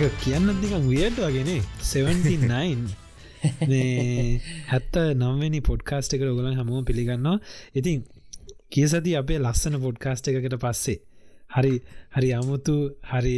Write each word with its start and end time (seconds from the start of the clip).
79 0.00 0.06
එක 0.06 0.20
කියන්න 0.20 0.46
නිකම් 0.54 0.84
වියට 0.88 1.18
වගෙනේ 1.18 1.60
79 1.82 2.92
හැත්ත 4.70 4.94
නම්වනි 5.14 5.60
පොඩ්කාස්ට 5.60 6.14
එක 6.16 6.22
ඔගලන් 6.24 6.56
හමුව 6.56 6.86
පිළිගන්නවා. 6.88 7.36
ඉතින් 7.74 8.04
කිය 8.70 8.86
සති 8.88 9.12
අපේ 9.16 9.38
ලස්සන 9.38 9.76
පොඩ්කාස්ට 9.82 10.30
එකකට 10.32 10.56
පස්සේ 10.56 10.96
හරි 11.50 11.74
හරි 12.16 12.30
අමුතු 12.32 12.76
හරි 13.10 13.34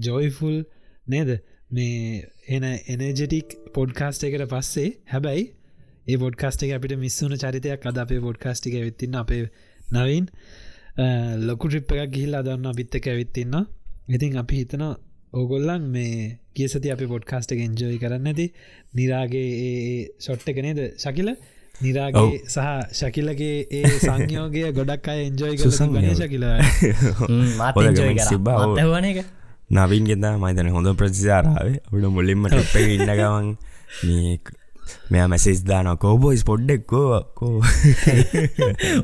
ජෝයිෆුල් 0.00 0.56
නේද? 1.06 1.30
මේ 1.70 2.24
එන 2.48 2.64
එනජටික් 2.64 3.52
පොඩ්කාස්ට 3.74 4.24
එකට 4.24 4.46
පස්සේ 4.48 4.86
හැබැයි 5.12 5.42
ඒ 6.06 6.16
පොඩ්කාස්ට 6.16 6.64
එක 6.64 6.72
අපිට 6.72 6.96
මිස්සුන 6.96 7.36
චරිතයක් 7.36 7.84
අද 7.84 7.98
අපේ 7.98 8.20
පොඩ්කාස්ටික 8.20 8.78
වෙත්තින්න 8.78 9.18
අපේ 9.20 9.42
නවින් 9.92 10.30
ලොකු 11.44 11.68
ට්‍රිප් 11.68 11.92
එකක් 11.96 12.16
ගිහිල්ලා 12.16 12.42
දන්න 12.42 12.72
අපිත්තක 12.72 13.06
ඇවිත්තින්න 13.06 13.60
ඉතින් 14.10 14.40
අපි 14.40 14.62
හිතන 14.62 14.86
ඕගොල්ලන් 15.32 15.84
මේ 15.88 16.38
කිය 16.54 16.68
සති 16.68 16.90
අපි 16.90 17.06
පොඩ්කාස්ට 17.06 17.52
එක 17.52 17.60
එන්ජෝයි 17.60 18.00
කරන්න 18.00 18.28
ඇති 18.30 18.46
නිරාගේ 18.94 20.10
ෂොට්ට 20.18 20.48
එක 20.48 20.60
නේද 20.64 20.80
ශකිල? 20.96 21.28
නිරාගේ 21.80 22.38
සහ 22.44 22.68
ශකිලගේ 22.92 23.66
ඒ 23.70 23.90
සංයෝගය 23.98 24.62
ගොඩක් 24.78 25.08
අය 25.08 25.26
එන්ජෝයි 25.26 25.58
කර. 25.58 25.68
ගන 25.92 26.08
ශකිල 26.16 26.44
මාතවන 27.58 29.10
එක 29.12 29.20
නවින් 29.70 30.08
ගෙදා 30.08 30.34
මයිතන 30.38 30.72
හොඳ 30.72 30.94
ප්‍රතිචාරාවේ. 30.96 31.80
අපිට 31.84 32.08
මුලින්ම 32.10 32.48
ටප්ප 32.48 32.74
ඉන්න 32.88 33.12
ගවන් 33.12 33.52
මේ 34.02 34.38
මෙයා 35.10 35.28
මැසේස් 35.28 35.62
දාන 35.64 35.90
කෝබෝයිස් 35.96 36.44
පොඩ්ඩෙක්කෝ 36.44 37.20
කෝ 37.34 37.52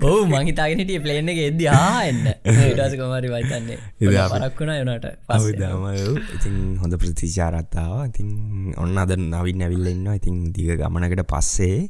ඔහු 0.02 0.20
මහිතාගෙනට 0.26 0.92
පලේන 1.00 1.28
එක 1.28 1.40
එද 1.44 1.62
ආන්න 1.68 2.20
ටස 2.32 2.98
කමරි 2.98 3.32
වයිතන්නේ 3.34 3.78
පරක් 4.00 4.60
වුණ 4.60 4.74
යනට 4.74 5.08
පසදාම 5.28 5.86
ඉතින් 6.34 6.58
හොඳ 6.82 6.98
ප්‍රතිචාරත්තාව 6.98 7.96
ඉතින් 8.04 8.28
ඔන්න 8.78 8.98
අද 8.98 9.16
නවින් 9.20 9.64
ඇවිල්ලන්න 9.64 10.12
ඉතින් 10.14 10.44
දිග 10.52 10.76
ගමනකට 10.76 11.26
පස්සේ 11.26 11.80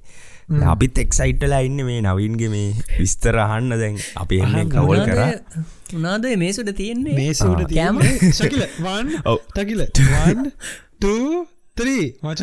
අපිත් 0.64 0.98
එක්සයිට්ටලා 0.98 1.60
ඉන්න 1.60 1.80
මේ 1.84 2.00
නවින්ගේ 2.02 2.50
මේ 2.50 2.68
විස්තර 2.98 3.38
අහන්න. 3.38 3.70
දැන් 3.74 3.96
අපි 4.16 4.40
එන්න 4.40 4.68
කවල් 4.68 5.00
කර. 5.06 5.20
උනාද? 5.94 6.28
මේසුට 6.36 6.70
තියෙන්නේ? 6.76 7.16
මේසුට 7.16 7.64
කෑම? 7.70 8.00
ශකිල 8.32 8.66
වන් 8.80 9.08
ටකිල 9.50 9.86
ත්‍රී 11.76 12.02
මච. 12.22 12.42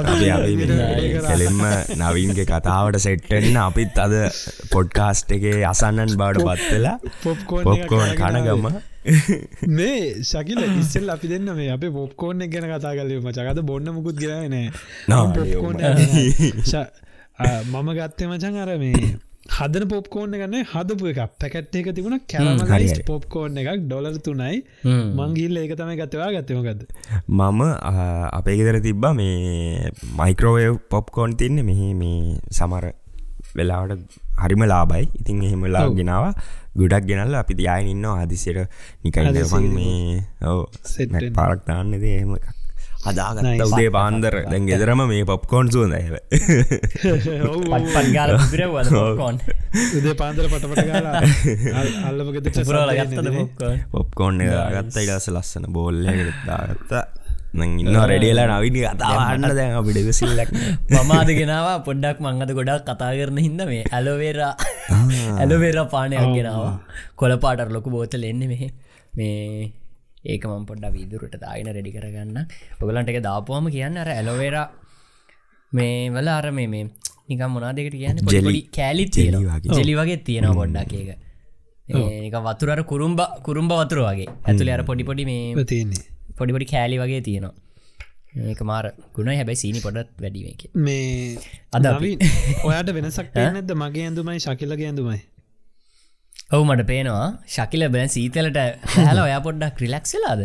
අපි 0.00 0.26
අපි 0.30 0.54
කෙලෙම්ම 1.22 1.62
නවින්ගේ 1.98 2.46
කතාවට 2.50 2.98
සෙට්ටෙන්න 3.06 3.56
අපිත් 3.62 3.96
අද 3.98 4.14
පොඩ්කාස්ට් 4.74 5.32
එකේ 5.38 5.56
අසන්නන් 5.64 6.12
බවට 6.20 6.44
පත්වෙලා 6.50 6.96
පොප්කෝන් 7.22 8.12
කනගම. 8.20 8.66
මේ 9.70 9.98
ශකිල 10.24 10.60
ඉස්සෙල් 10.82 11.08
අපි 11.10 11.32
දෙන්න 11.32 11.48
මේ 11.56 11.70
අප 11.70 11.84
පොප්කෝන් 11.92 12.48
ගැන 12.52 12.70
කතා 12.70 12.94
කලේ 12.98 13.20
මචකත 13.20 13.64
බොන්න 13.64 13.94
මුකුත් 13.96 14.16
ගෙනනෑ 14.16 14.68
මම 17.66 17.88
ගත්තේ 17.98 18.28
මචන් 18.28 18.56
අර 18.58 18.70
මේ 18.78 18.98
හදන 19.52 19.84
පොප්කෝන්න 19.92 20.34
ගන්න 20.40 20.64
හදපු 20.72 21.10
එක 21.10 21.20
පැකට් 21.42 21.76
එක 21.80 21.88
තිබුණ 21.96 22.18
කැරමලයිස් 22.32 23.00
පොප්කෝන් 23.10 23.60
එකක් 23.62 23.84
ඩොලර් 23.84 24.16
තුනයි. 24.26 24.56
මංගිල්ල 25.20 25.60
ඒක 25.62 25.76
තමයි 25.80 25.96
ගත්තවා 26.00 26.30
ගත්තමකද 26.36 26.80
මම 27.28 27.60
අපේ 28.38 28.56
ගෙදර 28.60 28.80
තිබ්බා 28.88 29.14
මේ 29.20 29.92
මයිකරෝවය 30.20 30.66
පොප්කෝන් 30.94 31.36
තින්න. 31.36 31.64
මෙහි 31.70 31.88
මේ 32.02 32.40
සමර 32.58 32.86
වෙලාවට 33.56 34.18
හරිම 34.42 34.62
ලාබයි 34.72 35.04
ඉතින් 35.20 35.42
එහෙමලා 35.48 35.86
ගෙනාව. 36.00 36.26
ගොඩක් 36.80 37.04
ගෙනල්ල 37.08 37.34
අපි 37.40 37.54
දයාය 37.60 37.90
ඉන්න 37.92 38.04
ආදිසියට 38.10 38.70
නිකයින් 39.04 39.70
මේ 39.78 40.24
ඔව 40.42 40.58
පාරක් 41.38 41.60
දාන්නද 41.68 41.94
එහෙම 42.02 42.32
එකක් 42.38 42.63
හදාගත්ත 43.06 43.64
උදේ 43.66 43.90
පාන්දර. 43.96 44.34
දැන් 44.50 44.68
ගෙදරම 44.70 45.00
මේ 45.10 45.24
පොප්කෝන් 45.30 45.66
සුවඳ 45.74 45.94
ඇව 45.98 46.14
පන්ගාල 47.94 48.30
පිරවකොන් 48.52 49.36
උදේ 49.98 50.14
පාන්දර 50.22 50.44
පටපට 50.52 50.88
පොප්කෝන් 53.92 54.40
ගත්ත 54.76 54.96
ඉලාස 55.04 55.28
ලස්සන 55.34 55.68
බෝල්ලකට 55.76 56.40
දාගත්තා. 56.48 57.04
ඉන්න 57.54 57.96
රෙඩියලා 58.10 58.46
නවිනි 58.50 58.80
කතාවන්න 58.86 59.54
දැන් 59.58 59.76
අපිට 59.80 60.10
සිල්ලක් 60.18 60.50
මමාද 60.94 61.28
ගෙනවා 61.38 61.76
පොඩ්ඩක් 61.86 62.18
මංගත 62.24 62.50
ගොඩක් 62.58 62.88
කතා 62.88 63.12
කරන 63.18 63.38
හිද 63.44 63.60
මේ 63.70 63.84
ඇලෝවේරා. 63.92 64.52
ඇලෝවේර 65.40 65.78
පානයක් 65.94 66.26
ගෙනවා. 66.36 66.74
කොලපාටර් 67.16 67.68
ලොකු 67.76 67.94
බෝතල 67.94 68.24
එන්න 68.30 68.42
මෙහ. 68.52 68.62
මේ 69.14 69.72
ඒක 70.24 70.46
මම් 70.46 70.64
පොඩ්ඩ 70.66 70.94
විදුරට 70.96 71.36
දාගෙන 71.40 71.70
රෙඩි 71.70 71.92
කරගන්න. 71.96 72.38
ඔගලන්ට 72.80 73.12
එක 73.12 73.20
දාපුහම 73.22 73.68
කියන්න 73.68 73.96
අර 73.96 74.10
ඇලොවේර 74.10 74.56
මේ 75.72 76.10
වල 76.10 76.30
අර 76.30 76.46
මේ 76.50 76.68
මේ 76.68 76.84
නිකම් 77.28 77.50
මොනා 77.50 77.72
දෙකට 77.72 77.96
කියන්න? 77.96 78.24
ජෙලි. 78.28 78.62
කෑලි 78.70 79.04
ජෙලි 79.72 79.94
වගේ. 79.94 80.18
තියෙනවා 80.22 80.58
පොඩ්ඩක් 80.60 80.94
ඒක. 80.94 81.10
ඒක 81.88 82.38
වතුරර 82.48 82.80
කුරුම්බ 82.84 83.20
කුරුම්බ 83.42 83.74
වතුර 83.74 84.00
වගේ. 84.02 84.30
ඇතුළ 84.44 84.72
අර 84.76 84.84
පොඩිපොඩි 84.84 85.26
මේ 85.26 85.66
තියන්නේ. 85.66 86.08
පොඩිපොඩි 86.38 86.66
කෑලි 86.66 86.98
වගේ 86.98 87.22
තියෙනවා. 87.22 87.54
ඒක 88.34 88.60
මාර 88.62 88.86
ගුණ 89.14 89.30
හැබැයි 89.30 89.60
සීනි 89.60 89.80
පොඩත් 89.80 90.10
වැඩිව 90.18 90.46
එක 90.50 90.62
මේ 90.76 91.36
අද 91.70 91.86
ඔයාට 92.64 92.90
වෙනසක් 92.90 93.36
නැද 93.36 93.70
මගේ 93.76 94.06
ඇඳුමයි 94.06 94.42
ශකිලගේ 94.42 94.88
ඇඳුමයි 94.88 95.20
ඔවු 96.50 96.64
මට 96.66 96.86
පේනවා. 96.86 97.28
ශකිල 97.48 97.82
බැන් 97.88 98.08
සීතලට 98.08 98.58
හැල 98.96 99.18
ඔයා 99.18 99.40
පොඩ්ඩක් 99.40 99.76
ක්‍රිලක්ෂලාද 99.78 100.42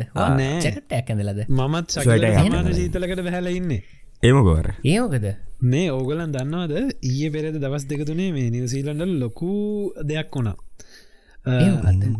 චකට 0.63 0.95
ඇකඳලද 0.97 1.41
මමත් 1.49 1.97
ශකිල 1.97 2.73
සීතලකට 2.73 3.23
බැහල 3.27 3.49
ඉන්නේ. 3.51 3.81
ඒමකෝර 4.23 4.69
ඒෝකද 4.85 5.27
මේ 5.63 5.91
ඕගලන් 5.91 6.31
දන්නවාද? 6.31 6.73
ඊය 7.03 7.29
පෙරද 7.29 7.59
දවස් 7.59 7.85
දෙකතුනේ 7.91 8.31
මේ 8.31 8.49
නිවසීලන්ඩල් 8.49 9.13
ලොකු 9.19 9.51
දෙයක් 10.05 10.31
වුණා. 10.31 10.57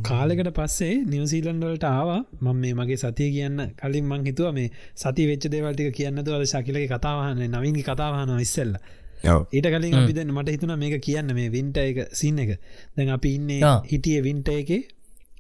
කාලෙකට 0.04 0.52
පස්සේ 0.52 0.94
නිවසීලන්ඩලට 1.06 1.86
ආවා. 1.86 2.22
මම 2.42 2.58
මේ 2.58 2.74
මගේ 2.74 2.98
සතිය 2.98 3.32
කියන්න 3.32 3.66
කලින් 3.76 4.06
මං 4.06 4.26
හිතුව 4.26 4.54
මේ 4.54 4.70
සති 4.96 5.28
වෙච්ච 5.28 5.48
දේවල්ටික 5.48 5.96
කියන්නතු 5.96 6.36
අද 6.36 6.46
ශකිලක 6.46 6.92
කතාවහන්න 6.94 7.48
නවින්ගේ 7.50 7.86
කතාවහන 7.86 8.36
ඉස්සෙල්ල 8.40 8.76
ඊට 9.24 9.68
කලින් 9.74 9.96
අපිද 10.00 10.20
මට 10.26 10.56
හිතුන 10.56 10.74
මේක 10.80 11.02
කියන්න 11.02 11.34
මේ 11.36 11.50
වින්ට 11.50 11.78
එක 11.78 11.98
සින්න 12.14 12.40
එක. 12.40 12.52
දැන් 12.96 13.10
අපි 13.10 13.34
ඉන්නේ 13.36 13.74
හිටිය 13.92 14.22
වින්ට 14.24 14.50
එක. 14.50 14.70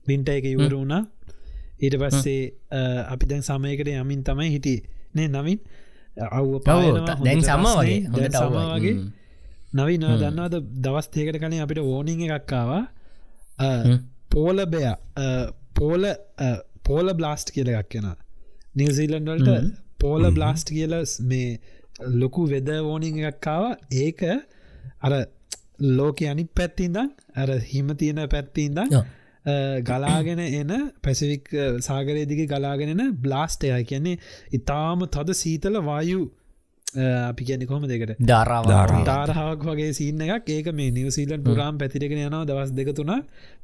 වින්ට 0.07 0.29
එක 0.29 0.45
ඉවර 0.45 0.73
වුණා. 0.73 1.03
ඊට 1.81 1.95
පස්සේ 2.01 2.41
අපි 3.13 3.29
දැන් 3.31 3.43
සමයකට 3.43 3.93
යමින් 3.95 4.23
තමයි 4.23 4.49
හිටිය. 4.55 4.83
නේ 5.15 5.27
නවින්? 5.27 5.59
අව්ව 6.31 6.59
දැන් 7.23 7.41
සම 7.41 7.65
වගේ 7.71 8.29
සම 8.31 8.55
වගේ. 8.73 8.95
නවින 9.73 10.05
දන්නවද? 10.21 10.55
දවස්තේකට 10.83 11.39
කලින් 11.39 11.61
අපිට 11.65 11.83
ඕනිං 11.83 12.23
එකක්කාවා 12.27 12.83
පෝල 14.29 14.65
බය 14.65 14.83
පෝල 15.73 16.03
පෝල 16.83 17.13
බ්ලාස්ට් 17.13 17.51
කියලගක් 17.55 17.89
කියෙන 17.89 18.07
නිවසීලන්ඩල්ට 18.75 19.75
පෝල 19.99 20.23
බ්ලාස්ට් 20.31 20.71
කියල 20.75 20.95
මේ 21.31 21.59
ලොකු 22.15 22.47
වෙද 22.47 22.69
ඕනිං 22.71 23.19
එකක්කාව 23.23 23.63
ඒක 23.97 24.23
අර 25.01 25.13
ලෝක 25.79 26.21
අනි 26.23 26.45
පැත්තින්දන් 26.53 27.09
අර 27.35 27.49
හිම 27.65 27.95
තියෙන 27.95 28.21
පැත්තින්දන් 28.27 28.99
ගලාගෙන 29.83 30.39
එන 30.39 30.91
පැසිවික් 31.01 31.47
සාගරයදිගේ 31.81 32.47
ගලාගෙනෙන 32.47 33.15
බ්ලාස්ටය 33.17 33.71
කියන්නේ 33.83 34.19
ඉතාම 34.51 35.07
තද 35.07 35.35
සීතල 35.35 35.79
වායු 35.81 36.19
අපි 36.95 37.45
කියන්න 37.45 37.65
කොම 37.67 37.83
දෙකට 37.83 38.15
ධරාව 38.21 38.65
තාරහාවක් 39.05 39.63
වගේ 39.63 39.93
සින්න 39.93 40.21
එකක්. 40.21 40.49
ඒක 40.49 40.67
මේ 40.73 40.91
නිවසීලන් 40.91 41.43
පුරාම් 41.43 41.77
පැතිරගෙන 41.77 42.19
යනවා 42.19 42.45
දවස් 42.45 42.71
දෙක 42.71 42.95
තුන 42.95 43.13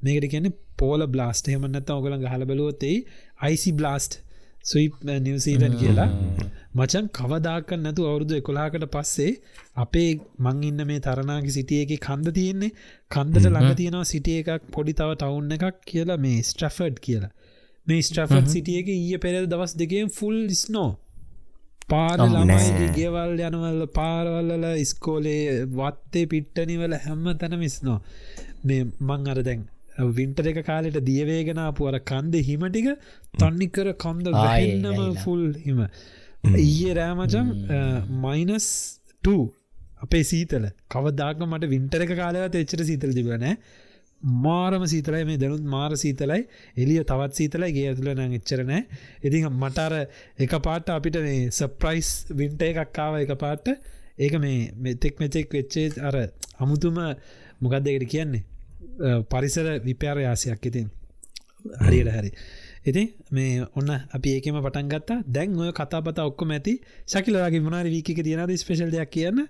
මේකට 0.01 0.29
කියන්නේ 0.29 0.57
පෝල 0.77 1.07
බ්ලාස්ට 1.07 1.47
හෙමන්නත් 1.47 1.89
ඔගල 1.89 2.17
හල 2.25 2.45
බලුවොත්තේ 2.45 2.97
icy 3.41 3.73
blast 3.73 4.21
sweep 4.65 4.93
New Zealand 5.19 5.75
කියලා. 5.75 6.09
මචන් 6.75 7.07
කවදාකන්න 7.13 7.83
නැතු 7.83 8.07
අවුරුදු 8.07 8.35
එකොලාකට 8.35 8.85
පස්සේ 8.89 9.31
අපේ 9.77 10.09
මං 10.39 10.63
ඉන්න 10.63 10.85
මේ 10.85 10.99
තරනාගේ 11.01 11.53
සිටියක 11.53 11.93
කන්ද 12.01 12.33
තියෙන්නේ. 12.33 12.71
කන්දට 13.11 13.45
ළඟ 13.45 13.75
තියෙනවා 13.75 14.05
සිටිය 14.05 14.37
එකක් 14.41 14.69
පොඩි 14.71 14.93
තව 14.93 15.09
ටවුන් 15.15 15.55
එකක් 15.57 15.81
කියලා 15.85 16.19
මේ 16.19 16.39
ස්ට්‍රෆඩ් 16.43 16.97
කියලා. 16.99 17.33
මේ 17.87 18.01
ස්ට්‍රෆඩ් 18.01 18.47
සිටියක 18.49 18.87
ඊය 18.91 19.17
පෙරද 19.19 19.47
දවස් 19.47 19.75
දෙකෙන් 19.75 20.09
ෆුල් 20.11 20.39
ස්නෝ 20.55 20.89
පාර 21.89 22.17
ළමයි 22.25 22.89
ගෙවල් 22.93 23.37
යනවල් 23.43 23.81
පාරවල්ල 23.91 24.65
ඉස්කෝලේ 24.77 25.41
වත්තේ 25.73 26.25
පිට්ටනිවල 26.27 26.95
හැම්ම 26.99 27.25
තැන 27.37 27.55
මිස්නෝ 27.59 27.99
මේ 28.63 28.81
මං 29.01 29.27
අර 29.27 29.41
දැන් 29.43 29.61
වින්ටර 30.17 30.47
එක 30.51 30.59
කාලෙට 30.69 30.99
දියවේගෙනපු 31.09 31.87
අර 31.91 31.97
කන්ද 32.11 32.43
හිමටික 32.49 32.87
තන්නිකර 33.41 33.87
කන්ද 34.03 34.35
වැන්නම 34.35 35.15
ෆුල් 35.23 35.43
හිම. 35.65 35.79
ඊයේ 36.65 36.93
රෑමචන් 36.99 37.47
මයිනස් 38.25 38.67
අපේ 40.03 40.23
සීතල. 40.31 40.65
කවදාක 40.93 41.41
මට 41.47 41.71
වින්ටර 41.73 42.05
එක 42.05 42.13
කාලවත් 42.21 42.55
එච්චර 42.61 42.83
සීතල 42.89 43.13
තිබනෑ 43.17 43.55
මාරම 44.45 44.83
සීතලයි 44.91 45.23
මේ 45.29 45.39
දැනුත් 45.41 45.65
මාර 45.75 45.91
සීතලයි. 46.03 46.41
එලිය 46.81 47.03
තවත් 47.11 47.33
සීතලයි. 47.39 47.71
ගේ 47.77 47.87
ඇතුල 47.91 48.09
නං 48.13 48.33
එච්චරනෑ 48.39 48.81
ඉතින් 49.27 49.47
මටර 49.61 49.93
එක 50.45 50.53
පාට 50.67 50.89
අපිට 50.97 51.19
මේ 51.27 51.51
සප්‍රයිස් 51.59 52.09
වින්ට 52.39 52.61
එකක්කාව 52.69 53.21
එක 53.23 53.33
පාට. 53.45 53.67
ඒක 54.17 54.35
මේ 54.43 54.59
මෙතෙක් 54.83 55.15
මෙතෙක් 55.23 55.47
වෙච්චේ 55.57 55.87
අර 56.09 56.15
අමුතුම 56.63 56.99
මොකක්දකට 57.63 58.05
කියන්නේ 58.13 58.43
පරිසර 59.29 59.67
විප්‍යාරයාසයක් 59.81 60.65
ඉතින්. 60.65 60.87
හරියට 61.81 62.11
හරි. 62.11 62.31
ඉතින් 62.85 63.07
මේ 63.31 63.65
ඔන්න 63.73 63.89
අපි 64.11 64.29
ඒකම 64.31 64.57
පටන් 64.59 64.89
ගත්තා. 64.89 65.19
දැන් 65.27 65.57
ඔය 65.57 65.71
කතාපත 65.71 66.19
ඔක්කොම 66.21 66.51
ඇති. 66.51 66.73
ශකිලගේ 67.07 67.61
මනාර 67.61 67.87
වීක 67.87 68.09
තියනද 68.19 68.57
ස්පේශල් 68.57 68.91
දෙයක් 68.91 69.11
කියන්න? 69.11 69.47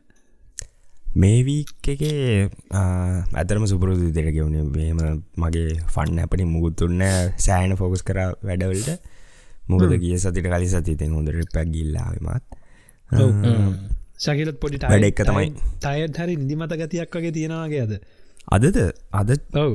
මේ 1.15 1.43
වීක් 1.43 1.87
එකේ 1.87 2.49
ඇතරම 2.73 3.65
සුපුරුදු 3.65 4.11
දෙර 4.11 4.31
ගෙවුණේ 4.31 4.63
මේම 4.69 4.99
මගේ 5.37 5.67
ෆන්න 5.87 6.19
අපනි 6.19 6.45
මුගුත්තුන්න 6.45 7.03
සෑන 7.37 7.75
ෆෝකස් 7.75 8.03
කර 8.03 8.19
වැඩවලට. 8.41 8.99
මුකද 9.69 9.97
ගිය 9.97 10.17
සතිට 10.17 10.45
කලි 10.45 10.67
සතිතෙන් 10.67 11.13
හොඳ 11.13 11.29
රිපැක් 11.31 11.69
ගිල්ලාවමත් 11.69 12.43
ශකිලත් 14.17 14.59
පොඩි 14.59 14.79
වැඩ 14.81 15.03
එක 15.03 15.21
තමයි. 15.21 15.47
තයත් 15.79 16.17
හරි 16.17 16.35
නිදිමත 16.37 16.75
ගතියක් 16.75 17.11
වගේ 17.11 17.31
තියෙනවාගේ 17.31 17.81
අද 17.81 17.93
අදද? 18.47 18.77
අද 19.11 19.29
ඔව. 19.55 19.71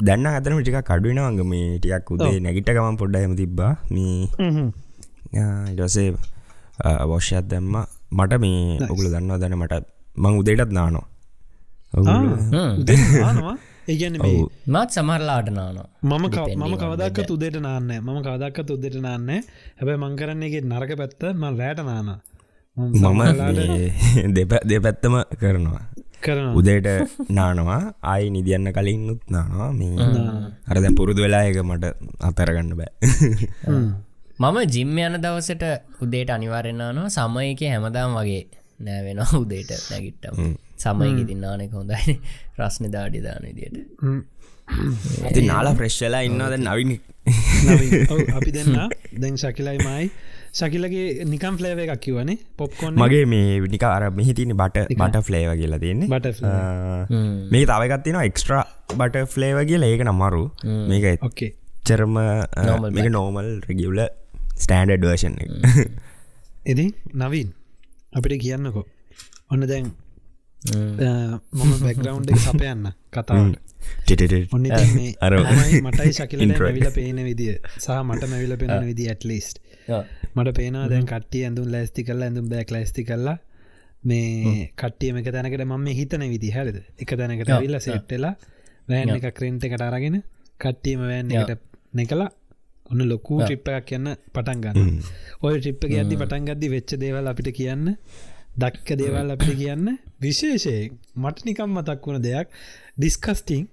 දැන්න 0.00 0.26
අතන 0.28 0.58
ටික 0.58 0.80
කඩුවෙනවග 0.82 1.40
මේ 1.44 1.78
ටියක් 1.78 2.10
උදේ 2.10 2.36
නැගිට 2.40 2.68
ගමන් 2.68 3.00
පොඩ්ඩ 3.00 3.24
හම 3.24 3.34
තිබ්බා. 3.36 3.72
මේ 3.88 4.28
ඉඩසේ 5.72 6.10
වෝෂයක් 7.10 7.48
දැම්ම. 7.48 7.74
මට 8.10 8.32
මේ 8.38 8.78
ඔගුල 8.88 9.06
දන්නවා 9.06 9.38
දැන 9.38 9.56
මට 9.56 9.74
මං 10.16 10.38
උදේටත් 10.40 10.72
නානෝ 10.72 11.04
මේ 14.18 14.44
මත් 14.66 14.88
සමරලාට 14.90 15.48
නානවා. 15.50 15.88
මම 16.02 16.24
මම 16.58 16.74
කවදක්ක 16.76 17.30
උදෙට 17.30 17.56
නාන්න 17.58 17.90
මම 17.98 18.18
කවදක්කත් 18.26 18.70
උදෙට 18.70 18.96
නාන්න 18.98 19.30
හැබැ 19.78 19.96
මංකරන්නේගේ 19.96 20.62
නරක 20.62 20.92
පැත්ත 21.00 21.22
මල් 21.32 21.56
රෑට 21.56 21.80
නාන 21.82 22.10
මම 22.76 23.20
දෙප 24.36 24.52
දෙපැත්තම 24.64 25.14
කරනවා. 25.34 25.82
කරන 25.82 25.99
උදේට 26.54 26.88
නානවා. 27.30 27.80
ආයි 28.02 28.30
නිදියන්න 28.30 28.72
කලින් 28.72 29.02
නුත් 29.06 29.22
නානවා. 29.30 29.72
මේ 29.72 30.08
අරද 30.68 30.86
පුරුදු 30.96 31.22
වෙලා 31.22 31.44
එක 31.44 31.58
මට 31.62 31.84
අතරගන්න 32.20 32.72
බෑ. 32.76 32.90
මම 34.38 34.58
ජිම්ම 34.74 34.98
යන 34.98 35.20
දවසට 35.24 35.64
උදේට 36.00 36.30
අනිවාරෙන්න්නවා 36.30 37.08
සමයක 37.10 37.62
හැමදාම් 37.66 38.16
වගේ 38.18 38.42
නෑ 38.80 39.00
වෙන 39.06 39.22
උදේට 39.40 39.72
නැගිට්ටම. 39.90 40.52
සමයක 40.78 41.22
තින්නානෙක 41.30 41.72
හොඳයි. 41.72 42.18
රස්න 42.60 42.92
දාඩි 42.92 43.20
දාන 43.20 43.48
දියට 43.56 43.76
ඇති 45.24 45.46
නාලා 45.46 45.74
ප්‍රශ්ලා 45.74 46.22
ඉන්නවද 46.28 46.60
නවිනි. 46.60 46.96
අපි 48.36 48.50
දෙන්න 48.56 48.76
දැන් 49.22 49.36
ශකිලයි 49.36 49.78
මයි 49.86 50.06
ශකිලගේ 50.58 51.24
නිකම් 51.32 51.54
ෆලේව 51.60 51.78
එකක් 51.84 52.00
කිවනේ 52.06 52.38
පොප්කොන්න 52.60 52.98
මගේ 53.02 53.24
මේ 53.32 53.60
නික 53.74 53.84
අර 53.88 54.04
මෙහිතින 54.18 54.52
බට 54.60 54.96
බට 55.00 55.22
ෆ්ලේව 55.28 55.50
කියලා 55.60 55.80
තියන්නේ. 55.84 56.08
බට 56.12 56.28
මේ 57.54 57.64
තවගත්තින 57.70 58.18
එක්ස්ට්‍රා 58.22 58.64
බට 59.00 59.24
ෆ්ලේව 59.34 59.58
කියල. 59.70 59.82
ඒක 59.90 60.02
නමරු 60.08 60.44
මේක 60.90 61.06
ඕකේ 61.28 61.50
චරම 61.86 62.14
මේක 62.98 63.08
නෝමල් 63.16 63.50
රෙගියවල 63.68 64.00
ස්ටන්ඩඩ් 64.62 65.08
වර්ෂන් 65.08 65.34
එදි 66.70 66.86
නවීන් 67.22 67.48
අපිට 68.18 68.40
කියන්නකෝ. 68.44 68.84
ඔන්න 69.50 69.62
දැන් 69.70 69.86
මම 70.60 71.70
බැක්ග්‍රවන්් 71.84 72.24
එක 72.32 72.40
සපයන්න 72.44 72.84
කතාවට. 73.14 73.56
ඔන්න 74.52 74.66
අර 75.26 75.34
මටයි 75.86 76.12
ශකිල. 76.18 76.42
මැවිල 76.50 76.90
පේන 76.98 77.18
විදිිය. 77.28 77.56
සහ 77.78 77.88
මට 78.02 78.28
මැවිල 78.32 78.54
පෙනෙන 78.60 78.84
විදි 78.90 79.08
ඇටලිස්ට 79.12 79.56
මට 80.34 80.56
පේනවා 80.56 80.88
දැන් 80.88 81.06
කට්ටිය 81.06 81.44
ඇඳුම් 81.44 81.70
ලැස්ති 81.72 82.04
කරලා 82.04 82.28
ඇඳුම් 82.28 82.48
බෑක් 82.48 82.70
ලැස්ති 82.70 83.04
කරලා 83.04 83.38
මේ 84.04 84.72
කට්ටියම 84.74 85.16
එක 85.16 85.30
තැනකට 85.30 85.64
මම 85.64 85.86
හිතන 85.92 86.26
විදි 86.26 86.50
හැරිද? 86.50 86.82
එක 86.98 87.10
තැනකට 87.12 87.54
විල්ල 87.56 87.80
සෙට්ටලා 87.80 88.34
වෑන් 88.88 89.16
එක 89.16 89.30
ක්‍රෙන්ට් 89.34 89.64
එකට 89.64 89.82
අරගෙන 89.82 90.22
කට්ටියම 90.60 91.00
වෑන් 91.02 91.32
එකට 91.32 91.66
නැකලා 91.92 92.30
ඔන්න 92.90 93.06
ලොකූ 93.06 93.40
ට්‍රිප් 93.40 93.68
එකක් 93.70 93.86
කියන්න 93.86 94.14
පටන් 94.34 94.62
ගන්න 94.62 95.00
ඔය 95.40 95.58
ට්‍රිප් 95.58 95.84
එක 95.86 95.96
ඇදදි 95.96 96.16
පටන් 96.16 96.46
ගද්දි 96.48 96.70
වෙච්ච 96.70 96.94
දේවල් 96.98 97.32
අපිට 97.32 97.50
කියන්න 97.54 97.96
දක්ක 98.56 98.96
දේවල් 98.96 99.30
අපිට 99.30 99.56
කියන්න. 99.56 99.98
විශේෂයෙන් 100.18 100.96
මට 101.16 101.44
නිකම් 101.44 101.70
මතක් 101.72 102.06
වුණ 102.06 102.22
දෙයක් 102.22 102.48
ඩිස්කස්ටිං 102.96 103.68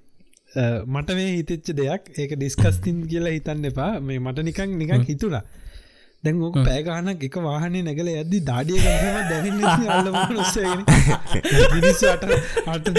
මට 0.87 1.15
මේ 1.15 1.31
හිතච්ච 1.31 1.73
දෙයක්. 1.73 2.11
ඒක 2.15 2.35
ඩිස්කස්තින් 2.35 3.07
කියලා 3.07 3.33
හිතන්න 3.33 3.65
එපා. 3.65 3.99
මේ 4.01 4.19
මට 4.19 4.43
නිකං 4.43 4.77
නිකං 4.77 5.03
හිතුනා 5.03 5.43
දැන් 6.27 6.43
ඕක 6.43 6.59
පෑගානක් 6.61 7.25
එක 7.29 7.39
වාහනේ 7.47 7.83
නැගල 7.87 8.11
ඇද්දි 8.13 8.43
දාඩිය 8.49 8.79
ගම 8.83 9.17
දැන 9.31 9.89
අල්ල 9.89 10.11
නොස්සගෙන 10.37 10.85
මිනිස් 11.73 12.03
අට 12.11 12.23
අට 12.67 12.93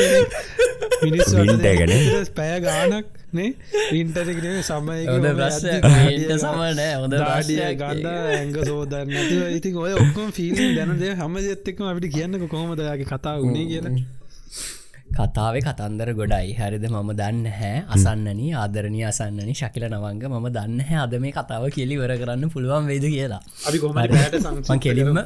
මිනිස් 1.02 1.32
Wind 1.34 1.64
එක 1.64 1.80
නේ? 1.86 2.24
පෑ 2.34 2.58
ගානක් 2.60 3.06
නේ? 3.32 3.50
ඉන්ටරගෙන 3.92 4.60
සමය 4.62 4.98
සමනෑ 6.38 6.92
හොඳ 6.96 7.14
ප්‍රශ්නයක්. 7.14 7.80
ගන්ඩ 7.80 8.06
ඇංග 8.34 8.54
සෝදන්න 8.62 9.10
නැතිව. 9.10 9.42
ඉතින් 9.58 9.76
ඔය 9.78 9.96
ඔක්කොම 9.96 10.32
ෆිල්ම් 10.32 10.76
දැනදේ 10.76 11.14
හම 11.14 11.42
ජත්තෙක්ම 11.44 11.90
අපිට 11.90 12.14
කියන්න 12.14 12.40
කොහොමදයාගේ 12.46 13.08
කතා 13.08 13.36
වුණේ 13.38 13.66
කියලා 13.66 13.94
කතාවේ 15.10 15.62
කතන්දර 15.62 16.10
ගොඩයි. 16.12 16.52
හරිද? 16.54 16.84
මම 16.86 17.10
දන්න 17.12 17.46
හැ 17.50 17.72
අසන්නන 17.88 18.40
ආදරණය 18.54 19.00
අසන්නනි 19.04 19.54
ශකිල 19.54 19.84
නවංග. 19.88 20.22
මම 20.30 20.46
දන්න 20.50 20.80
හැ 20.82 20.98
අද 21.04 21.14
මේ 21.18 21.32
කතාව 21.32 21.64
කෙලි 21.70 21.96
වර 21.96 22.12
කරන්න 22.16 22.50
පුළුවන් 22.50 22.86
වේද 22.86 23.06
කියලා. 23.06 23.42
අපි 23.66 23.78
කොහොම 23.78 23.96
මං 24.66 24.80
කෙලින්ම 24.80 25.20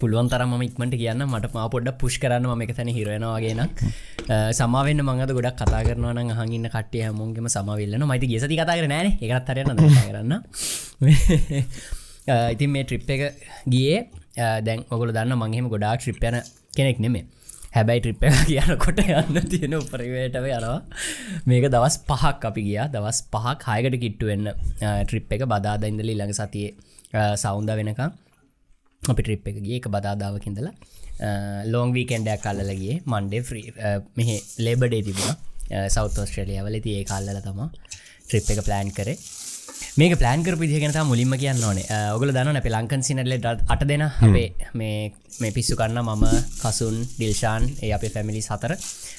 පුළුවන් 0.00 0.28
තරම 0.28 0.54
ඉක්මට 0.60 0.94
කියන්න 0.94 1.24
මට 1.26 1.52
මා 1.54 1.68
පොඩ්ඩ 1.68 1.96
පුෂ් 1.96 2.18
කරන්න. 2.18 2.48
ම 2.48 2.62
එක 2.62 2.74
තැන 2.76 2.90
හිරෙනවාගේනක් 2.90 3.82
සමාවෙන්න 4.52 5.02
මඟද 5.02 5.32
ගොඩක් 5.38 5.60
කතා 5.60 5.82
කරනවන 5.88 6.20
හඟන්න 6.30 6.68
කට්ටිය 6.68 7.04
හැමෝන්ගේම 7.06 7.48
සමවෙල්ලන 7.48 8.08
මයිති 8.10 8.32
ගෙසති 8.32 8.60
කතා 8.60 8.78
කර 8.78 8.88
නෑන. 8.88 9.08
එකත් 9.18 9.46
තරයන්න 9.46 9.70
කරන්න. 10.00 10.32
ඉතින් 12.54 12.70
මේ 12.70 12.84
ට්‍රිප් 12.84 13.08
එක 13.08 13.22
ගියේ. 13.66 14.04
දැන් 14.60 14.84
ඔගොල 14.90 15.12
දන්න 15.12 15.34
මංහෙම 15.36 15.66
ගොඩාක් 15.68 16.00
ට්‍රිප්යන 16.00 16.38
කෙනෙක් 16.76 16.98
නෙමේ 16.98 17.24
හැබැයි 17.74 18.00
ට්‍රිප් 18.02 18.24
එක 18.28 18.34
කියනකොට 18.48 19.00
යන්න 19.04 19.38
තියෙන 19.52 19.74
උපරිවේටව 19.78 20.46
යනවා. 20.56 20.80
මේක 21.50 21.66
දවස් 21.74 21.96
පහක් 22.08 22.50
අපි 22.50 22.62
ගියා. 22.68 22.86
දවස් 22.94 23.18
පහක් 23.34 23.62
හයකට 23.76 23.96
කිට්ටුවෙන්න 24.02 24.46
ට්‍රිප් 25.08 25.32
එක 25.36 25.46
බදාද 25.54 25.86
ඉඳලි 25.90 26.14
ළඟ 26.18 26.36
සතියේ 26.40 27.24
සෞන්ද 27.44 27.70
වෙනකම් 27.80 28.10
අපි 29.10 29.20
ට්‍රිප් 29.22 29.48
එක 29.50 29.58
ගිය. 29.64 29.78
එක 29.80 29.88
බදාදාවකින්දලා 29.96 30.74
ලෝං 31.72 31.90
වීකෙන්ඩයක් 31.96 32.40
කල්ලලගේ 32.46 33.00
මන්ඩේ 33.12 33.42
්‍රී 33.50 33.66
මෙහ 34.18 34.30
ලේබඩේ 34.66 35.02
තිබුණ. 35.08 35.34
සෞත් 35.96 36.18
ඔස්ට්‍රලියවල 36.22 36.78
තිය 36.86 37.00
ඒ 37.00 37.08
කල්ලල 37.10 37.40
තම. 37.46 37.60
ට්‍රිප් 38.28 38.46
එක 38.54 38.62
ප්ලෑන් 38.68 38.90
කරේ. 38.98 39.18
මේක 39.94 40.14
ප්ලෑන් 40.20 40.44
කර 40.46 40.56
පිදිගෙන 40.56 40.94
මුලින්ම 41.04 41.34
කියන්න 41.34 41.62
ඕනේ. 41.62 41.86
ඔගල 42.14 42.30
දන්න 42.30 42.56
අප 42.56 42.68
ලංකන් 42.68 43.02
සිනල්ල 43.02 43.34
අට 43.66 43.84
දෙෙන. 43.84 44.04
අපේ 44.20 44.46
මේ 44.74 45.12
මේ 45.40 45.52
පිස්සු 45.52 45.76
කන්න 45.76 46.00
මම 46.02 46.24
කසුන් 46.62 46.96
ඩිල්ෂාන් 47.10 47.68
ඒ 47.80 47.92
අපේ 47.92 48.10
ෆැමිලි 48.10 48.42
සතර 48.42 48.74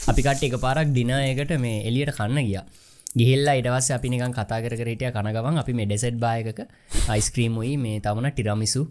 අපිකට 0.08 0.44
එක 0.44 0.58
පාරක් 0.60 0.92
දිනයකට 0.92 1.56
මේ 1.60 1.84
එලියට 1.84 2.14
කන්න 2.14 2.44
ගිය. 2.44 2.60
ගිහිල්ලා 3.16 3.56
ඉටවස් 3.56 3.90
අපි 3.92 4.10
නිකන් 4.10 4.34
කතා 4.34 4.62
කර 4.62 4.76
කරටිය 4.76 5.12
කනගවන්. 5.12 5.58
අපි 5.58 5.74
මේ 5.74 5.88
ඩෙසෙට් 5.88 6.20
බායක 6.20 6.62
අයිස්ක්‍රීම්යි 7.08 7.74
මේ 7.78 8.00
තමන 8.02 8.32
ටිරමිසු 8.32 8.84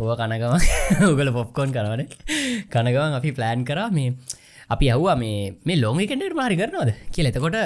ඕව 0.00 0.12
කනගම 0.16 0.54
උගල 1.06 1.28
පොප්කෝන් 1.30 1.70
කරවන 1.70 2.02
කනගවන් 2.72 3.18
අපි 3.18 3.30
ප්ලෑන් 3.32 3.62
කරා 3.64 3.88
මේ 3.90 4.14
අපි 4.70 4.86
ඇහ්වා 4.88 5.16
මේ 5.16 5.52
මේ 5.62 5.76
ලෝංගිකෙන්ඩට 5.76 6.34
මාරි 6.34 6.56
කරනවද 6.56 6.90
කිය 7.12 7.28
එතකොට 7.28 7.58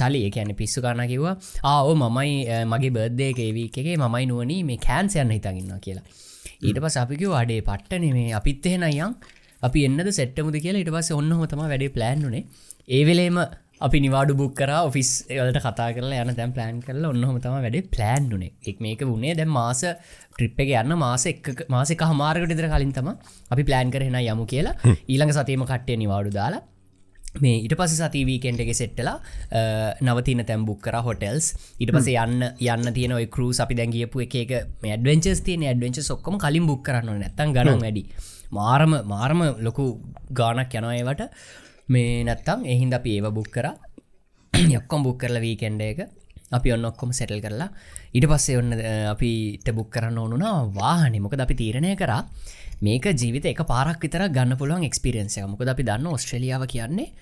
චලි 0.00 0.20
එකන 0.28 0.54
පිස්සු 0.60 0.82
කාන 0.82 1.02
කිව්වා. 1.12 1.36
ආෝ 1.64 1.94
මමයි 1.94 2.34
මගේ 2.72 2.92
බර්ධය 2.96 3.30
ඒවී 3.46 3.68
එකේ 3.70 3.96
මමයි 3.96 4.26
නුවනී 4.32 4.60
මේ 4.70 4.78
කෑන්සයන්න 4.86 5.34
හිතගන්න 5.36 5.80
කියලා. 5.80 6.04
ඊට 6.62 6.78
පස් 6.84 6.96
අපිකව 7.04 7.34
අඩේ 7.42 7.60
පට්ටන 7.62 8.12
මේ. 8.18 8.30
අපිත් 8.40 8.66
එහෙන 8.66 8.86
අයන් 8.90 9.16
අපි 9.62 9.84
එන්නද 9.88 10.14
සෙට්ටමුද 10.20 10.56
කියලා. 10.64 10.84
ඉට 10.84 10.94
පස 10.96 11.12
ඔන්න 11.20 11.36
හොතම 11.42 11.62
වැඩේ 11.64 11.94
ප්ලෑන්නුනේ 11.98 12.44
ඒවෙලේම 12.88 13.38
අපි 13.80 13.98
නිවාඩු 14.04 14.34
බුක් 14.40 14.52
කර 14.58 14.70
ඔෆිස් 14.88 15.08
ඒවලට 15.28 15.58
කතා 15.64 15.88
කරලා 15.96 16.24
යන 16.24 16.36
දැම් 16.38 16.52
ප්ලෑන් 16.56 16.76
කරලා 16.86 17.10
ඔන්නහම 17.14 17.38
තම 17.44 17.56
වැඩේ 17.56 17.88
ප්ලෑන්්ුනේ 17.94 18.52
එක් 18.70 18.78
මේක 18.84 19.00
වුණේ 19.10 19.34
දැම් 19.40 19.50
මාස 19.58 19.82
ට්‍රිප් 20.34 20.60
එක 20.64 20.70
යන්න 20.82 20.94
මාස 21.04 21.24
එක් 21.32 21.64
මාසක 21.74 22.04
හමාරකට 22.10 22.54
ඉදර 22.56 22.68
කලින් 22.74 22.92
තම 22.98 23.10
අපි 23.50 23.66
ප්ලෑන් 23.70 23.90
කරෙන 23.94 24.20
යමු 24.22 24.46
කියලා. 24.52 24.78
ඊළඟ 25.08 25.34
සතීම 25.38 25.66
කට්ටය 25.70 25.98
නිවාඩු 26.04 26.32
දාලා 26.38 26.62
මේ 27.42 27.62
ඉට 27.66 27.74
පස 27.78 27.94
සතිවීකෙන්ට 27.98 28.62
එක 28.62 28.70
සෙට්ටලා 28.78 29.16
නවතින 30.06 30.42
තැම්බුක් 30.46 30.80
කර 30.84 31.00
හොටෙල්ස් 31.06 31.50
ඉට 31.82 31.90
පස 31.94 32.08
යන්න 32.12 32.44
යන්න 32.44 32.92
තියන 32.98 33.14
කරු 33.34 33.48
අපි 33.64 33.78
දැගියපු 33.80 34.22
එක 34.26 34.52
ඩවෙන්චස් 34.82 35.42
තියන 35.42 35.66
ඩවෙන්ච 35.66 35.98
ඔක්කොම 36.16 36.38
කලින් 36.38 36.68
බුක් 36.70 36.84
කරන්න 36.86 37.18
නැත්තන් 37.22 37.54
ගන 37.56 37.72
වැඩි. 37.82 38.04
මාරම 38.52 38.94
මාරම 39.04 39.40
ලොකු 39.66 39.86
ගානක් 40.30 40.74
යනඒවට 40.80 41.26
මේ 41.88 42.22
නැත්තම් 42.28 42.62
එහින්ද 42.64 42.94
අපි 42.94 43.16
ඒව 43.18 43.30
බුක් 43.34 43.50
කර. 43.50 43.72
යොක්කොම් 44.52 45.02
බුක් 45.02 45.18
කරල 45.18 45.42
වීකෙන්ඩ 45.42 45.82
එක 45.82 46.06
අපි 46.58 46.72
ඔන්න 46.76 46.88
ඔක්කොම 46.90 47.12
සැටල් 47.12 47.42
කරලා 47.44 47.68
ඉට 48.14 48.26
පස්සේ 48.30 48.58
ඔන්න 48.60 48.72
අපිට 49.12 49.68
බුක් 49.76 49.90
කරන්න 49.90 50.18
ඕනුනා 50.18 50.56
වාහනි. 50.74 51.20
මොකද 51.20 51.40
අපි 51.40 51.54
තීරණය 51.54 51.94
කරා 51.96 52.22
මේක 52.80 53.04
ජීවිත 53.12 53.46
එක 53.46 53.62
පාරක් 53.66 54.02
විතර 54.02 54.28
ගන්න 54.28 54.58
පුළුවන් 54.58 54.84
එක්ස්පිරියන්සය 54.88 55.44
මොකද 55.46 55.68
අපි 55.68 55.82
දන්න 55.82 56.10
ඔස්ට්‍රලියාව 56.10 56.66
කියන්නේ 56.66 57.12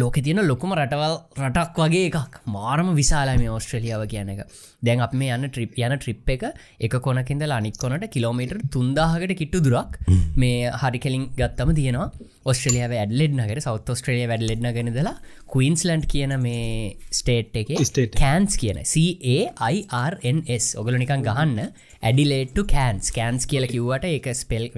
ලෝක 0.00 0.16
තියෙන 0.26 0.40
ලොකුම 0.50 0.72
රටවල් 0.74 1.14
රටක් 1.46 1.76
වගේ 1.82 2.06
එකක්. 2.08 2.38
මාරම 2.54 2.88
විශාලම 2.98 3.42
ඔස්ට්‍රලියාව 3.56 4.02
කියන 4.12 4.30
එක. 4.32 4.40
දැන් 4.86 5.02
අප 5.06 5.12
මේ 5.20 5.34
යන්න 5.36 5.48
ට්‍රිප් 5.48 5.76
යන 5.78 5.94
ට්‍රිප් 6.02 6.32
එක 6.34 6.44
එක 6.86 6.96
කොනකින්ද 7.06 7.44
අනික් 7.58 7.78
කොනට 7.82 8.06
කිලෝමීටර් 8.14 8.58
තුන්දාහකට 8.76 9.34
කිට්ටු 9.40 9.62
දුරක් 9.66 9.98
මේ 10.42 10.72
හරි 10.82 11.00
කෙලින් 11.04 11.28
ගත්තම 11.38 11.72
තියෙනවා. 11.78 12.08
ඔස්ට්‍රලිය 12.50 12.88
වැඩලෙඩ්නගර 12.94 13.62
සෞත් 13.66 13.94
ඔස්ට්‍රලිය 13.94 14.26
වැඩලෙඩ්න 14.32 14.68
ගෙනදලා 14.78 15.14
කයින්ස්ලන්ඩ් 15.54 16.10
කියන 16.14 16.34
මේ 16.46 16.96
ස්ටේට් 17.20 17.56
එක. 17.62 17.72
කෑන්ස් 18.18 18.58
කියන 18.62 18.82
CAIRNS 18.94 20.68
ඔගල 20.82 20.98
නිකන් 21.04 21.26
ගහන්න. 21.30 21.72
ඇඩිලේට්ටු 22.02 22.66
කෑන්ස් 22.74 23.14
කෑන්ස් 23.16 23.50
කියල 23.50 23.70
කිව්වට 23.70 24.10
එක 24.18 24.30
ස්පෙල් 24.42 24.70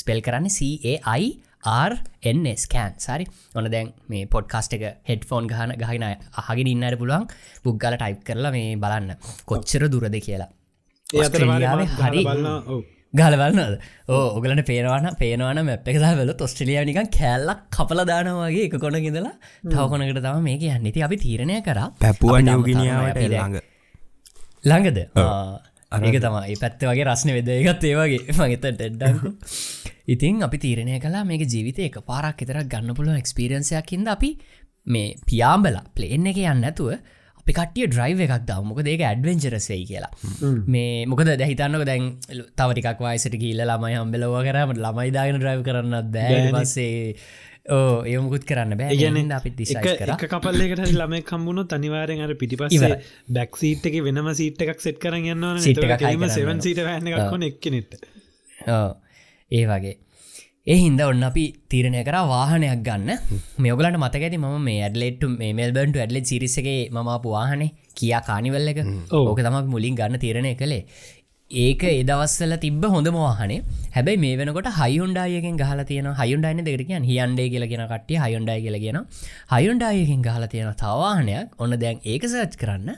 ස්පෙල් 0.00 0.20
කරන්න 0.26 0.46
CAI 0.56 1.24
RNS 1.64 2.62
කෑන් 2.72 2.94
සරි 2.98 3.26
ඔන 3.54 3.66
දැන් 3.74 3.92
මේ 4.08 4.26
පොඩ්කාස්ට 4.34 4.76
එක 4.76 4.84
හෙඩ් 5.10 5.26
ෆෝන් 5.30 5.50
ගහන 5.50 5.74
ගහන 5.82 6.04
අහගෙන 6.42 6.70
ඉන්නට 6.72 6.96
පුළුවන්. 7.00 7.26
පුද්ගල 7.64 7.96
ටයිප් 7.96 8.24
කරලා 8.28 8.52
මේ 8.56 8.76
බලන්න. 8.76 9.12
කොච්චර 9.46 9.84
දුරද 9.92 10.16
කියලා. 10.26 10.48
හරි 11.10 12.24
ගලවන්නද 13.14 13.74
ඕ 14.08 14.26
ඔගලට 14.38 14.62
පේනවාන 14.68 15.06
පේනවාන 15.20 15.60
මැප් 15.68 15.88
එකසා 15.92 16.12
වෙල 16.18 16.30
ඔස්ට්‍රලියාව 16.46 16.86
නිකන් 16.88 17.08
කැල්ලක් 17.16 17.64
කපල 17.76 18.04
දානවාගේ 18.10 18.66
එක 18.68 18.76
කොන 18.84 18.98
ගෙදලා 19.06 19.34
තවකොනකට 19.66 20.20
තම 20.26 20.46
මේක 20.48 20.62
යන්න. 20.62 20.92
ති 20.94 21.02
අපි 21.02 21.16
තීරණය 21.24 21.56
කර. 21.66 21.80
පැපුුව 22.04 22.38
නියවගිනියාවට 22.48 23.20
ළඟ. 23.24 23.58
ළඟද 24.64 24.98
ඒක 25.90 26.20
තමයි. 26.22 26.56
පැත්ත 26.62 26.82
වගේ 26.86 27.06
රස්න 27.06 27.32
වෙද 27.36 27.48
එකත් 27.56 27.86
ඒවගේ 27.90 28.34
මගත 28.38 28.74
ටෙඩ්ඩ 28.78 29.30
ඉතින් 30.14 30.42
අපි 30.46 30.58
තීරණය 30.64 30.98
කලා 31.02 31.24
මේක 31.26 31.46
ජීවිතය 31.46 31.88
එක 31.90 32.02
පාරක් 32.06 32.44
එතර 32.46 32.62
ගන්න 32.64 32.94
පුළුව 32.94 33.18
එක්ස්පිරන්සයක් 33.18 33.94
හිද 33.94 34.12
අපි 34.16 34.30
මේ 34.86 35.16
පියාම්බලා 35.26 35.88
ප්ලේන් 35.96 36.30
එක 36.30 36.38
යන්න 36.44 36.68
ඇතුව 36.70 36.94
අපි 37.40 37.56
කටිය 37.58 37.88
ඩ්‍රයිව 37.90 38.22
එකක් 38.24 38.46
දව 38.46 38.64
මොක 38.70 38.80
ඒක 38.84 39.02
ඇඩවෙන්චරසයි 39.02 39.82
කියලා. 39.90 40.12
මේ 40.66 41.06
මොකද 41.10 41.34
දැහිතන්නක 41.34 41.84
දැන් 41.88 42.08
තවටිකක් 42.54 43.04
වයිසට 43.06 43.36
කියල්ල 43.42 43.62
ළමයි 43.66 43.98
හම්බෙලව 43.98 44.36
කරමට 44.46 44.82
ළමයිදාගෙන 44.86 45.40
ඩ්‍රයිව 45.40 45.64
කරන්න 45.66 46.10
බෑ. 46.14 46.50
පස්සේ 46.54 47.24
ඕ 47.66 48.02
ඒමුකුත් 48.04 48.44
කරන්න 48.48 48.76
බෑ. 48.78 48.96
ගැන 48.96 49.32
අපි 49.32 49.52
එක 49.66 49.88
එක 50.08 50.26
කපල්ලෙකට 50.26 50.84
ළමයි 50.90 51.22
කම්බුණු 51.22 51.64
තනිවාරෙන් 51.68 52.24
අර 52.26 52.34
පිටිපස්ස 52.34 52.76
ඉවරයි. 52.76 53.00
බැක් 53.30 53.56
සීට් 53.56 53.86
එක 53.86 53.98
වෙනම 54.06 54.30
සීට් 54.34 54.62
එකක් 54.66 54.80
සෙට් 54.80 55.00
කරන්න 55.02 55.28
යන්න 55.34 55.48
කරන්න 55.80 56.36
සෙවන්. 56.36 56.62
සීට 56.66 56.80
කොන 57.30 57.48
එක්කනෙට 57.50 57.98
ඔව්. 58.68 58.96
ඒ 59.50 59.66
වගේ. 59.66 59.96
ඒ 60.62 60.76
හින්ද 60.76 61.00
ඔන්න 61.02 61.22
අපි 61.28 61.44
තීරණය 61.70 62.00
කර 62.04 62.16
වාහනයක් 62.32 62.82
ගන්න. 62.88 63.10
මෙගලට 63.58 64.00
මතක 64.00 64.24
ඇති 64.26 64.40
ම 64.40 64.48
මේ 64.66 64.82
ඇඩලෙට් 64.86 65.22
මේ 65.36 65.54
මෙල්බන්ට 65.60 66.00
ඇඩලෙට් 66.02 66.32
සිරිසගේ 66.32 66.80
මපු 66.90 67.36
වාහනේ 67.36 67.70
කියා 67.94 68.20
කානිවල්ල 68.26 68.72
එක. 68.72 68.82
ඕක 69.20 69.40
තම 69.46 69.56
මුලින් 69.74 69.96
ගන්න 70.00 70.22
තීරණය 70.24 70.52
කළේ 70.56 70.84
ඒක 71.50 71.82
එදවස්සල 71.84 72.52
තිබ 72.58 72.84
හොඳ 72.86 73.08
මවාහනේ 73.08 73.62
හැබැයි 73.94 74.18
මේ 74.18 74.34
වෙනකොට 74.36 74.68
හයිුන්ඩායගෙන් 74.72 75.56
ගහල 75.56 75.80
තියන 75.84 76.08
හයුන්ඩයින 76.14 76.62
දෙකරකියන් 76.64 77.04
හියන්ඩේ 77.04 77.48
කියල 77.48 77.66
කියෙන 77.66 77.82
කටිය 77.88 78.18
හයුන්ඩයි 78.18 78.60
කියල 78.60 78.76
කියෙන 78.78 78.98
හයුන්ඩායකින් 79.50 80.22
ගහල 80.22 80.46
තියෙන 80.46 80.70
තවාහනයක් 80.76 81.58
ඔන්න 81.58 81.74
දැන් 81.76 81.98
ඒක 82.04 82.22
සර්ච් 82.24 82.54
කරන්න. 82.56 82.94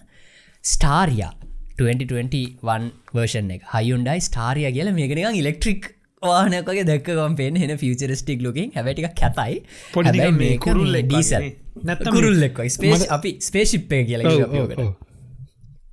ස්ටාරයා 0.65 1.33
2021 1.79 2.93
වර්ෂන් 3.15 3.51
එක. 3.51 3.63
හයුන්ඩයි 3.73 4.21
ස්ටාරිය 4.21 4.69
කියල 4.71 4.93
මේකනිකන් 4.93 5.41
ඉලෙක්ට්‍රික් 5.41 5.89
වානකගේ 6.23 6.85
දැක්කම් 6.85 7.35
පෙන් 7.37 7.57
හෙන 7.57 7.75
ෆිචරස්ටික් 7.79 8.39
ලුකින් 8.43 8.77
හැබැටික 8.77 9.09
කැතයි. 9.15 9.65
පොඩි 9.95 10.29
මේ 10.35 10.53
වගේ 10.59 11.03
ඩීසල් 11.05 11.39
නේ. 11.39 11.57
නැත්තම් 11.85 12.13
කුරුල්ලෙක් 12.13 12.63
ස්පේස් 12.71 13.09
අපි 13.11 13.35
ස්පේශිප්පය 13.41 14.05
කියල 14.05 14.29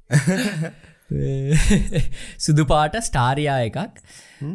සුදු 2.45 2.63
පාට 2.65 2.95
ස්ටාරයා 3.01 3.59
එකක්. 3.67 4.01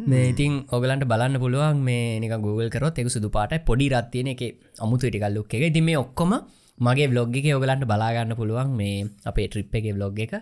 මේ 0.07 0.29
ඉතින් 0.31 0.53
ඔගලන්ට 0.69 1.05
බලන්න 1.05 1.39
පුළුවන් 1.39 1.81
මේ 1.83 2.29
Google 2.37 2.69
කරොත් 2.69 2.99
එක 2.99 3.09
සුදු 3.09 3.29
පාට 3.29 3.55
පොඩි 3.65 3.89
රත්තියන 3.89 4.29
එක 4.33 4.43
අමුතු 4.79 5.09
ටිකල්ලුක් 5.09 5.51
එක. 5.51 5.65
ඉති 5.71 5.81
මේ 5.81 5.97
ඔක්කොම 5.97 6.33
මගේ 6.77 7.09
බ්ලොග් 7.09 7.35
එක 7.35 7.49
ඔගලන්ට 7.53 7.85
බලාගන්න 7.85 8.35
පුළුවන් 8.35 8.71
මේ 8.73 9.03
අපේ 9.25 9.47
ට්‍රිප් 9.47 9.75
එක 9.75 9.91
බ්ලොග් 9.93 10.19
එක. 10.19 10.33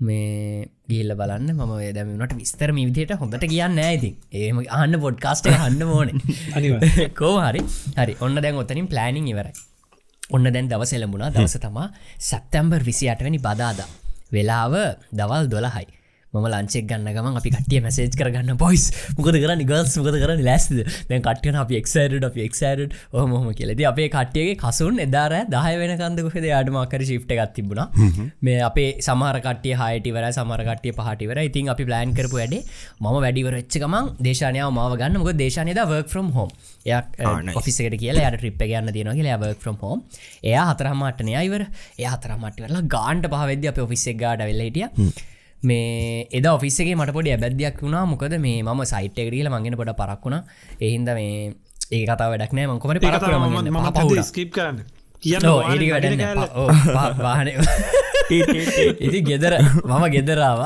මේ 0.00 0.68
ගිල්ල 0.88 1.12
බලන්න. 1.12 1.50
මම 1.52 1.74
දැමට 1.92 2.36
විස්තර 2.36 2.70
විදියට 2.72 3.18
හොඳට 3.18 3.46
කියන්න 3.46 3.78
ඇති 3.80 4.10
ඒම 4.32 4.62
අන්න 4.70 5.00
පොඩ්කාස්ට 5.00 5.50
හන්න 5.52 5.82
ඕන. 5.82 6.08
කෝ 7.14 7.36
හරි. 7.40 7.62
හරි. 7.96 8.14
ඔන්න 8.20 8.38
දැන් 8.38 8.56
ඔතනින් 8.56 8.86
ප්ලෑනිින් 8.86 9.32
ඉවරයි. 9.34 9.54
ඔන්න 10.30 10.46
දැන් 10.46 10.68
දවසෙලමුණා 10.68 11.30
දවස 11.30 11.58
තමා 11.60 11.92
සැප්තැම්බර් 12.22 12.82
විසි 12.82 13.08
අටවැනි 13.08 13.38
බදාදා 13.38 14.05
වෙලාව 14.32 14.74
දවල් 15.12 15.44
දොලහයි 15.48 15.86
ම 16.36 16.48
ලංචෙක් 16.48 16.86
ගන්න 16.86 17.10
ගම 17.10 17.38
අපි 17.40 17.50
කටිය 17.52 17.80
මැසේජ් 17.80 18.10
කරගන්න. 18.14 18.56
පොයිස් 18.56 18.84
මොකද 19.16 19.36
කරන්න? 19.36 19.64
ගල්ස් 19.64 19.96
මොකද 19.98 20.16
කරන්න? 20.16 20.42
ලැස්ද 20.42 20.74
දැන් 21.08 21.22
කටයන 21.22 21.58
අපි 21.62 21.80
එක්සයිඩ 21.80 22.24
අපි 22.24 22.44
එක්සයිඩ 22.46 22.96
හොම 23.12 23.34
කියලද 23.52 23.82
අපේ 23.86 24.08
කට්ටියගේ 24.08 24.56
කසුන් 24.56 25.00
එදාර 25.00 25.34
දහය 25.48 25.74
වෙන 25.82 25.94
කන්දකොහෙද 25.96 26.48
අඩමකර 26.52 27.06
ශිප්ට 27.10 27.34
එකත් 27.36 27.54
තිබුණා. 27.56 27.88
මේ 28.42 28.60
අපේ 28.62 28.88
සමරකටිය 29.00 29.76
හයිටිවර 29.76 30.28
සමරකටිය 30.32 30.94
පහටිවර 30.94 31.42
ඉතින් 31.42 31.72
අපි 31.74 31.88
ප්ලෑන් 31.90 32.14
කරපු 32.14 32.40
වැඩේ 32.40 32.62
ම 33.00 33.06
වැඩිවර 33.16 33.58
එච්චකමන් 33.60 34.12
දේශනයාව 34.20 34.72
මාව 34.72 34.96
ගන්න. 34.96 35.20
මොක 35.20 35.32
දේශනයද 35.34 35.82
වර්ක් 35.84 36.08
ෆ්‍රම් 36.08 36.32
හෝම් 36.32 36.50
එයක්. 36.86 37.20
ඔෆිසකට 37.54 37.96
කියලා 37.96 38.26
යට 38.28 38.40
ට්‍රිප් 38.40 38.60
ගන්න 38.64 38.92
තියෙන 38.92 39.14
කියලා. 39.14 39.38
වර්ක් 39.38 39.62
ෆ්‍රම් 39.62 39.78
හෝම් 39.82 40.04
එය 40.42 40.58
හතරමටනය 40.62 41.38
අයිවර 41.42 41.66
එය 41.96 42.06
හතරමටවෙලා 42.06 42.84
ගාන්ට 42.96 43.32
පහවෙද 43.32 43.70
අප 43.72 43.80
ඔෆිස්සෙක් 43.86 44.20
ගාඩ 44.20 44.46
වෙල්ලටිය 44.46 44.86
මේ 45.62 46.26
එද 46.38 46.46
ඔෆිස්සගේ 46.46 46.96
මට 46.98 47.12
පොඩි 47.16 47.32
ඇබැද්යක් 47.36 47.80
වුණා. 47.84 48.04
මොකද 48.12 48.34
මේ 48.46 48.62
ම 48.62 48.84
සයිට් 48.92 49.18
එකරීල 49.22 49.48
මගෙන 49.54 49.76
පොඩ 49.80 49.94
පරක්ුණ 50.00 50.36
එහින්ද 50.80 51.08
මේ 51.18 51.54
ඒ 51.92 52.04
කතා 52.04 52.28
වැඩක් 52.32 52.52
නෑ. 52.56 52.66
මංකොමට 52.72 53.00
පරක් 53.02 54.24
ස්කප් 54.30 54.50
කරන්න. 54.56 54.78
ඒඩි 55.24 55.86
වැඩන්න 55.92 56.22
වාහන 57.26 57.48
ඉති 59.06 59.18
ගෙදර 59.28 59.54
මම 59.86 60.04
ගෙදරාව 60.14 60.60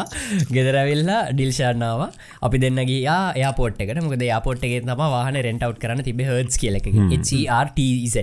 ගෙදරවෙල්ලා 0.56 1.18
ඩිල්ෂාන්නාව 1.32 2.00
අපි 2.46 2.56
දෙන්න 2.62 2.80
ගියා 2.90 3.34
යාපෝට් 3.42 3.82
එකට. 3.84 4.00
මොකද 4.06 4.22
යාපෝට්ගේ 4.30 4.80
තම 4.86 5.02
වාහන 5.16 5.36
රෙන්ටව් 5.48 5.76
කරන 5.82 6.00
තිබ 6.08 6.22
හර්ස් 6.28 6.56
කියලක 6.62 6.86
HRTZ 6.88 8.16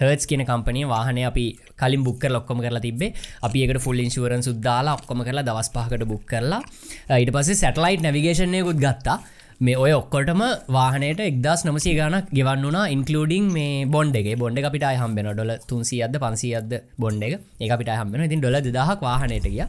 හර්ස් 0.00 0.24
කියන 0.26 0.44
කම්පනය 0.44 0.84
වාහනය 0.86 1.24
අපි 1.24 1.44
කලින් 1.76 2.04
බුක් 2.04 2.24
ලොක්කොම 2.26 2.60
කරලා 2.60 2.80
තිබේ 2.80 3.10
අපි 3.42 3.64
එකට 3.64 3.80
ෆුල් 3.80 3.98
ඉන්ශුවරන් 3.98 4.42
සුද්දාලා 4.42 4.96
ඔක්කොම 4.98 5.24
කරලා 5.26 5.44
දවස් 5.44 5.70
පහකට 5.74 6.08
බුක් 6.12 6.24
කරලා 6.26 6.62
ඊට 7.18 7.32
පස්සේ 7.32 7.60
සැටලයිට් 7.62 8.02
නැවිගේෂණයකුත් 8.02 8.78
ගත්තා. 8.78 9.18
මේ 9.60 9.76
ඔය 9.76 9.92
ඔක්කොටම 9.92 10.42
වාහනයට 10.68 11.18
එක්දස් 11.20 11.62
නමසේ 11.66 11.92
ගානක් 11.98 12.30
ගෙවන්න 12.36 12.62
වනා 12.64 12.84
ඉන්කලඩින් 12.94 13.50
මේ 13.56 13.84
බොන්ඩ 13.86 14.16
එක. 14.16 14.28
බොන්ඩ 14.38 14.64
අපිට 14.64 14.86
හම්බෙන 15.00 15.28
ඩොල 15.30 15.52
තුන්සි 15.68 15.98
අද 16.02 16.16
පන්සි 16.16 16.54
අද 16.56 16.72
බොන්ඩ 16.98 17.26
එක. 17.26 17.34
ඒ 17.60 17.70
අපිට 17.70 17.92
හම්බෙන 17.92 18.24
ඉතින් 18.28 18.40
ඩොල 18.40 18.56
දහක් 18.68 18.98
වාහනයට 19.02 19.48
ගිය. 19.48 19.64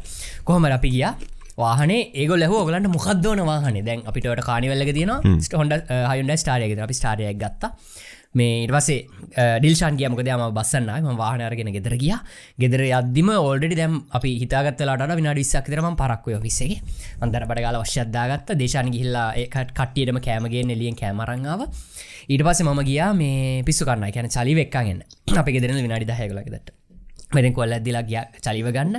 කොහොම 0.45 0.71
අපි 0.71 0.91
ගියා. 0.95 1.13
වාහන 1.57 1.91
ඒග 1.91 2.31
ලහ 2.33 2.53
ගලට 2.61 2.87
මොකක්දවන 2.89 3.43
වාහන? 3.43 3.81
දැන් 3.83 4.05
අපිට 4.05 4.29
කානිවල්ල 4.41 4.85
තින 4.93 5.11
හොඩ 5.53 5.73
හයුන්ඩ 6.11 6.37
ස්ටාරයක 6.37 6.79
අපි 6.79 6.93
ස්ටාරයක් 6.93 7.37
ගත්තා 7.37 7.71
මේ 8.33 8.63
ඉටවසේ 8.65 8.99
ඩිල්ෂන් 9.61 9.97
කිය 9.99 10.07
මොකද 10.11 10.29
ම 10.31 10.43
බස්සන්නම 10.57 11.17
වාහනරගෙන 11.21 11.71
ගෙදර 11.75 11.95
ගිය. 11.99 12.13
ගෙදර 12.61 12.81
අදදිම 12.99 13.29
ඕල්ඩ 13.35 13.75
දැම් 13.79 13.97
අපි 14.17 14.29
හිතාගත්තලාට 14.43 15.15
විනාඩ 15.19 15.41
විස්සක් 15.41 15.67
තරම 15.67 15.95
පරක්වය 16.01 16.39
විසේ 16.45 16.79
අන්දර 17.23 17.43
පටගල 17.49 17.79
වශ්‍යද්දාගත්ත 17.83 18.53
දේශාන 18.61 18.91
ගිල්ලා 18.95 19.27
ඒකට 19.41 19.73
කට්ටියටම 19.77 20.19
කෑමගේ 20.27 20.63
එලියෙන් 20.75 20.95
කෑමරංාව 21.01 21.67
ඊට 22.31 22.43
පස 22.47 22.61
මම 22.63 22.81
ගියා 22.89 23.11
මේ 23.13 23.63
පිස්සු 23.67 23.83
කන්න. 23.85 24.11
කියන 24.15 24.29
චලි 24.35 24.55
වෙක්කාගන්න 24.61 25.01
අපි 25.41 25.57
ගෙදරන 25.57 25.83
විනාඩි 25.87 26.07
දහයකලකදට 26.11 26.71
මෙරින් 27.35 27.53
කොල්ල 27.53 27.73
ඇදදිලා 27.75 28.03
ගිය 28.07 28.23
චලිව 28.45 28.67
ගන්න. 28.71 28.95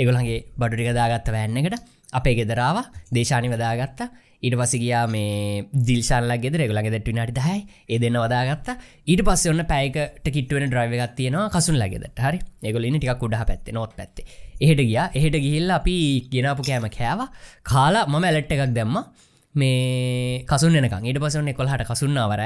එගොලන්ගේ 0.00 0.38
බඩුටික 0.60 0.92
දාගත්ත 1.00 1.32
වැන්න 1.32 1.56
එකට. 1.60 1.80
අපේ 2.18 2.34
ගෙදරාව 2.38 2.76
දේශානි 3.16 3.48
වදාගත්තා. 3.52 4.08
ඊට 4.42 4.56
පස 4.56 4.74
ගියා 4.76 5.04
මේ 5.06 5.64
දිල්ශල්ලා 5.88 6.38
ගෙද 6.38 6.56
රෙගලගේ 6.56 6.92
දැට 6.94 7.10
විනාට 7.10 7.34
දහයි. 7.34 7.58
ඒ 7.88 7.98
දෙන්න 7.98 8.16
වදාගත්ත. 8.16 8.68
ඊට 9.06 9.22
පස්ස 9.22 9.50
ඔන්න 9.52 9.64
පැයකට 9.66 10.26
කිට්ුවෙන 10.28 10.70
ඩ්‍රයිව 10.70 10.96
එකක් 10.96 11.14
තියෙනවා 11.16 11.50
කසුන් 11.50 11.78
ලගෙදට 11.78 12.18
හරි? 12.20 12.40
එගොලින් 12.62 12.98
ටික 12.98 13.18
කුඩහ 13.18 13.44
පැත්ත 13.44 13.72
නොත් 13.72 13.94
පැත්තේ. 13.96 14.26
එහෙට 14.60 14.82
ගියා. 14.82 15.10
එහෙට 15.12 15.36
ගිහිල්ල 15.38 15.70
අපි 15.72 15.96
ගෙනපු 16.32 16.62
කෑම 16.62 16.88
කෑව. 16.90 17.28
කාලා 17.64 18.06
මම 18.06 18.24
ඇලට් 18.24 18.52
එකක් 18.52 18.74
දැම්ම. 18.74 18.98
මේ 19.54 20.44
කසුන් 20.44 20.74
එනකං 20.74 21.06
ඊට 21.06 21.20
පසන 21.22 21.50
කොල්හට 21.54 21.84
කසුන්නවර 21.86 22.40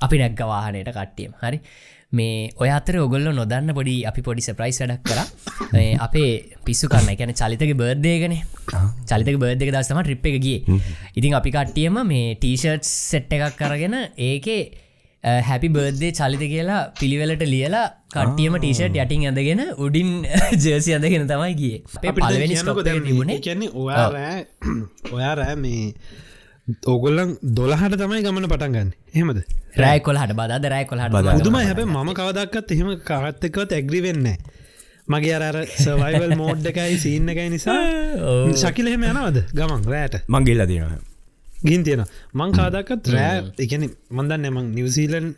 අපි 0.00 0.20
නැක්ග 0.20 0.40
වාහනයට 0.44 0.90
කට්ටියම්. 0.90 1.32
හරි? 1.40 1.60
මේ 2.14 2.50
ඔය 2.62 2.70
අතර 2.70 2.98
ඔගොල්ල 3.00 3.28
නොදන්න 3.34 3.74
පොඩි 3.78 3.96
අපි 4.10 4.22
පොඩි 4.22 4.46
සප්‍රයිස් 4.46 4.78
වැඩක් 4.82 5.02
කර. 5.08 5.20
අපේ 5.98 6.30
පිස්සු 6.66 6.88
කරන්න 6.88 7.12
එකැන. 7.14 7.34
චලිතක 7.34 7.74
බර්ධයගෙන 7.76 8.36
චලිතක 9.10 9.36
බර්ධක 9.38 9.74
දස්සම 9.74 10.00
ට්‍රිප් 10.02 10.26
එක 10.30 10.38
ගිය. 10.40 10.58
ඉතින් 11.16 11.36
අපි 11.40 11.50
කට්ටියම 11.50 12.00
මේ 12.04 12.34
ටීෂර්ට් 12.36 12.84
සෙට් 12.86 13.32
එකක් 13.32 13.58
කරගෙන 13.60 13.96
ඒකේ 14.28 14.62
හැපි 15.42 15.68
බර්ධය 15.70 16.10
චලිත 16.12 16.42
කියලා 16.44 16.80
පිළිවෙලට 17.00 17.44
ලියලා 17.46 17.86
කට්ටියම 18.14 18.56
ටීෂට් 18.58 18.96
යටින් 18.96 19.24
ඇඳගෙන 19.28 19.62
උඩින් 19.78 20.10
ජර්සි 20.62 20.94
අඳගෙන 20.96 21.26
තමයි 21.26 21.54
ගිය. 21.54 21.74
ඔයා 23.84 24.06
රෑ 24.10 24.40
ඔයා 25.14 25.34
රෑ 25.34 25.56
මේ 25.56 25.84
ඕගොල්ලන් 26.66 27.32
දොළහට 27.52 27.94
තමයි 27.94 28.20
ගමන 28.24 28.46
පටන්ගන්න 28.48 28.90
හෙමද 29.14 29.40
රෑ 29.76 29.98
කොල්හට 30.00 30.34
බද 30.34 30.68
රෑ 30.68 30.86
කොල්හට 30.88 31.16
බුදුම 31.30 31.56
හැබ 31.60 31.80
ම 31.86 32.12
කවදක්කත් 32.14 32.70
එහෙම 32.72 32.92
කාත්තකවත් 33.04 33.74
ඇග්‍රි 33.74 34.00
වෙන්න 34.00 34.28
මගේ 35.06 35.34
අර 35.40 35.58
සවයිවල් 35.76 36.32
මෝඩ් 36.34 36.64
එකයි 36.70 36.94
සින්න 36.98 37.28
එකයි 37.28 37.50
නිසා 37.50 37.82
ශකිල 38.62 38.88
එහෙම 38.88 39.04
යනවද 39.04 39.42
ගමන් 39.52 39.84
රෑට? 39.86 40.16
මංගේල්ල 40.26 40.64
තියෙනවා. 40.66 41.02
ගින් 41.64 41.84
තියෙන 41.84 42.04
මං 42.32 42.56
කාදක්කත් 42.56 43.12
රෑ 43.12 43.44
එකන 43.58 43.84
මන්දන්න 44.10 44.48
එමං 44.50 44.72
නිවසීලන් 44.72 45.28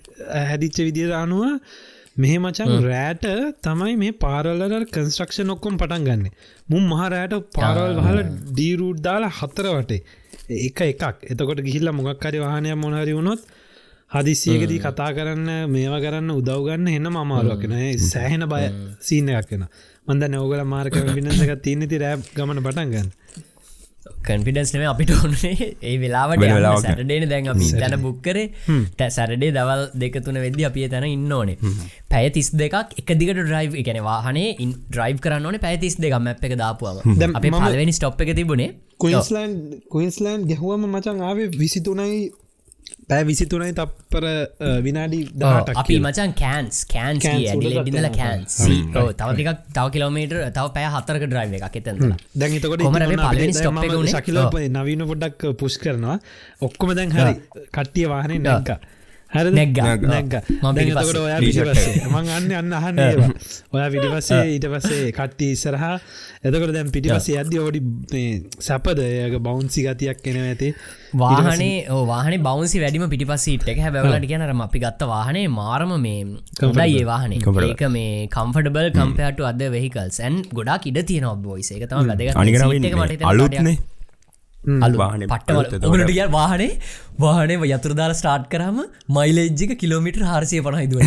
හැදිච්ච 0.44 0.78
විදිර 0.80 1.10
අනුව 1.14 1.72
මෙහෙ 2.16 2.36
මචන් 2.38 2.70
රෑට 2.84 3.26
තමයි 3.62 3.96
මේ 3.96 4.12
පාරල්ලර 4.20 4.86
කන්ස්ට්‍රක්ෂ 4.88 5.42
නොක්කොම් 5.44 5.74
පටන් 5.76 6.06
ගන්න. 6.06 6.30
මුම් 6.68 6.86
මහරෑට 6.92 7.34
පාරවල් 7.52 8.00
හල 8.04 8.22
ඩීරුඩ් 8.28 9.02
දාලා 9.02 9.32
හත්තර 9.40 9.72
වටේ 9.72 10.00
එක 10.48 10.80
එකක්. 10.82 11.02
එතකොට 11.24 11.60
ගිහිල්ල 11.60 11.92
මොගක්කරි 11.92 12.38
වාහනය 12.38 12.74
මොනහරි 12.76 13.12
වුණොත් 13.12 13.40
හදිසියකදී 14.10 14.78
කතා 14.78 15.10
කරන්න 15.12 15.48
මේවා 15.68 16.00
කරන්න 16.00 16.30
උදව්ගන්න 16.32 16.88
එන්න 16.88 17.10
මමාරුවක්ෙන 17.10 17.74
සෑහෙන 18.04 18.46
බය 18.46 18.62
සීන 19.00 19.28
එකක් 19.30 19.50
වෙන 19.50 19.66
මන්ද 20.06 20.28
නෝගල 20.30 20.62
මාර්ක 20.64 20.94
විනසක 21.10 21.52
තියනෙති 21.60 21.98
රෑ 21.98 22.22
ගමන 22.30 22.62
පටන්ගන්න 22.62 23.10
කන්ෆිඩන්ස්නම 24.28 24.84
අපිට 24.92 25.12
ඔන්නේ 25.16 25.68
ඒ 25.90 25.96
වෙලාවට 26.02 26.46
සැටඩේන 26.86 27.28
දැන් 27.32 27.50
අපි 27.52 27.70
තැන 27.80 27.96
බුක්කර 28.06 28.38
තැ 28.98 29.10
සැරඩේ 29.16 29.52
දවල් 29.58 29.84
දෙක 30.02 30.18
තුන 30.24 30.40
වෙද්දි 30.46 30.66
අපිය 30.70 30.88
තැන 30.94 31.08
ඉන්න 31.10 31.36
ඕනේ. 31.38 31.58
පැය 32.12 32.30
තිස් 32.36 32.50
දෙකක් 32.62 32.96
එක 33.02 33.14
දිගට 33.20 33.42
ඩ්‍රයිව් 33.42 33.78
එකන 33.82 34.00
වාහනේ 34.08 34.56
ඉන් 34.64 34.74
ඩ්‍රයිව් 34.88 35.22
කරන්න 35.26 35.46
ඕනේ 35.50 35.64
පැය 35.66 35.76
තිස් 35.84 35.98
දෙක 36.06 36.16
මැප් 36.26 36.44
එක 36.48 36.56
දාපුවාම. 36.62 37.04
අපේ 37.38 37.52
පලවෙනි 37.60 37.96
ස්ටොප් 37.98 38.20
එක 38.26 38.34
තිබුණේ. 38.40 38.74
කොයිස්ලන්් 39.04 39.54
කොයින්ස්ලන්් 39.92 40.48
ගැහුවම 40.50 40.84
මචන් 40.88 41.22
ආවේ 41.28 41.48
විසිතුනයි 41.62 42.20
පැ 43.10 43.22
විසිතුනයි 43.28 43.72
තප්පර 43.78 44.24
විනාඩි 44.86 45.20
අපි 45.82 45.98
මචන් 46.00 46.32
කෑන්ස් 46.40 46.78
කෑන්ස් 46.92 47.26
ඩිල 47.56 48.08
කෑන්ස් 48.16 48.56
තවතික 49.20 49.48
තව 49.76 49.86
කිලෝමීටර් 49.94 50.40
තව 50.56 50.66
පැය 50.76 50.86
හතරක 50.94 51.24
ඩ්‍රයිව 51.28 51.56
එකක් 51.60 51.78
එතැ 51.80 51.94
දැන් 52.34 52.58
එතකොට 52.58 52.82
ශකිල 54.14 54.42
නවීන 54.76 55.06
පොඩ්ඩක් 55.10 55.40
පුෂ් 55.60 55.78
කරනවා. 55.78 56.18
ඔක්කොම 56.66 56.94
දැන් 56.98 57.16
හරි 57.16 57.32
කට්ටිය 57.72 58.06
වාහනේ 58.12 58.40
නැක්ක 58.40 58.70
හර 59.32 59.48
නැග්ග. 59.50 59.78
මතකොට 60.62 61.18
ඔයා 61.20 61.38
පිටිපස්සේ. 61.40 62.06
මං 62.10 62.28
අන්න 62.36 62.52
අන්න 62.58 62.72
අහන්න 62.78 63.00
ඒවා. 63.04 63.30
ඔයා 63.74 63.88
විඩිපස්සේ 63.94 64.42
ඊට 64.54 64.66
පස්සේ 64.72 65.10
කට්ටි 65.16 65.48
ඉස්සරහා. 65.54 65.96
එතකට 66.44 66.72
දැන් 66.76 66.92
පිටිපස්සේ 66.94 67.40
අද 67.42 67.56
ඔඩි 67.62 67.80
සැපද? 68.60 69.02
ඒක 69.06 69.36
බෞන්සි 69.48 69.84
ගතියක් 69.86 70.22
කෙන 70.22 70.38
ඇති. 70.42 70.70
වාහනේ 71.14 71.72
වාහන 72.12 72.38
බෞන්සි 72.48 72.82
වැඩිම 72.84 73.06
පිටිපස්සීට 73.14 73.66
එක. 73.74 73.82
හැබැවලට 73.86 74.28
කියනරම 74.32 74.62
අපි 74.68 74.84
ගත්ත 74.86 75.10
වාහනේ 75.14 75.46
මාරම 75.58 75.96
මේ 76.06 76.22
කම්ඩයි 76.60 77.02
ඒ 77.02 77.08
වාහනේ. 77.12 77.42
ඒක 77.66 77.84
මේ 77.98 78.30
කම්ෆටබල් 78.36 78.92
කම්පයාට 78.98 79.44
අද 79.52 79.66
වෙහිකල්ස් 79.76 80.22
ඇන් 80.22 80.40
ගොඩක් 80.54 80.88
ඉඩ 80.92 81.02
තියෙන 81.10 81.28
ඔබ්බෝයිස 81.34 81.74
එක 81.76 81.90
තම 81.90 82.08
වැදග 82.12 83.28
අලුත්නේ 83.32 83.76
අල්වාහන 84.86 85.26
පට්ට 85.26 85.86
ඔගලට 85.86 86.10
කිය 86.10 86.26
වාහනේ 86.32 86.70
වාහනේ 87.18 87.70
යතුරදාල 87.70 88.14
ස්ටාර්ට් 88.14 88.48
කරම 88.52 88.78
මයිලෙජ්ජික 89.10 89.74
කිලෝමිට 89.78 90.20
හාරසය 90.24 90.62
පනහිදුව 90.62 91.00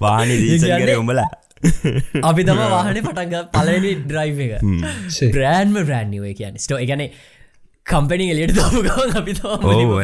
වාහන 0.00 0.34
දීසකර 0.34 0.94
උඹලා. 0.96 1.28
අපි 2.24 2.42
තම 2.44 2.62
වාහන 2.68 3.00
පටන්ග 3.00 3.48
පලනි 3.56 3.96
ඩ්‍රයිව 4.04 4.38
එක. 4.46 4.54
බ්‍රෑන්ම 5.34 5.82
බ්‍රෑන්්ියෝ 5.82 6.34
කියන 6.34 6.58
ස්ටෝ 6.58 6.80
එකන 6.84 7.04
කම්පනි 7.86 8.24
එලියට 8.32 8.54
දම 8.56 8.76
ගවන් 8.86 9.12
අපි 9.20 9.34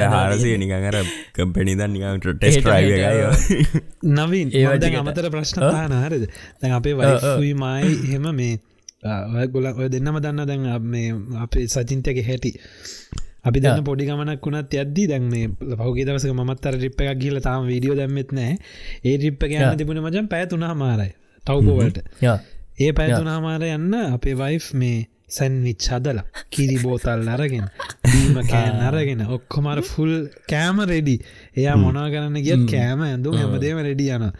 හාරසය 0.08 0.52
නිකර 0.56 0.98
කම්පනි 1.34 1.74
දන්න 1.74 1.96
නිකට 1.96 2.30
ටෙස් 2.36 2.60
්‍රයිව 2.64 2.92
නවින් 4.12 4.54
ඒවට 4.54 4.86
අමතර 5.00 5.28
ප්‍රශ්න 5.34 5.66
නාරද 5.92 6.22
දැන් 6.22 6.76
අපේ 6.78 6.94
වයි 7.00 7.52
මයි 7.56 7.98
හෙම 8.12 8.30
මේ 8.32 8.54
ගොල 9.48 9.66
ඔය 9.74 9.88
දෙන්නම 9.90 10.18
දන්න 10.18 10.46
දැන් 10.46 10.88
මේ 10.88 11.12
අපේ 11.38 11.66
සචින්තයක 11.68 12.18
හැටි. 12.22 12.52
අපි 13.44 13.60
දන්න 13.60 13.84
පොඩි 13.84 14.06
ගමනක් 14.08 14.42
වුණත් 14.42 14.74
යද්දී 14.74 15.06
දැන් 15.08 15.28
මේ 15.28 15.48
පහුගේ 15.76 16.06
දවසක 16.06 16.32
මත්තර 16.34 16.78
රිප් 16.80 17.00
එකක් 17.02 17.18
කියල 17.20 17.40
තාම 17.42 17.66
වීඩියෝ 17.68 17.96
දැම්මෙත් 17.96 18.32
නෑ 18.32 18.54
ඒ 19.04 19.16
රිප් 19.18 19.44
එක 19.44 19.56
යන්න 19.58 19.76
තිබුණ 19.76 20.00
මචන් 20.02 20.30
පැතුනා 20.30 20.74
මාරයි 20.74 21.12
තවපෝවලට 21.44 22.00
ඒ 22.78 22.92
පැතුනා 22.92 23.36
මාර 23.40 23.66
යන්න 23.68 23.98
අපේ 24.00 24.36
වයිෆ් 24.36 24.70
මේ 24.74 24.96
සැන්විච් 25.28 25.90
හදලා 25.90 26.24
කිරි 26.50 26.80
බෝතල් 26.80 27.28
අරගෙන 27.28 27.68
දීම 28.08 28.40
කෑන් 28.48 28.80
අරගෙන 28.88 29.24
ඔක්කොමර 29.28 29.84
ෆුල් 29.84 30.12
කෑම 30.48 30.84
රෙඩි 30.86 31.16
එයා 31.54 31.76
මොනා 31.78 32.08
කරන්න 32.10 32.40
ගියත් 32.40 32.68
කෑම 32.70 33.04
ඇඳු 33.04 33.36
හැමදේම 33.36 33.80
රෙඩි 33.88 34.10
යන 34.10 34.30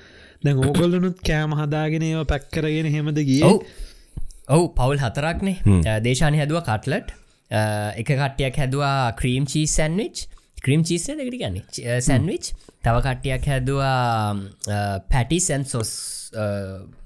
දැන් 0.44 0.62
ඕගොල්ලනුත් 0.62 1.20
කෑම 1.22 1.56
හදාගෙන 1.60 2.04
ඒව 2.04 2.24
පැක්කරගෙන 2.26 2.88
හෙමද 2.90 3.20
ගිය 3.28 3.42
ඔවු 4.48 4.70
පවුල් 4.70 4.98
හතරක්නේ. 4.98 5.56
දේශානය 6.00 6.38
හැදුව 6.38 6.62
කටලට්. 6.62 7.14
එක 7.96 8.06
කට්ටියක් 8.08 8.56
හැදවා 8.56 9.12
cream 9.14 9.46
cheese 9.46 9.66
sandwich 9.68 10.26
cream 10.64 10.82
cheese 10.82 11.06
දෙකට 11.08 11.36
ගන්න 11.36 12.00
සැන්විච් 12.00 12.52
තව 12.82 12.96
කට්ටියක් 13.04 13.46
හැදවා 13.46 14.34
පැටිසන් 15.10 15.64
සොස් 15.64 15.92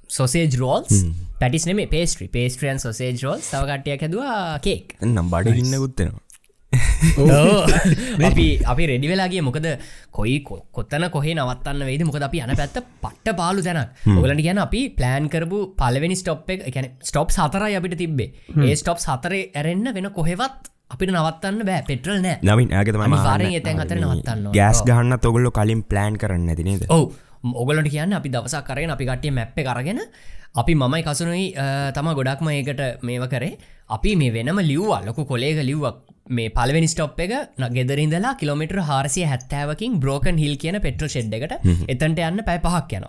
සොසේජ් 0.08 0.56
රෝල්ස් 0.56 1.02
පැටිස් 1.40 1.66
නෙම 1.66 1.82
පේස්ට්‍රි 1.90 2.28
පේස්ට්‍රියන් 2.28 2.78
සොසේජ් 2.78 3.18
රෝල් 3.24 3.42
තව 3.42 3.62
කට්ටියක් 3.66 4.06
හැදවා 4.06 4.38
කේක් 4.60 4.96
නම් 5.02 5.30
බඩ 5.30 5.58
ඉන්න 5.58 5.76
ගුත්තෙනවා 5.76 6.27
අපි 8.28 8.46
අපි 8.62 8.82
රෙඩි 8.90 9.08
වෙලාගේ 9.08 9.42
මොකද 9.42 9.66
කොයි 10.10 10.38
කොත්තන 10.44 11.04
කොහේ 11.10 11.34
නවත්තන්න 11.34 11.84
වෙයිද? 11.88 12.04
මොකද 12.04 12.22
අපි 12.22 12.42
යන 12.44 12.54
පැත්ත 12.54 12.78
පට්ට 13.02 13.36
පාලු 13.36 13.62
තැනක්. 13.62 13.94
ඔගලට 14.12 14.42
ගැන 14.44 14.60
අපි 14.60 14.80
ප්ලෑන් 14.92 15.28
කරපු 15.28 15.60
පලවෙනි 15.74 16.16
ස්ටොප් 16.16 16.50
එක 16.50 16.66
එකැන 16.70 16.90
ස්ටොප් 17.02 17.30
සතරයි 17.30 17.78
අපිට 17.78 17.96
තිබ්බේ. 17.96 18.32
ඒ 18.60 18.74
ස්ටොප් 18.76 19.00
සතරේ 19.00 19.48
ඇරෙන්න්න 19.52 19.94
වෙන 19.94 20.10
කොහෙවත් 20.12 20.68
අපිට 20.90 21.12
නවත්තන්න 21.12 21.64
බෑ. 21.64 21.84
පෙටරල් 21.88 22.20
නෑ. 22.20 22.36
නවින් 22.42 22.74
ඇගතම 22.74 23.16
වාරෙන් 23.16 23.56
එතැන් 23.60 23.84
අතර 23.84 24.00
නවත්තන්න 24.00 24.50
ගෑස් 24.52 24.82
ගහන්න 24.84 25.20
තොගොල්ලො 25.20 25.52
කලින් 25.52 25.84
ප්ලෑන් 25.84 26.20
කරන්න 26.20 26.52
ඇතිනේද 26.52 26.84
ඔවු. 26.90 27.14
ඔගලට 27.54 27.88
කියන්න 27.88 28.18
අපි 28.18 28.34
දවසක් 28.34 28.66
කරගෙන 28.66 28.92
අපි 28.92 29.08
කටිය 29.08 29.32
මැප්ප 29.32 29.64
කරගෙන 29.64 30.04
අපි 30.54 30.74
මමයි 30.74 31.02
කසුනුයි 31.02 31.48
තම 31.94 32.12
ගොඩක්ම 32.12 32.52
ඒකට 32.52 32.84
මේව 33.02 33.26
කරේ. 33.28 33.56
අපි 33.88 34.16
මේ 34.16 34.32
වෙනම 34.32 34.60
ලිව්වා. 34.62 35.00
ලොකු 35.06 35.24
කොලේග 35.24 35.64
ලිව්වක් 35.64 36.17
මේ 36.30 36.50
පලවෙනි 36.50 36.88
ස්ටොප් 36.88 37.20
එක 37.24 37.32
ගෙදරින්දලා 37.74 38.34
කිලෝමිටර 38.40 38.80
හාරසිය 38.84 39.26
හැත්තෑවකින් 39.32 39.98
බ්‍රෝකන් 40.02 40.40
හිල් 40.42 40.54
කියන 40.62 40.78
පෙට්‍රල් 40.80 41.10
ෂෙඩ් 41.10 41.36
එකට 41.38 41.54
එතන්ට 41.88 42.22
යන්න 42.22 42.44
පැයි 42.44 42.62
පහක් 42.64 43.00
යන 43.00 43.06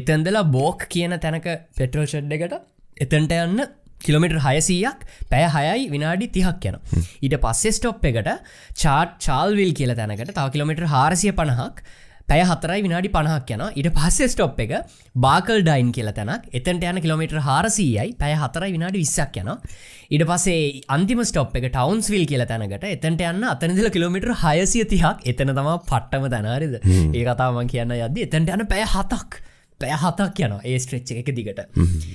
එතන්දලා 0.00 0.44
බෝක් 0.50 0.86
කියන 0.88 1.16
තැනක 1.18 1.48
පෙට්‍රල් 1.76 2.06
ෂෙඩ් 2.06 2.36
එකට 2.38 2.60
එතන්ට 2.98 3.34
යන්න 3.38 3.64
කිලමිට 4.00 4.36
හයසීයක් 4.44 5.04
පැය 5.30 5.44
හයයි 5.54 5.90
විනාඩි 5.90 6.30
තිහක් 6.30 6.68
යන 6.70 6.80
ඊට 7.20 7.36
පස්සේ 7.40 7.76
ස්ටොප් 7.76 8.04
එකට 8.04 8.32
චාට් 8.76 9.18
චාල්විල් 9.20 9.72
කියල 9.72 9.94
තැනකට 9.96 10.32
තව 10.32 10.46
කිලමිට 10.54 10.84
හාරසිය 10.88 11.32
පණහක් 11.32 11.84
පැය 12.28 12.42
හතරයි 12.48 12.82
විනාඩි 12.84 13.08
පණහක් 13.14 13.50
යන 13.54 13.62
ඉට 13.80 13.88
පස්සේ 13.96 14.28
ස්ටොප් 14.32 14.60
එක 14.64 14.72
බාකල් 15.24 15.60
ඩයින් 15.60 15.90
කියල 15.96 16.08
තැනක්. 16.18 16.44
එතන්ට 16.50 16.84
යන 16.90 17.00
කිලමිට 17.04 17.34
හාරසීයයි. 17.48 18.14
පැය 18.20 18.34
හතරයි 18.42 18.72
විනාඩි 18.76 19.02
විස්සක් 19.02 19.36
යන 19.42 19.50
ඉට 20.10 20.24
පසේ 20.30 20.62
අන්තිම 20.96 21.20
ස්ටොප් 21.30 21.56
එක 21.60 21.66
ටවන්ස් 21.68 22.08
විල් 22.14 22.24
කියල 22.30 22.44
තැනකට. 22.48 22.86
එතන්ට 22.88 23.24
යන්න 23.30 23.44
අතනදිල 23.44 23.90
කිලමිට 23.96 24.28
හයසිය 24.42 24.86
තිහක්. 24.92 25.20
එතන 25.24 25.52
තම 25.52 25.68
පට්ටම 25.90 26.24
තැනරිද 26.34 26.78
ඒ 26.80 27.24
කතාමන් 27.28 27.68
කියන්න 27.68 27.92
යද 27.98 28.22
එතන්ට 28.24 28.54
යන 28.56 28.64
පැය 28.72 28.86
හතක්. 28.94 29.44
පැය 29.80 29.92
හතක් 30.00 30.48
යන 30.48 30.56
ඒ 30.62 30.80
ස්ට්‍රච්ච 30.80 31.20
එක 31.20 31.30
දිගට. 31.36 31.60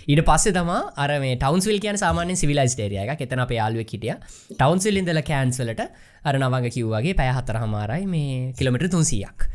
ඊට 0.10 0.24
පස්සේ 0.26 0.58
තම 0.58 0.74
අර 0.74 1.15
මේ 1.22 1.38
ටවන්ස්විල් 1.38 1.78
කියන 1.86 2.02
සාමාන්‍ය 2.02 2.39
සිවිලයිස් 2.41 2.74
ටේරිය 2.74 3.06
එක 3.06 3.22
එතන 3.28 3.45
අප 3.45 3.54
යාලුව 3.54 3.86
කිටිය 3.86 4.17
ටවන්සිල් 4.58 4.98
ඉඳල 5.04 5.22
කෑන්සලට 5.22 5.86
අර 6.26 6.41
නවග 6.41 6.76
කිව්වාගේ 6.76 7.17
පැය 7.22 7.32
හතර 7.38 7.62
හමාරයි 7.62 8.10
මේ 8.10 8.54
කිලමිට 8.58 8.89
තුන්සියක් 8.89 9.50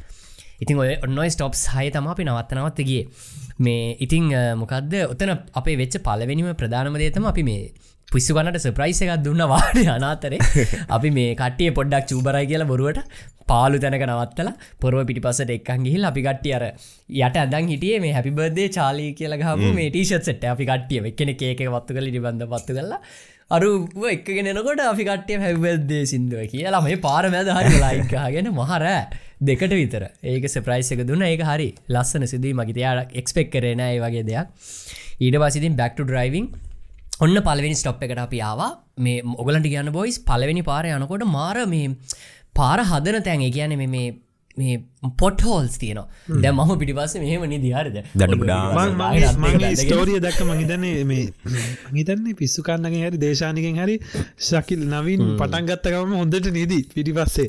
ඉතින් 0.60 0.78
ඔය 0.78 0.92
ඔන්නොයි 0.98 1.30
ස්ටොප්ස් 1.30 1.64
හය 1.74 1.86
තම 1.90 2.06
අපි 2.06 2.24
නවත්තනවත්තගේ 2.24 3.02
මේ 3.60 3.96
ඉතිං 4.00 4.30
මොකක්ද 4.56 4.94
ඔතන 5.04 5.34
අපේ 5.54 5.76
වෙච්ච 5.76 5.98
පලවෙනිම 6.00 6.54
ප්‍රධානම 6.54 6.96
දේතම 6.96 7.26
අපි 7.26 7.44
මේ 7.50 7.64
පිස්සු 8.08 8.34
කනට 8.36 8.60
සප්‍රයිස 8.64 9.00
එකක් 9.04 9.22
දුන්න 9.24 9.44
වාඩ 9.52 9.78
අනාතරේ. 9.96 10.40
අපි 10.88 11.10
මේ 11.10 11.30
කට්ටිය 11.34 11.70
පොඩ්ඩක් 11.78 12.08
චූබරයි 12.10 12.46
කියලා 12.50 12.70
බොරුවට 12.72 13.00
පාලු 13.50 13.80
තැනක 13.82 14.04
නවත්තල 14.06 14.50
පොරව 14.80 15.00
පිටිපසට 15.08 15.52
එක්කන් 15.56 15.86
ගිහිල් 15.86 16.08
අපි 16.10 16.24
කට්ටිය 16.26 16.54
අර 16.58 16.64
යට 17.20 17.38
අදන් 17.44 17.70
හිටියේ 17.72 18.00
මේ 18.00 18.14
හැපිබර්දේ 18.16 18.68
චාලී 18.70 19.10
කියලගහම 19.20 19.64
මේ 19.78 19.90
ටීෂත් 19.90 20.18
සට 20.22 20.50
අපි 20.54 20.68
කට්ටිය 20.70 21.04
එකන 21.12 21.34
ඒක 21.34 21.64
වත්තු 21.68 21.98
කල 21.98 22.10
ඉබඳ 22.12 22.46
පත්තු 22.46 22.78
කරලා 22.78 23.00
අරු 23.50 23.70
එක්ගෙනකොට 24.12 24.86
අපි 24.86 25.04
කට්ටිය 25.04 25.42
හැවල්දේ 25.44 26.02
සිින්දුව 26.06 26.46
කියලා 26.54 26.84
මේ 26.88 27.02
පාර 27.08 27.24
මැද 27.28 27.52
හරි 27.58 27.76
ලයිකාගෙන 27.84 28.50
මහර 28.52 28.84
දෙකට 29.40 29.72
විතර. 29.72 30.08
ඒක 30.22 30.46
සප්‍රයිස් 30.48 30.92
එක 30.92 31.06
දුන්න. 31.06 31.22
ඒක 31.22 31.42
හරි 31.42 31.74
ලස්සන 31.88 32.26
සිදුවී 32.26 32.54
මගේතයාට 32.54 33.14
එක්ස්පෙක් 33.14 33.50
කරන 33.50 33.80
ඒ 33.80 33.98
වගේ 33.98 34.24
දෙයක්. 34.24 34.48
ඊට 35.20 35.38
පසිතින් 35.40 35.76
බැක්ටු 35.76 36.04
ඩ්‍රයිවිං 36.04 36.48
ඔන්න 37.20 37.40
පලවෙනි 37.40 37.74
ස්ටොප් 37.74 38.02
එකට 38.02 38.18
අපි 38.18 38.40
ආවා. 38.40 38.70
මේ 38.98 39.22
ඔගලන්ට 39.22 39.66
කියන්න 39.66 39.92
බොයිස් 39.92 40.18
පලවෙනි 40.20 40.62
පාර 40.62 40.86
යනකොට 40.86 41.26
මාර 41.26 41.66
මේ 41.66 41.94
පාර 42.54 42.78
හදන 42.82 43.22
තැන් 43.22 43.50
කියන 43.50 43.76
මේ 43.78 44.14
මේ 44.56 44.74
පොට් 45.18 45.40
හෝල්ස් 45.42 45.76
තියනවා 45.78 46.40
දැ 46.42 46.52
මහ 46.52 46.76
පිටිපස්ස 46.80 47.14
මෙහම 47.20 47.44
නිදිහරද 47.48 47.96
ස්ටෝරිය 49.74 50.18
දක්ක 50.24 50.46
මහිතන්නේ 50.50 50.92
මේ 51.04 51.24
හිතන්නේ 51.96 52.34
පිස්සුකන්නගේ 52.34 53.02
හරි 53.04 53.18
දේශානකෙන් 53.24 53.80
හරි 53.82 53.96
ශකිල් 54.48 54.82
නවින් 54.92 55.24
පටන්ගත්තකම 55.40 56.14
හොඳට 56.14 56.48
නිදී 56.50 56.82
පිටිපස්සේ. 56.94 57.48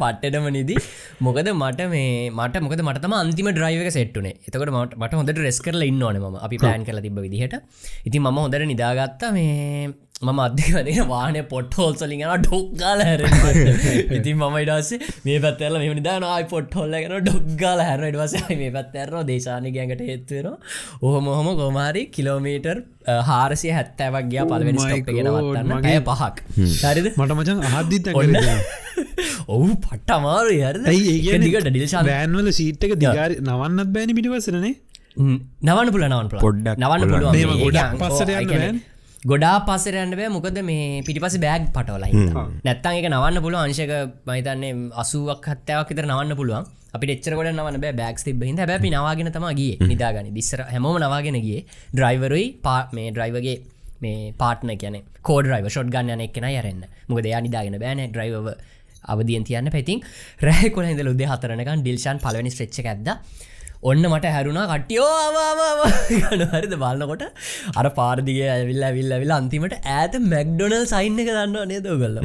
පට්ටටම 0.00 0.46
නිදී. 0.58 0.78
මොකද 1.20 1.50
මට 1.54 1.88
මේ 1.88 2.30
මට 2.30 2.62
මොකද 2.66 2.80
මටම 2.82 3.14
අන්තිම 3.14 3.50
ඩ්‍රයිවක 3.50 3.90
සෙට්ටුනේ 3.90 4.34
එතකට 4.38 4.70
මට 4.70 5.00
මට 5.00 5.12
හොඳට 5.14 5.42
රෙස් 5.46 5.60
කරල 5.60 5.82
ඉන්න 5.82 6.02
ඕනම 6.02 6.38
අපි 6.38 6.56
පෑන් 6.58 6.86
කල 6.88 7.00
තිබ 7.00 7.18
විදිහට. 7.18 7.58
ඉතින් 8.06 8.22
මම 8.22 8.38
හොඳට 8.38 8.66
නිදාගත්තා 8.72 9.32
මේ 9.32 9.92
මම 10.22 10.40
අධ්‍යකදේ 10.40 11.04
වාන 11.06 11.36
පොට්හෝල්සලින් 11.46 12.20
ගෙන 12.20 12.42
ඩොක්ගාල 12.42 13.00
හැර 13.00 13.20
ඉතින් 14.18 14.36
මම 14.38 14.56
ඉඩස්සේ 14.60 14.98
මේ 15.24 15.38
පත්තල 15.44 15.78
මෙම 15.78 15.94
නිදානයි 15.98 16.44
පොට්හොල්ල 16.52 16.94
ගෙන 16.96 17.14
ඩොක්ගාල 17.20 17.82
හැරට 17.82 18.18
වස 18.20 18.34
මේ 18.52 18.70
පත්තැරන 18.76 19.26
දේශානකයන්ට 19.30 20.04
හෙත්වෙන 20.10 20.48
ඔහොම 21.02 21.30
හොම 21.30 21.48
කොමාරි 21.60 22.04
කිලෝමීටර් 22.16 22.76
හාරසිය 23.22 23.72
හැත්තෑවක් 23.72 24.30
ගිය 24.32 24.44
පලවෙනි 24.46 24.84
ස්ටප් 24.84 25.16
ගෙනවත්තන්න 25.18 25.90
ඇය 25.90 25.98
පහක්. 26.02 26.36
හරිද? 26.84 27.10
මට 27.14 27.32
මචන් 27.36 27.66
අහද්දිත් 27.70 28.12
ඔන්න 28.14 28.38
ඔවු 29.48 29.68
පට්ට 29.80 30.14
අමාරු 30.18 30.54
යර 30.60 30.80
දිකට 31.42 31.68
ඩිල්ශා 31.68 32.06
බෑන්වල 32.08 32.54
සීට්ක 32.60 32.96
දිගාර 32.96 33.36
නවන්නත් 33.40 33.90
බෑනි 33.96 34.18
පිටිවසරනේ 34.18 34.74
නවන්න 35.16 35.92
පුල 35.92 36.06
නවන් 36.06 36.32
නවන්න 36.78 37.10
මේම 37.10 37.10
පුළුවන්. 37.10 37.60
ගොඩක් 37.60 38.00
පස්සට 38.00 38.30
යන්න 38.30 38.50
බෑන් 38.54 38.82
ගොඩා 39.30 39.56
පස්සරයන්න 39.66 40.14
බෑ. 40.18 40.30
මොකද 40.36 40.56
මේ 40.68 41.02
පිටිපස 41.06 41.36
බෑග් 41.44 41.66
පටවලයි 41.74 42.22
නැත්තන් 42.66 42.96
එක 43.00 43.06
නවන්න 43.10 43.38
පුළුව 43.44 43.60
අංශක 43.66 43.92
මහිතන්නේ 44.28 44.72
අසුවක් 45.02 45.46
හත්තාවක් 45.50 45.92
තර 45.98 46.06
නවන්න 46.08 46.36
පුළුවන්. 46.40 46.66
අපි 46.96 47.12
එච්චරකොට 47.14 47.50
නවන 47.52 47.78
බෑ 47.84 47.94
බෑක්ස් 48.00 48.26
තිබ 48.28 48.42
හිද 48.42 48.62
බැපි 48.70 48.90
නවාගෙන 48.94 49.30
තමගේ 49.36 49.78
නිදාගනි 49.92 50.34
දිස්සර 50.38 50.64
හැමෝම 50.72 50.98
නවාගෙනගේ 51.04 51.60
ඩ්‍රයිවරුයි 51.94 52.48
පා 52.66 52.80
මේ 52.98 53.14
ඩ්‍රයිවගේ 53.14 53.56
මේ 54.04 54.34
පාට්න 54.42 54.74
කියන 54.82 54.98
කෝඩරයිව 55.28 55.70
ෂොට් 55.70 55.94
ගන්න 55.94 56.26
එක්ෙන 56.26 56.48
යරන්න 56.50 56.82
මොක 57.08 57.22
දෙයා 57.26 57.42
නිදාගෙන 57.46 57.78
බෑන 57.84 58.02
ඩ්‍රයිව 58.08 58.50
අවදියෙන් 59.12 59.46
තියන්න. 59.46 59.70
පැතින් 59.76 60.02
රැහ 60.48 60.66
කොළ 60.74 60.90
හිද 60.90 61.06
ලුද 61.06 61.22
හතරනකන් 61.30 61.86
ඩිල්ෂන් 61.86 62.18
පලවනි 62.26 62.50
ශ්‍රච්ච 62.50 62.90
ඇද 62.90 63.08
ඔන්න 63.90 64.04
මට 64.08 64.30
හැරුණා 64.34 64.64
කට්ටියෝ. 64.70 65.06
හරිද? 66.52 66.74
බලන්නකොට 66.82 67.22
අර 67.80 67.86
පාරදිගේ 67.96 68.48
ඇවිල්ල 68.54 68.84
විල්ල 68.96 69.14
විල් 69.22 69.32
අන්තිමට 69.36 69.74
ඇත 69.96 70.14
මැක්ඩොනල් 70.32 70.76
සයින් 70.92 71.18
එක 71.22 71.30
දන්න 71.36 71.56
නේද 71.72 71.88
ගල්ල 72.02 72.18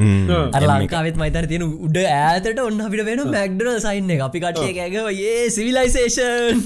අර 0.58 0.62
ලංකාවත් 0.70 1.18
මයිතර 1.22 1.48
තියෙන 1.52 1.64
උඩ 1.86 1.98
ඇතට 2.04 2.60
ඔන්න 2.66 2.78
අපිට 2.86 3.04
වෙන 3.10 3.24
මැක්ඩනල් 3.36 3.80
සයින්න 3.86 4.14
එක. 4.16 4.22
අපි 4.28 4.44
කටිය 4.44 4.78
ඇගව 4.86 5.08
ඒ 5.30 5.48
සිවිලයිසේෂන් 5.56 6.62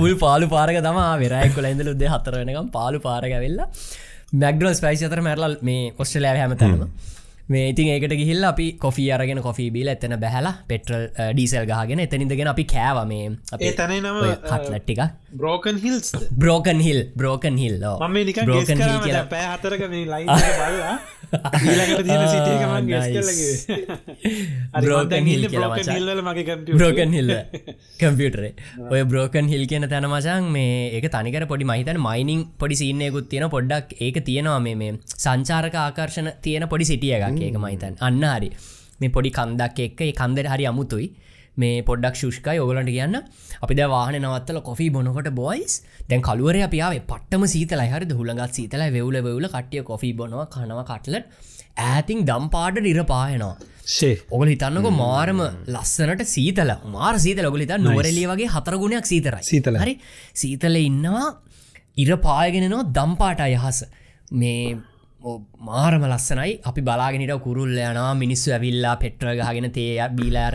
පුල් 0.00 0.14
පාලු 0.24 0.48
පාරක 0.54 0.80
තම 0.88 1.00
වෙරයිකොල 1.24 1.68
ඉඳල 1.72 1.92
උදේ 1.94 2.12
හතරනකම් 2.14 2.72
පාලු 2.78 3.04
පාරක 3.08 3.34
වෙල්ලා 3.44 3.68
මැක්ඩනල් 4.44 4.74
ස්පයිස් 4.80 5.04
අතර 5.10 5.20
මැරලල් 5.28 5.56
මේ 5.70 5.92
ඔස්ට්‍රලයා 6.04 6.36
හැමතනම 6.42 6.86
මේ 7.48 7.68
ඉතින් 7.72 7.88
ඒකට 7.88 8.14
ගිහිල්ල 8.14 8.44
අපි 8.44 8.66
කොෆී 8.78 9.08
අරගෙන 9.12 9.42
කොෆී 9.42 9.70
බීල 9.70 9.88
එතන 9.88 10.14
බැහලා 10.20 10.54
පෙට්‍රල් 10.68 11.08
ඩීසල් 11.32 11.66
ගහගෙන 11.66 12.04
එතනිදගෙන 12.04 12.52
අපි 12.52 12.64
කෑව 12.64 13.02
මේ 13.08 13.30
ඒ 13.60 13.72
තැන 13.72 14.08
කටලට්ටික 14.44 15.02
බ්‍රෝකන් 15.34 15.82
හිල් 16.80 17.02
බ්‍රෝකන් 17.16 17.58
හිල් 17.58 17.76
මම 17.82 18.18
නික 18.26 18.40
බ්‍රෝකන් 18.44 18.78
හිල් 18.78 18.98
කියලා 18.98 19.02
කියලා. 19.02 19.26
පෑ 19.26 19.46
හතරක 19.54 19.88
මේ 19.90 20.06
ලයි 20.06 20.26
මගේ 26.22 26.44
කම්පිය 26.48 26.76
බ්‍රෝකන් 26.76 27.12
හිල්ල 27.12 27.32
කම්පියුටරේ 28.00 28.54
ඔය 28.90 29.04
බ්‍රෝකන් 29.04 29.48
හිල් 29.48 29.66
කියන 29.66 29.88
තැන 29.88 30.10
මචන් 30.10 30.50
මේ 30.50 30.90
ඒක 30.90 31.08
තනිකර 31.08 31.46
පොඩි 31.46 31.64
මහිතන 31.64 32.00
මයිනිං 32.00 32.44
පොඩි 32.58 32.74
සින්නයකුත් 32.74 33.28
තියෙන 33.28 33.48
පොඩ්ඩක් 33.48 33.96
ඒක 34.00 34.24
තියෙනවා 34.24 34.60
මේ 34.60 34.98
සංචාරක 35.16 35.74
ආකර්ශණ 35.78 36.30
තියෙන 36.42 36.68
පොඩි 36.68 36.84
සිටිය 36.84 37.18
එකක්. 37.18 37.40
ඒක 37.40 37.56
මහිතන් 37.56 37.96
අන්න 38.00 38.24
හරි. 38.28 38.50
මේ 39.00 39.08
පොඩි 39.08 39.30
කන්දක් 39.30 39.80
එක්ක 39.80 40.14
කන්දර 40.14 40.46
හරි 40.46 40.66
අමුතුයි 40.66 41.16
මේ 41.56 41.82
පොඩ්ඩක් 41.82 42.14
ශුෂ්කයි. 42.14 42.58
ඔගලන්ට 42.58 42.88
කියන්න 42.88 43.16
අපි 43.62 43.74
වාහන 43.74 44.16
නවත්තල 44.20 44.60
කොෆී 44.60 44.90
බොනකොට 44.90 45.28
බොයිස් 45.34 45.82
දැන් 46.08 46.22
කළුවර 46.22 46.56
අපියාව 46.68 46.98
පට්ටම 47.06 47.44
සීතලයි. 47.46 47.88
හරි 47.94 48.14
හුළඟත් 48.20 48.54
සීතලයි. 48.54 48.90
වෙවල 48.90 49.22
වෙවල 49.22 49.46
කටිය 49.48 49.82
කොෆී 49.82 50.12
බොනවා 50.12 50.46
කනව 50.46 50.80
කටලට 50.90 51.26
ඇතින් 51.76 52.24
දම්පාට 52.24 52.80
නිර 52.80 53.04
පායනවා. 53.04 53.56
ෂේ. 53.84 54.20
ඔගල 54.30 54.48
හිතන්නක 54.48 54.88
මාරම 54.96 55.40
ලස්සනට 55.66 56.24
සීතල. 56.26 56.72
මාර 56.86 57.14
සීතල. 57.18 57.46
ඔගල 57.46 57.60
හිත 57.60 57.74
නොවරලිය 57.78 58.26
වගේ 58.32 58.52
හතරගුණයක් 58.56 59.06
සීතරයි 59.06 59.42
සීතල. 59.42 59.76
හරි? 59.76 59.98
සීතල 60.34 60.76
ඉන්නවා 60.76 61.36
ඉර 61.96 62.16
පායගෙනනවා 62.16 62.88
දම්පාට 62.98 63.40
අයහස. 63.40 63.84
මේ 64.32 64.76
මාරම 65.68 66.04
ලස්සනයි. 66.08 66.52
අපි 66.70 66.80
බලාගෙනට 66.88 67.34
කුරුල්ල 67.44 67.76
යනවා 67.78 68.14
මිනිස්සු 68.14 68.54
ඇවිල්ලා 68.56 68.94
පෙට්‍ර 69.02 69.28
ගහගෙන 69.40 69.68
තේ 69.76 70.08
බීලාර 70.18 70.54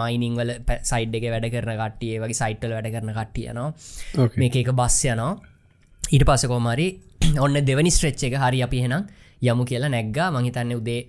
මයිනිං 0.00 0.36
වල 0.40 0.52
සයිඩ් 0.90 1.16
එක 1.18 1.26
වැඩ 1.34 1.48
කරන 1.54 1.72
කට්ටිය 1.80 2.20
වගේ 2.24 2.38
සයිට්ල 2.42 2.74
වැඩ 2.76 2.90
කරන 2.96 3.14
කට්ටියනවා. 3.18 4.28
මේක 4.36 4.60
එක 4.62 4.70
බස් 4.82 4.98
යනවා. 5.06 5.32
ඊට 6.02 6.26
පසකෝමරි 6.28 6.88
ඔන්න 7.46 7.58
දෙවනි 7.70 7.90
ස්ට්‍රෙච්ච 7.90 8.28
එක 8.28 8.38
හරි 8.44 8.62
අපි 8.68 8.84
හෙනම් 8.84 9.08
යමු 9.42 9.64
කියලා 9.64 9.92
නැග්ගා. 9.96 10.28
මහිතන්න 10.36 10.76
උදේ 10.78 11.00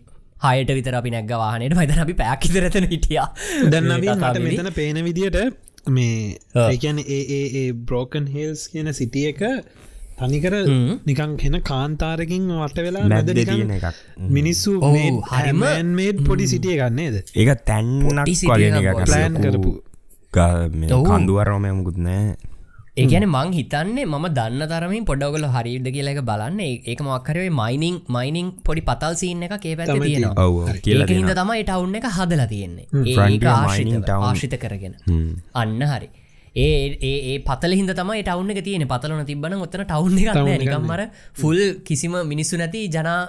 හයට 0.46 0.74
විතර 0.78 0.96
අපි 1.00 1.14
නැග 1.16 1.32
වාහනයට 1.36 1.78
මතන 1.78 2.04
අපි 2.06 2.18
පැකිතරතන 2.24 2.90
හිටිය. 2.94 3.22
දැන්නවින් 3.70 4.18
මට 4.18 4.44
මෙතන 4.48 4.74
පේන 4.74 5.04
විදියට 5.08 5.40
මේ 5.90 6.38
ඒකැන 6.66 7.00
ඒ 7.08 7.66
බ්‍රෝකන් 7.88 8.28
හිල්ස් 8.36 8.70
කියන 8.72 8.94
සිටිය 8.94 9.32
එක 9.32 9.42
තනිකර 10.20 10.54
නිකං 11.06 11.38
හෙන 11.44 11.60
කාන්තාරකින් 11.60 12.48
වට 12.62 12.80
වෙලා 12.80 13.08
මැද 13.08 13.30
නිකන් 13.30 13.56
තියෙන 13.56 13.72
එකක්. 13.72 13.86
මිනිස්සු 14.38 14.80
ඔව්, 14.80 14.96
හරිම- 15.32 15.84
මේඩ් 15.84 16.26
පොඩි 16.26 16.48
සිටිය 16.48 16.78
ගන්නේද 16.78 17.16
ඒක 17.36 17.54
තැන්නක් 17.66 19.06
ප්ලෑන් 19.06 19.34
කරපු. 19.36 19.72
ඔව්. 20.92 21.06
කන්දුවරෝමයමුකුත් 21.06 21.98
නෑ 21.98 22.36
ඒගැන 22.98 23.26
මං 23.26 23.54
හිතන්නේ 23.54 24.06
ම 24.06 24.28
දන්න 24.28 24.68
තරමින් 24.70 25.06
පොඩ්ඩගල 25.06 25.46
හරිද 25.46 25.88
කියලක 25.88 26.20
බලන්න. 26.22 26.60
ඒක 26.60 27.02
මක්කරේ 27.02 27.50
මයිනිං 27.50 27.96
මයිනිං 28.10 28.52
පොඩි 28.66 28.82
පතල් 28.82 29.14
සින්න 29.14 29.44
එක 29.44 29.66
ඒ 29.66 29.76
පැත 29.76 29.90
තමයි 29.90 30.06
තියෙනවා. 30.06 30.46
ඔව් 30.46 30.70
කියලා 30.78 31.06
ඒක 31.06 31.18
හිද. 31.18 31.32
තමයි 31.36 31.64
ටවුන් 31.64 31.96
එක 31.96 32.06
හදලා 32.06 32.46
තියෙන්නේ. 32.46 32.86
town. 34.06 34.24
ආශ්‍රිත 34.24 34.56
කරගෙන. 34.62 34.94
අන්න 35.56 35.84
හරි 35.84 36.10
ඒ 36.56 36.98
ඒ 37.02 37.14
ඒ 37.30 37.38
පතල 37.42 37.74
හිද 37.74 37.92
තමයි 37.92 38.24
ටවුන් 38.24 38.52
එක 38.54 38.64
තියෙන 38.64 38.88
පතලන 38.88 39.26
තිබන 39.26 39.56
ඔත්තන 39.58 39.86
ටවුන් 39.86 40.18
එක 40.18 40.34
Town 40.34 40.46
නෑ. 40.46 40.56
එකක් 40.56 40.66
නිකම් 40.66 40.86
මර 40.86 41.02
ෆුල් 41.34 41.60
කිසිම 41.84 42.18
මිනිස්සු 42.26 42.58
නැති 42.58 42.88
ජනා 42.90 43.22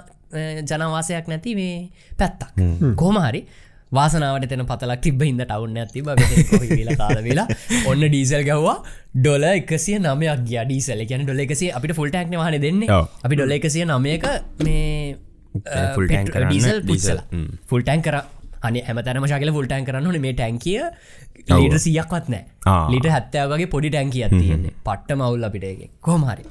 ජනවාසයක් 0.63 1.27
නැති 1.27 1.55
මේ 1.55 1.89
පැත්තක්. 2.17 2.53
කෝම 2.95 3.17
හරි 3.17 3.41
වාසනාවට 3.91 4.47
තන 4.51 4.65
පතලක් 4.65 5.01
තිබ 5.01 5.21
හිද 5.21 5.41
ටවුන්න 5.41 5.77
ඇති 5.77 6.85
ල 6.85 6.95
කාලවෙලා 7.01 7.47
ඔන්න 7.87 8.05
ඩීසල් 8.05 8.45
ගව්වා 8.45 8.77
ඩොල 9.15 9.45
එකසිය 9.51 9.97
නමයක් 9.99 10.45
ගිය 10.45 10.61
ඩීසල 10.61 11.05
කියන 11.09 11.25
ඩොල 11.25 11.43
එකසේ 11.45 11.71
අපිට 11.71 11.97
ෆුල් 11.99 12.09
ටක්න 12.09 12.37
වාන 12.37 12.61
දෙන්නේ. 12.61 13.01
අපි 13.25 13.33
ඩොල 13.35 13.57
එකසිය 13.57 13.85
නමයක 13.85 14.25
මේ 14.61 15.17
full 15.95 16.07
tank 16.07 16.29
කරන්න 16.29 16.49
ඩීසල් 16.49 16.81
diesel. 16.83 17.19
පුසල 17.19 17.19
හ්ම්. 17.31 17.47
ෆුල් 17.65 17.81
ටන් 17.81 18.01
කර 18.01 18.21
අනි 18.67 18.83
හැමතැනම 18.83 19.27
ශකල 19.27 19.51
ෆුල් 19.51 19.67
ටන් 19.67 19.87
කරන්න 19.87 20.21
මේ 20.21 20.33
ටැන්කිය 20.33 20.79
ලීට 21.51 21.77
සියක්වත් 21.79 22.29
නෑ. 22.29 22.43
ලිට 22.89 23.09
හැත්තෑවගේ 23.09 23.67
පොඩි 23.67 23.89
ටැන්කිය 23.89 24.23
ඇතියන්නේ 24.23 24.73
පට්ට 24.83 25.17
මවුල් 25.17 25.49
අපිට 25.49 25.65
එක 25.65 25.83
කෝමහරි 26.01 26.47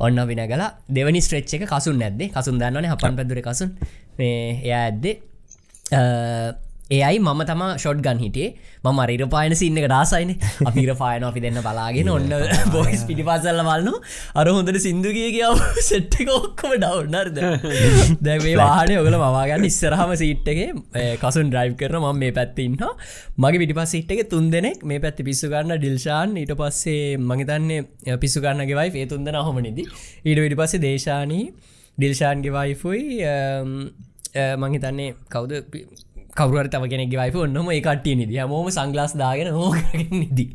ඔන්න 0.00 0.22
විනගල 0.26 0.64
දෙවනි 0.90 1.20
ස්ට්‍රච්ච 1.20 1.58
එක 1.58 1.66
කසුන් 1.66 1.98
නැද්ද. 1.98 2.22
කසුන් 2.30 2.60
දන්නන 2.60 2.90
හපන් 2.92 3.18
පැදුර 3.18 3.42
කසුන්. 3.42 3.74
මේ 4.18 4.38
එයා 4.62 4.82
ඇද්දේ 4.84 5.14
එයයි 6.90 7.18
මම 7.20 7.40
තම 7.44 7.62
ෂොට් 7.74 7.98
ගන් 8.00 8.18
හිටේ 8.18 8.46
ම 8.82 8.88
මරිර 8.90 9.24
පායන 9.28 9.54
සින්න 9.54 9.78
එක 9.78 9.86
ඩාසයින 9.86 10.30
අපිර 10.64 10.92
පායන 10.94 11.26
අපි 11.28 11.42
දෙන්න 11.44 11.60
බලාගෙන 11.60 12.08
ඔන්න 12.08 12.32
බොයිස් 12.74 13.02
පිටිපසල්ල 13.08 13.60
වල්න්න 13.62 13.98
අර 14.34 14.46
හොඳට 14.48 14.80
සිින්දුගිය 14.80 15.28
කියාව 15.34 15.60
සෙට්ක 15.82 16.32
ඔක්කොම 16.34 16.72
ඩවන්නර්ද 16.76 17.38
දැවේ 18.28 18.56
වාහන 18.58 18.94
ඔගල 18.96 19.18
මවාගන්න 19.18 19.68
ඉස්සරහම 19.70 20.14
සිට්ටගේ 20.16 21.12
කසුන් 21.20 21.52
ඩ්‍රයිව් 21.52 21.76
කරන 21.76 22.00
ම 22.02 22.18
මේ 22.18 22.32
පැත්තින්න 22.32 22.80
මගේ 23.38 23.62
පිටිපස් 23.62 23.92
සිට්ක 23.92 24.24
තුන් 24.30 24.48
දෙනෙක් 24.48 24.80
මේ 24.84 25.04
පැත්ති 25.04 25.28
පිස්සු 25.28 25.52
ගන්න 25.52 25.76
ඩිල්ෂාන් 25.76 26.36
ඊට 26.38 26.56
පස්සේ 26.56 27.20
මහිතන්නේ 27.22 28.18
පිස්සු 28.18 28.40
ගන්නගේ 28.40 28.80
වයි 28.82 28.98
ඒ 28.98 29.08
තුන්ද 29.08 29.34
හොමනිදි 29.42 29.84
ඊට 30.24 30.38
විටි 30.38 30.56
පස්සේ 30.56 30.84
දේශානී 30.84 31.46
ඩිල්ෂාන්ගේ 31.98 32.52
වයිෆුයි 32.52 33.06
මහිතන්නේ 34.58 35.14
කවුද 35.28 35.52
කවර 36.38 36.66
තම 36.72 36.84
කෙනෙක් 36.92 37.14
වයිප 37.20 37.36
ඔන්නම 37.44 37.70
එකටිය 37.76 38.14
නිද. 38.20 38.32
මෝම 38.52 38.68
සංගලස් 38.76 39.14
දාගෙන 39.22 39.50
හෝගෙන 39.58 40.10
නිදි. 40.20 40.46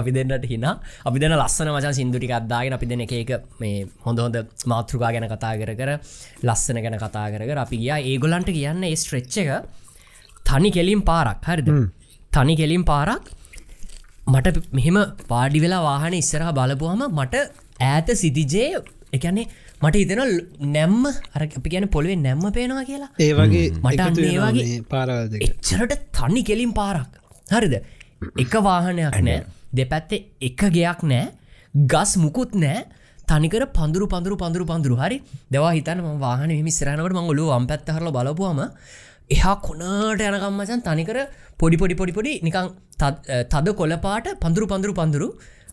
අපි 0.00 0.10
දෙන්නට 0.16 0.46
හින 0.52 0.66
අපි 0.68 1.18
දෙන 1.22 1.36
ලස්සන 1.38 1.70
මචන් 1.74 1.96
සිින්දුටික 1.98 2.34
අදදාගෙන 2.38 2.76
අපි 2.78 2.86
දෙන 2.92 3.04
එක 3.06 3.32
මේ 3.62 3.86
හොඳ 4.06 4.24
හොඳ 4.24 4.38
මාතෘකා 4.72 5.12
ගැන 5.16 5.28
කතා 5.34 5.54
කර 5.62 5.72
කර 5.80 5.90
ලස්සන 6.48 6.80
ගැන 6.84 6.98
කතා 7.04 7.26
කර 7.32 7.62
අපි 7.66 7.76
ගියා. 7.82 7.98
ඒගොලන්ට 8.12 8.50
කියන්න 8.58 8.88
ඒ 8.90 8.96
ස්ට්‍රෙච්ච 9.02 9.36
එක 9.44 9.50
තනි 10.50 10.70
කෙලින් 10.78 11.02
පාරක්. 11.10 11.42
හරිද? 11.50 11.68
තනි 12.32 12.54
කෙලින් 12.62 12.84
පාරක්. 12.92 13.24
මට 14.32 14.56
මෙහෙම 14.76 14.96
පාඩි 15.30 15.58
වෙලා 15.64 15.82
වාහන 15.88 16.14
ඉස්සරහ 16.22 16.50
බලපුහම 16.58 17.02
මට 17.18 17.34
ඈත 17.86 18.08
සිතිජේ 18.22 18.80
එකන්නේ 19.16 19.46
මට 19.82 19.96
ඉතන 20.04 20.20
නැම්ම 20.76 21.06
අර 21.06 21.42
අපි 21.44 21.70
ගැන 21.72 21.86
පොළුවේ 21.96 22.18
නැම්ම 22.26 22.44
පේනවා 22.56 22.84
කියලා. 22.90 23.10
ඒ 23.24 23.32
වගේ 23.38 23.64
මට 23.84 24.00
අන්න 24.06 24.20
ඒ 24.24 24.38
වගේ 24.44 24.78
පාරවද 24.92 25.34
එච්චරට 25.46 26.04
තනි 26.18 26.42
කෙලින් 26.50 26.72
පාරක්. 26.80 27.10
හරිද? 27.54 27.74
එක 28.44 28.54
වාහනයක් 28.68 29.18
නෑ. 29.28 29.40
දෙපැත්තේ 29.78 30.24
එක 30.48 30.62
ගයක් 30.76 31.02
නෑ. 31.12 31.26
ගස් 31.74 32.12
මුකුත් 32.24 32.54
නෑ. 32.64 32.86
තනිකර 33.30 33.66
පඳුරු 33.78 34.06
පඳුරු 34.14 34.36
පඳුරු 34.42 34.64
පඳුරු. 34.70 34.96
හරි. 35.02 35.18
දෙවා 35.50 35.74
හිතන 35.76 36.02
වාහන 36.24 36.54
මිස්රනකට 36.68 37.18
මංගොලු 37.18 37.52
අම් 37.58 37.70
පැත්තහරල 37.70 38.10
බලපුවම 38.18 38.60
එහා 39.30 39.54
කොනට 39.60 40.24
යනකම්මචන් 40.24 40.82
තනිකර 40.82 41.18
පොඩි 41.58 41.76
පොඩි 41.76 41.94
පොඩි 41.94 42.12
පොඩි 42.12 42.32
නිකං 42.42 42.68
තද 43.46 43.76
කොලපාට 43.80 44.28
පඳුරු 44.40 44.66
පඳුරු 44.72 44.94
පඳුරු 44.94 45.28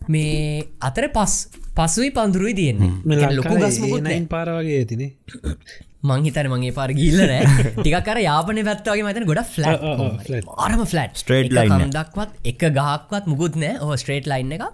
මේ 0.08 0.62
අතර 0.80 1.06
පස් 1.08 1.34
පසුයි 1.76 2.10
පඳුරුයි 2.10 2.54
තියෙන්නේ. 2.54 2.92
ලොකු 3.32 3.54
ගස්මකුත් 3.56 4.02
නෑ 4.02 4.22
පාරවගේ 4.28 4.78
ඇතිනේ. 4.80 5.10
මං 6.08 6.26
හිතන 6.26 6.48
මගේ 6.52 6.74
පාර 6.74 6.90
ගිල්ල 6.92 7.20
නෑ 7.22 7.44
ටිකර 7.78 8.20
යාපන 8.22 8.62
පැත්වගේ 8.68 9.06
මතන 9.06 9.28
ගොඩ 9.30 9.42
ෆලට් 9.46 10.50
ආරම 10.58 10.82
ෆලට් 10.84 11.22
Straight 11.22 11.56
line 11.58 11.74
නෑ. 11.74 11.90
දක්වත් 11.90 12.50
එක 12.52 12.66
ගහක්වත් 12.78 13.30
මුකුත් 13.32 13.60
නෑ 13.62 13.80
ඕ 13.80 13.96
ස්ට්‍රේට් 13.96 14.30
ලයින් 14.32 14.56
එක 14.58 14.66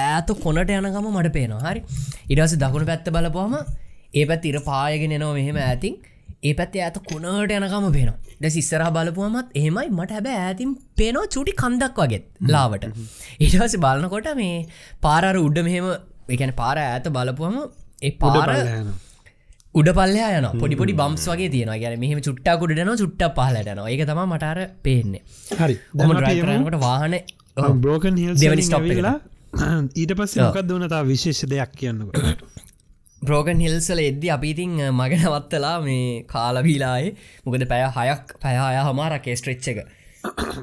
ඇත 0.00 0.34
කොනට 0.44 0.70
යනකම 0.70 1.10
මට 1.12 1.34
පේනවා. 1.38 1.62
හරි. 1.66 1.82
ඉඩස 2.28 2.58
දකුණු 2.62 2.90
පැත්ත 2.90 3.10
බලපුහම 3.10 3.58
ඒ 4.12 4.26
පැත් 4.26 4.48
ඉර 4.50 4.60
පායගෙන 4.66 5.16
නවා 5.16 5.34
මෙහෙම 5.38 5.60
ඇතින් 5.62 5.96
ඒ 6.42 6.52
පැත්තේ 6.54 6.82
ඇත 6.84 6.96
කොනට 7.02 7.52
යනකම 7.56 7.86
පේනවා. 7.96 8.16
ද 8.42 8.52
සිස්සරහ 8.54 8.88
බලපුුවමත් 8.96 9.48
එහෙමයි. 9.54 9.88
මට 9.90 10.10
හැබ 10.16 10.28
ඇතින් 10.30 10.70
පේනවා 10.98 11.32
චුටි 11.34 11.52
කන්දක් 11.62 11.98
වගෙත් 12.02 12.24
ලාවට. 12.48 12.86
ඉටවස 13.40 13.76
බලනකොට 13.84 14.30
මේ 14.36 14.56
පාරර 15.02 15.36
උඩ 15.38 15.60
මෙහෙම 15.68 15.86
එකන 16.30 16.52
පාර 16.54 16.76
ඇත 16.80 17.08
බලපුහම 17.10 17.56
ඒ 18.02 18.12
පාර 18.22 18.50
උඩ 19.74 19.90
පල්ලයා 19.92 20.30
යන 20.38 20.46
පොඩිපොඩි 20.62 20.94
බම්ස් 20.94 21.26
වගේ 21.32 21.50
තියෙන 21.50 21.74
ගැන 21.82 21.98
මෙහම 21.98 22.22
චුට්ටකුඩන 22.28 22.94
චුට්ට 22.94 23.26
පහලටන 23.36 23.82
ඒක 23.86 24.06
තම 24.06 24.22
මටර 24.24 24.60
පේන්නේ. 24.82 25.22
හරි. 25.58 25.76
ට 26.68 26.80
වාහන 26.86 27.18
බ්‍රෝකන් 27.78 28.16
හිල් 28.16 28.34
දෙවනි 28.36 28.64
එකට. 28.64 28.88
වෙලා 28.92 29.16
ඊට 29.94 30.12
පස්ස 30.14 30.36
මොකක් 30.38 30.62
දුවනතා 30.64 31.02
විශේෂ 31.04 31.44
දෙයක් 31.46 31.72
කියන්නක 31.76 32.59
බ්‍රෝගන් 33.22 33.60
හිල්සල 33.60 34.00
එද්දි 34.00 34.28
අපිතින් 34.30 34.76
මග 34.90 35.12
නවත්තලා 35.18 35.76
මේ 35.80 36.24
කාලබීලායේ 36.24 37.14
මොකද 37.44 37.64
පැය 37.68 37.84
හයක් 37.98 38.34
පැයහය 38.40 38.84
හමාරක් 38.88 39.26
ස්ට්‍රෙච්ච 39.32 39.66
එක. 39.72 39.80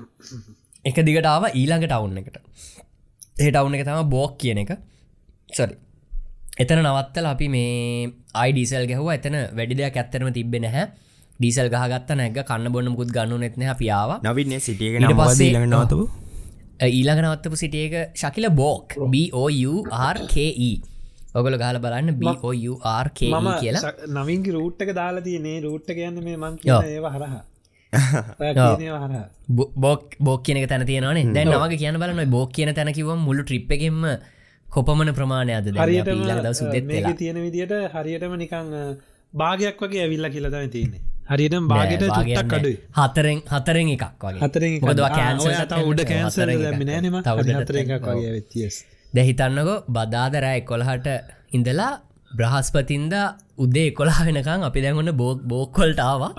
එක 0.89 0.98
දිගටාව 1.04 1.50
ඊළඟට 1.52 1.93
අවුන්න 1.93 2.17
එකට. 2.17 2.38
ඒ 3.38 3.52
ටවුන් 3.52 3.78
එක 3.78 3.86
තම 3.86 4.10
බෝක් 4.10 4.38
කියන 4.38 4.63
එක. 4.63 4.72
සරි 5.50 5.76
එතන 6.58 6.82
නවත්තල 6.82 7.28
අපි 7.28 7.48
මේ 7.48 8.10
අයිඩීසල් 8.36 8.89
ගැහුව. 8.89 9.13
එතන 9.13 9.38
වැඩි 9.54 9.78
දෙයක් 9.78 9.96
ඇත්තරම 9.96 10.34
තිබෙන 10.34 10.65
හැ 10.67 10.88
ඩීසල් 11.39 11.70
ගහගත්ත 11.70 12.10
නැග 12.15 12.38
කන්න 12.43 12.72
බොන්න 12.72 12.89
මුකුත් 12.89 13.13
ගන්නු 13.13 13.38
නැත්න 13.38 13.70
පියාව 13.78 14.17
නවින්නේ 14.24 14.60
සිටියගෙන 14.60 15.06
පස්සේ- 15.13 15.54
නවතපු 15.67 16.10
ඊළඟ 16.89 17.22
නවත්තපු 17.24 17.56
සිටියක 17.56 17.93
ශකිල 18.15 18.50
බෝක් 18.52 18.98
BOURKE 19.08 20.48
ඔගල 21.39 21.56
ගහල 21.62 21.78
බලන්න 21.86 22.15
BOURKE 22.21 23.28
මම 23.34 23.50
කියලා. 23.62 23.93
නවින්ගේ 24.17 24.56
රූට්ටක 24.58 24.91
දාලා 25.00 25.26
තියනේ 25.28 25.58
රූට්ට 25.65 25.91
කියන්න 26.00 26.17
මේ 26.28 26.38
මං 26.43 26.56
කියන 26.62 26.89
ඒවා 26.95 27.13
හරහා. 27.15 27.43
බෝක් 29.84 30.17
බෝක් 30.28 30.41
කියනක 30.47 30.69
තැන 30.71 30.88
තියෙනවනේ. 30.91 31.26
දැන් 31.36 31.54
නවගේ 31.54 31.80
කියන 31.84 32.00
බලන්න 32.04 32.34
බෝක් 32.38 32.50
කියන 32.58 32.73
තැනකිව 32.80 33.12
මුළු 33.28 33.43
ට්‍රිප් 33.43 33.71
එකෙම 33.78 34.00
කොපමන 34.67 35.13
ප්‍රමාණයද 35.19 35.67
හරියට 35.84 36.10
තියෙන 37.21 37.38
විදිට 37.45 37.73
හරියටම 37.93 38.34
නිකං 38.43 38.73
භාගයක් 39.34 39.80
වගේ 39.84 40.02
ඇවිල්ල 40.06 40.28
කියලතම 40.36 40.67
තියන්නේ. 40.76 41.02
හරියටම 41.32 41.65
භාගට 41.71 42.04
චුට්ටක් 42.17 42.54
අඩුයි. 42.58 42.78
හතරෙන් 43.00 43.39
හතරෙන් 43.54 43.88
එකක් 43.95 44.06
වගේ. 44.26 44.41
හතරෙන් 44.43 44.71
තව 44.82 45.88
උඩ 45.91 46.02
මම. 47.08 47.17
හරි 47.39 47.58
හතර 47.62 47.76
එකක් 47.82 48.08
වගේ 48.12 48.30
ඇවිත්, 48.30 48.52
yes. 48.63 48.76
දැහිතන්නකො 49.13 49.76
බදාදරෑ 49.89 50.60
කොළහට 50.62 51.08
ඉඳලා 51.52 51.91
බ්‍රහස්පතින්ද 52.32 53.13
උදේ 53.58 53.88
කොලා 53.91 54.22
වෙනකං 54.28 54.63
අපි 54.63 54.80
දැන්ගන්න 54.82 55.13
බෝක් 55.13 55.39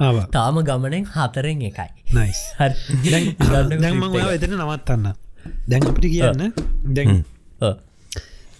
ආවා. 0.00 0.26
තාම 0.28 0.60
ගමනෙන් 0.62 1.04
හතරෙන් 1.06 1.62
එකයි. 1.62 1.88
ඔයා 4.12 4.32
එතන 4.32 4.56
නවත්තන්න. 4.56 5.06
දැන් 5.68 5.88
අපිට 5.90 6.08
කියන්න. 6.12 6.52
දැන් 6.94 7.24
ඔව්. 7.60 7.74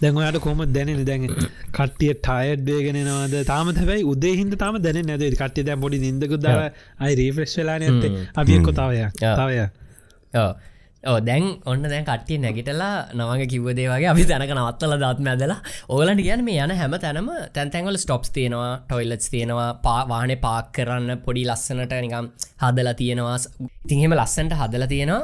දැන් 0.01 0.16
ඔයාට 0.16 0.38
කොම 0.38 0.64
දැනෙන 0.68 1.05
දැන් 1.05 1.29
කට්ටිය 1.73 2.14
ටයඩ් 2.18 2.64
දේගෙනනවාද 2.66 3.37
තාම 3.47 3.73
හැබයි 3.75 4.05
උදේ 4.05 4.35
හිද 4.37 4.57
තාම 4.57 4.81
දැන 4.81 5.01
නැද 5.07 5.25
කට්ටිය 5.35 5.64
දැ 5.64 5.77
පොඩි 5.77 6.01
නිදකුදාර 6.07 6.59
අයි 6.99 7.14
රීෆ්‍රෙස්් 7.14 7.59
වෙලා 7.59 7.79
නැත්තේ. 7.79 8.27
අපි 8.37 8.59
කොතාවය 8.62 9.05
තාවය. 9.21 9.57
ඕ 11.03 11.19
දැන් 11.21 11.45
ඔන්න 11.65 11.83
දැන් 11.85 12.05
කට්ටිය 12.07 12.39
නැගිටලා 12.43 12.95
නවග 13.15 13.45
කිව්වදේ 13.53 13.87
වගේ 13.87 14.09
අපි 14.13 14.25
තැනක 14.31 14.53
නවත්තල 14.55 14.95
දත්ම 15.03 15.29
ඇදලා. 15.33 15.59
ඕලට 15.89 16.23
කියන්න 16.27 16.43
මේ 16.45 16.65
යන 16.65 16.75
හැම 16.75 16.97
තැනම 17.05 17.29
තැන්තැන්වල 17.55 17.99
ස්ටොප්ස් 18.03 18.35
තියෙනවා 18.37 18.73
ටොයිලට්ස් 18.89 19.31
තියෙනවා 19.35 19.69
පා 19.85 20.01
වාහන 20.11 20.35
පාක් 20.47 20.73
කරන්න 20.77 21.23
පොඩි 21.27 21.47
ලස්සනට 21.47 21.95
නිකම් 22.05 22.33
හදලා 22.65 22.95
තියෙනවා. 22.95 23.39
ඉතිහෙම 23.85 24.19
ලස්සන්ට 24.19 24.59
හදලා 24.61 24.91
තියෙනවා. 24.95 25.23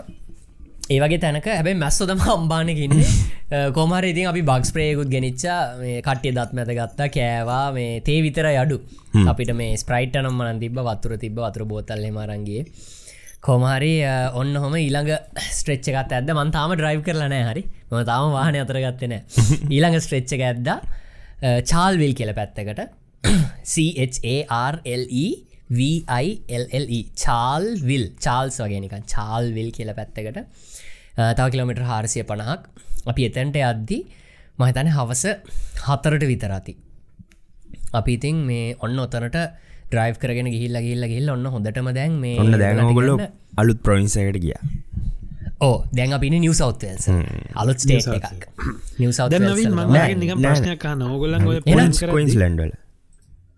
ඒවගේ 0.91 1.19
තැනක 1.19 1.51
හැබයි 1.51 1.77
මැස්සොදම 1.83 2.23
අම්බානකින්න 2.37 2.99
කොමර 3.77 4.05
ඉතින් 4.13 4.31
අපි 4.31 4.47
බක්ස් 4.51 4.73
ප්‍රේකුත් 4.73 5.11
ගෙනනිච්චා 5.11 5.61
මේ 5.83 6.01
කට්ටිය 6.07 6.37
දත් 6.39 6.51
මැත 6.53 6.75
ගත්තා 6.81 7.15
කෑවා 7.17 7.65
මේ 7.77 7.93
තේ 8.01 8.21
විතර 8.23 8.47
යඩු. 8.55 8.79
අපිට 9.27 9.57
මේ 9.63 9.73
ස්ප්‍රයිට් 9.77 10.21
නම් 10.23 10.37
මන 10.39 10.61
තිබ 10.63 10.85
වතුර 10.89 11.19
තිබ 11.19 11.41
වතුර 11.41 11.67
බෝතල්ල 11.67 12.13
මරන්ගේ 12.13 12.63
කොමහරි 13.47 13.93
ඔන්න 14.41 14.55
හොම 14.57 14.75
ඊළඟ 14.81 15.11
ස්ට්‍රෙච්ච 15.57 15.89
එකත් 15.93 16.13
ඇද 16.19 16.31
මන්තාම 16.37 16.71
ඩ්‍රයිව් 16.77 17.01
කරලනෑ 17.09 17.43
හරි. 17.49 17.63
ම 17.91 17.93
තාම 18.11 18.31
වාහන 18.37 18.57
අතරගත්තන 18.63 19.15
ඊළඟ 19.75 19.99
ස්ට්‍රෙච්ච 20.05 20.31
එක 20.37 20.45
ඇද්ද? 20.51 20.69
චාල්විල් 21.73 22.15
කියල 22.19 22.33
පැත්තකට. 22.39 22.81
CHARLE 24.45 25.27
චාල් 27.25 27.65
විල් 27.89 28.07
චාල්ස් 28.27 28.57
වගේනික 28.63 28.95
චාල් 29.15 29.45
විල් 29.57 29.71
කියල 29.77 29.91
පැත්තකට. 29.99 30.39
තව 31.15 31.47
කිලෝමිට 31.53 31.85
හාරසිය 31.91 32.25
පණහක් 32.25 32.63
අපි 33.11 33.29
එතැන්ට 33.29 33.57
අද්දි 33.71 33.99
මහිතන 34.59 34.89
හවස 34.97 35.25
හතරට 35.85 36.25
විතරාති 36.33 36.75
අපි 37.93 38.13
ඉතින් 38.19 38.37
මේ 38.49 38.75
ඔන්න 38.81 38.99
ඔතනට 38.99 39.37
ඩ්‍රයි් 39.95 40.19
කරගෙන 40.23 40.51
ගිහිල්ල 40.55 40.79
ගිල්ල 40.89 41.07
ගිල්ල 41.15 41.33
ඔන්න 41.37 41.47
හොඳටම 41.57 41.91
දැන් 41.99 42.21
මේ 42.27 42.37
ඔන්න 42.45 42.59
දැනගොල්ලො 42.65 43.17
අලුත් 43.63 43.81
ප්‍රොවින්සකට 43.87 44.39
ගිය. 44.45 44.55
ඕ 45.67 45.77
දැන් 45.97 46.17
අපින 46.17 46.39
නිව 46.45 46.55
සෞත්වල්ස 46.63 47.11
අලුත් 47.63 47.79
ස්ටේට් 47.83 48.31
එකක්. 48.33 48.49
නිව 49.03 49.13
සෞ 49.19 49.29
මගේ 49.29 50.07
නිකම් 50.23 50.41
ප්‍රශ්නයක් 50.47 50.81
කන්න 50.87 51.05
ඕගොලන් 51.11 51.53
ඔය 51.53 51.61
එහෙනම් 51.61 51.93
පොන්ස් 51.93 52.03
කොයින්ස් 52.15 52.35
ලන්ඩල 52.43 52.75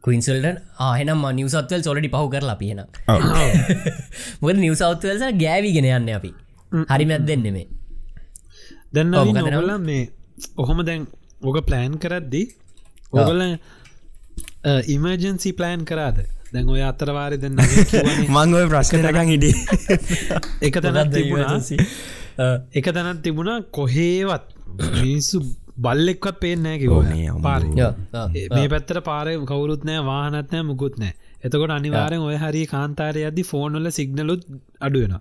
කවින්සල්ට 0.05 0.59
ආහෙනම් 0.87 1.23
නිව 1.39 1.49
සත්වල් 1.53 1.83
සොලටි 1.87 2.11
පහු 2.15 2.27
කරලා 2.35 2.59
පියෙන 2.61 2.83
මොද 4.43 4.57
නිව 4.65 4.75
සෞත්වල්ස 4.83 5.25
ගෑවිගෙන 5.43 5.89
යන්න 5.91 6.13
අපි. 6.19 6.31
හරි 6.93 7.05
මැත් 7.11 7.25
දෙන්න 7.31 7.47
මේ. 7.57 7.67
දැන්න 8.95 9.15
ඔගලන් 9.23 9.73
මේ 9.89 10.05
ඔහොම 10.63 10.85
දැන් 10.89 11.09
ඕක 11.43 11.59
ප්ලෑන් 11.69 11.99
කරද්දී 12.05 12.47
ඕගල 13.13 13.43
ඉමර්ජන්සි 14.89 15.53
ප්ලෑන් 15.53 15.85
කරාද? 15.85 16.25
දැන් 16.53 16.69
ඔය 16.69 16.83
අතරවාරි 16.83 17.39
දෙන්න 17.39 17.61
මංගොය 18.37 18.67
ප්‍රශ්නටකන් 18.69 19.29
හිටි 19.29 19.53
එක 20.63 20.81
තැනත් 20.81 21.15
තිබුණා. 21.17 21.61
එක 22.73 22.91
තැනත් 22.93 23.23
තිබුණා 23.23 23.61
කොහේවත්. 23.73 24.51
මිනිස්සු 24.97 25.45
බල්ලෙක්වත් 25.79 26.41
පේනෑ 26.41 26.79
කිව 26.79 26.93
ඕනේ, 26.93 27.29
අම්මෝ. 27.29 27.43
පාර. 27.43 27.63
මේ 28.51 28.69
පැත්තර 28.69 29.01
පාර 29.03 29.33
කවුරුත් 29.47 29.85
නෑ 29.85 30.05
වාහනත්නෑ 30.05 30.65
මුකුත් 30.65 30.99
නෑ 30.99 31.15
එතකොට 31.45 31.73
අනිවාරෙන් 31.73 32.23
ඔය 32.23 32.37
හරි 32.39 32.63
කාන්තාරය 32.67 33.25
අදදි 33.25 33.45
ෆෝනොල 33.45 33.91
සිගනලුත් 33.91 34.47
අඩුවෙන 34.81 35.17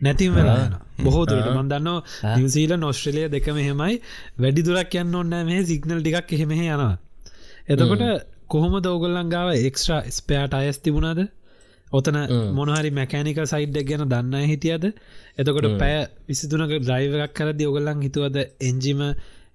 නැතිම 0.00 0.34
වෙලාන 0.34 0.76
බොහෝතුරට 1.00 1.50
මන්දන්න 1.52 1.90
නිවසීල 2.34 2.76
නොස්ට්‍රලිය 2.76 3.26
දෙකම 3.28 3.58
හෙමයි 3.60 3.98
වැඩි 4.38 4.62
දුරක් 4.62 4.96
යන්න 4.96 5.14
ඔන්න 5.14 5.36
මේ 5.44 5.60
සිගනල් 5.64 6.00
ටිකක් 6.00 6.32
එහෙමහ 6.32 6.56
යනවා. 6.56 6.94
එතකොට 7.68 8.04
කොහොම 8.48 8.74
දෝගොල්ලන් 8.80 9.30
ගාව 9.30 9.48
එක්ස්ට්‍රා 9.60 10.00
ස්පෑට 10.10 10.54
අයස් 10.54 10.78
තිබුණාද? 10.78 11.20
ඔතන 11.88 12.18
මොනහරි 12.54 12.90
මැකෑනික 12.90 13.40
සයිඩ්ඩක් 13.44 13.88
ගැන 13.88 14.04
දන්න 14.08 14.50
හිටියද? 14.50 14.84
එතකොට 15.38 15.68
පෑ 15.80 15.96
විසිතුනක 16.28 16.76
්‍රයිවරක් 16.84 17.32
කරදි 17.32 17.66
ඔගොල්ලන් 17.66 18.04
හිතුවද 18.06 18.36
එන්ජිම 18.62 19.02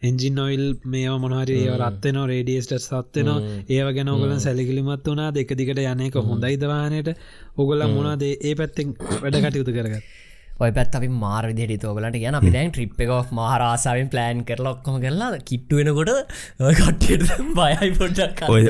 එන්ජින් 0.02 0.36
නොයිල් 0.36 0.64
මේ. 0.86 1.10
මොනහරි 1.18 1.58
රත්වන 1.74 2.20
රේඩියස්ට 2.26 2.74
සත්වනවා 2.80 3.38
ඒව 3.70 3.92
ගැන 3.98 4.10
ඔගලන් 4.10 4.40
සැලිකිලිමත් 4.40 5.08
වනා 5.08 5.30
දෙක 5.32 5.54
දිකට 5.54 5.84
යනක 5.86 6.18
හොඳයි 6.24 6.58
දවානයට 6.58 7.14
ඔගොල්ල 7.58 7.88
මොනාද 7.90 8.24
ඒ 8.30 8.54
පැත්තෙන් 8.56 8.98
වැඩ 9.22 9.40
කටයුතු 9.44 9.78
කරගත් 9.78 10.21
ඔය 10.62 10.72
පැත් 10.72 10.98
අපි 10.98 11.12
මාර 11.18 11.44
විදිහට 11.50 11.84
තෝගලට 11.84 12.18
ගැන 12.18 12.40
අපි 12.40 12.52
දැන් 12.52 12.72
ට්‍රිප් 12.72 13.04
එක 13.04 13.34
මහරාසාාවෙන් 13.34 14.10
ප්ලෑන් 14.10 14.44
කරලා 14.46 14.74
ඔක්කොම 14.76 14.98
කරලා 15.04 15.30
කිට්ටුවෙනකොට 15.44 16.12
කට්ටට 16.80 17.32
බයයි 17.58 17.92
පොඩ්ඩක් 17.98 18.44
ඔය 18.50 18.64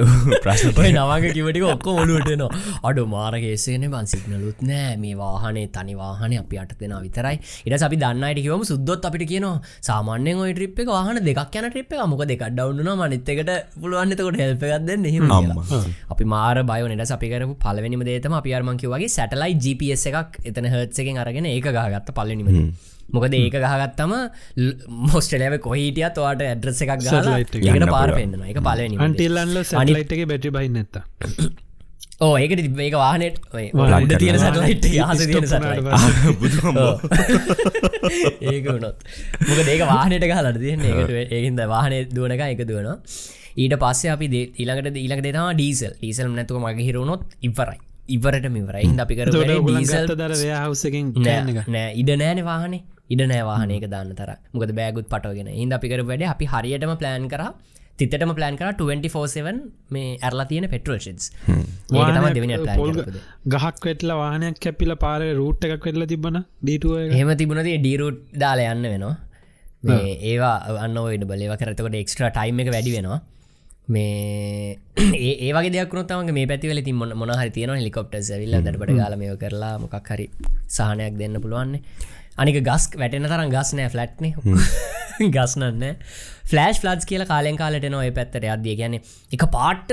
ප්‍රශ්න 0.43 0.77
ඔය 0.77 0.91
නවාග 0.93 1.25
කිවට 1.31 1.61
ඔක්කො 1.71 1.95
ඔලුවටනවා 2.03 2.49
අඩු 2.83 3.03
මාරගේසේන 3.07 3.85
බන් 3.91 4.07
සිගනලුත් 4.07 4.61
නෑ. 4.63 4.95
මේ 4.97 5.15
වාහනේ 5.15 5.67
තනි 5.69 5.95
වාහන 5.95 6.35
අපි 6.39 6.61
අට 6.61 6.73
දෙෙන 6.79 6.95
විතරයි. 6.99 7.35
ඉට 7.65 7.85
අපි 7.87 7.99
දන්නට 8.03 8.41
කිවම 8.45 8.63
සුද්දොත් 8.63 9.05
අපිට 9.05 9.25
කියනවා 9.25 9.53
සාමාන්‍යෙන් 9.81 10.41
ඔය 10.45 10.53
ට්‍රිප් 10.53 10.79
එක 10.83 10.89
වාහන 10.89 11.21
දෙකක් 11.21 11.59
යන 11.59 11.69
ට්‍රිප් 11.69 11.93
එක. 11.93 12.05
මොක 12.07 12.23
දෙක් 12.25 12.45
ඩවන්න 12.49 13.03
මනිත්තකට 13.03 13.51
පුළුවන්න්නතකොට 13.81 14.39
හෙල්පගත්ද 14.43 15.07
හෙම. 15.07 15.29
අපි 16.13 16.29
මාර 16.35 16.63
බයනට 16.63 17.15
අපිකරපු 17.17 17.55
පලවෙනිම 17.57 18.07
දේතම 18.09 18.37
අපි 18.39 18.55
අර්මංකිවගේ 18.59 19.09
සැටලයි 19.09 19.59
GPS 19.59 20.07
එකක් 20.11 20.41
එතන 20.45 20.71
හර්ත්සකින් 20.73 21.21
අරගෙන 21.21 21.47
ඒක 21.47 21.71
ගහගත්ත 21.83 22.15
පලනිම 22.15 22.49
මොකද 23.15 23.33
ඒක 23.35 23.55
ගහගත්තම 23.55 24.13
මොස්ටලව 25.07 25.57
කොහිටියත් 25.65 26.21
වාට 26.25 26.45
ඇඩ්‍රස 26.45 26.79
එකක් 26.85 26.93
ගලා. 27.01 27.39
ඒකට 27.39 27.89
පාර. 27.89 28.13
පෙන්න්න 28.13 28.45
එක 28.45 28.61
පලනි 28.61 29.01
අන්ටිල්ලන්ල 29.07 29.59
සැලයිට්ගේ 29.65 30.29
බැටි 30.31 30.53
බයි 30.55 30.69
නැත්ත 30.69 31.01
ඕ 32.21 32.31
ඒක 32.37 32.55
ඒක 32.55 32.95
Flight 33.43 33.75
උඩ 33.97 34.15
තියෙන. 34.15 34.39
සැටලයිට් 34.39 34.87
හස 34.87 35.25
තියෙන 35.25 35.47
සැටලයිට් 35.47 36.39
බුදුහම්බෝ 36.39 36.93
ඒක 38.47 38.65
වුණොත්. 38.67 39.05
මොක 39.43 39.61
ඒක 39.65 39.85
වාහනයට 39.85 40.27
ගහලට 40.27 40.63
තියන්න. 40.63 40.87
ඒකට 40.87 41.37
ඒහින්ද 41.37 41.63
වාහනය 41.67 42.01
දුවනක 42.15 42.47
එක 42.47 42.65
දුවනවා. 42.65 42.97
ඊට 43.57 43.77
පස්සේ 43.77 44.11
අපි 44.11 44.31
ඊළඟට 44.33 44.97
ඊළඟ 44.97 45.23
දෙෙනවා 45.27 45.53
ඩීසල් 45.53 45.95
ඊසල් 46.01 46.29
නැතුව 46.31 46.63
මගේ 46.63 46.87
හිරුණොත් 46.87 47.39
ඉවරයි 47.41 47.79
ඉවරට 48.15 48.47
මිවරයි 48.55 48.85
හිද 48.85 49.01
අපි 49.05 49.17
කර 49.19 49.29
ඩීසල් 49.31 50.05
ගත්ත 50.05 50.17
දර 50.21 50.33
ව්‍යහවසකින් 50.41 51.11
නෑ 51.19 51.65
නෑ. 51.67 51.89
ඉඩ 52.01 52.11
නෑන 52.21 52.41
වාහන. 52.49 52.75
ඉඩ 53.13 53.23
නෑ 53.31 53.43
වාහනයක 53.49 53.85
දාන්න 53.93 54.15
තර 54.19 54.31
මුකද 54.53 54.73
බෑගුත් 54.79 55.07
පටෝගෙන 55.13 55.51
හිද 55.53 55.77
අපිකර 55.77 56.03
වැඩ 56.11 56.25
අපි 56.33 56.47
හරියටම 56.53 56.93
ප්ලෑන් 57.01 57.27
කර. 57.33 57.43
තිතටම 57.99 58.31
ප්ලෑන් 58.37 58.55
කර 58.59 58.69
24සවන් 58.81 59.57
මේ 59.95 60.11
ඇරලා 60.19 60.45
තියෙන 60.51 60.67
පෙටරල් 60.73 61.01
ප්ලෑන් 62.61 63.01
ගහක් 63.53 63.89
වෙටල 63.89 64.13
වාහනයක් 64.21 64.61
කැපිල 64.65 64.93
පාර 65.03 65.19
රූට් 65.41 65.67
එකක් 65.67 65.89
වෙල්ල 65.89 66.05
තිබන 66.13 66.39
ඩීටුව 66.61 66.95
එහෙම 67.09 67.33
තිබුණති 67.41 67.75
ඩීරුට් 67.79 68.23
දාලා 68.43 68.71
යන්න 68.75 68.89
වෙනවා. 68.93 69.15
මේ 69.83 70.15
ඒවා 70.31 70.55
අන්න 70.85 70.97
ඔයිට 71.03 71.27
බලව 71.29 71.53
කරතකොට 71.61 72.01
එක්ස්ට්‍ර 72.01 72.25
ටයිම් 72.29 72.63
එක 72.63 72.71
වැඩි 72.75 72.95
වෙනවා 72.97 73.19
මේ 73.95 74.77
ඒවගේ 75.47 75.73
දෙයක්නොත්තම 75.75 76.31
මේ 76.37 76.47
පැතිවල 76.51 76.81
ති 76.87 76.93
මොන 76.93 77.13
මොනහරි 77.21 77.51
තියෙන 77.57 77.75
හෙලිකොප්ට 77.75 78.17
ඇවිල්ල 78.19 78.57
දටට 78.57 78.97
ගාලමය 79.01 79.29
කරලා 79.43 79.73
මොකක් 79.83 80.09
හරි 80.13 80.27
සහනයක් 80.77 81.19
දෙන්න 81.21 81.41
පුළුවන්නේ. 81.43 81.81
අනික 82.37 82.57
ගස් 82.69 82.89
වැටෙන 83.01 83.27
තරම් 83.27 83.53
ගස් 83.55 83.75
නෑ 83.77 83.91
ෆලට්නේ 83.93 85.29
ගස්නන්න 85.35 85.83
ෆලස් 86.51 87.05
කියල 87.09 87.25
කාලෙන් 87.31 87.57
කාලට 87.57 87.87
නොය 87.89 88.11
පැත්තට. 88.11 88.49
අදදිය 88.55 88.75
ගැන 88.79 88.97
එක 88.97 89.43
පාට්ට 89.57 89.91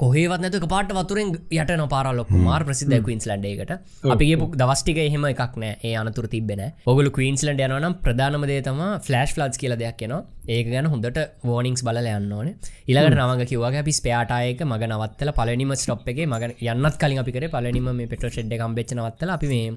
කොහේවත් 0.00 0.42
නැතුක 0.44 0.64
පාට 0.72 0.90
වතුරෙන් 0.96 1.28
යට 1.56 1.70
නොපාර 1.80 2.06
ලොක් 2.18 2.30
මාර් 2.46 2.60
ප්‍රසිද්ධ 2.68 2.96
කවින්ස්ලන්ඩේකට 3.04 3.70
අපිගේ 4.14 4.38
පුක් 4.42 4.56
දවස්ටික 4.60 4.98
එහෙම 5.04 5.24
එකක් 5.30 5.54
නෑ. 5.62 5.70
ඒ 5.88 5.94
අනතුර 6.00 6.26
තිබෙන 6.34 6.62
ඔගල 6.92 7.08
කවින්ස්ලන්ඩ 7.16 7.62
යනම් 7.66 7.94
ප්‍රධානමදේ 8.04 8.58
තම 8.66 8.82
ෆලෑශ් 9.06 9.34
ලාස් 9.40 9.56
කියල 9.62 9.74
දෙයක් 9.82 10.02
න 10.08 10.14
ඒක 10.56 10.68
ගැන 10.74 10.88
හොඳට 10.94 11.20
වෝනිික්ස් 11.50 11.84
බල 11.88 12.00
යන්න 12.02 12.34
ඕන. 12.38 12.50
ඉලකට 12.92 13.16
නමග 13.16 13.46
කිවගේ 13.52 13.82
අපි 13.84 13.94
ස්පයාටයක 14.00 14.60
මග 14.68 14.82
නවත්තල 14.90 15.32
පලනිම 15.38 15.72
ස්ටොප් 15.84 16.04
එක 16.12 16.20
මග 16.26 16.52
යන්නත් 16.74 17.00
කලින් 17.04 17.22
අපිකර 17.24 17.48
පලනිම 17.56 17.88
මේ 18.00 18.10
පෙට 18.12 18.28
ෙඩ් 18.44 18.52
කම්බෙච් 18.60 18.92
නවත්තල 18.98 19.32
අපි 19.38 19.52
මේ 19.54 19.72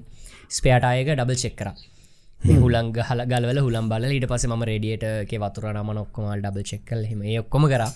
ස්පයාටයක 0.58 1.14
ඩබල් 1.16 1.40
චෙක්කර 1.44 1.72
හුලංග 2.60 2.92
හල 3.08 3.20
ගලවල 3.32 3.58
හුලම් 3.64 3.88
බල 3.88 4.04
ඊට 4.10 4.28
පස 4.28 4.44
ම 4.48 4.68
රඩියට 4.68 5.08
වතුර 5.42 5.72
නම 5.72 5.90
නොක්කොමල් 5.98 6.40
ඩබල් 6.44 6.68
චෙක්කල් 6.70 7.08
හෙම 7.08 7.24
ඔක්කොම 7.42 7.66
කර 7.72 7.88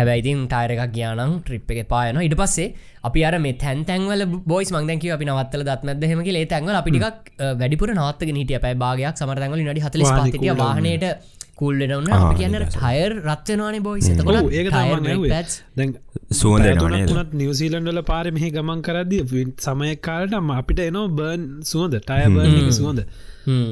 හැබැයිතින් 0.00 0.44
ටායර 0.46 0.72
එකක් 0.76 0.94
ගියානම් 0.98 1.32
ට්‍රිප් 1.40 1.74
එක 1.74 1.88
පායන 1.94 2.20
ඉට 2.26 2.36
පස්සේ 2.42 2.68
අපි 3.08 3.26
අර 3.28 3.34
මේ 3.46 3.56
තැන් 3.64 3.82
තැන්වල 3.90 4.22
බොයිස් 4.52 4.70
මංදැක 4.76 5.04
අපි 5.16 5.28
නවත්තල 5.30 5.66
දත්මද 5.68 6.08
හෙමකි 6.12 6.36
ඒ 6.36 6.46
තැන්වල 6.54 6.78
අපිටික් 6.80 7.34
වැඩිපුර 7.60 7.92
නවත්තක 7.96 8.32
නිටිය 8.38 8.62
පැයි 8.64 8.80
භාගයක් 8.84 9.20
සමරතැන්වල 9.20 9.66
නඩි 9.66 9.84
හතල 9.86 10.06
cool 10.06 10.56
වාහනයට 10.62 11.06
කුල්ලෙනවන්න 11.60 12.36
කියන්න 12.38 12.56
ටයර් 12.66 13.12
රත්වනවානේ 13.22 13.82
බොයිස් 13.86 14.06
ඔව්, 14.06 14.12
එතකොට 14.14 14.54
ඒක 14.58 14.68
ටයර් 14.68 14.76
තමයි 14.76 15.00
බ්‍රේක් 15.06 15.18
වේ. 15.24 15.32
පැඩ්ස් 15.32 15.56
දැන් 15.76 15.90
සුවඳ 16.38 16.62
පැය 16.62 16.72
එනවා 16.72 16.88
තුනක් 16.88 16.94
නේද? 16.94 17.10
වුණත් 17.10 17.34
නිවසීලන්ඩල 17.40 18.02
පාර 18.10 18.30
මෙහි 18.36 18.48
ගමන් 18.54 18.80
කරදදි 18.86 19.18
සමයක් 19.66 20.00
කාලටම 20.08 20.54
අපිට 20.56 20.80
එනෝ 20.86 21.04
බර්න් 21.18 21.44
සුවඳ 21.72 21.98
ටය 22.00 22.22
බර්න් 22.36 22.72
සුවඳ. 22.78 23.04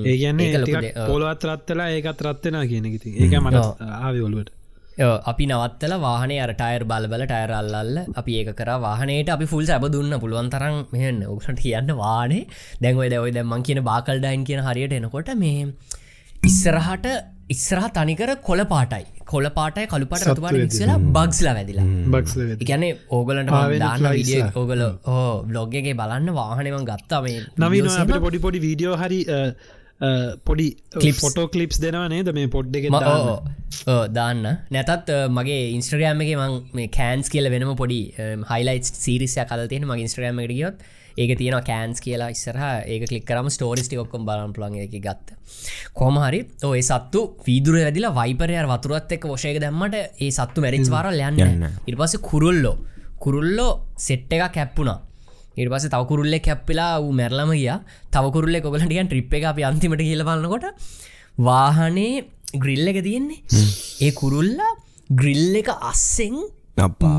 ඒ 0.05 0.17
කියන්නේ. 0.23 0.93
පොලොත් 1.09 1.49
රත්තලා 1.51 1.89
ඒකත් 1.97 2.23
රත්වෙන 2.27 2.61
කියන 2.71 2.93
ති 3.03 3.15
ඒක 3.17 3.37
මට 3.41 3.65
ආවිවොලුවට 4.01 4.53
අපි 4.99 5.45
නවත්තල 5.47 5.95
වාහන 6.07 6.33
අරටයර් 6.45 6.85
බලබල 6.91 7.25
ටයර් 7.31 7.53
අල්ලල්ල 7.61 7.99
අපි 8.21 8.33
ඒක 8.41 8.51
කර. 8.61 8.71
වාහනයට 8.87 9.31
අපි 9.37 9.47
ෆුල් 9.47 9.65
සැබ 9.71 9.87
දුන්න. 9.95 10.13
පුළුවන් 10.25 10.51
තරම් 10.51 10.77
මෙහන්න. 10.93 11.23
ඔක්සට 11.35 11.63
කියන්න 11.65 11.95
වානේ 12.03 12.47
දැන්වයි 12.83 13.11
දැවයි 13.15 13.35
දැම්මන් 13.39 13.67
කියන 13.69 13.83
බාකල්ඩයින් 13.91 14.47
කියන 14.49 14.65
හරියට 14.69 14.99
එනකොට 14.99 15.31
මේ 15.43 15.69
ඉස්සරහට 16.51 17.07
ඉස්සරහ 17.55 17.87
තනිකර 17.97 18.31
කොල 18.49 18.61
පාටයි. 18.75 19.07
කොල 19.33 19.47
පාටයි 19.59 19.87
කළුපට 19.93 20.27
රතුපාට 20.27 20.59
වික්සලා 20.63 20.99
බක්ස්ලා 21.17 21.55
වැදිලා. 21.59 21.87
ඕගලන්ට 23.17 23.51
පාවෙන 23.55 23.83
දාන්න 23.85 24.11
විඩිය. 24.19 24.45
ඕගල 24.61 24.83
ඕ 25.15 25.43
බ්ලොග්ගේ 25.51 25.95
බලන්න 26.01 26.35
වාහනවන් 26.41 26.87
ගත්තා 26.91 27.21
මේ 27.27 27.41
නවීන 27.57 27.73
videos 27.75 27.99
අපිට 28.03 28.17
එහෙම. 28.17 28.25
පොඩි 28.27 28.45
පොඩි 28.47 28.65
වීඩියෝ 28.67 28.97
හරි 29.03 29.21
පොඩි. 30.45 30.69
ෆොටෝ 31.21 31.47
කලිප්ස් 31.55 31.81
දෙනවා 31.83 32.09
නේද 32.13 32.31
මේ 32.35 32.51
පොඩ් 32.57 32.77
එක 32.79 32.87
දාන්න? 34.19 34.45
නැතත් 34.77 35.11
මගේ 35.39 35.73
ඉන්ස්ට්‍රගෑම් 35.75 36.23
එක 36.25 36.31
මං 36.37 36.55
මේ 36.79 36.89
කෑන්ස් 36.99 37.33
කියල 37.33 37.51
වෙනම 37.55 37.75
පොඩි 37.83 38.01
හයිලයිස් 38.53 38.93
සිරිසය 39.05 39.45
කල 39.51 39.67
තියෙන 39.73 39.89
මගේ 39.91 40.07
ඉස්ට්‍රගෑම් 40.11 40.39
එකට 40.45 40.57
ගියොත්. 40.59 40.79
ඒක 41.19 41.33
තියෙන 41.39 41.59
කෑන්ස් 41.71 41.99
කියලා 42.05 42.31
ඉස්සරහ. 42.35 42.63
ඒක 42.87 43.09
කලික්කරම 43.11 43.51
ස්ටෝරිස්ටි 43.55 43.99
ඔක්කොම් 44.05 44.23
බලන් 44.29 44.55
පුළන් 44.55 44.79
එක 44.85 44.95
ගත්ත. 45.07 45.35
කොමහරි 46.01 46.45
ඔය 46.71 46.83
සත්තු 46.91 47.25
වීදුර 47.49 47.81
ඇදිලා 47.81 48.15
වයිපරය 48.21 48.61
වතුරත් 48.75 49.17
එක් 49.19 49.27
ෝෂයක 49.33 49.59
දැම්මට 49.65 49.99
ඒ 49.99 50.31
සත්තු 50.39 50.63
මැරිච් 50.63 50.87
වාරල් 50.95 51.19
යන්න 51.19 51.43
යන්න. 51.49 51.67
ඉට 51.89 51.99
පස 51.99 52.17
කුරුල්ලෝ. 52.31 52.77
කුරුල්ලෝ 53.19 53.73
සෙට් 53.99 54.31
එක 54.31 54.53
කැප්පුනා 54.55 54.99
ඉට 55.59 55.71
පස 55.73 55.87
තවකුරුල්ලෙ 55.95 56.39
කැප්පිලා 56.47 56.93
වූ 57.03 57.13
මැරලම 57.21 57.53
ගිය. 57.55 57.71
තවකුරුල්ලෙ 58.15 58.59
කොගලටියන් 58.67 59.09
ට්‍රිප් 59.11 59.35
එක 59.39 59.47
අපි 59.53 59.69
අන්තිමට 59.71 60.05
කියලබන්නකොට 60.09 60.67
වාහනේ 61.49 62.13
ග්‍රිල්ල 62.65 62.87
එක 62.93 63.01
තියෙන්නේ. 63.09 63.43
ඒ 64.07 64.13
කුරුල්ලා 64.21 64.73
ග්‍රිල්ල 65.21 65.61
එක 65.63 65.71
අස්සෙන්. 65.91 66.37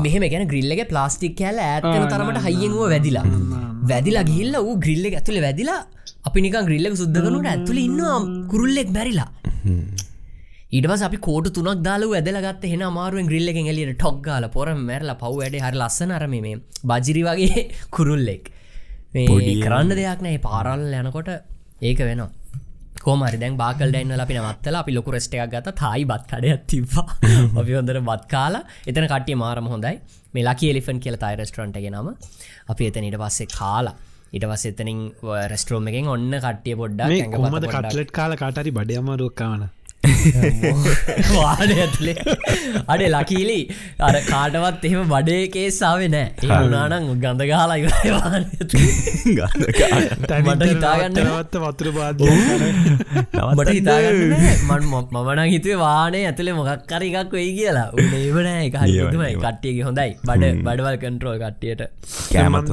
මෙහම 0.04 0.24
ගැන 0.32 0.46
ග්‍රිල්ල 0.52 0.76
එක 0.76 0.84
ප්ලාස්ටික් 0.92 1.34
කෑල 1.40 1.58
ඇත්තන 1.70 2.10
තරමට 2.12 2.44
හයියෙන්ව 2.48 2.78
වැදිලා. 2.94 3.26
වැදිලා 3.90 4.24
ගිල්ල 4.32 4.54
වූ 4.66 4.76
ග්‍රිල්ල 4.84 5.04
එක 5.08 5.16
ඇතුළ 5.20 5.40
වැදිලා 5.46 5.80
අපි 6.28 6.38
නික 6.44 6.56
ග්‍රිල්ලක 6.68 6.94
සුද්දකනුට 7.02 7.50
ඇතුළ 7.52 7.80
ඉන්නවා 7.86 8.18
කුරුල්ලෙක් 8.50 8.88
බැරිලා 8.96 9.28
ඊටවස් 10.72 11.02
අපි 11.06 11.18
කෝට 11.26 11.46
තුනක් 11.54 11.80
දාල 11.86 12.02
ඇදලගත් 12.08 12.64
හෙන 12.72 12.82
මාරුවෙන් 12.96 13.28
එකෙන් 13.52 13.70
එලියට 13.72 13.96
ටොක් 13.96 14.18
ගාල. 14.26 14.44
පොර 14.48 14.68
මැරලා 14.80 15.16
පව් 15.22 15.32
වැඩ 15.40 15.56
හරි 15.64 15.78
ලස්සන 15.80 16.12
අරම 16.16 16.34
මේ 16.44 16.58
බජිරි 16.90 17.22
වගේ 17.28 17.62
කුරුල්ලෙක් 17.96 18.44
කරන්න 19.14 19.90
දෙයක් 20.00 20.22
නෑ 20.26 20.38
පාරල් 20.44 20.84
යනකොට 21.00 21.30
ඒක 21.82 22.02
වෙනවා. 22.08 22.30
කෝමරි 23.02 23.40
දැන් 23.42 23.56
බාකල් 23.62 23.90
ඩයින්වල 23.90 24.22
අපි 24.26 24.36
නවත්තල 24.36 24.78
අපි 24.82 24.94
ලොකු 24.96 25.16
රෙස්ට 25.16 25.34
එකක් 25.36 25.50
ගත 25.54 25.74
තායි 25.82 26.06
බත් 26.12 26.30
කඩයක් 26.32 26.62
තිබවා 26.72 27.06
අපි 27.60 27.76
හොඳර 27.78 27.98
බත් 28.10 28.30
කාලා 28.34 28.62
එතන 28.86 29.08
කටිය 29.14 29.36
මාරම 29.42 29.72
හොඳයි. 29.74 29.96
මේ 30.34 30.46
ලකි 30.46 30.70
එලිෆන් 30.74 31.02
කියල 31.02 31.18
තයි 31.24 31.40
රෙස්ටරන්ට 31.42 31.82
ගෙනම 31.86 32.14
අපි 32.68 32.90
එතන 32.92 33.10
ඉට 33.10 33.18
පස්සේ 33.24 33.50
කාලා. 33.56 33.96
ඉට 34.30 34.46
පස් 34.46 34.64
එතනින් 34.70 35.02
රෙස්ටරෝම 35.52 35.90
එකෙන් 35.90 36.14
ඔන්න 36.14 36.30
කට්ටිය 36.38 36.78
පොඩ්ඩක් 36.80 37.36
කොමද 37.36 37.70
කටලෙට් 37.74 38.16
කාල 38.20 38.38
කාටරි 38.38 38.76
බඩයමරුක්කාවන 38.78 39.68
වාඩ 41.36 41.72
ඇතුලේ. 41.74 42.14
අඩේ 42.92 43.08
ලකීලි. 43.14 43.58
අර 44.06 44.14
කාටවත් 44.28 44.84
එහෙම 44.88 45.10
බඩේකේ 45.12 45.64
සාාව 45.78 46.04
නෑ. 46.14 46.28
ඒ 46.44 46.60
උනානං 46.68 47.08
ගඳ 47.24 47.42
ගාලා 47.50 47.78
මට 50.46 50.68
හිතාගන්න 50.70 51.18
නවත්ත 51.24 51.54
වතුර 51.64 51.90
බාද 51.98 52.22
මට 53.56 53.68
හිතාගන්න 53.78 54.20
මන් 54.68 54.88
මමන 55.12 55.42
හිතුවේ 55.54 55.80
වානේ 55.84 56.24
ඇතුලේ 56.30 56.56
මොකක්කර 56.60 57.04
එකක් 57.08 57.36
වෙයි 57.38 57.52
කියලා. 57.58 57.88
උනේවන 57.96 58.48
එක 58.52 58.78
හරිමයි 58.84 59.34
කට්ටියගේ 59.44 59.84
හොඳයි. 59.88 60.10
බඩ 60.28 60.54
බඩවල් 60.66 60.96
කන්ට්‍රෝල් 61.04 61.38
කට්ටියට. 61.44 61.82
කෑමත්. 62.32 62.72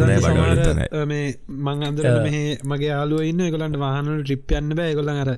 මේ 1.12 1.28
මං 1.66 1.84
අන්දර 1.90 2.08
මෙහ 2.28 2.40
මගේ 2.72 2.94
යාලුව 2.94 3.28
ඉන්න 3.32 3.46
එකලන්ට 3.50 3.82
වාහනට 3.84 4.24
ට්‍රිප් 4.24 4.58
යන්න 4.62 4.80
බෑ. 4.80 4.96
ගොලන් 5.02 5.22
අර 5.26 5.36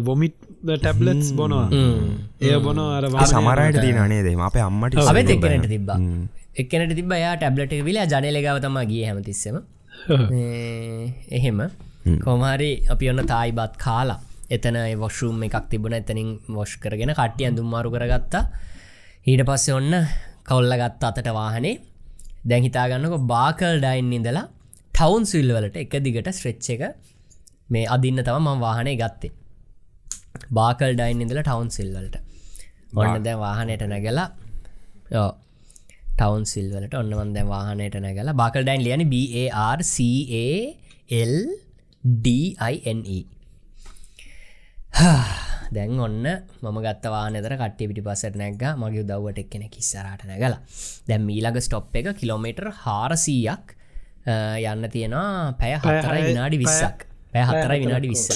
වොමිට් 0.00 0.36
ටැබ්ලෙට්ස් 0.62 1.28
බොනවා. 1.32 1.68
ඒ 2.40 2.58
බොන 2.58 2.78
අර 2.78 3.04
සමරයට 3.26 3.80
තින 3.80 3.98
අනේදේ 3.98 4.34
අපේ 4.40 4.64
අම්මට 4.68 4.98
අපේ 5.04 5.24
එක්කනට 5.28 5.68
තිබ්බා. 5.68 5.98
එක්කනට 6.56 6.94
තිබ 6.94 7.14
යා 7.14 7.36
ටැබ්ලට 7.36 7.72
එක 7.72 7.84
විලා 7.84 8.06
ජනලගව 8.06 8.58
තම 8.64 8.78
ගිය 8.90 9.04
හැමතිස්සම. 9.04 9.56
එහෙම. 11.38 11.62
කොමහරි 12.20 12.70
අපි 12.88 13.10
ඔන්න 13.12 13.24
තායි 13.26 13.52
බත් 13.52 13.76
කාලා 13.76 14.20
එතන 14.50 14.78
වොෂූම් 14.98 15.42
එකක් 15.42 15.68
තිබුණ. 15.70 15.98
එතනින් 16.00 16.30
වොෂ් 16.50 16.76
කරගෙන 16.78 17.14
කට්ටිය 17.14 17.52
දුම්මාරු 17.52 17.94
කරගත්තා. 17.94 18.44
ඊට 19.26 19.44
පස්සේ 19.48 19.78
ඔන්න 19.80 19.94
කවල්ල 20.48 20.74
ගත්ත 20.80 21.10
අතට 21.10 21.32
වාහනේ. 21.32 21.76
දැන් 22.44 22.62
හිතාගන්නක 22.62 23.14
බාකල් 23.26 23.78
ඩයින් 23.78 24.12
ඉඳලා 24.12 24.48
ටවුන් 24.94 25.24
සිල්වලට 25.26 25.76
එක 25.76 25.94
දිගට 26.04 26.28
ස්ට්‍රෙච්ච 26.30 26.66
එක 26.74 26.82
මේ 27.68 27.86
අදින්න 27.88 28.20
තම 28.20 28.42
මම 28.42 28.60
වාහනේ 28.60 28.96
ගත්තේ 28.96 29.30
බාකල් 30.50 30.92
ඩයින් 30.94 31.20
ඉඳල 31.20 31.40
ටවුන් 31.40 31.70
සිල්වලට 31.70 32.16
ඔන්න 32.94 33.22
දැන් 33.24 33.38
වාහනයට 33.38 33.84
නැගලා 33.86 34.28
යෝ 35.10 35.30
ටවුන් 36.16 36.44
සිල්වලට 36.46 36.94
ඔන්නවන් 36.94 37.30
දැන් 37.34 37.48
වාහනයට 37.48 37.96
නැගලා 38.00 38.34
බාකල් 38.34 38.64
ඩයින් 38.64 38.82
ලියන 38.82 39.02
BARCALDINE 42.14 43.20
දැන් 45.74 46.00
ඔන්න 46.00 46.24
මම 46.62 46.78
ගත්ත 46.84 47.04
වානතර 47.08 47.54
කට්ටි 47.54 47.88
පිටි 47.88 48.02
පසට 48.02 48.36
නැග 48.36 48.62
මගේ 48.76 49.04
දව්වට 49.04 49.38
එක්කෙන 49.38 49.64
කිස්සරට 49.68 50.22
නැගලා. 50.24 50.60
දැම් 51.08 51.22
මීලග 51.24 51.56
ස්ටොප් 51.60 51.96
එක 51.96 52.12
කිලෝමීටර් 52.14 52.66
හාරසීයක් 52.82 53.66
යන්න 54.64 54.90
තියෙනවා 54.90 55.52
පැය 55.54 55.72
හතරයි 55.78 56.22
විනාඩි 56.28 56.58
විස්සක්. 56.58 57.06
පැය 57.32 57.44
හතරයි 57.44 57.78
විනාඩි 57.80 58.08
විස්ස 58.08 58.28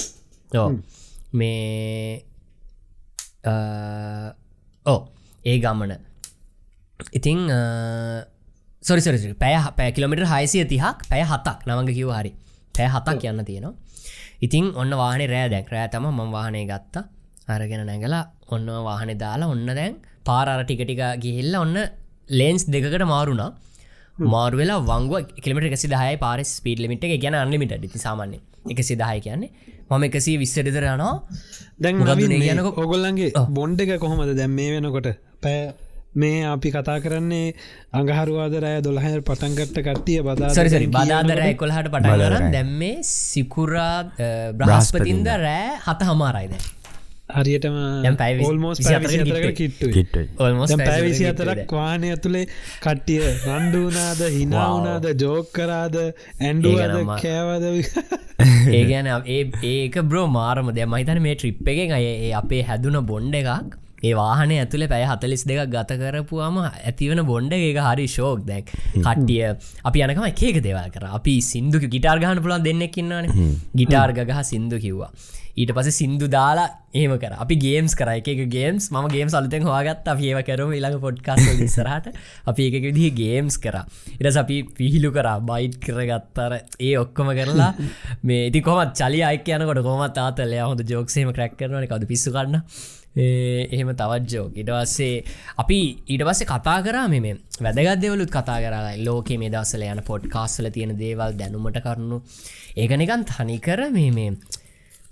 මේ 1.33 2.23
ඕ 4.85 4.99
ඒ 5.43 5.57
ගමන. 5.59 5.93
ඉතිං 7.13 7.39
සොරිසරි 8.83 9.33
පැය 9.35 9.55
පැ 9.75 9.91
කිලමිට 9.91 10.23
හයිසිය 10.25 10.65
තිහක් 10.65 11.05
පැය 11.09 11.23
හතක්. 11.23 11.59
නමඟ 11.67 11.93
කිව 11.93 12.09
හරි. 12.11 12.31
පැය 12.75 12.87
හතක් 12.87 13.23
යන්න 13.25 13.45
තියෙනවා. 13.45 13.75
ඉතින් 14.41 14.73
ඔන්න 14.73 14.91
වාහන 14.93 15.21
රෑ 15.25 15.49
දැක් 15.49 15.69
රෑ 15.69 15.87
තම 15.87 16.05
ම 16.07 16.31
වාහනය 16.31 16.65
ගත්තා. 16.65 17.03
අරගෙන 17.47 17.85
නැගලා 17.85 18.23
ඔන්න 18.47 18.67
වාහන 18.83 19.11
දාලා 19.17 19.47
ඔන්න 19.47 19.65
දැන් 19.69 19.95
පාරර 20.25 20.59
ටිකටික 20.63 21.01
ගිහිල්ල 21.23 21.55
ඔන්න 21.55 21.77
ලේන්ස් 22.29 22.63
දෙකට 22.65 23.05
මාරුණා 23.05 23.49
මාර්වෙලා 24.33 24.79
වංගුව 24.81 25.31
කිලමට 25.43 25.67
එකසි 25.69 25.87
දහය 25.87 26.15
පාරස් 26.17 26.51
ස්පීඩ් 26.59 26.79
ලිමිට 26.83 27.05
ගැන 27.23 27.35
අන්ලිමිට 27.35 27.73
ඩි 27.73 27.99
සාමන්නේ 27.99 28.41
එක 28.73 28.79
සිදහය 28.89 29.17
කියන්නේ. 29.25 29.51
මම 29.89 30.03
එකසී 30.09 30.37
විස්සටිතර 30.43 30.85
යනවා. 30.85 31.15
දැන් 31.79 31.95
යනක 32.53 32.79
ඔගොල්ලන්ගේ 32.85 33.33
බොන්්ඩ 33.57 33.83
එක 33.85 33.99
කොහොමද 33.99 34.37
දැම් 34.39 34.55
මේ 34.59 34.71
වෙනකොට? 34.75 35.09
පැ 35.43 35.59
මේ 36.15 36.45
අපි 36.51 36.69
කතා 36.75 36.97
කරන්නේ 37.03 37.53
අඟහරුවාදරය 37.99 38.71
දොළහ 38.85 39.05
පටන්ගට්ට 39.27 39.83
කට්ටිය 39.87 40.21
බදා 40.27 40.49
සරිසරි 40.55 40.87
බදාදරෑ 40.95 41.53
කොළහට 41.61 41.91
පටන් 41.93 42.23
කරන්න 42.23 42.55
දැම්මේ 42.55 42.95
සිකුරා 43.03 43.93
බ්‍රහස්පතින්ද. 44.59 45.29
රෑ 45.45 45.69
හත 45.85 46.09
හමාරයිද 46.09 46.57
හරියටම 47.29 47.75
හතරකට 48.07 49.57
කිට්ට 49.95 50.39
ඔල්මොස් 50.39 50.73
පැවිසි 50.81 51.25
අතරක් 51.31 51.73
වානය 51.77 52.11
ඇතුළේ 52.13 52.43
කට්ටිය 52.83 53.17
රණ්ඩුවනාද 53.23 54.21
හිනාවනාද 54.35 55.07
ජෝක්කරාද 55.23 55.97
ඇන්ඩුවද 56.03 56.79
ඒක 56.83 57.11
කෑවද? 57.23 57.65
ඒ 58.71 58.83
ගැන 58.91 59.09
ඒ 59.25 59.41
ඒක 59.73 59.97
බ්‍රෝ 60.11 60.27
මාරම 60.37 60.71
දැ 60.77 60.87
මහිතන 60.93 61.19
මේ 61.25 61.35
ට්‍රිප් 61.35 61.67
එක 61.73 61.97
අය 61.97 62.07
ඒ 62.13 62.31
අපේ 62.41 62.63
හැදුන 62.69 62.97
බොන්්ඩ 63.11 63.35
එකක් 63.41 63.75
ඒ 64.03 64.13
වාහන 64.19 64.53
ඇතුළ 64.55 64.85
පැය 64.93 65.03
හතලිස් 65.11 65.43
දෙක 65.49 65.59
ගත 65.73 65.97
කරපුවාම 66.01 66.61
ඇතිවන 66.63 67.21
බොන්්ඩ 67.31 67.57
එක 67.57 67.79
හරි 67.87 68.05
ශෝක් 68.15 68.45
දැක් 68.51 68.71
කට්ටිය 68.97 69.41
අපි 69.89 70.05
යනකම 70.05 70.27
එකක 70.31 70.61
දේවල් 70.67 70.87
කර. 70.95 71.05
අපි 71.19 71.35
සිින්දු 71.49 71.83
ගිටාර් 71.95 72.23
ගහන 72.23 72.39
පුළන් 72.45 72.63
දෙන්නෙක්කින්නන 72.69 73.27
ගිටාර් 73.81 74.15
ගහ 74.15 74.39
සිින්දු 74.51 74.79
කිව්වා 74.85 75.11
ඊට 75.57 75.71
පස 75.73 75.89
සිින්දු 75.91 76.27
දාලා 76.29 76.67
ඒම 76.93 77.13
කර. 77.17 77.33
අපි 77.35 77.55
ගේම්ස් 77.57 77.95
කර. 77.95 78.09
එක 78.13 78.43
ගේම්ස් 78.47 78.89
ම 78.91 79.07
ගේම් 79.09 79.29
සලතෙන් 79.29 79.65
හවාගත් 79.65 80.07
අප 80.07 80.19
ඒව 80.21 80.41
කරම 80.49 80.73
ඉළඟ 80.77 80.99
පොඩ්කාස් 80.99 81.41
ඉස්සරහට. 81.67 82.11
අපි 82.45 82.67
එක 82.69 82.75
විදිහ 82.87 83.09
ගේම්ස් 83.13 83.57
කර. 83.57 83.77
ඉරස 84.19 84.37
අපි 84.37 84.57
පිහිලු 84.77 85.11
කර. 85.11 85.29
බයිට් 85.49 85.79
කරගත්තර 85.81 86.59
ඒ 86.79 86.93
ඔක්කොම 86.97 87.33
කරලා 87.39 87.71
මේ 88.23 88.47
ඉති 88.49 88.61
කොමත් 88.61 88.93
චලි 88.93 89.23
අයික 89.23 89.49
යනකොට 89.49 89.83
කොමත් 89.89 90.17
ආතලය 90.17 90.61
හොඳ 90.61 90.85
ජෝක්සේම 90.85 91.33
ක්‍රැක් 91.33 91.57
කරනන 91.57 91.89
කද 91.89 92.11
පිස්සු 92.11 92.31
කරන්න 92.31 92.61
එහෙම 93.17 93.89
තවත් 93.95 94.29
ජෝක 94.29 94.53
ඉටවස්සේ 94.55 95.23
අපි 95.57 95.79
ඊට 96.05 96.23
පස්සේ 96.23 96.45
කතා 96.45 96.77
කරා 96.85 97.07
මෙම 97.07 97.25
වැදගත්දවලුත් 97.59 98.29
කතා 98.29 98.59
කරලා 98.61 98.93
ලෝක 98.99 99.31
මේ 99.41 99.49
දවසල 99.49 99.85
යන 99.87 100.03
පොඩ් 100.05 100.29
කාස්සල 100.29 100.69
තියෙන 100.69 100.93
දේවල් 100.99 101.33
දැනුමට 101.33 101.81
කරනු 101.81 102.21
ඒකනිකන් 102.77 103.25
තනිකර 103.25 103.81
මේ 103.89 104.11
මේ 104.11 104.29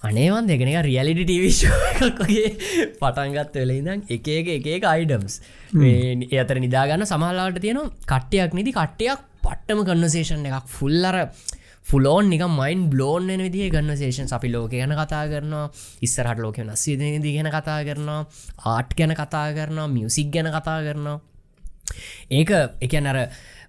අනේවන් 0.02 0.48
දෙගෙන 0.48 0.72
රියලිටි 0.84 1.24
ටීවිශෝගේ 1.24 2.48
පටන්ගත් 3.00 3.56
වෙලඉදම් 3.56 4.02
එක 4.10 4.28
එක 4.30 4.68
එක 4.70 4.84
අයිඩම්ස් 4.86 5.40
ඒතර 6.32 6.60
නිදාගන්න 6.60 7.06
සමහලාට 7.06 7.60
තියෙන 7.60 7.80
කට්ටයක් 8.06 8.54
නිදි 8.54 8.74
කට්ටයක් 8.74 9.22
පට්ටම 9.42 9.82
කන්නසේෂන් 9.84 10.46
එකක්. 10.46 10.68
ෆුල්ලර 10.70 11.18
ෆුලෝන් 11.86 12.30
නික 12.30 12.44
මයින් 12.52 12.90
බ්ලෝන් 12.90 13.30
එන 13.30 13.42
විදිහ 13.42 13.72
ගන්නසේෂන් 13.72 14.30
අපි 14.30 14.52
ලෝක 14.52 14.72
ගැන 14.72 14.94
කතා 14.94 15.24
කරනවා 15.26 15.66
ඉස්සරහට 16.02 16.40
ලෝක 16.40 16.60
නස්සිදනදි 16.60 17.32
ගැන 17.32 17.50
කතා 17.50 17.80
කරනවා 17.84 18.22
ආට් 18.68 18.94
ගැන 18.94 19.16
කතා 19.16 19.48
කරනවා 19.54 19.88
මියසික් 19.88 20.30
ගැන 20.30 20.52
කතා 20.52 20.80
කරනවා. 20.82 21.18
ඒක 22.32 22.52
එක 22.82 22.94
අර 23.06 23.20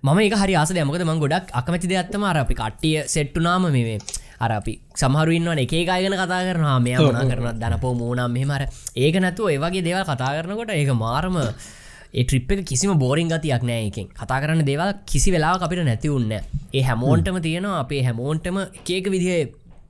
මම 0.02 0.18
එක 0.20 0.36
හරි 0.36 0.54
ආස 0.54 0.70
යමකද 0.74 1.02
ම 1.02 1.18
ගොඩක් 1.18 1.52
අකමැති 1.54 1.88
දෙයක්ත්තම 1.88 2.24
අර 2.24 2.36
අපි 2.38 2.54
කට්ටිය 2.54 3.04
සෙට්ටුනාම 3.06 3.70
මේ 3.70 3.98
අර 4.40 4.50
අපි 4.52 4.74
සමහරුවන්න 4.94 5.58
එක 5.58 5.72
ගයන 5.72 6.14
කතා 6.14 6.40
කරනවා 6.46 6.78
මෙය 6.80 6.94
වනා 7.00 7.24
කරන 7.30 7.58
දනපෝ 7.62 7.94
මූනම් 7.94 8.30
මෙමර 8.30 8.62
ඒක 8.96 9.16
නැතුව 9.20 9.50
ඒවගේ 9.50 9.82
දේවල් 9.82 10.04
කතා 10.04 10.30
කරනකොට 10.36 10.72
ඒක 10.72 10.92
මාරම 10.96 11.36
ඒ 11.38 12.24
ට්‍රිප් 12.24 12.50
එක 12.52 12.64
කිසිම 12.64 12.92
බෝරිං 12.98 13.28
ගතියක් 13.28 13.62
නෑ 13.62 13.82
එකෙන් 13.88 14.08
කතා 14.14 14.38
කරන්න 14.42 14.64
දේවල් 14.64 14.90
කිසි 15.06 15.30
වෙලා 15.30 15.54
අපිට 15.60 15.84
නැති 15.84 16.08
උන්න 16.10 16.32
ඒ 16.32 16.82
හැමෝන්ටම 16.82 17.38
තියෙනවා 17.40 17.80
අපේ 17.80 18.02
හැමෝන්ටම 18.02 18.58
එකක 18.90 19.08
විදිහ 19.14 19.36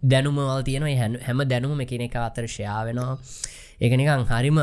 දැනුමවල් 0.05 0.63
තියෙනවා. 0.63 0.91
ඒ 0.91 0.99
හැම- 0.99 1.21
හැම 1.23 1.39
දැනුම 1.49 1.81
එකන 1.81 2.03
එක 2.03 2.17
අතර 2.19 2.45
ෂයාවෙනවා 2.47 3.15
ඒකනිකං 3.81 4.25
හරිම 4.31 4.59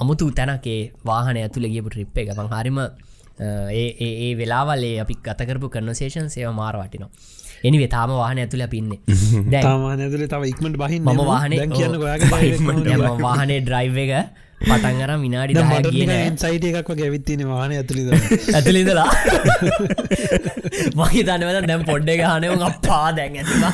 අමුතු 0.00 0.26
තැනකේ 0.30 0.80
වාහන 1.04 1.36
ඇතුළ 1.36 1.66
ගියපු 1.66 1.90
ට්‍රිප් 1.90 2.18
එක. 2.18 2.28
බං 2.38 2.48
හරිම 2.52 2.78
ඒ 2.78 3.86
ඒ 3.98 4.12
ඒ 4.24 4.30
වෙලාවල්ලේ 4.36 4.94
අපි 5.00 5.14
ගතකරපු 5.26 5.68
කන්නසේෂන් 5.68 6.28
සේව 6.28 6.52
මාර 6.52 6.74
වටිනවා. 6.76 7.10
එනි 7.64 7.78
වෙතාම 7.82 8.10
වාහන 8.14 8.42
ඇතුළ 8.42 8.66
පින්නේ 8.74 9.00
දැන් 9.52 9.64
තාමාන 9.64 10.00
ඇතුලේ 10.00 10.28
තව 10.28 10.50
ඉක්මට 10.52 10.76
බහින්න 10.82 11.08
මම 11.08 11.24
වාහනේ 11.30 11.66
කියන්න 11.68 11.96
වාහනේ 13.20 13.60
ඩ්‍රයිව් 13.60 13.98
එක 14.04 14.12
පටන්ගර 14.60 15.12
විනාඩි 15.22 15.54
සයිට 16.36 16.64
එකක් 16.70 16.90
වගේ 16.92 17.06
ඇවිත්තින 17.08 17.42
වාහන 17.50 17.74
ඇතුළිද 17.76 18.08
ඇතුළිදලා 18.52 19.08
මහි 20.98 21.20
තනවද 21.22 21.66
දැම් 21.70 21.84
පොඩ්ඩ 21.90 22.12
ගානයව 22.22 22.66
අපා 22.68 23.06
දැන් 23.12 23.38
ඇතිවා 23.40 23.72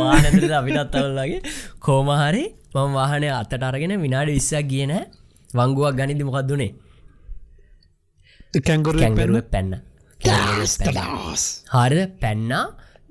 වානතුද 0.00 0.54
අපිටත් 0.60 0.96
අවල්ලගේ. 1.00 1.40
කෝමහරි 1.80 2.44
මම 2.74 2.96
වාහනය 2.98 3.28
අත්තට 3.32 3.68
අරගෙන 3.70 3.96
විනාඩි 3.98 4.36
විස්සක් 4.38 4.68
කියන 4.68 4.94
වංගුවක් 5.50 5.94
ගනිදි 5.98 6.28
මොකක් 6.28 6.40
දුනේ 6.50 6.72
කැංගුරු 8.60 8.98
කැංගරුව 8.98 9.42
පැන්න. 9.50 9.72
හරිද? 11.74 12.00
පැන්නා 12.20 12.64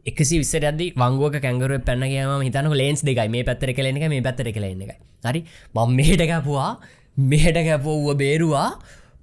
එකසි 0.06 0.36
විස්සර 0.42 0.66
අද 0.72 0.82
වංගුවක 0.96 1.38
කැංගරුව 1.46 1.86
පැන්න 1.90 2.04
කියම 2.12 2.44
හිතනක 2.48 2.76
ලේන්ස් 2.82 3.02
දෙකයි. 3.04 3.30
මේ 3.30 3.44
පැත්තර 3.44 3.72
කලෙන 3.78 3.98
එක 3.98 4.10
මේ 4.10 4.26
පැත්තර 4.28 4.50
කලෙන්න 4.58 4.84
එකයි. 4.86 4.98
හරි? 5.24 5.42
මං 5.76 5.96
මෙහට 6.00 6.24
කැපුවා. 6.32 6.72
මෙහට 7.32 7.60
කැපෝව 7.70 8.10
බේරුවා. 8.18 8.68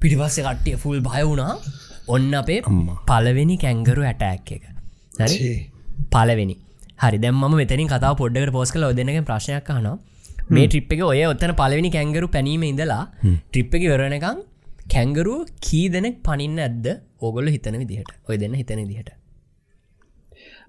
පිටිපස්ස 0.00 0.40
කට්ටිය 0.46 0.76
ෆුල් 0.76 0.98
බය 1.00 1.22
වුණා. 1.22 1.52
ඔන්න 2.08 2.32
අපේ 2.34 2.60
පලවෙනි 3.10 3.56
කැංගරු 3.56 4.02
ඇටෑක් 4.02 4.52
එක. 4.56 4.64
හරි? 5.20 5.50
පලවෙනි 6.14 6.56
හරි 7.02 7.18
දැම 7.18 7.44
මෙතනින් 7.54 7.90
කතාව 7.94 8.14
පොඩ්ඩකට 8.22 8.54
පෝස් 8.56 8.72
කල 8.74 8.86
දෙනක 8.92 9.20
ප්‍රශ්නයක් 9.28 9.70
හනවා 9.70 9.96
මේ 10.50 10.66
ට්‍රිප් 10.66 10.92
එක 10.94 11.04
ඔය 11.10 11.22
ඔත්තන 11.32 11.54
පලවෙනි 11.60 11.90
කැංගරු 11.96 12.28
පැනීම 12.36 12.64
ඉඳලා 12.72 13.04
ට්‍රිප් 13.22 13.78
එක 13.78 13.86
වරණකං 13.92 14.42
කැංගරුව 14.94 15.40
කී 15.66 15.86
දෙනෙක් 15.94 16.16
පනින්න 16.26 16.58
ඇද්ද? 16.58 16.86
ඕගොල්ල 17.20 17.48
හිතන 17.54 17.80
විදිහට. 17.82 18.12
ඔය 18.28 18.36
දෙන්න 18.42 18.56
හිතන 18.60 18.86
දිහට 18.90 19.19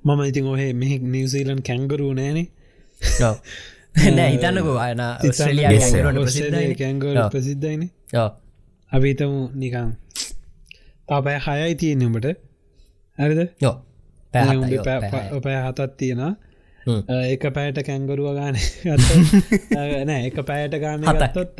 මම 0.04 0.22
ඉතින් 0.24 0.46
ඔහේ 0.48 0.74
මෙහෙ 0.76 0.98
නිවසීලන් 1.10 1.62
කැංගරූ 1.64 2.14
නෑනේ. 2.14 2.48
නෑ 4.16 4.32
හිතන්නකෝ. 4.32 4.78
අයන. 4.78 5.02
ඔස්ට්‍රලිය 6.20 6.76
කැංගර 6.76 7.18
ප්‍රසිද්ධයින 7.30 7.90
අපිතමු 8.92 9.42
නිකං 9.56 9.92
පාපෑ 11.08 11.40
හයයි 11.48 11.76
තියෙනමට 11.76 12.28
ඇරිද 13.18 13.42
යෝ 13.62 13.76
ඔපෑ 15.32 15.60
හතත් 15.62 15.90
තියෙන 15.98 16.22
එක 17.26 17.44
පෑට 17.56 17.82
කැංගරුව 17.86 18.32
ගාන 18.38 18.58
නෑ 20.06 20.22
එක 20.26 20.40
පෑයට 20.48 20.80
ගාන 20.80 21.06
හතත් 21.06 21.60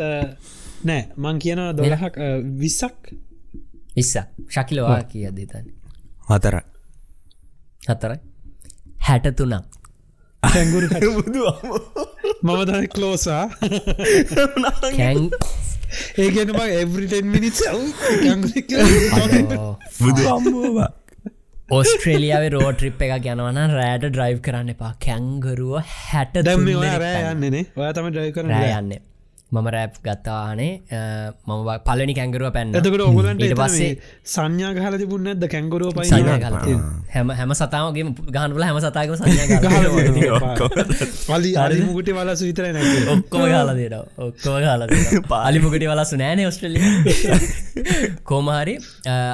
නෑ. 0.84 1.02
මං 1.18 1.40
කියනවා 1.40 1.78
දොළහක් 1.78 2.18
විස්සක්. 2.58 3.14
ඉස්ස 3.96 4.18
ශකිලවා 4.50 5.04
කිය 5.06 5.30
දෙතන්න 5.32 5.72
හතර 6.30 6.62
හතරයි 7.82 8.31
හැට. 9.08 9.28
තුනක් 9.40 9.66
කැංගුරු 10.44 10.88
මම 12.44 12.60
තයි 12.70 12.88
කලෝසා 12.96 13.44
කැං 14.98 15.22
ඒගැන 16.24 16.52
බ 16.58 16.60
එවරිටන් 16.82 17.28
අම්බෝවා 20.38 20.90
ඔස්ට්‍රේලියාව 21.78 22.46
රෝට්‍රිප් 22.56 23.00
එක 23.06 23.14
ගැනවන 23.28 23.60
රෑට 23.78 24.04
ඩ්‍රයිව් 24.08 24.40
කරන්න 24.48 24.70
එපා. 24.74 24.94
කැංගරුව 25.06 25.74
හැට 26.10 26.36
දැම 26.48 26.68
රෑ 27.04 27.22
යන්නනේ 27.32 27.64
ඔය 27.78 27.92
තම 27.98 28.08
ඩ්‍රයි 28.12 28.32
කරන 28.38 28.50
රෑයන්න 28.56 28.92
මම 29.52 29.68
රෑප් 29.68 29.96
ගත්තානේ 30.02 30.74
මම 31.46 31.70
පලනි 31.86 32.14
කැංගරුව 32.14 32.52
පැන්න. 32.54 32.72
එතකට 32.74 33.02
ඔගලන්ට 33.02 33.56
පස්සේ 33.56 33.92
සංඥා 34.26 34.72
ගහල 34.74 34.96
තිබුන්න 34.98 35.28
ඇද 35.28 35.44
කැංගරුව 35.48 35.92
ගහලා. 35.94 36.62
හැම 37.12 37.28
හැම 37.32 37.52
සතාවගේ 37.54 38.06
ගහනුල 38.30 38.64
හැම 38.64 38.80
සතාගම 38.82 39.16
සංඥා 39.20 40.42
පලි 41.28 41.52
අරිමුගට 41.58 42.12
වලස 42.12 42.42
විතර 42.42 42.70
නැ 42.70 43.06
ඔක්කොම 43.12 43.48
ගාල 43.54 43.74
දෙට 43.76 43.96
ඔක්කොම 44.20 44.58
ගාල 44.62 44.88
පාලිපුකට 45.28 45.86
වලසු 45.86 46.16
නෑන 46.18 46.46
ඔස්ට්‍රලිය 46.46 46.82
කෝමහරි 48.24 48.76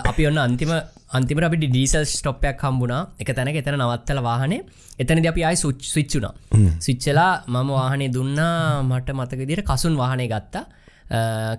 අපි 0.05 0.29
ඔන්න 0.31 0.39
අන්තිම 0.39 0.73
අන්තිම 1.09 1.39
අපි 1.47 1.57
ඩීසල් 1.63 2.03
ස්ටොප්පයක් 2.05 2.63
හම්බුණා. 2.63 3.01
එක 3.21 3.29
තැනක 3.37 3.59
එතන 3.61 3.77
නවත්තල 3.77 4.19
වාහනේ. 4.21 4.61
එතනද 5.01 5.27
අපි 5.31 5.41
අයි 5.49 5.57
සුච් 5.63 5.79
විච්චුණා 5.97 6.33
සිච්චලා 6.79 7.43
මම 7.47 7.69
වාහනේ 7.71 8.09
දුන්නා. 8.17 8.83
මට 8.83 9.15
මතක 9.15 9.47
දිර 9.51 9.61
කසුන් 9.69 9.95
වාහනය 10.01 10.27
ගත්තා. 10.27 10.63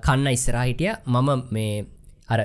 කන්න 0.06 0.28
ඉස්සරා 0.36 0.64
හිටිය. 0.68 0.92
මම 1.06 1.30
මේ 1.50 1.86
අර 2.28 2.40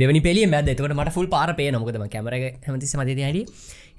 දෙවනි 0.00 0.20
පෙලිය 0.20 0.46
මැද. 0.46 0.68
එතකට 0.68 0.94
මට 0.94 1.14
ෆුල් 1.16 1.28
පාර 1.34 1.48
පේ 1.58 1.70
නොකදම 1.70 2.06
කැමර 2.14 2.34
හැමතිස 2.66 2.94
මති 3.00 3.18
හරි 3.20 3.42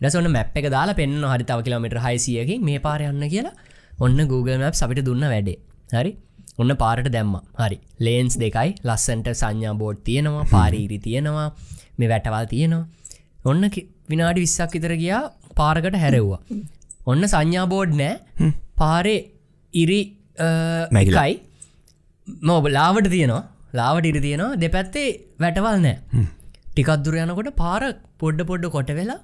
ඉරසන්න 0.01 0.31
මැප් 0.37 0.55
එක 0.55 0.69
දාලා 0.75 0.99
පෙන්න්න 1.01 1.27
හරි 1.33 1.45
තව 1.49 1.59
කිලමට 1.67 1.99
හයිසියකින් 2.07 2.63
මේ 2.63 2.79
පාර 2.79 3.01
යන්න 3.03 3.27
කියලා. 3.35 3.55
ඔන්න 3.99 4.19
Google 4.31 4.57
මැප් 4.63 4.79
අපිට 4.85 5.03
දුන්න 5.09 5.27
වැඩේ. 5.33 5.59
හරි? 5.91 6.13
ඔන්න 6.61 6.71
පාරට 6.83 7.11
දැම්ම. 7.17 7.35
හරි. 7.61 7.77
ලේන්ස් 7.99 8.39
දෙකයි. 8.43 8.69
ලස්සන්ට 8.87 9.35
සංඥා 9.41 9.75
බෝඩ් 9.83 9.99
තියෙනවා. 10.07 10.47
පාරීරි 10.55 10.99
තියෙනවා 11.07 11.49
මේ 11.99 12.09
වැටවල් 12.13 12.47
තියෙනවා. 12.53 12.83
ඔන්න 13.45 13.69
විනාඩි 14.09 14.45
විස්සක් 14.45 14.75
විතර 14.77 14.93
ගියා 15.03 15.21
පාරකට 15.55 15.99
හැරෙව්වා. 16.03 16.41
ඔන්න 17.05 17.29
සංඥා 17.33 17.67
බෝඩ් 17.73 17.93
නෑ. 18.01 18.51
පාරේ 18.75 19.19
ඉරි 19.73 20.01
මැකිලා. 20.91 21.23
මැකයි 21.23 21.37
මෝබ 22.41 22.67
ලාවට 22.69 23.09
තියෙනවා. 23.09 23.43
ලාවට 23.73 24.09
ඉරි 24.11 24.21
තියෙනවා. 24.27 24.59
දෙපැත්තේ 24.63 25.07
වැටවල් 25.39 25.83
නෑ. 25.87 26.25
ටිකක්දුර 26.71 27.19
යනකොට 27.23 27.51
පාර 27.63 27.83
පොඩ්ඩ 28.17 28.47
පොඩ්ඩ 28.49 28.73
කොට 28.75 28.91
වෙලා 28.99 29.19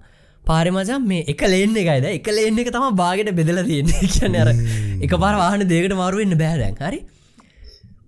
පාරමසම් 0.45 1.03
මේ 1.11 1.25
එක 1.27 1.41
ලේන්න 1.45 1.75
එකයිද 1.75 2.07
එක 2.11 2.27
ලේන්න 2.29 2.61
එක 2.63 2.71
තම 2.75 2.87
බාගට 2.95 3.33
බෙදල 3.39 3.59
තියෙන්නේ. 3.69 4.07
කියන්න 4.15 4.39
අර 4.43 4.49
එක 5.01 5.13
පාර 5.23 5.35
වාහන 5.41 5.67
දෙකට 5.73 5.95
මාරුවෙන්න්න 6.01 6.39
බෑදැන් 6.43 6.79
හරි? 6.81 6.99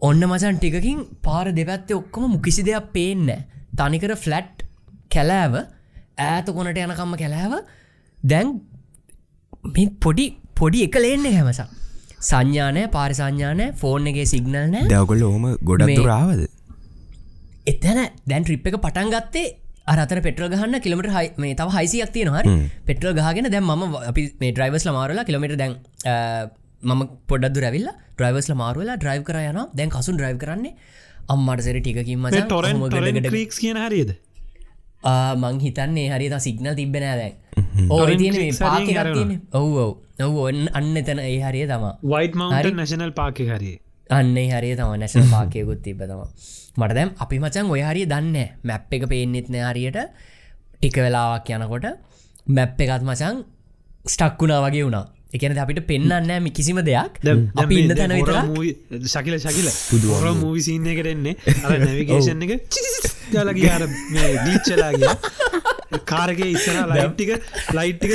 ඔන්න 0.01 0.21
මසන් 0.23 0.59
ටිකකින් 0.59 0.99
පාර 1.21 1.45
දෙපැත්තේ 1.51 1.99
ඔක්කොම 2.01 2.31
මුකිසි 2.35 2.65
දෙයක් 2.67 2.91
පේන්න 2.93 3.29
තනිකර 3.79 4.13
ෆ්ලට් 4.15 4.56
කැලෑව 5.15 5.55
ඈත 5.59 6.47
කොනට 6.57 6.79
යනකම්ම 6.83 7.13
කැලෑව. 7.23 7.53
දැන් 8.31 8.47
මේ 9.75 9.89
පොඩි 10.05 10.25
පොඩි 10.59 10.85
එක 10.87 10.97
ලේන්න 11.05 11.25
හැමසා 11.37 11.67
සංඥානය 12.29 12.83
පාරි 12.95 13.15
සංඥානය 13.19 13.65
ෆෝන් 13.81 14.09
එකගේ 14.11 14.27
සිගනල් 14.33 14.59
නෑ. 14.73 14.85
දවකොල්ල 14.91 15.23
ඕම 15.29 15.47
ගොඩක් 15.69 15.95
දුරාවද 15.99 16.43
එතැන 17.71 17.99
දැන් 18.29 18.43
ට්‍රිප් 18.43 18.67
එක 18.69 18.77
පටන් 18.85 19.09
ගත්තේ 19.15 19.47
අරතර 19.93 20.19
පෙට්‍ර 20.25 20.47
ගහන්න 20.53 20.81
කිලමට 20.85 21.09
හයි 21.15 21.27
මේ 21.43 21.55
තව 21.59 21.69
හයිසියක් 21.77 22.11
තියෙන 22.15 22.33
හරි. 22.35 22.55
පෙට්‍ර 22.87 23.13
ගහගෙන 23.17 23.49
දැන් 23.53 23.65
ම 23.65 23.97
අපි 24.11 24.23
මේ 24.41 24.53
ඩ්‍රයිවස්ල 24.53 24.91
මාරලා 24.97 25.27
කිලමට 25.29 25.57
දැන් 25.61 25.75
මම 26.81 27.01
පොඩ්ඩු 27.31 27.63
රැවිල්ල 27.65 27.89
ඩ්‍රයිවස්ල 28.17 28.55
මාරුවලා 28.61 28.97
ඩ්‍රයිව් 29.01 29.23
කර 29.29 29.37
යන 29.43 29.59
දැන් 29.79 29.93
කසුන් 29.95 30.17
ඩ්‍රයිව් 30.17 30.39
කරන්නේ 30.43 30.73
අම්මට 31.33 31.63
සෙර 31.67 31.79
ටිකින් 31.79 32.19
මස 32.23 32.35
ටොරන් 32.45 32.81
ක්‍රීක්ස් 33.29 33.59
කියන 33.63 33.79
හරිද 33.85 34.11
මං 35.41 35.59
හිතන්නේ 35.65 36.07
හරි 36.11 36.27
සිගනල් 36.39 36.75
තිබෙන 36.75 37.05
දැන්. 37.21 37.33
ඕ. 37.89 38.03
ඔව් 39.53 39.67
ඔව් 39.83 39.91
ඔව්. 40.19 40.37
ඔන්න 40.43 40.69
අන්න 40.73 40.97
එතන 41.01 41.19
ඒ 41.19 41.39
හරිය 41.41 41.65
තමා. 41.67 41.93
වයිට 42.03 42.35
මවන්ට 42.35 42.77
නැශනල් 42.79 43.13
පාක 43.19 43.37
හරි 43.51 43.73
අන්නේ 44.09 44.47
හරිය 44.53 44.75
තම. 44.75 44.95
නැශන 45.03 45.29
පාකයකුත් 45.33 45.83
තිබ 45.83 46.01
තම. 46.01 46.23
මට 46.77 46.93
දැම් 46.93 47.09
අපි 47.19 47.39
මචන් 47.39 47.71
ඔය 47.75 47.81
හරිය 47.81 48.05
දන්න 48.05 48.37
මැප් 48.63 48.93
එක 48.93 49.03
පේනෙත් 49.11 49.49
නෑ 49.49 49.69
හරියට. 49.71 49.99
ටික 50.79 50.97
වෙලාවක් 51.03 51.49
යනකොට 51.49 51.85
මැප් 52.47 52.81
එකත් 52.81 53.03
මචන් 53.03 53.45
ස්ටක්කුණා 54.05 54.59
වගේ 54.65 54.83
වුණා 54.87 55.05
එකන 55.35 55.57
අපිට 55.63 55.81
පෙන්න්න 55.87 56.31
මි 56.43 56.51
කිසිම 56.51 56.79
දෙයක්. 56.89 57.19
අපි 57.61 57.79
ඉන්න 57.81 57.95
තැන 57.99 58.15
විතර 58.17 58.35
ශකිල 59.13 59.35
ශකිල. 59.45 59.67
පුදුවර 59.89 60.33
මූවි 60.43 60.61
සින්න 60.67 60.87
එකටෙන්නේ 60.93 61.35
අර 61.63 61.77
නැවිගේෂන් 61.85 62.43
එක. 62.45 62.53
ගලගේ 63.33 63.71
අර 63.77 63.83
දීච්චලාගේ 64.45 65.15
කාරගේ 66.11 66.47
ඉස්සර 66.55 66.77
ලයිට්ටික 66.91 67.29
ලයිට්ටික 67.77 68.11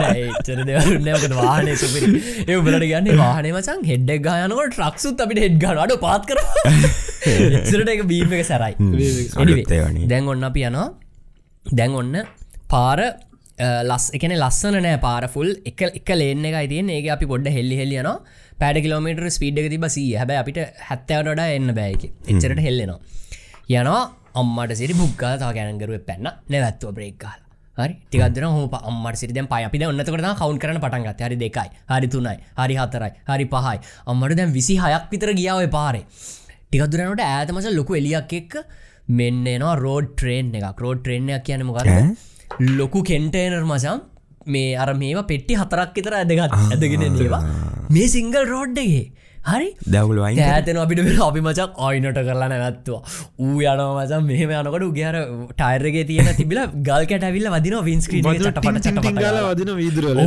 නෑ. 0.00 0.24
චර 0.46 0.60
දෙවරුන්නකට 0.70 1.36
වාහනය 1.40 1.76
සුපිරි. 1.82 2.22
ඒ 2.48 2.58
බලට 2.66 2.88
ගන්න 2.90 3.22
වාහන 3.22 3.48
මසන් 3.52 3.86
හෙඩ්ඩක් 3.90 4.26
ගයනකොට 4.26 4.74
ට්‍රක්සුත් 4.74 5.22
අපිට 5.26 5.42
හෙඩ් 5.44 5.56
ගන 5.64 5.82
අඩ 5.84 5.94
පාත් 6.06 6.26
කර 6.30 6.42
ඉසරට 7.62 7.94
එක 7.94 8.04
බීම 8.12 8.34
එක 8.40 8.44
සැරයි. 8.50 8.74
දැන් 10.12 10.34
ඔන්න 10.34 10.50
අපි 10.50 10.66
යනවා. 10.70 10.88
දැන් 11.64 11.98
ඔන්න 12.02 12.14
පාර 12.74 13.00
ලස් 13.58 14.04
එකන 14.16 14.34
ලස්සන 14.36 14.78
නෑ 14.84 14.98
පාරෆුල් 15.06 15.50
එක 15.70 15.82
එක 15.88 16.10
ලේන 16.20 16.44
එක 16.50 16.56
තියන 16.72 16.90
ඒ 16.90 17.00
අපි 17.16 17.26
පොඩ්ඩ 17.32 17.50
හෙල්ලි 17.56 17.76
හෙල්ලියන 17.80 18.08
පැඩ 18.60 18.78
කිලෝමට 18.84 19.26
ස්පීඩ් 19.36 19.58
එක 19.62 19.68
තිබ 19.74 19.86
සී 19.96 20.14
හැබ 20.20 20.32
අපිට 20.42 20.60
හැත්තවට 20.88 21.44
එන්න 21.48 21.74
බෑක 21.80 22.04
එච්චරට 22.04 22.62
හෙල්ලෙනවා. 22.68 23.00
යනවා 23.70 24.00
අම්මට 24.40 24.78
සිරි 24.80 24.94
බුක්ගා 24.94 25.34
තා 25.42 25.52
ගැනගරුව 25.52 26.02
පැන්න. 26.08 26.26
නැවැත්ව 26.48 26.94
බ්‍රේක්කාල 26.96 27.38
හරි? 27.78 27.94
ටිකදන 28.06 28.46
හෝ 28.46 28.66
අම්මට 28.82 29.20
සිරිදම් 29.22 29.46
පයි. 29.52 29.64
අපි 29.68 29.84
ඔන්නතකට 29.90 30.26
කවුන් 30.40 30.58
කරන 30.58 30.80
පටන්ගත් 30.84 31.22
හරි 31.26 31.38
දෙකයි. 31.44 31.68
හරි 31.92 32.08
තුනයි. 32.08 32.36
හරි 32.60 32.76
හතරයි. 32.80 33.12
හරි 33.30 33.46
පහයි. 33.46 33.78
අම්මට 34.06 34.36
දැන් 34.36 34.52
විසි 34.52 34.76
හයක් 34.78 35.10
විතර 35.12 35.32
ගියාව 35.40 35.66
පාරේ. 35.70 36.04
ටිකදුරනට 36.70 37.24
ඇතමස 37.26 37.68
ලොකු 37.74 37.98
එලියක් 38.00 38.32
එක්ක 38.40 38.54
මෙන්න 39.10 39.46
එනවා 39.48 39.76
රෝඩ් 39.78 40.08
ට්‍රේන් 40.14 40.50
එක 40.58 40.82
රෝඩ් 40.84 41.00
ට්‍රේන්යක් 41.00 41.44
කියන 41.44 41.64
මොකර 41.68 41.86
ලොකු 42.78 43.02
කෙන්ටේනර් 43.02 43.62
මසම් 43.64 44.00
මේ 44.46 44.74
අර 44.76 44.90
මේවා 44.94 45.28
පෙට්ටි 45.32 45.60
හතරක් 45.62 45.94
විතර 45.96 46.18
ඇදගත් 46.18 46.58
ඇදගෙන 46.72 47.06
ඒවා 47.06 47.42
මේ 47.90 48.08
සිංගල් 48.08 48.44
රෝඩ්ඩගේ 48.52 49.06
හරි? 49.48 49.68
දැවුල 49.94 50.18
ඇතන 50.24 50.78
අපිට 50.82 51.00
අපි 51.26 51.40
මචක් 51.40 51.68
අයිනට 51.88 52.18
කරලා 52.28 52.48
නැවත්වා 52.52 53.00
ඌ 53.44 53.58
යනවා 53.62 53.88
මසම් 53.98 54.24
මෙහම 54.30 54.50
යනකට 54.56 54.84
උගේර 54.88 55.16
ටයිරගේ 55.52 56.04
තියෙන 56.10 56.30
තිබිල 56.40 56.60
ගල් 56.88 57.04
කැට 57.12 57.26
ඇවිල්ල 57.28 57.48
වදින 57.56 57.76
වින්ස්ක්‍රී. 57.88 58.22
වදින 59.50 59.72
වීදුර 59.80 60.04
ඔව්. 60.12 60.18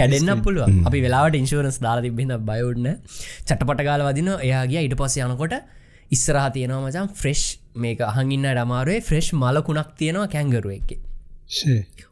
කැඩෙන්න්න 0.00 0.44
පුළුව 0.46 0.86
අපි 0.86 1.00
වෙලාට 1.06 1.40
ඉන්ශවරන්ස් 1.42 1.78
දාලා 1.86 2.06
තිබෙන 2.08 2.34
බයවුන්න 2.50 2.90
චටපට 3.48 3.86
ගාල 3.90 4.06
වදින 4.10 4.30
එයාගේ 4.38 4.84
ඉට 4.88 4.96
පස්ස 5.02 5.22
යනකොට 5.26 5.56
ඉස්සරහ 6.10 6.46
තියෙනවා 6.54 6.84
මචන් 6.84 7.08
ෆ්‍රෙෂ් 7.14 7.44
මේක 7.74 8.00
අහඟින්න 8.02 8.46
ඩමාරුවේ 8.50 9.00
ෆ්‍රෙෂ් 9.00 9.30
මලකුණක් 9.34 9.90
තියෙනවා 9.98 10.28
කැංගරුව 10.28 10.72
එක. 10.78 10.90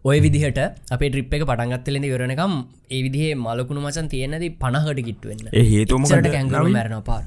ඔය 0.05 0.19
විදිහට 0.21 0.59
අපේ 0.95 1.09
ට්‍රිප් 1.11 1.35
එක 1.35 1.43
පටන්ගත්තලෙද 1.51 2.07
වරනකම් 2.13 2.55
ඒ 2.91 3.01
විදිහේ 3.07 3.35
මලකුණු 3.47 3.81
මචන් 3.87 4.09
තියෙනද 4.15 4.45
ඒ 5.55 5.65
හේතුව 5.73 6.01
මොකක්ද 6.05 6.31
කැංගරු? 6.37 6.65
මැරණ 6.79 7.03
පාර. 7.11 7.25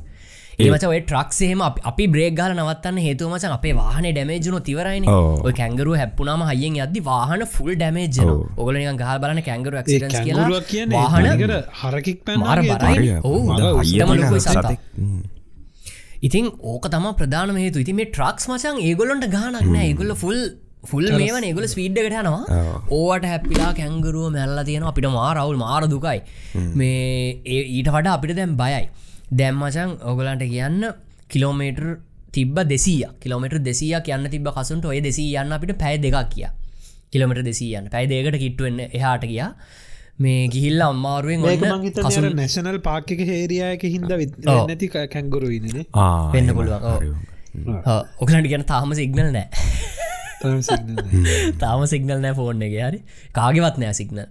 ඒමච 0.59 0.83
ඔය 0.89 0.99
ට්‍රක්සේම 1.01 1.61
අපි 1.63 2.07
බ්‍රේක් 2.13 2.35
ගල 2.39 2.53
නවත්තන්න 2.57 2.97
හේතුව 3.05 3.31
මචන් 3.33 3.55
අපේ 3.57 3.73
වාහන 3.79 4.07
ඩැමේජුණු 4.09 4.59
තිවරයින. 4.69 5.07
ඔය 5.47 5.53
කැංගරු 5.61 5.95
හැප්පුනාම 6.01 6.43
හයියෙන් 6.51 6.79
අද්දි 6.87 7.03
වාහන 7.09 7.45
ෆුල් 7.55 7.71
ඩැමේජන 7.75 8.23
ඔව්. 8.27 8.41
ඔගල 8.57 8.79
ගහ 9.01 9.11
බලන 9.23 9.43
කැංගරු 9.49 9.75
වාහන 10.97 11.29
හරකික් 11.81 12.25
පැන් 12.25 12.39
මාර 12.39 12.59
බරයි 12.61 12.95
හරිය. 12.95 13.13
ඉතින් 16.21 16.49
ඕක 16.63 16.85
තම 16.87 17.07
ප්‍රධාන 17.19 17.61
හේතු 17.63 17.83
ඉති 17.83 17.93
මේ 17.93 18.09
ට්‍රක්ස් 18.09 18.49
මචන් 18.49 18.81
ඒගොල්ලොන්ට 18.81 19.27
ගානක් 19.35 19.67
නෑ. 19.67 19.85
ඒගොල්ල 19.87 20.13
ෆුල් 20.15 20.39
ෆුල් 20.83 21.07
මේවන. 21.13 21.47
ඒගොල 21.49 21.67
ස්වීඩ්ඩකට 21.67 22.17
යනවා. 22.21 22.43
ඔව්. 22.49 22.91
ඕට 22.99 23.25
හැපිලා 23.25 23.71
කැංගරුව 23.73 24.27
මැල්ල 24.37 24.61
තියෙන 24.69 24.87
අපිට 24.91 25.09
මාරවුල් 25.11 25.57
මාර 25.57 25.83
දුකයි. 25.87 26.19
මේ 26.75 27.41
ඊට 27.77 27.91
වඩා 27.95 28.15
අපිට 28.17 28.35
දැම් 28.35 28.55
බයයි. 28.55 28.85
දැම්මචන් 29.33 29.91
ඔගලන්ට 30.03 30.47
කියන්න 30.53 30.87
කිලෝමේටර් 31.29 31.85
තිබ 32.31 32.57
දෙසිය 32.65 33.03
කිලෝමට 33.19 33.61
දෙසිය 33.61 33.93
කියන්න 34.01 34.31
තිබ 34.31 34.49
කසුන්ට 34.57 34.85
ඔය 34.85 34.99
දෙසී 35.01 35.29
යන්න 35.35 35.55
අපිට 35.57 35.77
පැය 35.77 35.97
දෙකක් 35.99 36.27
කිය 36.33 36.49
කිලමට 37.11 37.43
දෙසීයන්න 37.43 37.89
පැයි 37.89 38.09
දෙකට 38.11 38.39
කිට්ටුවෙන්න 38.39 38.79
එහාට 38.89 39.23
කියා 39.23 39.49
මේ 40.21 40.47
ගිහිල්ල 40.47 40.81
අම්මාරුවෙන් 40.83 41.43
ඔන්න 41.43 42.35
නැශනල් 42.35 42.77
පාක්ක 42.87 43.11
හේරයාක 43.23 43.83
හින්ද. 43.87 44.09
නැති 44.67 44.87
ආ, 45.93 46.31
වෙන්න 46.33 46.43
එහෙම. 46.43 46.55
පුළුවන්, 46.55 46.83
ඔව්. 46.83 46.97
හරි. 46.97 47.11
ඔකලට 48.19 48.49
ගැන 48.51 48.65
තාම 48.65 48.93
සිගනල් 48.93 49.31
නෑ 49.31 49.47
තාම 51.59 51.85
සිගනල් 51.87 52.17
නෑ. 52.17 52.33
ෆෝන් 52.33 52.65
එක. 52.67 52.75
හරි. 52.81 52.99
කාගෙවත් 53.31 53.77
නෑ 53.77 53.93
සිගනල් 53.93 54.25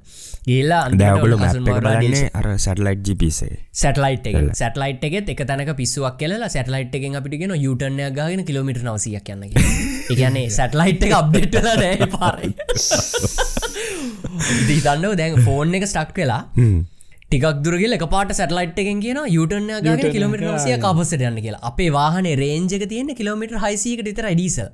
එක 1.68 1.80
බලන්නේ 1.80 2.30
අර 2.34 2.46
සැටලයිට් 2.58 3.02
ජිපිසේ 3.04 3.58
සැටලයිට් 3.72 4.26
එක. 4.26 4.38
සැටලයිට් 4.54 5.04
එකෙත් 5.04 5.32
එක 5.34 5.42
තැනක 5.46 5.72
පිස්සුවක් 5.76 6.16
කියලා 6.20 6.48
සැටලයිට් 6.48 6.94
එකෙන් 7.00 7.18
අපිටගෙන 7.20 7.56
යුටර්නය 7.56 8.08
ගාගෙන 8.12 8.44
කිලමිට 8.44 8.80
නවසියක් 8.82 9.26
කියන්න 9.26 9.44
එකන්නේ 9.48 10.46
සැටලයිට් 10.50 11.04
එක 11.08 11.16
අප්ඩේට්ල 11.20 11.68
නෑ 11.82 12.08
පාරයි 12.14 12.54
දීතන්නව 14.68 15.12
දැන් 15.20 15.36
ෆෝන් 15.44 15.76
එක 15.78 15.86
ස්ටක් 15.86 16.22
වෙලා 16.22 16.42
ටිකක් 17.30 17.62
දුරගල 17.64 17.94
එක 17.96 18.04
පාට 18.10 18.34
සැටලයිට් 18.34 18.78
එකෙන් 18.82 19.00
කියන 19.04 19.22
යුටර්නය 19.30 19.80
ගාගෙන 19.84 20.14
කිලමිට 20.16 20.42
නවසිය 20.42 20.76
කාපසට 20.82 21.20
යන්න 21.20 21.38
කියලා. 21.44 21.62
අපේ 21.62 21.90
වාහනේ 21.92 22.36
රේන්ජක 22.40 22.84
තියෙන 22.90 23.14
කිලමිට 23.14 23.54
හයිසික 23.64 24.02
ටිතර 24.02 24.26
ඩීසල් 24.32 24.70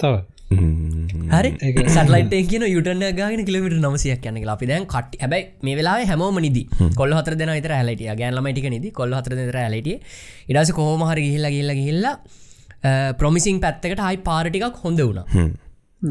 තව 0.00 0.14
හරි. 0.48 1.50
සටලයිට 1.94 2.48
කියන 2.50 2.64
යුටන 2.66 3.04
ගන 3.18 3.44
කිලමිට 3.44 3.76
නමසයක් 3.78 4.26
යන්න 4.30 4.48
අපි 4.48 4.68
දැන් 4.70 4.86
කට 4.86 5.20
හැබයි 5.22 5.42
මේ 5.62 5.76
වෙලා 5.76 5.98
හැමෝම 6.04 6.40
නිද. 6.40 6.58
කොල්ල 6.96 7.12
හතර 7.12 7.36
දෙන 7.36 7.52
විතර 7.52 7.74
හැලටිය 7.76 8.10
ගෑන්ලමටික 8.14 8.68
නිද. 8.70 8.90
කොල්ල 8.92 9.12
හතර 9.12 9.36
දෙර 9.36 9.60
හැලටිය 9.62 10.00
ඉඩස 10.48 10.72
කෝමහර 10.72 11.18
ගිහිල්ල 11.18 11.48
ගිල්ල 11.50 11.74
ගිල්ලා 11.80 12.16
ප්‍රමිසින් 13.14 13.60
පැත්තකට 13.60 14.04
හයි 14.08 14.20
පාරටිකක් 14.24 14.82
හොඳ 14.84 15.00
වුණ. 15.00 15.54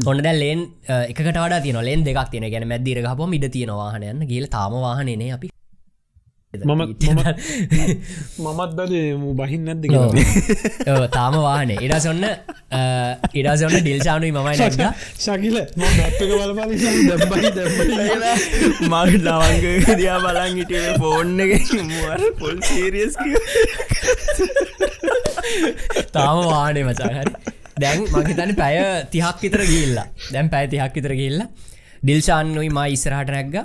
ඔන්න 0.06 0.22
දැ 0.22 0.34
ලෙන් 0.38 0.66
එකට 0.86 1.26
වඩා 1.26 1.60
තියන 1.60 1.82
ලෙන් 1.82 2.04
දෙක් 2.04 2.18
තියෙන 2.30 2.50
ගැන 2.50 2.68
මැදිර 2.68 3.02
හම 3.04 3.32
ඉඩ 3.32 3.48
තියෙනවාහනයන්න 3.50 4.26
ගේල 4.26 4.46
තාම 4.48 4.76
වාහනනේ 4.78 5.32
අපි 5.32 5.50
මමත් 6.48 6.96
බද 8.76 8.92
බහින්න 9.38 9.64
නැද්ද 9.68 9.84
කියලා. 9.84 10.22
ඔව්, 10.92 11.02
තාම 11.16 11.34
වාහනේ. 11.44 11.76
ඉඩ 11.84 11.94
ඔන්න 12.12 12.24
ඉඩස 13.40 13.62
ඔන්න 13.68 13.76
ඩිල්චානුයි 13.84 14.32
මමයි 14.32 14.56
ශකිල 14.56 15.58
මග 18.88 19.10
නවංග 19.26 19.86
දයා 20.00 20.18
බලන් 20.24 20.52
හිටිය 20.62 20.88
ෆෝන් 21.04 21.36
එක. 21.44 21.52
මුවර 21.92 22.20
පොල් 22.40 22.56
සීරියස් 22.70 23.14
තාම 26.16 26.36
වානේ 26.48 26.84
මචා. 26.88 27.12
හරි. 27.18 27.32
දැන් 27.82 27.98
මහිතන 28.12 28.50
පැය 28.64 28.76
තිහක් 29.12 29.38
විතර 29.44 29.62
ගිල්ලා 29.72 30.06
දැන් 30.32 30.46
පැය 30.54 30.64
තිහක් 30.72 30.92
විතර 30.96 31.12
ගිල්ල 31.20 31.38
ඩිල්ශාන්නුයි 32.02 32.70
මා 32.78 32.88
ඉස්සරහට 32.94 33.30
නැක්ග 33.36 33.56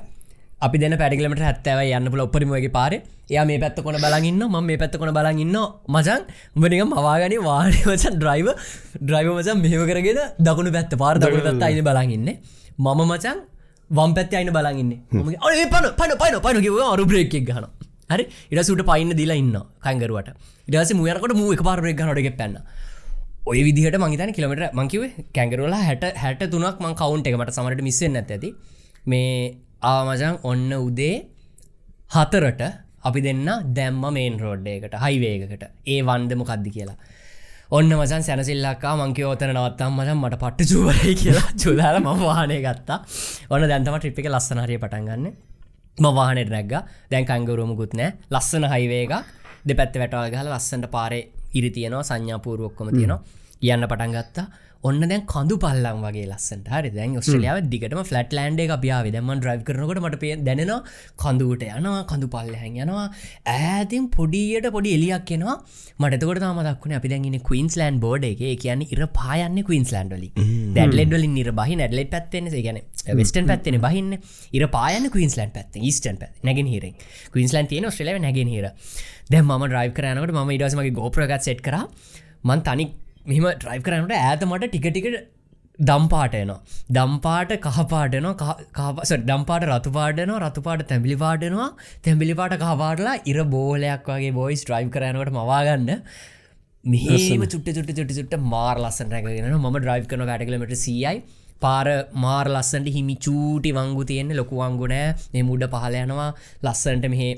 අපි 0.66 0.78
දෙන 0.84 0.96
පැඩිගලට 1.02 1.44
හැත්තව 1.48 1.80
යන්න 1.98 2.10
පුල 2.14 2.22
ඔපරිමගේ 2.26 2.72
පාර. 2.78 2.94
එය 3.30 3.40
මේ 3.50 3.60
පැත්ත 3.64 3.78
කොන 3.86 3.98
බලගන්න 4.06 4.44
ම 4.48 4.58
මේ 4.70 4.80
පැත්ත 4.82 4.98
කොන 5.02 5.12
බලගන්න 5.18 5.56
මචන් 5.96 6.22
උඹනික 6.56 6.84
මවාගනි 6.92 7.38
වානය 7.50 7.80
මචන් 7.92 8.20
ඩ්‍රයිව 8.22 8.50
ඩ්‍රයිව 9.08 9.32
මචන් 9.38 9.58
මෙහව 9.64 9.84
කරගෙන 9.92 10.22
දකුණු 10.48 10.72
පැත්ත 10.78 10.94
පාර 11.04 11.16
දකුණු 11.24 11.44
පැත්ත 11.48 11.66
අයින 11.70 11.82
බලගන්න 11.90 12.30
මම 12.86 13.02
මචන් 13.12 13.40
වම් 13.90 14.12
පැත්ති 14.18 14.36
අයින 14.40 14.52
බලගන්න 14.58 14.92
ඒ 15.62 15.66
පන 15.74 15.90
පන 16.00 16.14
පන 16.22 16.40
පන 16.46 16.62
කිව 16.68 16.78
අරු 16.94 17.06
බ්‍රේක් 17.12 17.36
ගන 17.50 17.68
හරි? 18.14 18.24
ඉට 18.52 18.66
සුට 18.68 18.84
පයින්න 18.90 19.12
දිලා 19.20 19.38
ඉන්න 19.42 19.58
කංගරුවට. 19.86 20.30
ඉඩස 20.68 20.94
මුයනකට 21.00 21.36
මූ 21.40 21.52
එක 21.56 21.62
පාරෙක් 21.68 21.98
ගනටක 22.00 22.38
පැන්න 22.40 22.56
ඔය 23.52 23.60
විදිහට 23.68 23.98
මංහිතන 24.04 24.32
කිලමට 24.38 24.64
මංකිව 24.80 25.04
කැංගරලා 25.38 25.82
හැට 25.88 26.04
හැට 26.24 26.44
තුනක් 26.54 26.80
මං 26.84 26.96
කවුන්ට 27.02 27.28
එකමට 27.30 27.54
සමට 27.56 27.84
මිස්සෙන් 27.88 28.16
ඇති. 28.22 28.50
මේ 29.12 29.30
ආමජන් 29.84 30.36
ඔන්න 30.44 30.72
උදේ 30.78 31.16
හතරට 32.12 32.62
අපි 33.04 33.20
දෙන්න 33.22 33.48
දැම්ම 33.76 34.04
මේන් 34.14 34.36
රෝඩ්ඩයකට 34.40 34.96
හයිවේකට 34.98 35.64
ඒ 35.86 36.00
වන්දම 36.02 36.42
කද්දි 36.44 36.72
කියලා. 36.76 36.98
ඔන්න 37.70 37.90
මසන් 37.92 38.24
සැනසිල්ලක්කා 38.24 38.94
මංකව 38.96 39.26
ෝතන 39.26 39.52
නවත්තම් 39.52 39.94
මචන් 39.94 40.18
මට 40.18 40.40
පට්ට 40.40 40.72
චූවරයි 40.72 41.16
කියලා 41.16 41.48
චුදාල 41.62 41.98
ම 42.00 42.10
වානය 42.22 42.58
ගත්තා. 42.62 43.00
ඔන්න 43.50 43.68
දැන්තම 43.68 43.98
ට්‍රිප් 43.98 44.20
එක 44.20 44.30
ලස්සනහරිය 44.32 44.80
පටන්ගන්න 44.80 45.26
ම 45.98 46.06
වාහනට 46.18 46.52
නැග්ග. 46.56 46.74
දැන් 47.12 47.26
කංගරුවමකුත් 47.26 47.94
නෑ 47.94 48.12
ලස්සන 48.32 48.70
හයිවේක 48.74 49.14
දෙ 49.66 49.74
පැත්ත 49.74 49.96
වැටවා 49.96 50.28
ගහල 50.30 50.52
ලස්සට 50.52 50.92
පාරේ 50.96 51.24
ඉරි 51.54 51.70
තියනවා. 51.70 52.04
සංඥාපූරුවක්කොම 52.04 52.92
තියෙනවා. 52.92 53.22
කියන්න 53.60 53.88
පටන් 53.88 54.16
ගත්තා 54.16 54.46
ඔන්න 54.90 55.00
දැන් 55.12 55.24
කඳු 55.34 55.56
පල්ලම් 55.64 56.00
වගේ 56.06 56.26
ලස්සට 56.30 56.68
හරි. 56.74 56.90
දැන් 56.98 57.18
ඔස්ට්‍රලියාව 57.20 57.60
දිගටම 57.74 58.02
ෆලට් 58.10 58.34
ලන්ඩ 58.38 58.64
එක 58.66 58.74
පියාව 58.86 59.10
දැම 59.16 59.32
්‍රයි් 59.46 59.64
කරනකොට 59.70 60.02
මට 60.04 60.20
පේ 60.24 60.36
දැනවා 60.48 60.80
කඳුවට 61.24 61.64
යනවා 61.78 62.02
කඳු 62.12 62.28
පල්ලහැන් 62.36 62.80
යනවා. 62.86 63.06
ඇතින් 63.56 64.10
පොඩියට 64.18 64.68
පොඩි 64.76 64.96
එලියක් 64.98 65.32
එනවා. 65.38 65.58
මටතකොට 66.04 66.42
තම 66.46 66.62
දක්ුණ 66.70 66.98
අපි 67.00 67.14
දැගෙන 67.14 67.40
කවන්ස් 67.50 67.78
ලන්් 67.82 68.02
බෝඩ් 68.06 68.28
එක. 68.32 68.44
කියන්න 68.64 68.84
ඉර 68.94 69.04
පායන්න 69.20 69.60
කවන්ස් 69.70 69.94
ලන්ඩලි 69.98 70.30
දැඩලෙඩ්වලින් 70.78 71.34
නිර 71.40 71.52
බහි 71.62 71.80
නැඩලෙට 71.82 72.12
පැත්තෙන 72.16 72.52
ගැන 72.68 72.82
වෙස්ටන් 73.22 73.48
පැත්තෙන 73.52 73.80
බහින්න. 73.88 74.12
ඉර 74.58 74.66
පායන 74.78 75.08
කවන්ස්ලන් 75.16 75.54
පැත් 75.56 75.80
ස්ටන් 75.96 76.20
පැත් 76.22 76.44
නැගෙන 76.50 76.68
හිර 76.74 76.90
කවන්ස්ලන් 77.34 77.70
තියන 77.72 77.88
ශ්‍රල 77.92 78.20
නැගෙන 78.26 78.52
හිර. 78.56 78.68
දැම් 79.32 79.48
ම 79.60 79.66
්‍රයි් 79.76 79.96
කරනකට 79.98 80.36
ම 80.36 80.52
ඉඩසමගේ 80.58 80.94
ගෝප්‍රගත් 81.00 81.48
සෙට් 81.48 81.64
කර. 81.68 81.80
මන් 82.44 82.62
තනි 82.68 82.86
මෙම 83.26 83.48
ට්‍රයි් 83.54 83.82
කරනට 83.82 84.14
ඇත 84.18 84.44
මට 84.44 84.70
ටිකටිකට 84.70 85.18
දම්පාටයනවා 85.80 86.60
දම්පාට 86.90 87.54
කහපාටනවා 87.60 88.56
ඩම්පාට 89.22 89.66
රතුපාටනවා 89.66 90.40
රතුපාට 90.42 90.86
තැමිලි 90.88 91.18
පාටනවා 91.18 91.70
තැමිලිපාට 92.04 92.58
කහපාටලා 92.60 93.16
ඉර 93.26 93.40
බෝලයක් 93.48 94.10
වගේ 94.10 94.34
බොයිස් 94.34 94.64
ට්‍රයි් 94.64 94.90
කරනකට 94.90 95.34
මවාගන්න 95.34 95.90
මෙහම 96.84 97.46
චුට්ට 97.46 97.70
චුට්ට 97.70 97.96
චුටි 97.96 98.14
චුට්ට 98.14 98.38
මාර් 98.48 98.76
ලස්සන 98.78 99.10
රැගෙන 99.10 99.56
ම 99.56 99.80
්‍රයි් 99.82 100.06
කන 100.06 100.26
කටකලමට 100.26 100.76
සයි 100.78 101.16
පාර 101.66 101.88
මාර් 102.24 102.46
ලස්සන්ට 102.56 102.90
හිමි 102.96 103.16
චූටි 103.26 103.72
වංගු 103.78 104.04
තියෙන්නේ 104.12 104.40
ලොකු 104.42 104.62
වංගුනෑ 104.62 105.08
මේ 105.34 105.44
මුඩ 105.50 105.66
පහල 105.74 105.96
යනවා. 106.04 106.30
ලස්සන්ට 106.66 107.06
මෙහෙ 107.14 107.30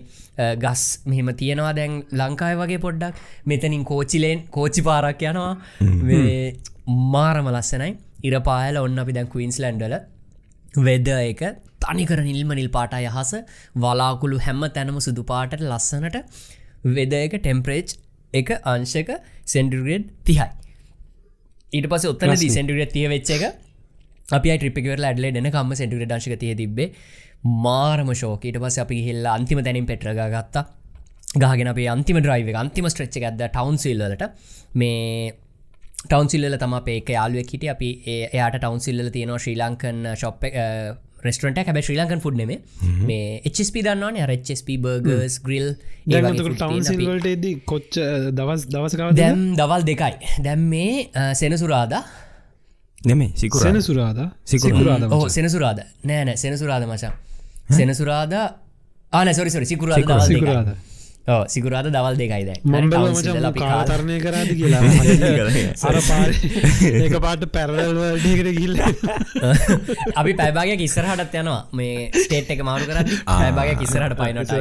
ගස් 0.63 0.84
මෙහෙම 1.09 1.30
තියෙනවා. 1.41 1.73
දැන් 1.80 1.93
ලංකාය 2.21 2.55
වගේ 2.61 2.82
පොඩ්ඩක් 2.88 3.21
මෙතනින් 3.51 3.86
කෝචිලෙන් 3.91 4.47
කෝචි 4.57 4.84
පාරක් 4.89 5.23
යනවා. 5.30 5.53
මාරම 7.13 7.47
ලස්සනයි. 7.55 7.91
ඉරපායල 8.28 8.78
ඔන්න 8.86 8.99
අපි 9.03 9.13
දැන් 9.17 9.32
කවන්ස් 9.34 9.57
ලන්ඩල 9.63 9.95
වෙද 10.86 11.07
එක 11.15 11.41
තනිකර 11.84 12.19
නිල්ම 12.28 12.51
නිල් 12.59 12.69
පාට 12.76 12.93
යහස 12.99 13.32
වලාකුළු 13.84 14.38
හැම්ම 14.45 14.63
තැනම 14.78 14.97
සුදු 15.07 15.23
පාටට 15.32 15.65
ලස්සනට 15.71 16.17
වෙද 16.97 17.13
එක 17.19 17.36
ටෙම්පරේච් 17.38 17.97
එක 18.34 18.49
අංශක 18.73 19.09
සෙන්ඩුග්‍රේඩ් 19.53 20.07
තිහයි. 20.28 20.47
ඊට 21.76 21.88
පස 21.91 22.05
ඔත්තන 22.11 22.34
දී 22.41 22.55
සෙන්ඩුග්‍රේඩ් 22.57 22.91
තිය 22.95 23.07
වෙච්ච 23.13 23.32
එක 23.38 23.43
අපි 24.30 24.57
ට්‍රිපිකවර 24.57 24.99
ඇඩලේ 25.01 25.32
න 25.34 25.51
කම්ම 25.51 25.76
සෙන්ටුගට 25.76 26.09
දශක 26.11 26.39
තිය 26.39 26.55
තිබේ 26.55 26.89
මාරම 27.63 28.09
ශෝකීට 28.13 28.57
පස 28.57 28.80
අපි 28.80 29.01
හිල්ලා 29.07 29.38
අන්තිම 29.39 29.61
තැනින් 29.61 29.86
පෙටරග 29.86 30.21
ගත්තා. 30.34 30.65
ගහගෙන 31.36 31.67
අපේ 31.67 31.88
අන්තිම 31.88 32.17
්‍රයිව 32.23 32.53
අන්තිම 32.55 32.86
ස්ට්‍රච්ච 32.89 33.23
ඇද 33.23 33.41
ටවන්සිල්ලට 33.47 34.23
මේ 34.76 35.34
ටවන්සිල්ල 36.03 36.57
තම 36.57 36.76
පේක 36.82 37.09
යාලුව 37.09 37.45
කිට 37.45 37.65
අපි 37.67 37.89
එයාට 38.07 38.57
ටවන්සිල්ල 38.57 39.09
තියෙනවා 39.11 39.41
ශ්‍රී 39.43 39.57
ලංකන් 39.57 40.15
ශොප් 40.15 40.45
රෙස්ටරට 41.26 41.61
හැබ 41.61 41.80
ශ්‍රී 41.82 41.99
ලංකන් 41.99 42.21
ෆුඩ් 42.26 42.38
නෙම 42.41 42.51
මේ 43.09 43.41
HSP 43.45 43.86
දන්නවාන? 43.86 44.19
රච්P 44.26 44.78
බර්ගර්ස් 44.80 45.39
ග්‍රිල් 45.45 45.71
ටවන් 46.07 47.63
කොච්ච 47.65 48.01
දවස් 48.32 48.67
දවසකාව 48.67 49.17
දැම් 49.17 49.47
දවල් 49.53 49.89
දෙකයි. 49.91 50.36
දැම් 50.41 50.69
මේ 50.69 51.34
සෙනසුරාදා 51.34 52.03
නෙමේ 53.06 53.32
සිකුර 53.36 53.62
සෙන 53.62 53.82
සුරාද 53.82 54.30
සිකුරාද 54.45 55.30
සෙනසුරාද. 55.30 55.80
නෑනෑ 56.03 56.38
සෙනසුරාද 56.38 56.86
මචා. 56.86 57.14
සෙනසුරාද 57.70 58.34
ආන 59.14 59.34
සොරි 59.34 59.49
සොරි 59.49 59.66
සිකුරාද. 59.66 60.24
සිකුරාද. 60.24 60.76
ඔව් 61.28 61.47
සිකුරාද 61.47 61.88
දවල් 61.88 62.18
දෙකයිද 62.18 62.49
කාතරණය 63.56 64.20
කරාද 64.20 64.47
කියලා. 64.51 64.82
ඒක 66.95 67.22
පාට 67.22 67.45
පැරල්වල්ටකට 67.51 68.60
ගිල්ල 68.60 68.78
අපි 70.16 70.34
පැබාගයක් 70.36 70.82
ඉස්සරහටත් 70.82 71.36
යනවා. 71.36 71.68
මේ 71.74 72.10
ස්ටේට් 72.16 72.49
එක 72.53 72.62
මාරු 72.64 72.86
කරන්න 72.86 73.10
පැබාගයක් 73.26 73.82
ඉස්සරහට 73.82 74.18
පයිනට 74.20 74.51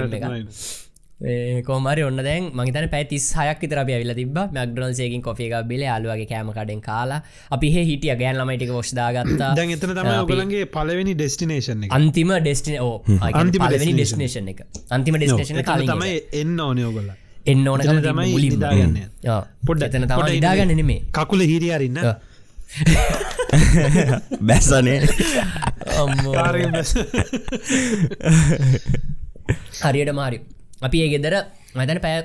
කෝමරි 1.65 2.03
ඔන්න 2.03 2.17
දැන් 2.19 2.51
මහිතන 2.53 2.89
පැතිස් 2.91 3.27
හයක් 3.39 3.61
විතර 3.63 3.79
ඇවිල 3.79 4.13
තිබ 4.15 4.37
මක්ඩනල්සේකින් 4.37 5.23
කොෆික 5.23 5.53
බිල 5.65 5.83
අලුවගේ 5.89 6.27
කෑම 6.27 6.51
කඩෙන් 6.51 6.81
කාලා. 6.83 7.23
අපි 7.51 7.71
හිටිය. 7.71 8.15
ගෑන් 8.15 8.37
ලමයිටික 8.37 8.71
ොස්්දාගත්තා 8.73 9.55
දැන් 9.55 9.71
එතන 9.71 9.95
තම 9.95 10.11
ඔගලන්ගේ 10.17 10.67
පලවෙනි 10.67 11.15
ඩෙස්ටිනේෂන් 11.15 11.85
එක. 11.85 11.93
අන්තිම 11.93 12.33
ඩෙස්ටින 12.37 12.81
ඕ 12.81 13.03
අන්තිම. 13.33 13.63
ඩෙස්නේෂන් 13.65 14.49
එක. 14.49 14.61
අන්තිම 14.91 15.15
ඩෙස්ටේෂන 15.17 15.63
කලින් 15.63 15.89
තමයි 15.89 16.15
එන්න 16.35 16.61
ඕනය 16.61 16.85
ඔගොල්ල 16.85 17.11
එන්න 17.47 17.67
ඕන 17.69 17.81
තමයි 17.81 18.29
නිදාගන්න 18.47 18.97
පොඩ්ඩ 19.67 19.89
එතන 19.89 20.07
තම 20.07 20.25
නිදාගන්න 20.29 20.77
නෙමේ. 20.77 21.01
කකුල 21.13 21.41
හිරියරන්න 21.43 21.99
බැස්සනේ. 24.49 24.99
හරියට 29.85 30.13
මාරි 30.13 30.39
අපි 30.87 30.99
ඒ 31.05 31.13
ගෙදර 31.15 31.35
මතන 31.79 32.01
පෑ 32.07 32.19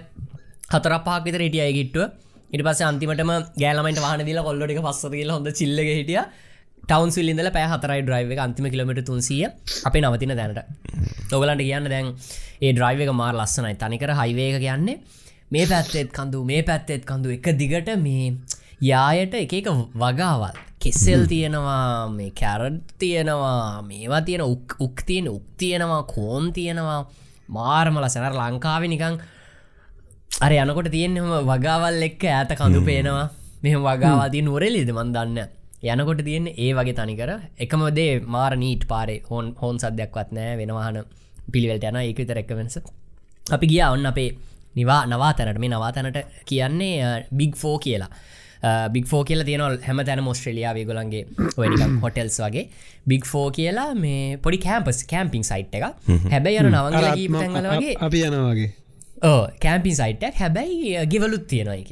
හතර 0.73 0.93
පහක් 1.05 1.23
විතර 1.27 1.41
හිටිය 1.45 1.71
ගිට්ටුව 1.77 2.05
ඉට 2.53 2.63
පස 2.67 2.81
අන්තිමටම 2.89 3.31
ගෑලමට 3.61 3.99
වාන 4.05 4.21
දිල 4.29 4.39
කොල්ලොටික 4.47 4.79
පස්සර 4.85 5.11
කියල 5.17 5.31
හොඳ 5.35 5.49
චිල්ලක 5.59 5.89
හිටිය. 5.99 6.21
ටවන් 6.89 7.11
සිල්ලින්දල 7.15 7.49
පෑ 7.55 7.67
හතරයි 7.71 8.01
ඩ්‍රයිව 8.05 8.31
එක 8.35 8.39
අන්තිම 8.45 8.67
කිලමට 8.73 9.01
තුන්සිය 9.09 9.43
අපේ 9.87 10.01
නවතින 10.03 10.33
දැනට. 10.39 10.59
ඔගලන්ට 11.35 11.63
කියන්න 11.67 11.89
දැන් 11.93 12.07
ඒ 12.65 12.71
ඩ්‍රයිව 12.75 13.03
එක 13.05 13.11
මාර 13.21 13.35
ලස්සනයි. 13.41 13.75
තනිකර 13.83 14.13
හයිවේක 14.21 14.57
කියන්නේ 14.65 14.97
මේ 15.53 15.67
පැත්තෙත් 15.71 16.09
කඳු 16.17 16.41
මේ 16.51 16.63
පැත්තෙත් 16.69 17.05
කඳු 17.09 17.35
එක 17.37 17.47
දිගට 17.61 17.93
මේ 18.07 18.33
යායට 18.91 19.33
එක 19.43 19.53
එක 19.59 19.69
වගාවල් 20.03 20.57
කෙස්සෙල් 20.83 21.23
තියෙනවා 21.31 22.09
මේ 22.17 22.33
කැරට් 22.41 22.93
තියෙනවා 23.01 23.81
මේවා 23.89 24.21
තියෙන 24.27 24.43
උක් 24.53 24.77
උක් 24.85 25.05
තියෙන 25.07 25.27
උක් 25.35 25.45
තියෙනවා 25.61 26.03
කෝන් 26.15 26.53
තියෙනවා. 26.57 27.01
මාර්මල 27.49 28.07
සැනර 28.15 28.33
ලංකාව 28.39 28.83
නිකං 28.93 29.15
අර 30.45 30.51
යනකොට 30.55 30.89
තියෙන්නෙම 30.95 31.29
වගාවල් 31.51 32.03
එක්ක 32.09 32.23
ඇත 32.31 32.51
කඳු 32.59 32.81
පේනවා. 32.89 33.27
මෙහම 33.63 33.81
වගාවාදී 33.87 34.43
නුවරෙලිද 34.47 34.91
මන් 34.97 35.09
දන්න 35.15 35.39
යනකොට 35.93 36.21
තියෙන් 36.27 36.47
ඒ 36.55 36.71
වගේ 36.77 36.97
තනිකර. 36.99 37.31
එකමදේ 37.63 38.11
මාර 38.35 38.53
නීට් 38.55 38.83
පාරේ 38.91 39.23
හොන් 39.29 39.55
හෝන් 39.61 39.77
සද්‍යයක්වත් 39.83 40.29
නෑ 40.37 40.57
වෙනවාහන 40.61 40.99
පිළිවෙල්ට 41.53 41.89
යන 41.89 41.99
ඒක 42.01 42.19
විතර 42.21 42.41
එක්ක 42.43 42.51
වෙනස. 42.59 42.77
අපි 43.55 43.65
ගිය. 43.71 43.83
ඔන්න 43.95 44.05
අපේ 44.11 44.29
නිවා 44.75 45.01
නවා 45.05 45.33
තැනට 45.33 45.59
මේ 45.59 45.71
නවා 45.73 45.91
තැනට 45.91 46.19
කියන්නේ 46.49 47.25
බිග් 47.37 47.55
ෆෝ 47.61 47.77
කියලා 47.85 48.11
බික් 48.93 49.05
ෆෝ 49.07 49.23
කියල 49.23 49.43
තියන 49.43 49.61
හැම 49.81 50.01
තැන 50.05 50.23
මොස්ට්‍රලියාව 50.23 50.77
ගොලන්ගේ 50.85 51.23
හොටෙල්ස් 52.01 52.39
වගේ. 52.39 52.65
බික් 53.07 53.25
ෆෝ 53.25 53.45
කියලා 53.51 53.87
මේ 53.95 54.37
පොඩි 54.37 54.57
කෑම්පස් 54.59 54.99
කෑම්පිං 55.05 55.43
සයිට් 55.43 55.73
එක 55.75 55.85
හැබැයි 56.27 56.59
යන 56.61 56.69
නවංගල 56.73 57.07
වගේ 57.07 57.29
අපි 57.47 57.57
යනවාගේ 58.27 58.69
ඕ 59.23 59.41
කෑම්පින් 59.61 59.95
සයිට්ක් 59.95 60.37
හැබැයි 60.37 61.05
ගෙවලුත් 61.07 61.45
තියෙනවා 61.47 61.77
එක 61.77 61.91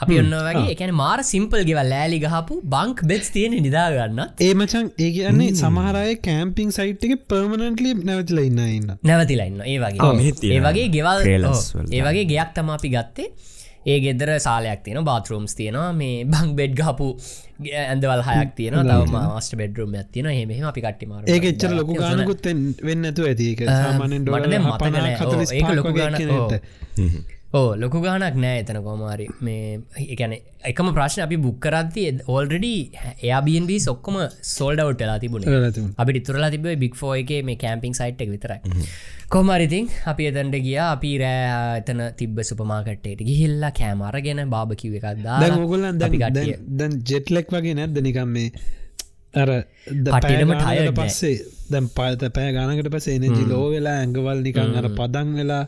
අපි 0.00 0.18
ඔන්න 0.20 0.34
වගේ 0.46 0.72
එකන 0.74 0.92
මාර 0.94 1.20
සිම්පල් 1.24 1.60
ගෙවල් 1.68 1.88
ලෑලි 1.88 2.18
ගහපු 2.24 2.54
බංක් 2.66 3.02
බෙස් 3.04 3.30
තියෙන 3.30 3.56
නිදාගන්න 3.66 4.20
ඒ 4.40 4.52
මචන් 4.54 4.86
ඒ 4.98 5.10
කියන්නේ 5.16 5.48
සමහරය 5.60 6.14
කෑම්පිං 6.26 6.70
සයිට් 6.78 7.04
එක 7.08 7.24
පර්මණන්ටලි 7.28 7.94
නැවතිල 8.02 8.40
ඉන්න 8.42 8.60
ඉන්න 8.68 8.88
නැවතිලන්න 9.02 9.60
ඒ 9.64 9.78
වගේ. 9.78 10.00
ඒ. 10.50 10.60
වගේ 10.66 10.88
ගෙවල් 10.96 11.24
ඒ 11.90 12.02
වගේ 12.08 12.26
ගයක් 12.26 12.54
තම 12.56 12.70
අපි 12.76 12.88
ගත්තේ 12.88 13.28
ඒ 13.86 13.98
ගෙදර 14.04 14.30
සාලයක් 14.46 14.80
තියෙන 14.84 15.04
බාතරූම්ස් 15.10 15.54
තියෙනවා. 15.58 15.92
මේ 16.00 16.24
බං 16.32 16.48
බෙඩ් 16.58 16.74
ගහපු 16.80 17.06
ඇඳවල් 17.82 18.22
හයක් 18.28 18.50
තියෙන 18.58 18.74
තවම 18.80 19.16
මස්ට 19.36 19.56
බෙඩරුම් 19.60 19.94
ඇතින 20.00 20.26
හෙම 20.30 20.50
අපි 20.70 20.80
කට්ටිමාර 20.86 21.22
ඒක 21.26 21.44
එච්චර 21.52 21.70
ලොකු 21.80 21.98
ගානකුත් 21.98 22.46
වෙන්න 22.88 23.04
ඇතු 23.10 23.22
ඇති. 23.30 23.48
ඒක 23.52 23.60
සාමානෙන් 23.68 24.22
මට 24.24 24.50
දැන් 24.50 24.64
මතක 24.64 24.80
ඩොල 24.80 24.96
නෑ. 24.96 25.16
ඔව්, 25.26 25.46
ඒක 25.52 25.68
ලොකු 25.78 25.92
ගානක්. 25.98 26.20
ඕ 27.58 27.70
ලොකු 27.80 27.98
ගානක් 28.04 28.36
නෑ 28.42 28.60
එතන 28.60 28.78
කොමාරි 28.86 29.24
මේ 29.46 29.72
එකන 30.14 30.34
එකම 30.70 30.86
ප්‍රශ්න 30.98 31.22
අපි 31.24 31.36
බුක්කරත්ති 31.46 32.04
ඕල්රඩි 32.34 32.72
එයාබන්බ 33.26 33.72
සොක්කොම 33.86 34.16
සෝල්ඩවට් 34.52 35.02
වෙලා 35.04 35.18
තිබුණ. 35.24 35.44
අපි 36.02 36.16
ඉතුරලා 36.20 36.50
තිබ 36.54 36.68
බික් 36.84 36.94
ෆෝ 37.00 37.12
එක 37.22 37.32
මේ 37.48 37.58
කෑම්පිං 37.64 37.98
සයිට් 38.00 38.24
එක 38.26 38.30
විතරයි. 38.34 38.60
කොමරිතින් 39.34 39.90
අපි 40.12 40.30
එතැන්ට 40.30 40.58
ගිය. 40.66 40.78
අපි 40.86 41.12
රෑ 41.24 41.78
එතන 41.82 42.00
තිබ 42.20 42.40
සුපමාකට්ටේට 42.50 43.26
ගිහිල්ලා 43.30 43.72
කෑමරගෙන 43.80 44.42
බාබකිව 44.56 44.98
එකක් 45.00 45.08
දැන් 45.26 45.58
ඔගොල්ලන් 45.66 46.04
අපි 46.08 46.22
කට්ටිය. 46.24 46.56
දැන් 46.80 47.00
ජෙට්ලෙක් 47.10 47.56
වගේ 47.56 47.76
නැද්ද? 47.80 48.02
නිකම් 48.08 48.36
මේ 48.38 48.48
අර 49.42 49.50
tired 50.24 50.48
නෑ. 50.48 50.96
පස්සේ 50.98 51.36
දැම් 51.72 51.92
පත 51.96 52.34
පෑ 52.36 52.50
ගනකට 52.56 52.92
පස 52.94 53.14
එනජි 53.14 53.44
ලෝ 53.54 53.64
වෙලා 53.76 53.96
ඇඟවල් 54.00 54.46
නිකං 54.48 54.78
අර 54.80 54.92
පදන් 54.98 55.40
වෙලා 55.40 55.64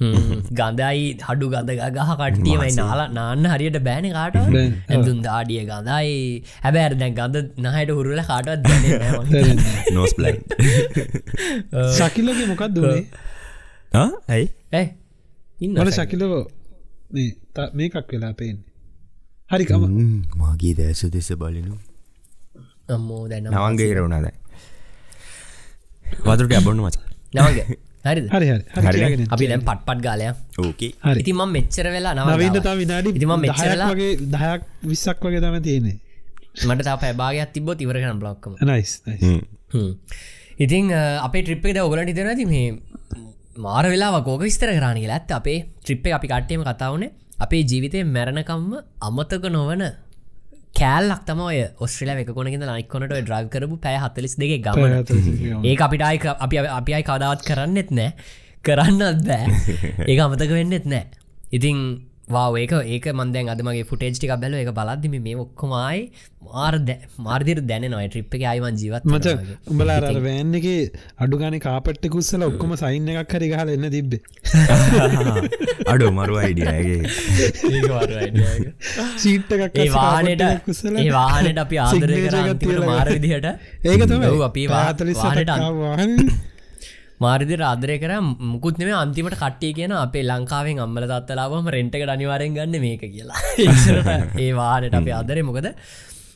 ගඳයි 0.58 1.02
හඩු 1.22 1.46
ගඳ 1.50 1.70
ගහ 1.96 2.10
කට්ටියමයි 2.20 2.70
නාලා 2.76 3.06
නාන්න 3.08 3.46
හරියට 3.46 3.78
බෑන 3.82 4.08
කාට 4.12 4.36
බෑ. 4.46 4.66
ඇඳුම් 4.90 5.20
දාඩිය 5.22 5.62
ගඳයි. 5.64 6.42
හැබැර 6.62 6.92
දැන් 6.94 7.14
ගඳ 7.14 7.36
නහයට 7.58 7.90
හුරුල 7.90 8.20
හිතන්නේ. 8.20 9.54
නෝස් 9.92 10.12
ප්ලයින් 10.16 10.38
ශකිලගේ 11.94 12.46
මොකක් 12.46 12.64
දුනේ 12.74 13.02
ඇයි? 14.28 14.46
ඇයි? 14.72 14.88
ඉන්න 15.60 15.78
මට 15.78 15.94
ශකිලෝ 15.94 16.42
මේ 17.12 17.30
ත- 17.54 17.72
මේකක් 17.74 18.12
වෙලා 18.12 18.32
පේන්නේ. 18.32 18.64
හරිකම 19.50 19.82
මගේ 20.36 20.74
දැස 20.74 21.02
දෙස 21.06 21.32
බලනු. 21.34 21.74
අම්මෝ 22.88 23.22
දැන්න 23.28 23.50
නවන්ගේ 23.52 23.88
ඉරවුණාද 23.90 24.26
වතුරට 26.26 26.52
ඇබොන්න 26.52 26.80
මච. 26.82 26.96
නවගේ 27.34 27.66
හරි 28.06 28.22
අපි 29.34 29.44
දැන් 29.50 29.62
පට් 29.68 29.80
පට් 29.88 30.00
ගාලය 30.06 30.24
ඕකේ 30.64 30.90
මම 31.36 31.52
මෙච්චර 31.56 31.86
වෙලා 31.96 32.14
නව 32.16 32.28
නවීන්ට 32.36 32.60
තා 32.66 32.74
විනාඩි 32.82 33.10
ඉතින් 33.18 33.28
මම 33.28 33.40
මෙච්චර 33.44 33.70
දහයක් 34.34 34.60
විස්සක් 34.92 35.24
වගේ 35.26 35.42
තම 35.44 35.56
තියෙන්නේ. 35.68 35.96
මට 36.68 36.86
තා 36.88 36.96
පැබාගයක් 37.04 37.50
තිබොත් 37.54 37.78
ඉවරකන 37.84 38.20
බ්ලොක්කම 38.22 38.52
නයිස් 38.70 38.92
ඉතින් 40.64 40.92
අපේ 41.26 41.42
ට්‍රිප්ේ 41.46 41.82
ඔගලට 41.86 42.12
ඉතන 42.12 42.30
ඇති 42.32 42.46
මේ 42.52 42.66
මාර 43.66 43.84
වෙලා 43.94 44.20
කෝක 44.28 44.40
විස්තර 44.46 44.70
කරන්න 44.76 44.98
කියලා. 45.02 45.18
ඇත්ත 45.18 45.36
අපේ 45.40 45.58
ට්‍රිප්ේ 45.82 46.12
අපි 46.18 46.26
කට්ටේම 46.32 46.62
කතාවනේ 46.70 47.10
අපේ 47.44 47.62
ජීවිතය 47.70 48.04
මැරණකම්ම 48.16 48.72
අමතක 49.08 49.44
නොවන 49.56 49.82
කෑල්ලක් 50.74 51.22
තමයි 51.28 51.60
ඔස්ට්‍රල 51.78 52.14
එක 52.14 52.32
කොනක 52.36 52.48
නයිකොනට 52.50 53.12
ඩ්‍රයිව් 53.12 53.50
කරපු 53.52 53.76
පැය 53.84 53.98
හතලිස් 54.02 54.34
දෙක 54.40 54.56
ගමන 54.64 54.96
ඒ 55.64 55.76
අපිට 55.86 56.02
අයි 56.02 56.18
අපි 56.38 56.64
අපි 56.70 56.96
අයි 56.96 57.06
කදාවත් 57.06 57.46
කරන්නෙත් 57.46 57.90
නෑ. 57.90 58.10
කරන්නත් 58.64 59.22
බෑ. 59.28 59.46
ඒක 60.08 60.18
අමතක 60.24 60.50
වෙන්නෙත් 60.50 60.86
නෑ. 60.88 61.04
ඉතිං 61.52 61.80
වා 62.28 62.46
ඒක 62.56 62.72
ඒක 62.88 63.06
මන්දැන් 63.12 63.48
අදමගේ 63.48 63.82
ෆුටේජ්ටික 63.84 64.30
බැල 64.36 64.54
එක 64.54 64.70
බලද්දිම 64.72 65.14
මේ 65.22 65.34
ඔක්කොමයි 65.36 66.00
මාර් 66.46 66.74
මාර්දිර 67.18 67.58
දැනනවා. 67.62 68.06
ට්‍රිප් 68.06 68.34
එක 68.34 68.44
අයිවන් 68.52 68.78
ජීවත් 68.80 69.04
මච 69.06 69.26
උඹලා 69.70 69.96
අර 70.02 70.18
වෑන් 70.20 70.54
එක 70.54 70.66
අඩු 71.18 71.38
ගන 71.38 71.56
කාපට්ට 71.58 72.08
කුස්සල 72.08 72.42
ඔක්කොම 72.42 72.72
සයින් 72.76 73.10
එකක් 73.14 73.34
හරි 73.34 73.50
හල 73.52 73.68
එන්න 73.68 73.88
තිබ්බේ. 73.90 74.20
අඩු 75.92 76.10
මරු 76.10 76.40
අයිඩියගේ 76.40 77.00
සීට් 79.18 79.52
එකක් 79.58 79.78
ඒ 79.78 79.90
වානට 79.90 80.42
ඒ 80.96 81.10
වාහනට 81.10 81.58
අපි 81.58 81.76
ආදරය 81.80 82.18
කර 82.24 82.40
අන්තිමට 82.40 82.82
මාර 82.86 83.08
විදිහට. 83.08 83.48
ඒක 83.84 84.02
තම 84.06 84.24
ඔව්, 84.24 84.42
අපි 84.42 84.66
වා- 84.66 84.82
පාතලිස් 84.86 85.20
වාහනට 85.20 85.50
අන්- 85.50 85.78
වාහන 85.78 86.12
මාරිදි 87.20 87.56
රාදරය 87.56 87.96
කර 87.98 88.14
මුකුත් 88.46 88.78
නෙම 88.78 88.90
අන්තිමට 88.94 89.36
කට්ටිය 89.36 89.74
කියන 89.74 89.92
අපේ 89.96 90.24
ලංකාවෙන් 90.24 90.80
අම්මල 90.80 91.06
තත්තලාවම 91.06 91.68
රෙන්ටක 91.68 92.08
අනිවාරෙන් 92.08 92.56
ගන්න 92.56 92.80
මේක 92.80 93.04
කියලා. 93.06 93.42
ඒ 94.44 94.50
වානට 94.52 94.98
අපි 95.00 95.12
ආදරය 95.12 95.42
මොකද 95.42 95.68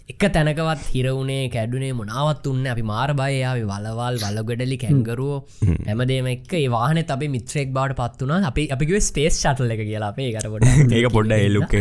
එක 0.08 0.22
තැනකවත් 0.28 0.84
හිරවුණේ 0.92 1.50
කැඩුනේ 1.50 1.90
මොනාවත් 1.92 2.46
උන්න 2.46 2.64
අපි 2.66 2.84
මාර 2.84 3.10
බයයාව 3.14 3.58
වලවල් 3.64 4.20
වලගඩලි 4.22 4.78
කැංගරුව. 4.78 5.50
හැමදේම 5.88 6.30
එක් 6.34 6.54
වාහන 6.68 7.02
අප 7.06 7.26
මිත්‍රෙක් 7.28 7.74
බාට 7.74 7.98
පත්වනා 7.98 8.40
අපි 8.46 8.70
අපිගේ 8.70 9.02
ස්පේස් 9.02 9.42
ශටල් 9.42 9.74
එක 9.76 9.82
කියලා. 9.82 10.14
අපේ 10.14 10.30
කරකොට 10.32 10.94
ඒක 10.94 11.10
පොඩ්ඩ 11.10 11.38
එල්ලුක් 11.40 11.78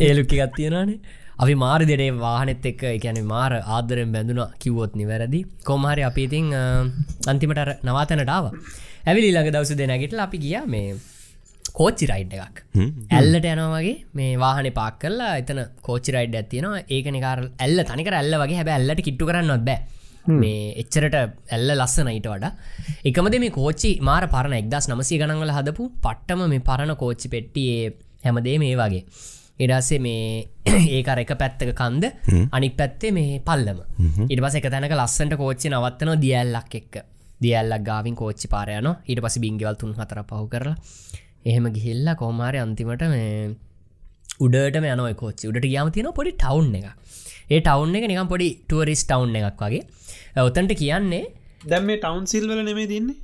ඒලුක්කි 0.00 0.42
ගත්තියෙනනේ 0.42 1.19
අපි 1.42 1.54
මාර් 1.62 1.80
දෙඩේ 1.90 2.10
වාහනෙත් 2.24 2.66
එක්ක 2.70 2.82
එකැන 2.96 3.18
මාර 3.32 3.52
ආදරෙන් 3.76 4.10
බැඳුන 4.14 4.40
කිව්වොත් 4.62 4.92
නිවැරදි. 5.00 5.40
කොමහරි 5.68 6.02
අපි 6.08 6.22
ඉතිං 6.28 6.48
අන්තිමට 7.32 7.60
නවාතැනටාව 7.88 8.44
ඇවිලි 9.08 9.30
ළඟ 9.34 9.54
දවස 9.54 9.72
දෙනගෙටල 9.80 10.20
අපි 10.26 10.40
ගිය 10.44 10.58
මේ 10.74 10.98
කෝච්චි 11.78 12.10
රයිඩ් 12.10 12.34
එකක්. 12.46 12.58
ඇල්ලට 13.18 13.48
යනවගේ 13.52 13.94
මේ 14.18 14.34
වාහන 14.44 14.68
පාක් 14.80 14.98
කරලා 15.04 15.32
එතන 15.42 15.62
කෝච්චි 15.88 16.16
රයිඩ් 16.16 16.36
ඇතියනවා 16.42 16.82
ඒකනකාර 16.96 17.40
ඇල්ල 17.64 17.80
තනිකර 17.92 18.18
ඇල්ල 18.20 18.36
වගේ. 18.42 18.60
හැබ 18.60 18.74
ඇල්ලට 18.76 19.02
කිට්ටු 19.08 19.30
කරන්නත් 19.30 19.64
බෑ. 19.70 19.80
මේ 20.42 20.62
එච්චරට 20.82 21.18
ඇල්ල 21.54 21.70
ලස්සනයිට 21.78 22.30
වඩා. 22.34 22.52
එකමද 23.08 23.40
මේ 23.44 23.56
කෝච්චි 23.58 23.96
මාර 24.10 24.28
පරණ 24.36 24.60
එක්දස් 24.62 24.92
නමසී 24.92 25.20
ගණන්වල 25.22 25.56
හදපු 25.58 25.90
පට්ටම 26.06 26.48
මේ 26.54 26.66
පරණ 26.70 26.96
කෝච්චි 27.04 27.32
පෙට්ටියේ 27.36 27.92
හැමදේ 28.26 28.58
මේ 28.64 28.76
වගේ 28.82 29.04
එඩස්සේ 29.60 30.00
මේ 30.06 30.48
ඒකර 30.96 31.22
එක 31.24 31.32
පැත්තක 31.42 31.72
කන්ද 31.80 32.04
අනික් 32.50 32.76
පැත්තේ 32.80 33.14
මේ 33.18 33.40
පල්ලම. 33.48 33.80
ඉට 34.28 34.42
පස 34.44 34.58
එක 34.60 34.68
තැනක 34.74 34.96
ලස්සන්ට 34.98 35.38
කෝච්චි 35.40 35.72
නවත්තන 35.72 36.12
දියල්ලක් 36.24 36.76
එක්ක. 36.80 36.94
දියල්ලක් 37.40 37.82
ගාවින් 37.88 38.16
කෝච්චි 38.20 38.52
පාරයන 38.54 38.90
ඊට 38.90 39.24
පස 39.24 39.38
බිංගවල් 39.44 39.76
තුන් 39.76 39.96
හතර 39.98 40.22
පහු 40.30 40.44
කරලා 40.52 40.76
එහෙම 41.44 41.66
ගිහිල්ල 41.76 42.08
කෝමාරය 42.22 42.60
අන්තිමට 42.64 43.04
මේ 43.14 43.34
උඩට 44.40 44.80
යන 44.84 45.04
කෝච්චි 45.22 45.50
උඩට 45.50 45.70
ගයාම 45.72 45.90
තියෙන 45.94 46.12
පොඩි 46.12 46.32
ටවුන් 46.36 46.74
එක 46.78 46.88
ඒ 47.50 47.60
ටවුන් 47.60 47.96
එක 47.98 48.06
නිකම් 48.10 48.28
පොඩි 48.32 48.48
ටුවරිස් 48.62 49.02
ටවුන් 49.04 49.36
එකක් 49.40 49.62
වගේ. 49.64 49.82
ඔතන්ට 50.46 50.72
කියන්නේ 50.82 51.24
දැම් 51.64 51.84
මේ 51.84 51.98
ටවන්් 51.98 52.26
සිල්වල 52.26 52.60
නෙමේ 52.62 52.86
තින්නේ? 52.86 53.16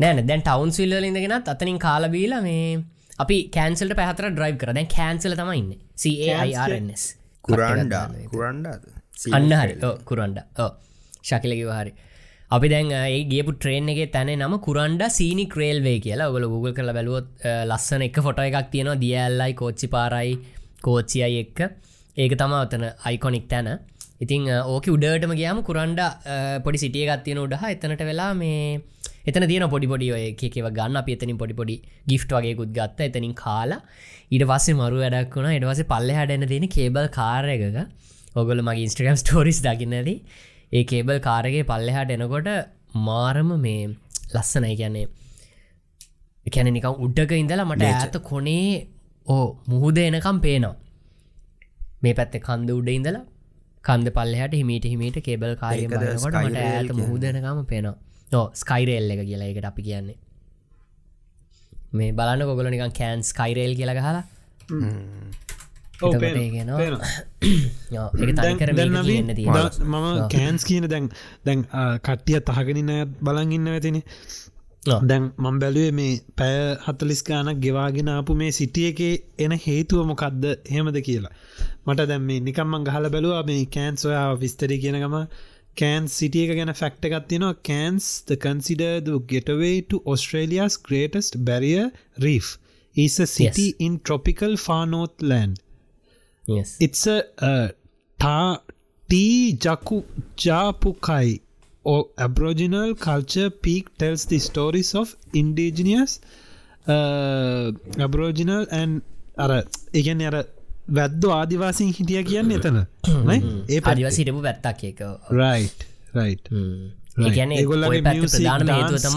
නෑන 0.00 0.26
දැන් 0.28 0.42
ටවන්් 0.42 0.72
සිල්ල 0.76 0.94
ඉඳගෙන 1.00 1.34
අතනින් 1.36 1.78
කාලබීල 1.78 2.34
මේ 2.42 2.78
අපි 3.24 3.36
කෑන්සල්ට 3.56 3.94
පැහතර 4.00 4.26
ඩ්‍රයි් 4.32 4.56
කර. 4.62 4.72
දැන් 4.78 4.88
කෑන්සල 4.96 5.34
තමයින්න 5.40 5.70
CAIRNS 6.02 7.04
කුරන්ඩා 7.48 8.04
කුරන්ඩාද 8.34 8.82
අන්න 9.38 9.54
හරි. 9.60 9.74
කුරන්ඩ 10.10 10.38
ඕ 10.64 10.70
ශකිලකිව 11.28 11.70
හරි 11.78 11.92
අපි 12.50 12.68
දැන් 12.72 12.92
ඒ 12.98 13.18
ගේපු 13.32 13.52
ට්‍රේන් 13.56 13.88
එක 13.94 14.00
තැන 14.16 14.30
නම 14.36 14.54
කුරන්ඩ 14.66 15.02
සීනි 15.16 15.46
ක්‍රේල්වේ 15.54 15.98
කියලා. 16.06 16.30
ඔගල 16.30 16.46
Google 16.52 16.74
කළ 16.78 16.92
බැලුවොත් 16.98 17.28
ලස්සන 17.70 18.06
එක 18.08 18.18
ෆොට 18.26 18.40
එකක් 18.46 18.70
තියෙනවා. 18.74 19.00
දියල්ලයි 19.04 19.52
කෝච්චි 19.60 19.88
පාරයි 19.94 20.32
කෝච්චියයි 20.86 21.38
එක්ක. 21.44 21.60
ඒක 22.16 22.34
තම 22.42 22.52
ඔතන 22.64 22.84
අයිකොනික් 23.08 23.46
තැන. 23.52 23.68
ඉතිං 24.24 24.44
ඕක 24.74 24.86
උඩටම 24.96 25.32
ගයාම 25.40 25.58
කුරන්ඩ 25.68 26.02
පොඩි 26.64 26.82
සිටිය 26.84 27.08
ගත්තියෙන 27.10 27.42
උඩහ 27.46 27.64
එතනට 27.72 28.04
වෙලා 28.10 28.30
මේ 28.42 28.60
එතන 29.26 29.46
තියන 29.50 29.66
පොඩි 29.68 29.88
පොඩි 29.92 30.08
ඔය 30.12 30.24
එකව 30.28 30.68
ගන්න. 30.70 30.96
අප 30.96 31.08
එතනින් 31.08 31.38
පොඩි 31.38 31.54
පොඩි 31.54 31.76
ගිෆ්ට 32.06 32.32
වගේකුත් 32.36 32.70
ගත්ත. 32.70 33.08
එතනින් 33.08 33.34
කාලා 33.34 33.80
ඊට 34.30 34.44
පස්සේ 34.44 34.78
මරු 34.80 35.02
වැඩක් 35.02 35.36
වුණ. 35.36 35.52
එඩවස 35.52 35.82
පල්ල 35.84 36.10
හටන්න 36.14 36.48
තියෙන 36.48 36.68
කේබල් 36.68 37.08
කාර 37.10 37.44
එකක 37.48 37.78
ඔගොල 38.36 38.62
මගේ 38.62 38.88
ඉස්ට්‍රගම් 38.88 39.16
ස්ටෝරිස් 39.16 39.60
දකින්නදී 39.66 40.16
ඒ 40.72 40.84
කේබල් 40.84 41.20
කාරගේ 41.20 41.64
පල්ලෙහාට 41.64 42.10
එනකොට 42.10 42.50
මාරම 43.02 43.52
මේ 43.58 43.84
ලස්සනයි. 44.32 44.74
කියන්නේ 44.76 45.06
එකැන 46.46 46.70
නිකම් 46.70 47.00
උඩ්ඩක 47.00 47.32
ඉඳලා 47.34 47.68
මට 47.68 47.92
ඇත 47.92 48.18
කොනේ 48.24 48.66
ඕ 49.26 49.46
මුහුද 49.66 49.98
එනකම් 50.00 50.38
පේනවා. 50.40 50.74
මේ 52.02 52.14
පැත්තේ 52.14 52.46
කන්ද 52.48 52.70
උඩ 52.72 52.90
ඉඳලා 52.90 53.24
කන්ද 53.84 54.08
පල්ලහට 54.12 54.54
හිමීට 54.54 54.86
හිමීට 54.86 55.18
කේබල් 55.22 55.54
මට 55.54 56.64
ඇත 56.64 56.92
මුහුදනකම 56.94 57.62
පේනවා 57.66 57.96
ස්කයිරෙල් 58.54 59.10
එක 59.10 59.22
කියලා 59.22 59.46
එකට 59.46 59.64
අපි 59.64 59.82
කියන්නේ. 59.82 60.16
මේ 61.92 62.12
බලන්න 62.12 62.44
කොගල 62.44 62.70
නිකන් 62.70 62.92
කෑන් 62.92 63.22
ස්කයිරේල් 63.22 63.74
කියලා 63.74 64.00
හලා 64.00 64.24
මම 69.84 70.28
කෑන්ස් 70.28 70.64
කියන 70.64 70.88
දැන් 70.88 71.10
දැන් 71.44 71.64
කට්ටිය 72.00 72.40
තහගෙනන්න 72.40 73.16
බලන් 73.20 73.52
ඉන්න 73.52 73.68
ඇතින 73.68 74.02
දැන් 75.02 75.32
මම් 75.38 75.58
බැලුවේ 75.58 75.92
මේ 75.92 76.20
පැය 76.36 76.76
හතලිස් 76.84 77.22
ගානක් 77.22 77.58
ගෙවාගෙන 77.58 78.08
ආපු 78.08 78.34
මේ 78.34 78.50
සිටිය 78.50 78.90
එක 78.90 79.00
එන 79.38 79.58
හේතුව 79.58 80.06
මොකක්ද 80.06 80.44
හෙමද 80.70 81.00
කියලා. 81.00 81.32
මට 81.86 82.04
දැම් 82.04 82.22
මේ 82.22 82.40
නිකම්මන් 82.40 82.84
ගහල 82.84 83.08
බැලවා 83.08 83.42
මේ 83.42 83.66
කෑන්ස් 83.74 84.04
ඔයා 84.04 84.36
විස්තරි 84.36 84.78
කියනගම 84.78 85.26
කෑන් 85.80 86.08
සිටිය 86.16 86.44
එක 86.46 86.58
ගැන 86.58 86.72
fact 86.80 87.08
එකත්තිනවා 87.08 87.56
Cairns 87.68 88.06
the 88.28 88.38
consider 88.44 89.00
the 89.06 89.18
gateway 89.32 89.74
to 89.90 90.02
Australia's 90.12 90.76
greatest 90.88 91.38
barrier 91.48 91.86
reef 92.26 92.56
is 93.04 93.18
a 93.20 93.26
city 93.26 93.68
yes. 93.70 93.80
in 93.86 93.98
tropical 94.00 94.56
far 94.66 94.84
north 94.86 95.20
land 95.32 95.60
yes. 96.46 96.76
it's 96.80 97.06
a 97.06 97.18
uh, 97.50 97.68
ta 98.18 98.38
T 99.08 99.18
Jaku 99.64 100.02
Japukai 100.36 101.40
or 101.84 102.08
Aboriginal 102.18 102.94
culture 102.94 103.50
peak 103.50 103.96
tells 103.98 104.24
the 104.26 104.38
stories 104.38 104.94
of 104.94 105.14
indigenous 105.32 106.20
uh, 106.88 107.70
Aboriginal 107.98 108.66
and 108.70 109.02
අර 109.44 109.50
ඒගැන 109.52 110.22
අර 110.30 110.36
වැද්දෝ 110.90 111.32
ආදිවාසින් 111.32 111.92
හිටිය 111.92 112.22
කියන්න 112.24 112.50
එතන 112.52 112.78
ඒ 113.72 113.80
පදිවසිටපු 113.80 114.42
පැත්තක් 114.42 114.84
එක 114.84 115.02
රයි් 115.32 115.66
රයි් 116.14 116.34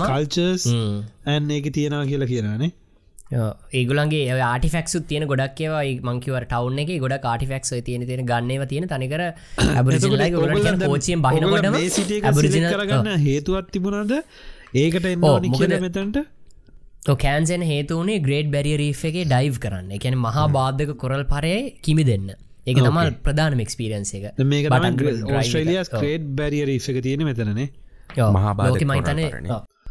cultures 0.03 0.67
and 1.27 1.51
ඒක 1.51 1.73
තියෙනවා 1.73 2.05
කියලා 2.05 2.27
කියනනේ 2.27 2.71
ඒගුලන්ගේ 3.73 4.37
ආටිෆක්සු 4.43 5.01
තියෙන 5.03 5.27
ගොඩක් 5.27 5.59
ඒවා 5.61 5.83
මංකිවර 6.05 6.45
ටව් 6.45 6.79
එක 6.85 6.91
ගොඩ 6.97 7.15
කාටිෆක්ස් 7.19 7.73
තියෙන 7.81 8.05
තියෙන 8.07 8.25
ගන්නව 8.25 8.65
තියෙන 8.65 8.87
තනිකර 8.87 9.23
පෝචියෙන් 10.83 11.21
බහිනකොට 11.21 11.69
හේතුවත් 13.21 13.71
තිබුණද? 13.71 14.13
ඒකට 14.75 15.05
එ 15.05 15.15
මෙතන්ට 15.79 16.17
කෑන්සන් 17.15 17.65
හේතුවනේ 17.71 18.19
ග්‍රේඩ් 18.27 18.51
බැරිය 18.55 18.77
රී් 18.83 18.93
එක 19.09 19.17
ඩයිව් 19.25 19.57
කරන්න. 19.63 19.91
එකැන 19.97 20.17
මහා 20.27 20.45
බාධක 20.57 20.93
කොරල් 20.97 21.23
පරය 21.33 21.55
කිමි 21.81 22.03
දෙන්න. 22.03 22.29
ඒක 22.67 22.77
තමල් 22.77 23.11
ප්‍රධානම 23.25 23.65
එක්ස්පිරියන්ස 23.65 24.13
එක. 24.17 24.25
ස්ට්‍රලියස් 25.43 25.89
ක්‍රේඩ් 25.89 26.29
බැරිය 26.39 26.65
රී් 26.71 26.79
එක. 26.93 27.03
තියෙන 27.03 27.25
මෙතනනේ. 27.29 27.69
මහාබාධක 28.17 28.85
මහිතන 28.91 29.19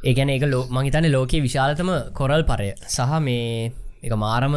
ඒගැන 0.05 0.31
එක 0.31 0.47
ලෝ 0.53 0.65
මහිතන 0.71 1.11
ලෝකයේ 1.17 1.43
විශාලතම 1.43 1.91
කොරල් 2.15 2.43
පරය. 2.45 2.73
සහ 2.89 3.21
මේ 3.21 3.73
එක 4.03 4.13
මාරම 4.25 4.55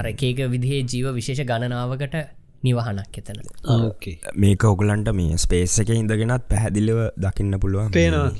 අර 0.00 0.06
එකක 0.06 0.42
විදිහේ 0.54 0.82
ජීව 0.92 1.06
විශේෂ 1.14 1.46
ගණනාවකට 1.50 2.16
නිවහනක් 2.64 3.16
එතන. 3.20 3.38
මේක 4.42 4.64
ඔගලන්ට 4.70 5.10
මේ 5.18 5.36
ස්පේස 5.44 5.74
එක 5.82 5.90
ඉඳගෙනත් 5.96 6.44
පැහැදිලිව 6.52 6.98
දකින්න 7.24 7.58
පුළුවන්. 7.62 7.90
පේනවා 7.90 8.30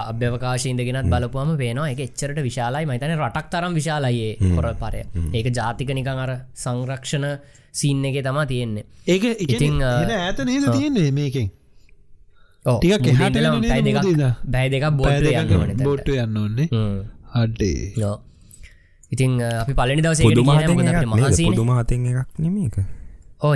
අභ්‍යවකාශ 0.00 0.66
ඉඳගෙනත් 0.72 1.10
බලපුම 1.14 1.52
පේනවා. 1.62 1.90
එක 1.94 2.00
එච්චරට 2.06 2.40
විශාලයි. 2.48 2.84
මතන 2.86 3.14
රටක් 3.18 3.46
තරම් 3.52 3.72
විශාලයේ 3.80 4.32
කොර 4.56 4.66
පරය 4.82 5.02
ඒක 5.32 5.46
ජාතික 5.58 5.90
නිකං 5.98 6.24
අර 6.24 6.32
සංරක්ෂණ 6.64 7.26
සීන්න 7.72 8.04
එක 8.10 8.18
තමා 8.24 8.46
තියෙන්නේ. 8.52 8.84
ඒක 9.06 9.24
ඉතින් 9.46 9.82
ඇත 9.82 10.38
නේද 10.50 10.66
තියෙන්නේ 10.76 11.10
මේකෙන්? 11.20 11.50
ටික 12.66 13.02
බැයි 14.52 14.70
දෙක 14.74 14.86
බෝට 15.00 15.84
බෝට්ට 15.84 16.08
යන්න 16.14 16.36
ඕන්නේ. 16.36 16.68
අඩේ 17.42 17.80
ඉතින් 19.16 19.40
අපි 19.62 19.72
පලනි 19.80 20.02
දවස 20.04 20.22
මහන්සේ 21.14 21.48
පුදුමාතෙන් 21.50 22.06
එකක් 22.12 22.30
නෙමක 22.46 22.76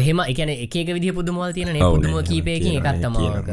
හෙම 0.00 0.20
එකන 0.24 0.50
එක 0.56 0.74
විදි 0.90 1.12
පුදුමවල් 1.12 1.52
තියෙන 1.52 1.80
පුදුම 1.86 2.16
කීපයකින් 2.24 2.80
එකත්තමාක 2.80 3.50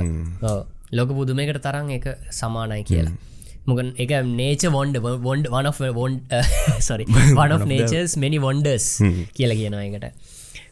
ලොක 0.91 1.09
පුදුමයකට 1.17 1.59
තරන් 1.65 1.89
එක 1.91 2.07
සමානයි 2.31 2.83
කියලා. 2.83 3.13
මොකන් 3.67 3.91
එක 3.97 4.11
නේච 4.39 4.63
වොන්ඩ 4.75 4.97
වොන්ඩ 5.27 5.47
වන 5.53 5.67
වොන්ඩ 5.99 6.33
සොරි 6.79 7.05
වන 7.39 7.67
නේචස් 7.73 8.15
මෙනි 8.23 8.39
වොන්ඩස් 8.39 8.87
කියලා 9.37 9.59
කියනවා 9.61 9.85
එකට 9.87 10.07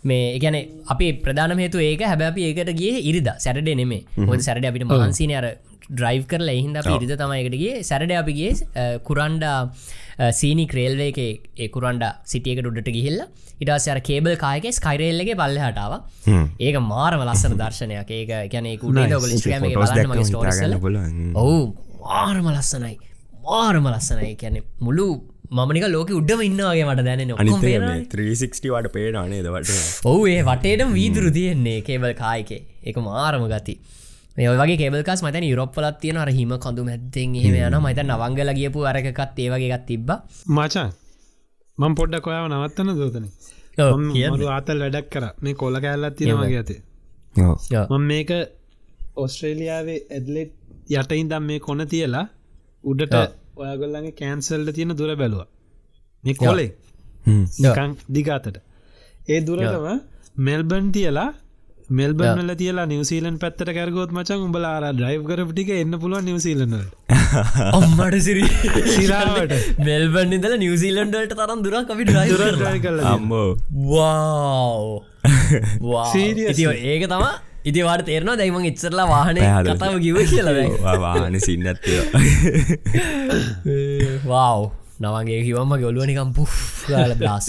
මේ 0.03 0.25
එකන 0.37 0.57
අපි 0.93 1.07
ප්‍රධාන 1.25 1.59
හේතු 1.63 1.79
ඒක. 1.81 2.03
හැබැපි 2.11 2.47
ඒකට 2.49 2.71
ගේ 2.81 3.03
ඉරිද 3.11 3.29
සැරඩ 3.45 3.69
නෙමේ 3.81 4.01
හොද 4.31 4.45
සැරඩ 4.47 4.69
අපිට 4.71 4.87
මහන්සින 4.91 5.35
අර 5.41 5.47
ඩ්‍රයිව් 5.89 6.23
කරලා 6.31 6.55
එහින්ද 6.59 6.79
අපි 6.81 6.93
ඉරිද 6.99 7.13
තමයිකටගේ 7.23 7.83
සැරඩ 7.89 8.15
අපිගේ 8.21 8.51
කුරන්ඩා 9.07 9.59
සීනි 10.39 10.65
ක්‍රේල්වේ 10.73 11.09
එක 11.11 11.19
ඒකුරන්ඩ 11.65 12.05
සිටියක 12.31 12.61
ඩුඩට 12.61 12.91
ගිහිල්ල. 12.97 13.19
ඉටසර 13.63 13.99
කේබල් 14.09 14.35
කායක 14.37 14.65
ස්කයිරේල්ලගේ 14.79 15.37
පල්ල 15.41 15.59
හටාව 15.59 15.93
ඒක 16.59 16.77
මාරම 16.91 17.23
ලස්සන 17.27 17.55
දර්ශනයක්. 17.61 18.11
ඒක 18.19 18.51
ගැන 18.53 18.67
ඔවු 21.35 21.57
මාරම 22.03 22.47
ලස්සනයි. 22.55 22.97
මාරම 23.45 23.87
ලස්සනයි. 23.93 24.35
කියැනෙ 24.41 24.61
මුළු 24.81 25.07
මමනික 25.51 25.85
ලෝක 25.95 26.09
උඩම 26.19 26.41
ඉන්නවාගේ 26.41 26.85
මට 26.85 27.05
දැන 27.07 27.21
360 28.13 28.71
වට 28.75 28.93
පේනානේ 28.95 29.41
දවට 29.45 30.05
ඔවු 30.11 30.23
ඒ 30.27 30.41
වටේට 30.49 30.87
වීදුරු 30.93 31.31
තියෙන්නේ 31.31 31.77
කේබල් 31.81 32.15
කායකේ 32.23 32.61
එක. 32.83 32.97
මාරම 33.09 33.45
ගති 33.53 33.75
මේ 34.35 34.47
වගේ 34.61 34.77
කෙබල්කස් 34.81 35.21
මතන 35.25 35.45
යුරොප්පලත් 35.51 35.97
තියෙන 36.01 36.17
අර 36.17 36.29
හිම 36.37 36.51
කොඳු 36.65 36.83
මැත්තෙන් 36.89 37.35
ඒම 37.41 37.55
යන 37.59 37.77
මත 37.81 37.99
නවංගල 38.03 38.51
ගියපු 38.59 38.85
අරකත් 38.91 39.39
ඒවගේත් 39.39 39.85
තිබ්බ. 39.89 40.09
මචා 40.49 40.89
මං 41.77 41.95
පොඩ්ඩක් 41.99 42.27
ඔයාව 42.29 42.47
නවත්තන 42.49 42.91
දෝතන. 42.99 43.25
ඔව්, 43.77 43.93
මම 43.97 44.11
කියන්න. 44.15 44.33
මරු 44.33 44.51
ආතල් 44.55 44.83
වැඩක් 44.85 45.09
කර. 45.13 45.25
මේ 45.43 45.55
කොල්ල 45.61 45.79
කෑල්ලත් 45.85 46.15
තියෙනවාගේ 46.19 46.61
ඇතේ. 46.61 46.79
මම 47.89 48.03
මේක 48.11 48.31
ඔස්ට්‍රේලියාවේ 49.15 49.99
ඇඩලෙට් 50.09 50.53
යටයින් 50.93 51.29
දම් 51.31 51.43
මේ 51.51 51.59
කොන 51.59 51.87
තියලා 51.93 52.25
උඩට. 52.83 53.15
ඔයගොල්ලගේ 53.57 54.17
කෑන්සල්ල 54.21 54.71
තියෙන 54.71 54.97
දුර 54.97 55.15
බැලුව. 55.15 55.45
මේ 56.23 56.35
හ්ම්. 57.25 57.45
නිකං 57.59 57.91
දිගාතට 58.13 58.57
ඒ 59.27 59.39
දුරටම 59.41 59.85
මෙල්බන් 60.39 60.87
තියලා 60.91 61.29
මෙල්බර්නල 61.89 62.51
තියලා 62.57 62.85
නිවසීලන් 62.85 63.37
පැත්තට 63.39 63.69
කැරගොත් 63.77 64.11
මචන් 64.11 64.45
උඹලා 64.47 64.73
අර 64.77 64.85
ඩ්‍රයිව් 64.93 65.23
කරපටික 65.29 65.69
එන්න 65.69 65.93
පුළුවන් 66.01 66.25
නිවසීලනට 66.25 66.75
ඔම්මට 67.77 68.15
සිරි 68.19 68.45
සිරාවට 68.95 69.53
මෙල්බන් 69.79 70.33
ඉදල 70.37 70.55
නිවසිීලන්ඩට 70.57 71.35
තරම් 71.37 71.61
දුරක් 71.65 71.91
අපි 71.95 72.07
ඩ්‍රයි 72.09 72.29
දුරට 72.33 72.81
කල 72.85 72.99
අම්බෝ 73.05 73.49
වා? 73.85 75.03
ඒක 76.85 77.05
තම 77.05 77.25
ඉතිවාට 77.65 78.05
තේරනවා 78.05 78.37
දැයිම 78.37 78.57
වාහනය 79.13 79.39
පැහැදිලි. 79.39 79.77
කතාව 79.77 79.95
කිව 80.01 80.17
කියලද 80.33 80.57
වාන 81.05 81.39
සින්නත්ය 81.39 81.95
වව් 84.25 84.69
නවගේ 84.99 85.41
කිවම්ම 85.45 85.73
ගොලුවනිකම් 85.85 86.29
පු් 86.33 86.49
ල 86.89 87.15
බ්ලාස් 87.15 87.47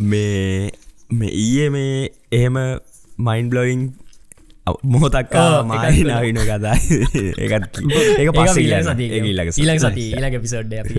මේ 0.00 0.70
මේ 1.10 1.32
ඊයේ 1.42 1.68
මේ 1.70 2.10
එහෙම 2.32 2.56
මයින් 3.22 3.50
බ්ලොයින් 3.50 3.82
මොහොතක්කා 4.86 5.46
ඔව්, 5.52 5.66
මයි 5.66 5.78
එකක් 5.80 6.02
නවින 6.10 6.38
කතා. 6.42 6.74
ඒත් 7.38 7.64
ඒක 8.18 8.30
පස්ස 8.32 8.58
ඊලක් 9.58 9.80
සති 9.86 10.04
ඊලක 10.12 10.36
පිසෝඩ්ඩ 10.44 10.74
අපි 10.78 10.94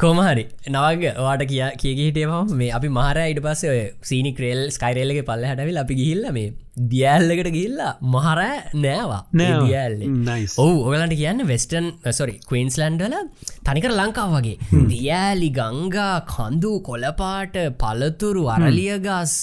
කෝමහරි 0.00 0.44
නවග 0.68 1.02
වාට 1.18 1.42
කිය 1.46 1.62
කියගේ 1.78 2.06
හිටේම 2.08 2.32
මේ 2.56 2.70
අපි 2.72 2.88
මහර 2.90 3.18
ඉට 3.26 3.40
පස්ස 3.44 3.62
සීනි 4.02 4.32
ක්‍රේල් 4.34 4.62
ස්කයිරේල්ලගේ 4.76 5.24
පල්ල 5.24 5.44
හැටවිල් 5.48 5.78
අපි 5.78 5.94
ගිහිල්ල 5.94 6.24
මේ 6.32 6.48
දියල්ලකට 6.92 7.48
ගිල්ලා 7.54 7.92
මහර 8.00 8.40
නෑවා. 8.84 9.22
නෑ 9.38 9.56
දියල්ලේ. 9.64 10.08
නයිස් 10.28 10.52
ඔවු 10.62 10.76
ඔගලන්ට 10.88 11.14
කියන්න 11.18 11.40
වෙස්ටන් 11.50 11.86
සොරි 12.18 12.36
කවන්ස්ලන්ඩල 12.48 13.16
තනිකර 13.68 13.92
ලංකාව 13.98 14.30
වගේ. 14.36 14.56
දියෑලි 14.92 15.50
ගංගා 15.58 16.14
කන්දු 16.30 16.72
කොලපාට 16.86 17.56
පලතුරු 17.82 18.44
අරලියගස් 18.54 19.34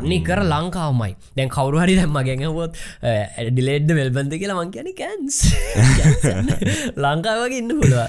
තන්නේ 0.00 0.20
කර 0.30 0.42
ලංකාවමයි. 0.54 1.12
දැන් 1.36 1.50
කවරුහරි 1.56 1.94
දැම්ම 2.00 2.18
ගැඟවොත් 2.30 2.72
ඩිලෙඩ්ඩ 3.52 3.90
වෙල්බන්ද 4.00 4.32
කියලා 4.42 4.58
මං 4.64 4.74
කියන 4.74 4.90
කැන්ස් 5.02 5.38
ලංකාවගේ 7.06 7.62
ඉන්න 7.62 7.72
පුළුව 7.78 8.02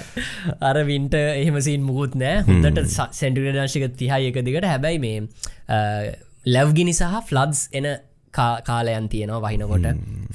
අර 0.72 0.76
වින්ට 0.90 1.14
එහෙමසින් 1.22 1.80
මුකුත් 1.88 2.18
නෑ. 2.24 2.42
හොඳට 2.50 2.84
සැන්ටිගඩාශක 2.98 3.90
තිහා 4.00 4.20
එක 4.30 4.38
දිගට. 4.46 4.66
හැබැයි 4.72 5.02
මේ 5.04 5.18
ලැව්ගිනි 6.54 6.94
සහ 7.00 7.20
ෆ්ලඩ්ස් 7.28 7.60
එන 7.80 7.88
කාලයන් 8.68 9.06
තියෙනවා 9.12 9.42
වහිනකොට. 9.46 9.86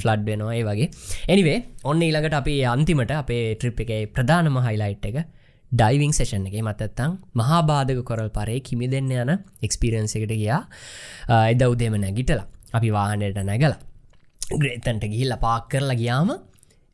ෆ්ලඩ් 0.02 0.28
වෙනවා 0.30 0.58
ඒ 0.60 0.64
වගේ. 0.70 0.90
එනිවේ 1.34 1.58
ඔන්න 1.92 2.06
ඊළඟට 2.08 2.38
අපි 2.42 2.56
අන්තිමට 2.74 3.14
අපේ 3.24 3.46
ට්‍රිප් 3.62 3.82
එක 3.86 3.92
ප්‍රධානම 4.18 4.60
හයිලයිට් 4.68 5.08
එක 5.12 5.18
ඩයිවිං 5.72 6.14
සේෂන් 6.18 6.46
එක. 6.50 6.60
මතත්තං 6.68 7.18
මහාබාධක 7.40 8.04
කොරල් 8.10 8.30
පරේ 8.38 8.60
කිමි 8.68 8.88
දෙන්න 8.94 9.10
යන 9.24 9.34
එක්ස්පිරන්ස 9.68 10.14
එකට 10.20 10.36
ගියා. 10.42 10.62
එද 11.54 11.64
උදේම 11.74 11.98
නැගිටලා. 12.06 12.48
අපි 12.78 12.90
වාහනයට 12.96 13.40
නැගලා 13.50 13.80
ග්‍රේතන්ට 14.62 15.04
ගිහිල්ල 15.12 15.34
පාක් 15.44 15.66
කරලා 15.72 15.98
ගියාම 16.02 16.30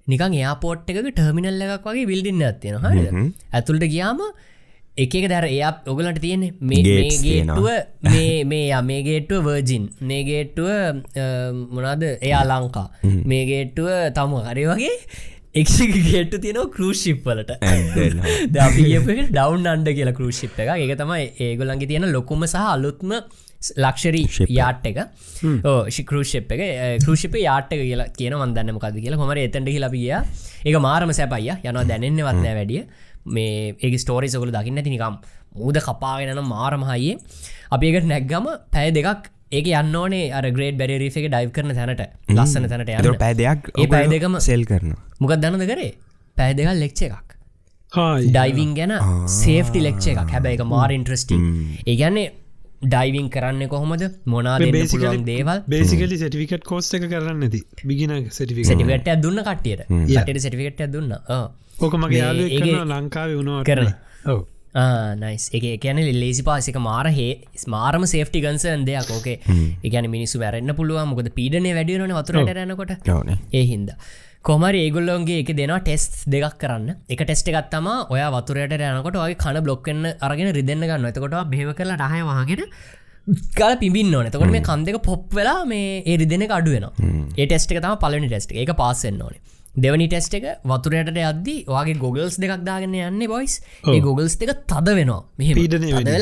නිකන් 0.07 0.33
එයාපෝට් 0.39 0.89
එක 0.91 0.99
ටර්මිනල් 1.09 1.61
එකක් 1.65 1.85
වගේ 1.89 2.07
විල්ඩින්න 2.11 2.43
ඇත්තියෙන 2.47 2.85
හරි 2.85 3.03
ඇතුළට 3.57 3.85
ගියාම 3.93 4.21
එක 5.01 5.13
දැර 5.31 5.45
එයා 5.49 5.71
ඔගලට 5.91 6.19
තියෙන්නේ. 6.23 6.53
මේ 6.69 6.81
Gates 6.87 7.21
ගේටුව 7.25 7.67
මේ 8.13 8.43
මේ 8.45 8.65
යා 8.69 8.81
මේ 8.89 9.01
ගේට්ටුව 9.07 9.47
වර්ජින් 9.49 9.85
මේ 10.09 10.23
ගේට්ටුව 10.27 10.69
මොනාද 11.75 12.03
එයා 12.09 12.43
ලංකා. 12.49 12.87
මේ 13.31 13.45
ගේට්ටුව 13.51 13.87
තම 14.17 14.35
හරි 14.49 14.65
වගේ 14.71 14.91
එක් 15.61 15.67
ගේට්ටු 16.09 16.37
තියෙනවා 16.43 16.73
කරූෂිප්වලට 16.75 17.51
ඩවන් 18.57 19.65
අන්ඩ 19.73 19.89
කියලා 19.97 20.17
කරූෂිප් 20.19 20.59
එක 20.65 20.69
එක 20.75 20.93
තමයි 21.01 21.25
ඒගොලන්ගේ 21.47 21.89
තියෙන 21.93 22.05
ලොකුම 22.17 22.45
සහ 22.51 22.69
අලුත්ම 22.75 23.17
ලක්ෂරී 23.83 24.27
යාට් 24.59 24.85
එක. 24.89 24.97
ශිකරෂප් 25.95 26.49
එක. 26.53 26.61
කරෂිප 27.05 27.35
යාට් 27.41 27.71
එක. 27.73 27.81
කියලා 27.89 28.09
කියන 28.17 28.35
වන්දන්න 28.41 28.75
මොකද 28.77 28.97
කියලා. 29.05 29.19
හොමර 29.21 29.37
එතැට 29.45 29.69
හිලපිය 29.75 30.11
එක 30.69 30.75
මාරම 30.85 31.13
සැපයිය 31.19 31.55
යනවා 31.63 31.85
දැනෙන්න 31.91 32.19
වත්නෑ 32.27 32.55
වැඩිය 32.59 32.83
මේ 33.25 33.75
ඒ 33.79 33.97
ස්ටෝරි 33.97 34.29
සොකල 34.29 34.51
දකින්න 34.55 34.81
ඇති 34.81 34.95
නිකම් 34.95 35.19
මූද 35.55 35.77
කපාගෙනන 35.87 36.43
මාරමහයේ 36.53 37.15
අපි 37.71 37.93
එකට 37.93 38.09
නැක්ගම 38.13 38.49
පැය 38.75 38.91
දෙකක් 38.97 39.29
ඒක 39.51 39.67
යන්න 39.71 39.95
ඕනේ 39.95 40.25
අර 40.37 40.45
ග්‍රේඩ් 40.57 40.77
බැරිරිි 40.81 41.11
එක 41.11 41.27
ඩයිව් 41.29 41.51
කරන 41.55 41.73
තැනට 41.79 42.03
ලස්සන 42.35 42.69
තැනට 42.71 42.89
ඇතර 42.89 43.11
යන්න 43.11 43.21
පෑ 43.23 43.37
දෙයක් 43.41 43.69
ඒ 43.75 43.87
පැය 43.93 44.09
දෙකම 44.13 44.39
සෙල් 44.47 44.65
කරන 44.65 44.95
මොකක් 45.19 45.35
දන්නද 45.37 45.65
කරේ? 45.71 45.91
පැය 46.37 46.53
දෙකල් 46.59 46.79
ලෙක්ෂ 46.83 47.05
එකක්. 47.07 47.35
හායි. 47.91 48.29
ඩයිවිං 48.29 48.71
ගැන 48.79 48.93
සේෆ්ටි 49.39 49.83
ලෙක්ෂ 49.87 50.07
එකක්. 50.13 50.31
හැබැයි 50.35 50.59
එක 50.59 50.65
මාර 50.67 50.95
ඉන්ට්‍රස්ටිං 50.97 51.43
ඒගැන්නේ 51.85 52.31
ඩයිවිං 52.85 53.27
කරන්න 53.35 53.69
කොහොමද? 53.73 54.05
මොනා 54.25 54.57
දෙන්න 54.59 54.79
පුළුවන් 54.93 55.25
දේවල්? 55.29 55.61
බේසිකලි 55.67 56.17
සටිකට 56.17 56.65
කෝස්ට 56.71 56.97
එක 56.99 57.05
කරන්න 57.05 57.45
ඇති 57.47 57.61
බිගින 57.83 58.15
සටික 58.29 58.63
සටිකට 58.65 59.13
දුන්න 59.25 59.43
කටියට 59.49 59.85
ට 59.87 60.39
සටිකට 60.39 60.87
දුන්න 60.95 61.13
ඕක 61.73 61.93
මගේ 61.95 62.09
මේ 62.09 62.23
යාලු 62.23 62.43
ඒගේ 62.47 62.81
ලංකාව 62.85 63.29
වුණවා 63.37 63.63
කරන. 63.63 63.93
ඔව. 64.25 64.41
නයිස් 65.15 65.45
එක 65.53 65.65
කියන 65.81 66.01
ලේසි 66.15 66.43
පාසික 66.43 66.77
මාර 66.79 67.05
හේ 67.17 67.31
ස්මාරම 67.55 68.05
සේෆ්ටි 68.05 68.41
ගන්සන් 68.41 68.85
දෙයක්. 68.85 69.09
ඕකේ 69.09 69.37
ඒගැන 69.83 70.09
මිනිස්සු 70.09 70.39
වැරන්න 70.39 70.75
පුළුව 70.75 71.05
මොකද 71.05 71.29
පීඩනය 71.39 71.73
වැඩියනන 71.73 72.15
වතුරට 72.19 72.53
රැනකොට 72.59 72.93
ඒ 73.53 73.65
හින්ද. 73.71 73.91
කොමරි 74.41 74.79
ඒගොල්ලොන්ගේ 74.85 75.39
එක 75.43 75.53
දෙනවා 75.53 75.79
ටෙස්් 75.81 76.25
දෙකක් 76.27 76.57
කරන්න. 76.59 76.89
එක 77.09 77.21
ටෙස්ට 77.21 77.47
එකත්තම 77.51 77.87
ඔය 78.09 78.25
වතුරයට 78.35 78.75
යනකොට 78.79 79.21
ඔය 79.27 79.35
කන 79.35 79.61
බ්ලොක්කන්න 79.67 80.11
අරගෙන 80.19 80.51
රිදන්න 80.59 80.89
ගන්න 80.89 81.09
එතකොට 81.11 81.39
බේව 81.53 81.71
කරලා 81.79 81.97
ටහය 82.01 82.21
වහගෙන 82.29 82.67
කල 83.55 83.75
පිබින්න 83.79 84.15
ඕන. 84.15 84.27
එතකොට 84.27 84.51
මේ 84.51 84.65
කන්දක 84.69 84.99
පොප් 85.01 85.31
වෙලා 85.31 85.63
මේ 85.65 86.01
ඒ 86.03 86.17
රිදෙන 86.17 86.43
අඩුවෙන 86.49 86.89
ඒ 87.37 87.45
ටෙස්ට 87.45 87.71
එක 87.71 87.83
තම 87.85 87.99
පලනි 88.01 88.27
ටෙස්ට 88.27 88.51
එක. 88.53 88.73
පාසෙන් 88.75 89.21
ඕනේ 89.21 89.41
දෙවනි 89.75 90.05
ටෙස්ට 90.07 90.35
එක 90.37 90.45
වතුරයට 90.63 91.17
අද්දි 91.17 91.55
වගේ 91.65 91.97
ගොගල්ස් 91.97 92.35
දෙකක් 92.37 92.61
දාගන්න 92.61 92.93
යන්න 92.93 93.23
බොයිස් 93.25 93.55
ඒ 93.89 94.01
ගොගල්ස් 94.05 94.35
දෙක 94.37 94.51
තද 94.69 94.93
වෙනවා. 94.93 95.21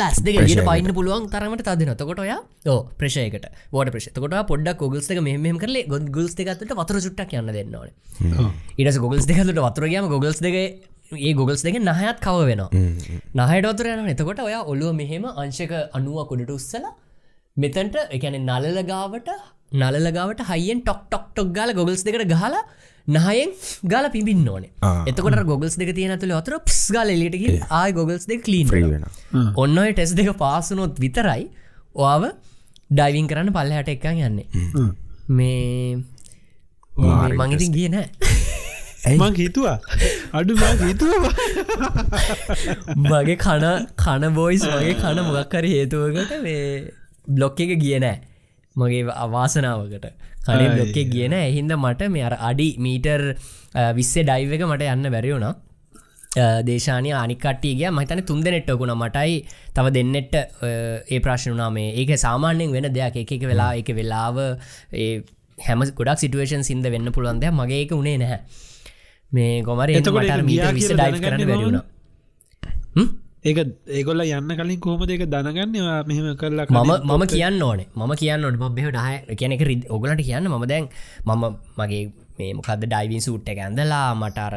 ඇස් 0.08 0.22
දෙක 0.24 0.40
ට 0.40 0.64
පයින්න 0.64 0.94
පුළුවන් 0.96 1.28
තරමට 1.28 1.66
තදන 1.68 1.92
තකොට 2.00 2.22
ඔය 2.24 2.32
ඕ 2.32 2.80
ප්‍රශයකට 2.98 3.50
වට 3.74 3.92
ප්‍රශ 3.92 4.08
කොට 4.16 4.38
පොඩ්ඩක් 4.48 4.80
ගොගල්ස් 4.80 5.12
එක 5.12 5.20
මෙම 5.22 5.60
කරලේ 5.60 5.84
ගො 5.86 6.00
ගුල්ස් 6.00 6.38
දෙකත්ට 6.40 6.72
වතුර 6.72 7.02
චුට්ටක් 7.04 7.36
යන්න 7.36 7.52
දෙන්න 7.52 7.76
ඕන. 7.76 7.92
ඉට 8.80 8.98
ගොගල්ස් 8.98 9.28
දෙකතුට 9.28 9.60
වතුරගේම 9.60 10.08
ගොගල්ස් 10.08 10.40
දෙක 10.40 10.56
ඒ 11.12 11.34
ගොගල්ස් 11.36 11.68
දෙක 11.68 11.76
නහයත් 11.76 12.24
කව 12.24 12.48
වෙනවා. 12.48 12.72
නහයට 13.36 13.68
වතුර 13.68 13.92
යන 13.92 14.12
එතකොට 14.16 14.40
ඔය 14.40 14.56
ඔලුව 14.64 14.96
මෙහෙම 14.96 15.28
අංශක 15.28 15.76
අනුව 15.92 16.24
කොඩට 16.32 16.56
උස්සලා 16.56 16.96
මෙතැන්ට 17.58 18.00
එකන 18.16 18.40
නලල 18.40 18.80
ගාවට 19.72 19.96
නලල 19.96 20.12
ගාවට 20.12 20.42
හයිෙන් 20.52 20.82
ටොක් 20.82 21.02
ටොක් 21.10 21.26
ටොක් 21.34 21.52
ගාල 21.54 21.74
ගොගල්ස් 21.74 22.04
දෙකට 22.04 22.28
ගහලා 22.28 22.64
නහයෙන් 23.08 23.52
ගල 23.84 24.06
පිබින්න 24.12 24.48
ඕන. 24.48 24.66
එතකොට 25.08 25.44
ගොගල්ස් 25.46 25.78
දෙක 25.78 25.96
තියෙන 25.96 26.20
තුළ 26.20 26.32
අතර 26.32 26.60
ප්ස් 26.60 26.92
ගල 26.92 27.10
එලිටකි 27.16 27.50
ආය 27.70 27.92
ගොගල්ස් 27.94 28.28
දෙක 28.28 28.44
කලීන් 28.46 28.68
වෙන 28.70 29.04
ඔන්න 29.56 29.78
ඔය 29.78 29.94
ටෙස් 29.94 30.16
දෙක 30.16 30.32
පාසුනොත් 30.38 31.00
විතරයි 31.00 31.50
ඔයාව 31.96 32.24
ඩයිවින් 32.92 33.28
කරන්න 33.28 33.54
පල්ලහට 33.56 33.90
එකක් 33.96 34.06
යන්නේ. 34.12 34.48
මේ 35.28 36.04
මංගිතින් 37.40 37.72
ගිය 37.78 37.90
නෑ 37.90 38.10
මං 39.18 39.34
හිතුවා. 39.36 39.78
අඩු 40.38 40.54
හිතුවා. 40.82 41.32
මගේ 42.96 43.38
කන 43.46 43.66
කන 44.04 44.24
බෝයිස් 44.36 44.64
වගේ 44.74 44.98
කන 45.00 45.24
මොගක්කර 45.28 45.66
හේතුවකට 45.74 46.36
මේ 46.44 46.92
බ්ලොක් 47.28 47.58
එක 47.66 47.74
ගිය 47.86 47.98
නෑ 48.04 48.20
මගේ 48.82 49.04
අවාසනාවකට. 49.26 50.08
කනේ 50.46 50.70
බ්ලොක් 50.76 50.96
එක 51.02 51.12
කියන 51.16 51.36
එහින්ද 51.40 51.74
මට 51.78 52.10
මේ 52.14 52.24
අර 52.30 52.36
අඩි 52.50 52.70
මීටර් 52.86 53.22
විස්සේ 53.98 54.24
ඩයිව 54.24 54.56
එක 54.58 54.64
මට 54.70 54.94
යන්න 54.94 55.12
බැරිවුණා 55.16 55.54
දේශානය 56.64 57.12
අනිකට්ටියගේ 57.14 57.92
මහිතන 57.92 58.24
තුන් 58.24 58.42
දෙනෙට්ටකුණ 58.46 58.96
මටයි 58.96 59.38
තව 59.76 59.94
දෙන්නෙට්ට 59.98 60.36
ඒ 61.12 61.20
ප්‍රශ්නුනා 61.20 61.70
මේ. 61.70 61.92
ඒක 61.94 62.18
සාමාන්‍යෙන් 62.18 62.72
වෙන 62.72 62.90
දෙයක්. 62.98 63.16
එක 63.24 63.32
එක 63.38 63.48
වෙලා 63.52 63.72
එක 63.76 63.94
වෙලාව 64.00 64.38
හැම 65.58 65.80
ගොඩක් 66.00 66.20
සිටුවේෂන් 66.24 66.64
සිද 66.64 66.92
වෙන්න 66.96 67.12
පුළුවන්ද 67.12 67.48
මගේ 67.54 67.82
එක 67.86 67.92
උනේ 67.94 68.18
නැහැ. 68.18 68.40
මේ 69.32 69.64
ගොමර 69.64 69.90
එතකොට 69.92 70.32
විස 70.48 70.92
ඩයි් 70.92 71.20
කරන්න 71.24 71.48
බැරිුණ 71.48 71.82
ඒක 73.46 73.60
ඒගොල්ල 73.90 74.22
යන්න 74.24 74.54
කලින් 74.58 74.80
කොහොම 74.80 75.04
දෙක 75.10 75.24
දැනගන්නවා 75.34 75.96
මෙහෙම 76.10 76.28
කරලා 76.42 76.66
මම 76.70 76.92
මම 77.10 77.24
කියන්න 77.34 77.64
ඕනේ. 77.68 77.88
මම 77.96 78.14
කියන්න 78.22 78.46
ඕට 78.46 78.76
මෙහ 78.78 78.92
නාය 78.98 79.16
කියනක 79.40 79.64
රිද 79.70 79.84
ඔගලට 79.90 80.22
කියන්න 80.22 80.50
මම 80.50 80.66
දැන් 80.72 80.90
මම 81.26 81.44
මගේ 81.80 82.04
මේ 82.38 82.54
මොකද 82.54 82.86
ඩයිවින් 82.86 83.26
සූට් 83.28 83.50
එක 83.50 83.62
ඇඳලා 83.66 84.06
මටර 84.14 84.56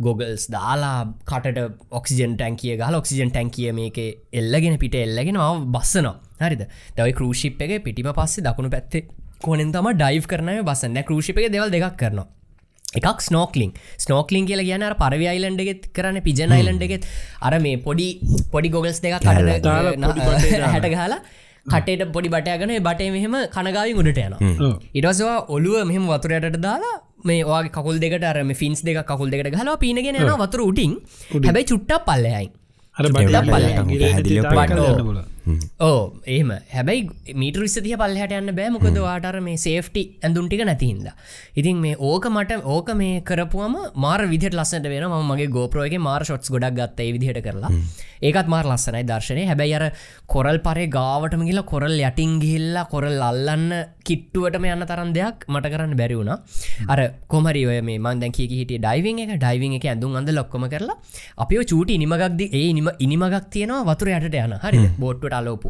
ගොගල්ස් 0.00 0.46
දාලා 0.50 0.98
කටට 1.30 1.58
ඔක්සිජන් 1.92 2.34
ටැන්කිය 2.36 2.74
ගල 2.76 2.98
ඔක්සිජන් 3.00 3.30
ටැන්කිය 3.30 3.70
මේක 3.72 3.98
එල්ලගෙන 4.32 4.78
පිට 4.78 4.96
එල්ලගෙන 4.96 5.38
ම 5.38 5.70
බස්සනවා. 5.74 6.16
හරිද? 6.40 6.62
දවයි 6.96 7.18
කෘෂිප් 7.20 7.62
එක 7.64 7.84
පිටිම 7.86 8.10
පස්සේ 8.18 8.44
දකුණු 8.46 8.70
පැත්තේ 8.70 9.06
කොනෙන් 9.42 9.70
තම 9.72 9.88
ඩයි් 9.94 10.24
කරනය 10.32 10.56
බසන්න 10.62 11.06
කෘෂිප 11.08 11.38
එක 11.38 11.52
දෙවල් 11.54 11.70
දෙකක් 11.70 11.94
කරනවා 12.00 12.26
එකක් 12.94 13.20
ස්නෝක්ලින් 13.20 13.70
ස්නෝක්ලින් 13.98 14.44
කියල 14.46 14.62
කියන 14.62 14.84
පරවි 14.96 15.26
අයිලන්ඩගෙත් 15.26 15.88
කරන්න 15.92 16.20
පිජන 16.22 16.52
අයිලන්ඩගෙත් 16.52 17.08
අර 17.42 17.54
මේ 17.60 17.78
පොඩි 17.78 18.08
පොඩි 18.52 18.70
ගොගල්ස් 18.70 19.00
දෙක 19.00 19.16
කට 19.18 19.26
හැට 20.66 20.88
ගහලා 20.90 21.20
කටට 21.66 22.12
පොඩි 22.12 22.28
බටයගන 22.34 22.74
බටේ 22.80 23.10
මෙහෙම 23.10 23.36
කනගාවින් 23.50 24.00
උඩට 24.02 24.20
යන 24.20 24.34
ඉටස්වා 24.94 25.36
ඔලුව 25.48 25.84
මෙහම 25.84 26.08
වතුරයට 26.10 26.58
දාලා 26.60 26.96
මේ 27.24 27.44
වාගේ 27.44 27.72
කකුල් 27.72 28.00
දෙකට 28.00 28.24
අරම 28.24 28.52
ෆින්ස් 28.54 28.82
දෙක 28.82 29.00
කකුල් 29.04 29.30
දෙකට 29.30 29.54
ගහලා 29.54 29.78
පීනගෙන 29.78 30.16
යන 30.16 30.34
වතුර 30.42 30.62
උටින් 30.62 30.98
හැබැයි 31.38 31.70
චුට්ටක් 31.70 32.04
පල්ලයයි 32.06 32.50
අර 32.96 33.04
හැදිලා 33.12 33.44
පල්ල. 33.44 35.22
ඕ 35.88 36.00
ඒම 36.36 36.50
හැබැයි 36.74 37.34
මීට 37.42 37.60
විස්සතිය 37.64 37.96
පල්ලහට 38.02 38.36
යන්න 38.40 38.54
බෑ. 38.58 38.70
මොකද 38.76 38.98
වාටර 39.06 39.40
මේ 39.48 39.60
සේෆ්ටි 39.66 40.02
ඇඳුන්ටික 40.24 40.64
නැතිහින්ද 40.70 41.08
ඉතින් 41.60 41.80
මේ 41.84 41.96
ඕක 42.10 42.26
මට 42.30 42.60
ඕක 42.76 42.88
මේ 43.00 43.20
කරපුුවම 43.28 43.76
මාර 44.04 44.20
විදිට 44.32 44.56
ලස්සට 44.58 44.88
වෙන 44.92 45.06
ම 45.10 45.30
මගේ 45.32 45.50
ගෝපරෝගේ 45.56 46.02
මාර 46.08 46.22
ෂොට්ස් 46.24 46.52
ගොඩක් 46.54 46.76
ගත්ත 46.78 47.08
විදිහට 47.16 47.42
කරලා. 47.46 47.70
ඒකත් 48.28 48.48
මාර 48.54 48.64
ලස්සනයි 48.70 49.04
දර්ශනය. 49.10 49.44
හැබැයි 49.50 49.74
අර 49.78 49.84
කොරල් 50.34 50.58
පරේ 50.66 50.86
ගාවටම 50.96 51.44
කියලා 51.48 51.66
කොරල් 51.72 51.96
යටින් 52.08 52.32
ගිල්ලා 52.44 52.86
කොරල් 52.94 53.20
අල්ලන්න 53.28 53.66
කිට්ටුවටම 54.08 54.64
යන්න 54.72 54.86
තරන් 54.90 55.12
දෙයක් 55.18 55.46
මට 55.52 55.72
කරන්න 55.74 55.94
බැරි 56.00 56.16
වුණ. 56.20 56.32
අර 56.92 57.00
කොමරි 57.34 57.64
ඔය 57.70 57.78
මේ 57.88 58.00
මන්දැ 58.06 58.32
කිය 58.38 58.48
හිට 58.60 58.74
ඩයිවිං 58.78 59.22
එක. 59.24 59.36
ඩයිවිං 59.44 59.76
එක 59.78 59.86
ඇඳුම් 59.92 60.16
අඳ 60.20 60.32
ලොක්කොම 60.38 60.66
කරලා 60.74 60.98
අපිෝ 61.44 61.64
චූටි 61.72 62.00
නිමගක්ද 62.04 62.42
ඒ 62.48 62.66
නිම 62.78 62.90
ඉනිමගක් 62.98 63.50
තියෙනවා 63.54 63.84
වතුර 63.90 64.12
යට 64.16 64.40
යන. 64.44 64.58
හරි 64.64 64.84
බෝට්ට 64.98 65.33
අලෝපු 65.40 65.68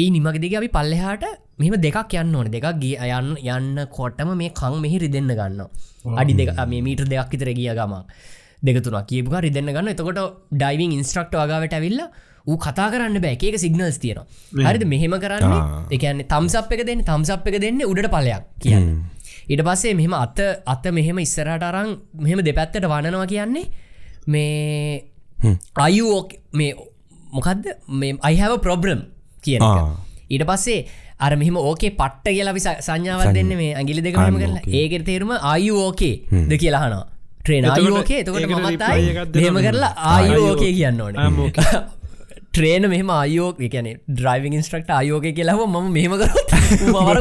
ඒ 0.00 0.06
නිමගදිග 0.14 0.56
අපි 0.60 0.70
පල්ලෙහාට 0.76 1.26
මෙම 1.58 1.76
දෙකක් 1.86 2.16
යන්න 2.22 2.34
ඕන. 2.34 2.50
දෙකක් 2.54 2.80
ගිය 2.82 2.96
යන්න 3.18 3.36
යන්න 3.56 3.84
කොටම 3.98 4.32
මේ 4.40 4.54
කං 4.60 4.80
මෙහි 4.84 5.02
රිදෙන්න්න 5.04 5.36
ගන්න 5.40 5.62
අඩි 6.22 6.38
දෙක 6.40 6.54
මේ 6.72 6.82
මීට 6.86 7.04
දෙයක් 7.12 7.30
විතර 7.34 7.52
ගිය 7.58 7.70
ගමක් 7.72 8.04
දෙකතුන 8.62 8.96
කියපුක 9.10 9.36
රිදන්න 9.46 9.72
ගන්න 9.72 9.92
එතකොට 9.92 10.22
ඩයිවිං 10.52 10.96
ඉන්ස්ට්‍රක්ට 10.98 11.34
වගාවට 11.34 11.76
ඇවිල්ල 11.78 12.00
කතා 12.46 12.88
කරන්න 12.92 13.20
බෑ. 13.20 13.36
ඒක 13.36 13.58
සිගනල්ස් 13.58 13.98
තියෙනවා. 13.98 14.26
හරිද? 14.66 14.84
මෙහෙම 14.86 15.14
කරන්න 15.18 15.54
එකන්නේ 15.90 16.28
තම්සප් 16.30 16.72
එක 16.72 16.82
දෙන්න 16.86 17.04
තම්සප් 17.04 17.50
එක 17.50 17.58
දෙන්න 17.60 17.82
උඩට 17.82 18.10
පලයක් 18.14 18.44
කියන්න. 18.62 19.02
ඊට 19.50 19.62
පස්සේ 19.62 19.94
මෙහෙම 19.94 20.14
අත 20.14 20.38
අත 20.66 20.84
මෙහෙම 20.92 21.18
ඉස්සරට 21.18 21.62
අරං 21.62 21.96
මෙහෙම 22.18 22.44
දෙපැත්තට 22.48 22.86
වනනවා 22.86 23.26
කියන්නේ 23.26 23.66
මේ 24.26 25.04
අයෝ 25.76 26.28
මේ 26.52 26.74
මොකක්ද 27.32 27.66
මේ 27.94 28.12
අයිහව 28.22 28.56
ප්‍රොබ්‍රම් 28.60 29.00
කියන. 29.42 29.62
ඊට 30.30 30.44
පස්සේ 30.44 30.78
අර 31.20 31.32
මෙහම 31.36 31.56
ඕකේ 31.58 31.90
පට්ට 31.92 32.26
කියලා 32.28 32.52
අපි 32.52 32.62
සංඥාවත් 32.82 33.34
දෙන්න 33.34 33.52
මේ 33.56 33.74
ඇගිලි 33.74 34.02
දෙකම 34.02 34.20
I'm 34.20 34.38
කරලා. 34.38 34.60
okay. 34.60 34.80
ඒකට 34.82 35.04
තේරුම 35.04 35.30
ආයෝකේ 35.32 36.14
ද 36.48 36.58
කියලාහනවා 36.58 37.04
ට්‍රේන 37.40 37.64
ආයෝකේ 37.66 38.18
එතකොට 38.20 38.40
ඒකට 38.40 38.54
මමත් 38.54 38.70
reply 38.70 38.88
ආයි 38.88 39.10
එකක් 39.10 39.20
දෙනවා 39.28 39.42
මෙහෙම 39.42 39.54
මෙහෙම. 39.56 39.68
කරලා 39.68 39.92
ආයෝකේ 40.08 40.70
ආයෝ- 40.70 40.74
කියන්න 40.74 41.00
ඕන. 41.00 41.14
Okay. 41.46 41.64
ට්‍රේන 42.52 42.84
මෙහම 42.88 43.10
ආයෝක 43.12 43.56
කියන 43.66 43.88
ඩ්‍රයිවිං 44.10 44.52
ඉන්ස්ට්‍රක්ට 44.58 44.90
ආයෝක 44.90 45.26
කියලාව 45.30 45.60
ම 45.66 45.76
මෙහම 45.92 46.12
කරත් 46.18 46.50
මවර 46.86 47.18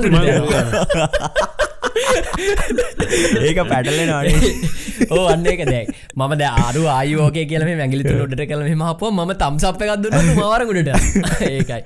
ඒක 3.47 3.59
පැටලෙන 3.71 4.11
ඕ 5.15 5.25
අන්න 5.33 5.47
එක 5.53 5.61
දැයි 5.71 5.85
මම 6.19 6.33
ද 6.41 6.43
ආරු 6.49 6.83
ආයෝක 6.97 7.37
කියලම 7.51 7.69
මැගිලි 7.81 8.03
ොට 8.25 8.43
කලම 8.51 8.69
මහපෝ 8.83 9.11
ම 9.17 9.33
තම්සප් 9.41 9.81
එකක්දුන්න 9.87 10.29
මවරගුඩට 10.37 10.89
ඒකයි. 11.49 11.81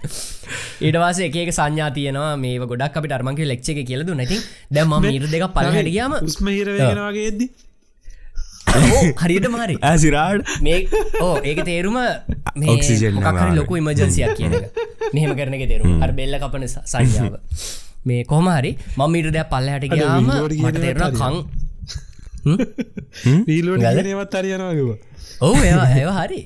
ඊටවාස 0.86 1.20
එක 1.28 1.38
සංඥා 1.59 1.89
තියනවා. 1.97 2.34
මේ 2.43 2.59
ගොඩක් 2.74 2.99
අපිට 2.99 3.15
අර්මංක 3.17 3.41
ලෙක්ෂ 3.53 3.72
එක 3.74 3.82
කියලදු 3.89 4.20
නැති 4.20 4.38
දැම 4.76 4.93
මීර 5.07 5.26
දෙක 5.34 5.43
පලහටියාම 5.57 6.13
උස්ම 6.30 6.45
හිරවගෙන 6.57 7.01
වගේ 7.07 7.28
එද්දි? 7.32 7.47
හරියට 9.24 9.47
මාරි 9.55 9.76
ඇසිරාඩ් 9.89 10.41
මේ 10.65 10.80
ඕ 11.26 11.36
ඒක 11.51 11.59
තේරුම 11.70 11.97
නගාන. 11.99 13.55
ලොකු 13.59 13.74
ඉමජන්සියක් 13.82 14.32
කියන 14.39 14.57
එක. 14.57 14.65
මෙහෙම 15.13 15.32
කරන 15.39 15.55
එක 15.59 15.63
තේරුම්. 15.72 16.01
අර 16.05 16.11
බෙල්ල 16.20 16.36
කපන 16.43 16.67
සංඥාව 16.74 17.34
මේ 18.05 18.23
කොහමහරි 18.25 18.71
මම 18.97 19.15
ඊට 19.15 19.31
දෙයක් 19.31 19.49
පල්ලහට 19.49 19.89
ගයාම 19.91 20.25
මට 20.25 20.77
තේරුණ 20.77 20.83
ඒවා 20.87 21.11
කං 21.13 21.35
ඊලෝට 23.47 23.83
ගල? 23.83 23.99
නවත් 24.05 24.33
අරියනවාගව 24.35 24.89
ඔහු 25.41 25.57
ඒවා 25.63 25.87
ඇය 25.87 26.05
හරි. 26.19 26.41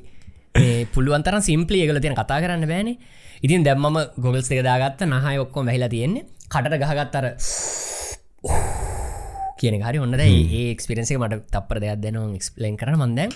පුළුවන්තර 0.94 1.36
සිම්පලි 1.42 1.84
එකල 1.86 2.00
තියෙන 2.00 2.18
කතා 2.18 2.40
කරන්න 2.42 2.66
බෑනේ. 2.68 2.98
ඉතින් 3.42 3.66
දැම්මම 3.66 3.98
ගොගල්ස් 4.18 4.50
එක 4.52 4.64
දාගත්ත. 4.64 5.06
නහය 5.06 5.36
ඔක්කොම 5.40 5.66
වැහිලා 5.66 5.90
තියෙන්නේ. 5.90 6.26
කටට 6.50 6.82
ගහගත්තර 6.82 7.26
කියන 9.60 9.80
හරි 9.82 10.00
ඔන්න 10.00 10.18
ඒ 10.20 10.72
එක්ස්පිරන්සේ 10.72 11.18
මට 11.18 11.46
තපර 11.54 11.80
දෙයක් 11.80 12.02
දෙනවා 12.02 12.34
එක්ස්පලන් 12.36 12.78
කර 12.78 12.96
මන්දැන් 12.96 13.32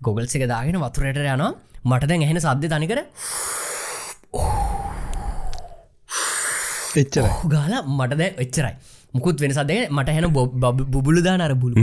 ගොගල්ස 0.00 0.36
එක 0.36 0.46
දාගෙන 0.48 0.80
වතුරට 0.80 1.20
යනවා. 1.26 1.52
මට 1.84 2.08
දැන් 2.08 2.22
එහෙන 2.22 2.40
සද්ධ 2.40 2.68
තනිකර 2.68 3.00
එච්චරයි. 6.96 7.30
ගාල 7.54 7.72
මට 7.98 8.18
දැ 8.20 8.30
එච්චරයි. 8.44 8.74
මුකුත් 9.14 9.40
වෙන 9.42 9.52
සදේ 9.58 9.88
මට 9.90 10.08
හැන 10.16 10.26
බුබුලු 10.94 11.20
දාන 11.22 11.40
අර 11.40 11.54
බුලු 11.54 11.74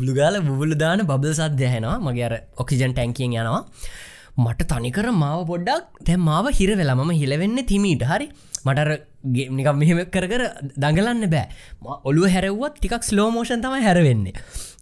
බුලු 0.00 0.12
ගාල 0.14 0.40
බුලු 0.42 0.74
දාන 0.74 1.06
බබල් 1.10 1.34
සද්‍ය 1.40 1.70
හැනවා 1.74 1.98
මගේ 2.06 2.26
අර 2.28 2.34
ඔක්සිජන් 2.62 2.94
ටැන්කියෙන් 2.96 3.36
යනවා. 3.42 3.62
මට 4.44 4.66
තනිකර 4.72 5.06
මාව 5.22 5.46
පොඩ්ඩක් 5.50 6.04
තැ 6.06 6.16
මාව 6.28 6.46
හිර 6.58 6.70
වෙලා 6.80 6.98
මම 6.98 7.12
හිලවෙන්න 7.20 7.58
තිමීට. 7.70 8.04
හරි. 8.12 8.28
මටර 8.66 8.90
නික 9.56 9.68
මෙහෙම 9.80 9.98
කර 10.14 10.26
කර 10.32 10.42
දඟලන්න 10.82 11.24
බෑ. 11.34 11.46
ම 11.82 11.86
ඔලුව 12.08 12.26
හැරවුවත් 12.34 12.78
ටිකක් 12.78 13.04
ස්ලෝමෝෂන් 13.10 13.62
තම 13.64 13.76
හැරවෙන්නේ 13.86 14.34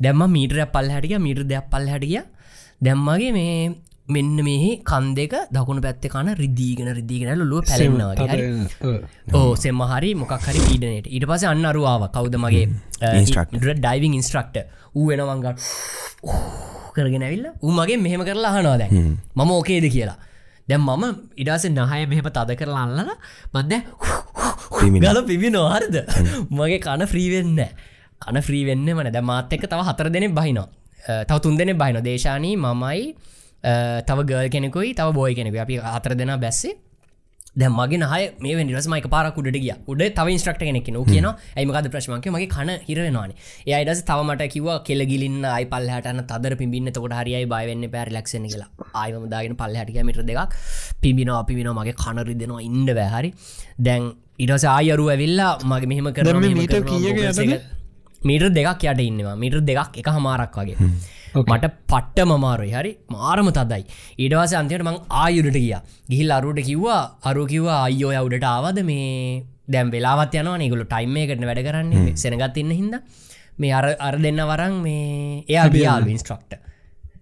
දැම්ම 0.04 0.22
මීටර 0.36 0.60
පල් 0.74 0.92
හැටිය 0.94 1.18
මීටර 1.26 1.44
දෙයක් 1.52 1.66
පල් 1.72 1.88
හැටිය 1.92 2.22
දැම්මගේ 2.86 3.32
මේ 3.38 3.56
මෙන්න 4.16 4.36
මෙහි 4.48 4.70
කන් 4.90 5.06
දෙක 5.18 5.34
දකුණු 5.56 5.82
පැත්ත 5.86 6.04
කන 6.14 6.28
රිදීගෙන 6.42 6.88
රිදිගෙන 6.98 7.38
ලොලුව 7.42 7.62
පැලෙන්න්නවාගේ 7.70 8.28
හරි 8.32 8.42
ඕ 9.38 9.52
සෙමහරි 9.64 10.10
මොකක් 10.22 10.34
හරි 10.48 10.60
පීඩනයට. 10.68 11.06
ඊට 11.14 11.26
පස 11.30 11.44
අන්න 11.52 11.64
අරුවාව 11.70 12.04
කවුද 12.16 12.36
මගේ 12.44 12.66
Instructor. 13.20 13.74
ඩයිවිං 13.84 14.18
ඉන්ස්ට්‍රක්ට 14.18 14.56
ඌ 14.98 15.06
වෙනවංගට 15.10 15.62
කරගෙන 16.96 17.24
ඇවිල්ල. 17.28 17.46
උමගේ 17.68 17.96
මෙහෙම 18.04 18.22
කරලා 18.28 18.52
හනවා 18.56 18.76
දැන්. 18.82 19.16
මම 19.38 19.50
ඕකේද 19.56 19.86
කියලා. 19.96 20.18
දැම් 20.68 20.84
මම 20.88 21.04
ඉඩස 21.42 21.64
නහය 21.78 22.02
මෙහෙම 22.12 22.28
තද 22.36 22.50
කරලා 22.60 22.84
අල්ලන 22.86 23.10
මන්ද. 23.54 23.72
ගල 25.04 25.18
පිබි 25.30 25.48
නොහරද 25.56 25.96
මගේ 26.58 26.78
කන 26.86 27.02
ෆ්‍රීවෙන්න 27.12 27.58
කන 28.22 28.38
ෆ්‍රීවෙන්න 28.46 28.86
මන 28.96 29.10
ද 29.16 29.20
මාත් 29.30 29.52
එක්ක 29.56 29.66
තව 29.72 29.80
හතර 29.88 30.08
දෙනෙ 30.14 30.28
බහිනවා. 30.38 30.68
තව 31.28 31.38
තුන් 31.44 31.54
දෙනෙ 31.60 31.72
බහින 31.82 31.96
දේශානී 32.08 32.56
මමයි 32.64 33.00
තව 34.08 34.18
ගල් 34.30 34.48
කෙනෙකුයි 34.54 34.94
තව 34.94 35.08
බෝයි 35.18 35.36
කෙනෙක 35.38 35.60
අපි 35.66 35.78
අතර 35.96 36.14
දෙෙන 36.20 36.34
බැස්සේ. 36.46 36.74
දැ 37.60 37.68
මගේ 37.68 37.98
නහය 38.00 38.22
මේ 38.44 38.64
නිරස්මයික 38.68 39.06
පාරක් 39.14 39.38
උඩට 39.40 39.58
ගිය. 39.64 39.72
උඩ 39.92 40.02
තව 40.18 40.26
ඉන්ස්ට්‍රක්ට 40.34 40.62
කෙනෙක් 40.68 40.86
නො 40.94 41.02
කියන 41.08 41.26
ඇමකද 41.28 41.88
ප්‍රශ්මක 41.94 42.26
මගේ 42.34 42.48
කන 42.54 42.70
හිරවෙනවාන 42.86 43.34
ඒයිඩස 43.72 44.00
තවමට 44.10 44.48
කිව 44.54 44.68
කෙලගිලින්න 44.88 45.44
අයි 45.56 45.66
පල්හටන 45.74 46.22
තදර 46.30 46.56
පිබින්න 46.62 46.88
තකොට 46.96 47.14
හරියි 47.18 47.44
බයවෙන්න 47.52 47.84
පැර 47.94 48.08
ලක්ෂණ 48.16 48.48
කියලා. 48.52 48.70
ආයම 49.02 49.28
දාගෙන 49.34 49.54
පල්හටික 49.60 50.00
මිට 50.08 50.22
දෙකක්. 50.30 50.56
පිබින 51.02 51.30
අපිබින 51.36 51.70
මගේ 51.78 51.96
කනරි 52.02 52.34
දෙනවා 52.42 52.64
ඉන්ඩ 52.68 52.90
බෑහරි 53.00 53.30
දැන් 53.88 54.10
ඉටස 54.44 54.64
ආයරු 54.74 55.06
ඇවිල්ලා 55.14 55.52
මගේ 55.70 55.90
මෙහෙම 55.92 56.08
කර 56.16 56.24
දැන් 56.28 56.40
මේ 56.44 56.56
මීටර් 56.62 56.82
කීයක 56.90 57.20
යටද? 57.20 57.66
මීටර් 58.28 58.48
දෙකක් 58.58 58.84
යට 58.92 59.00
ඉන්නවා. 59.10 59.36
මීටර් 59.42 59.60
දෙකක් 59.70 60.00
එක 60.00 60.08
හමාරක් 60.16 60.56
වගේ 60.62 60.92
මට 61.34 61.66
පට්ට 61.90 62.26
මමාරුයි 62.30 62.72
හරි? 62.72 62.92
මාරම 63.10 63.48
තදයි. 63.58 63.84
ඊටවාස 64.18 64.54
අන්තියට 64.60 64.84
මං 64.84 64.98
ආයුරට 65.22 65.56
ගිය. 65.56 65.72
ගිහිල් 66.10 66.32
අරුට 66.36 66.60
කිව්වා 66.68 67.02
අරු 67.24 67.46
කිව්වා 67.46 67.80
අයෝ 67.88 68.12
අවුඩට 68.20 68.44
ආවද 68.44 68.80
මේ? 68.90 69.44
දැම් 69.68 69.90
වෙලාවත් 69.90 70.34
යනවා 70.34 70.58
නිගුලු 70.62 70.84
ටයිම් 70.84 71.16
එකට 71.24 71.46
වැඩ 71.50 71.62
කරන්නේ. 71.68 72.16
සෙනගත් 72.16 72.58
ඉන්න 72.62 72.74
හිද 72.80 72.94
මේ 73.58 73.72
අර 73.78 73.86
අර 74.08 74.16
දෙන්න 74.24 74.42
වරන් 74.50 74.76
මේ 74.84 75.44
එයා 75.48 75.68
ගියාල් 75.76 76.08
ඉන්ස්ට්‍රක්ට 76.14 76.52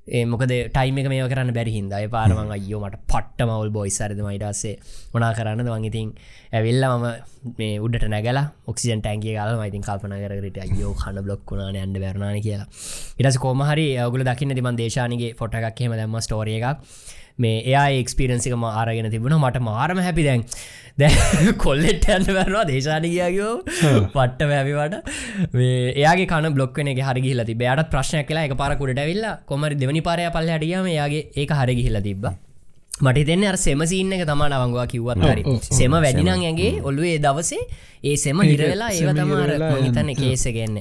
ඒ 0.08 0.24
මොකද 0.24 0.48
ටයිම 0.48 0.98
එක 0.98 1.08
මේ 1.08 1.24
කරන්න 1.28 1.52
බැරි 1.52 1.72
හිද 1.74 1.92
අය 1.92 2.06
පාරමං 2.08 2.50
අයෝ 2.50 2.80
මට 2.80 3.00
පට්ට 3.06 3.44
මවල් 3.44 3.70
බොයිස් 3.70 3.98
අරද 4.00 4.18
මයිටස්සේ 4.18 4.72
මොනා 5.12 5.32
කරන්න 5.34 5.60
දවන් 5.60 5.84
ඉතින් 5.84 6.08
ඇවිල්ල 6.52 6.86
මම 6.86 7.04
මේ 7.58 7.76
උඩට 7.78 8.08
නැගලා 8.08 8.46
ඔක්සිජන් 8.66 9.02
ටැන්ගේ 9.02 9.36
කාල 9.36 9.60
මයිතින් 9.60 9.84
කල්පන 9.84 10.16
කරට 10.16 10.58
අයෝ 10.58 10.94
කන 10.94 11.20
බ්ලොක් 11.22 11.44
වුණන 11.46 11.76
ඇන්ඩ 11.76 12.00
බැරණන 12.00 12.40
කියලා. 12.40 12.68
ඉටස 13.18 13.38
කෝමහරි 13.38 13.86
ඔගුල 14.00 14.24
දකින්න 14.24 14.56
තිබන් 14.56 14.80
දේශානගේ 14.80 15.32
ෆොටක් 15.34 15.84
හෙම 15.84 15.94
දැම්ම 15.94 16.16
ස්ටෝරිය 16.18 16.58
එකක්. 16.60 16.80
මේ 17.44 17.56
එයා 17.62 17.86
එක්ස්පිරන්සිකම 18.02 18.64
ආරගෙන 18.70 19.10
තිබුණ. 19.14 19.38
මට 19.38 19.66
මාරම 19.70 20.04
හැපි 20.06 20.26
දැන්. 20.28 20.44
දැ 20.98 21.10
කොල්ලෙට 21.64 22.04
ඇන්න 22.12 22.26
වැරවා 22.36 22.64
දේශානකයාගෝ 22.70 23.52
පට්ට 24.14 24.42
වැැවිවට 24.50 24.94
එයාගේ 26.00 26.28
කන 26.32 26.48
බ්ලොක්න 26.56 26.90
එක 26.92 27.00
හරි 27.08 27.22
හිල 27.28 27.42
තිබ 27.50 27.64
යට 27.64 27.88
ප්‍රශ්න 27.94 28.22
කලා 28.28 28.44
එක 28.48 28.54
පාරකුට 28.62 29.00
ඇවිල්ල 29.04 29.26
කොමරි 29.50 29.80
දෙවනි 29.82 30.02
පාරය 30.08 30.28
පල්ල 30.36 30.52
හටියම 30.56 30.88
යාගේ 30.92 31.24
ඒක 31.36 31.52
හරි 31.60 31.82
හිල 31.88 32.00
තිබ්බා. 32.08 32.34
මට 33.00 33.26
තෙන්න 33.26 33.44
අර 33.50 33.56
සෙම 33.58 33.82
සින්න 33.86 34.12
එක 34.12 34.24
තමා 34.28 34.50
නවංගවා 34.50 34.86
කිව්වත් 34.86 35.24
හරි. 35.24 35.44
සෙම 35.70 35.96
වැඩිනං 35.96 36.32
ඇගේ 36.32 36.72
ඔල්ලුවේ 36.82 37.18
දවසේ 37.18 37.62
ඒ 38.04 38.16
සෙම 38.16 38.42
හිරවෙලා 38.42 38.90
ඒව 38.92 39.14
තමාර 39.16 39.54
හිතන්න 39.78 40.12
කේසගන්න 40.14 40.80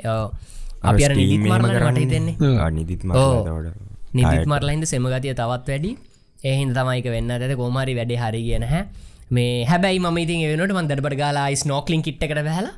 අපි 0.81 1.05
අර 1.05 1.13
නිදිත් 1.15 1.45
මරණ 1.45 1.79
මට 1.85 1.99
හිතෙන්නේ. 1.99 2.35
නිදිත් 2.71 3.01
නිදිත් 4.13 4.45
මරලයින්ද 4.47 4.85
සෙම 4.85 5.07
ගතිය 5.07 5.33
තවත් 5.33 5.67
වැඩි 5.69 5.91
එහින් 6.43 6.73
තමයික 6.73 7.07
වෙන්න 7.15 7.31
ඇත 7.31 7.55
කෝමරි 7.55 7.95
වැඩේ 7.95 8.17
හරි 8.17 8.41
කියන 8.43 8.63
හැ 8.63 8.83
මේ 9.31 9.65
හැබැයි 9.65 9.99
ම 9.99 10.17
ඉතින් 10.17 10.43
වෙනට 10.51 10.73
මන්දරට 10.73 11.15
ගලා 11.15 11.47
ස්නෝක්ලින් 11.55 12.01
කිට්කට 12.01 12.35
බැහලා 12.41 12.75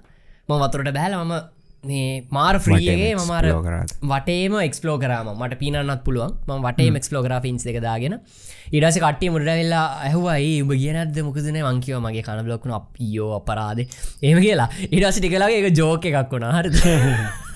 ම 0.49 0.61
වතුරට 0.63 0.93
බැහල 0.93 1.17
ම 1.23 1.33
මේ 1.83 2.23
මාර 2.29 2.55
්‍රීගේ 2.57 3.13
මමාර 3.15 3.45
වටේම 4.03 4.55
එක්ස්ලෝ 4.61 4.97
කරම. 4.99 5.29
මට 5.35 5.57
පිනන්නත් 5.57 6.03
පුළුවන්. 6.05 6.33
ම 6.47 6.65
වටේ 6.65 6.89
එක්ස්ලෝ 6.91 7.23
ග්‍රෆින්ස් 7.23 7.65
එක 7.65 7.79
දාගෙන. 7.81 8.19
ඉඩස 8.71 8.97
කට්ටිය 8.97 9.31
මුඩවෙල්ලා 9.35 9.85
ඇහවයි 10.07 10.61
උඹ 10.63 10.73
කියනද 10.73 11.21
මොකදන 11.27 11.57
වංකිව 11.59 11.97
මගේ 11.99 12.25
කන 12.27 12.43
බ්ලොක්න 12.45 12.75
අපියෝ 12.79 13.31
අපරාද. 13.39 13.79
එම 14.21 14.41
කියලා. 14.45 14.69
ඉඩස 14.91 15.17
ටිකලාගේ 15.19 15.63
එක 15.63 15.77
ජෝක 15.77 16.05
එකක් 16.05 16.29
වුණා. 16.31 16.53
හරි 16.59 16.69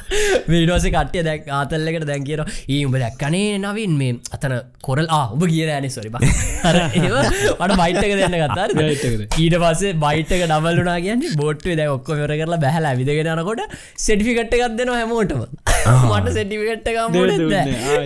වීඩෝස 0.54 0.86
කට්ටිය 0.96 1.24
දැක් 1.28 1.50
ආතල්ලකට 1.60 2.08
දැන් 2.12 2.24
කියන 2.30 2.42
ඒ 2.46 2.80
උඹ 2.88 2.98
දැක්කනේ 3.04 3.60
නවින් 3.64 3.94
මේ 4.02 4.14
අතන 4.38 4.56
කොරල්. 4.88 5.08
උඹ 5.36 5.44
කිය 5.52 5.66
ෑන 5.76 5.90
සොරි 5.98 6.10
මට 6.16 7.78
බයිට්ක 7.82 8.14
දෙන්න 8.22 8.38
ගත්තාර 8.44 8.70
ඊට 9.44 9.56
පස්සේ 9.64 9.94
බයිට්ක 10.06 10.44
ඩමල්ලුනා 10.44 10.98
කියන්නේ 11.06 11.36
බොට්ටේ 11.42 11.78
දැ 11.82 11.90
ඔක්කො 11.96 12.20
ර 12.30 12.36
කරලා 12.42 12.62
බැහලා 12.66 12.94
විදගෙනනකොට 13.02 13.64
සෙටිෆිකට් 14.08 14.54
එකක් 14.60 14.78
දෙන 14.82 14.94
හැමෝටම. 14.96 15.42
මට 15.86 16.36
සෙටිවිකට් 16.38 16.88
එකම් 16.92 17.18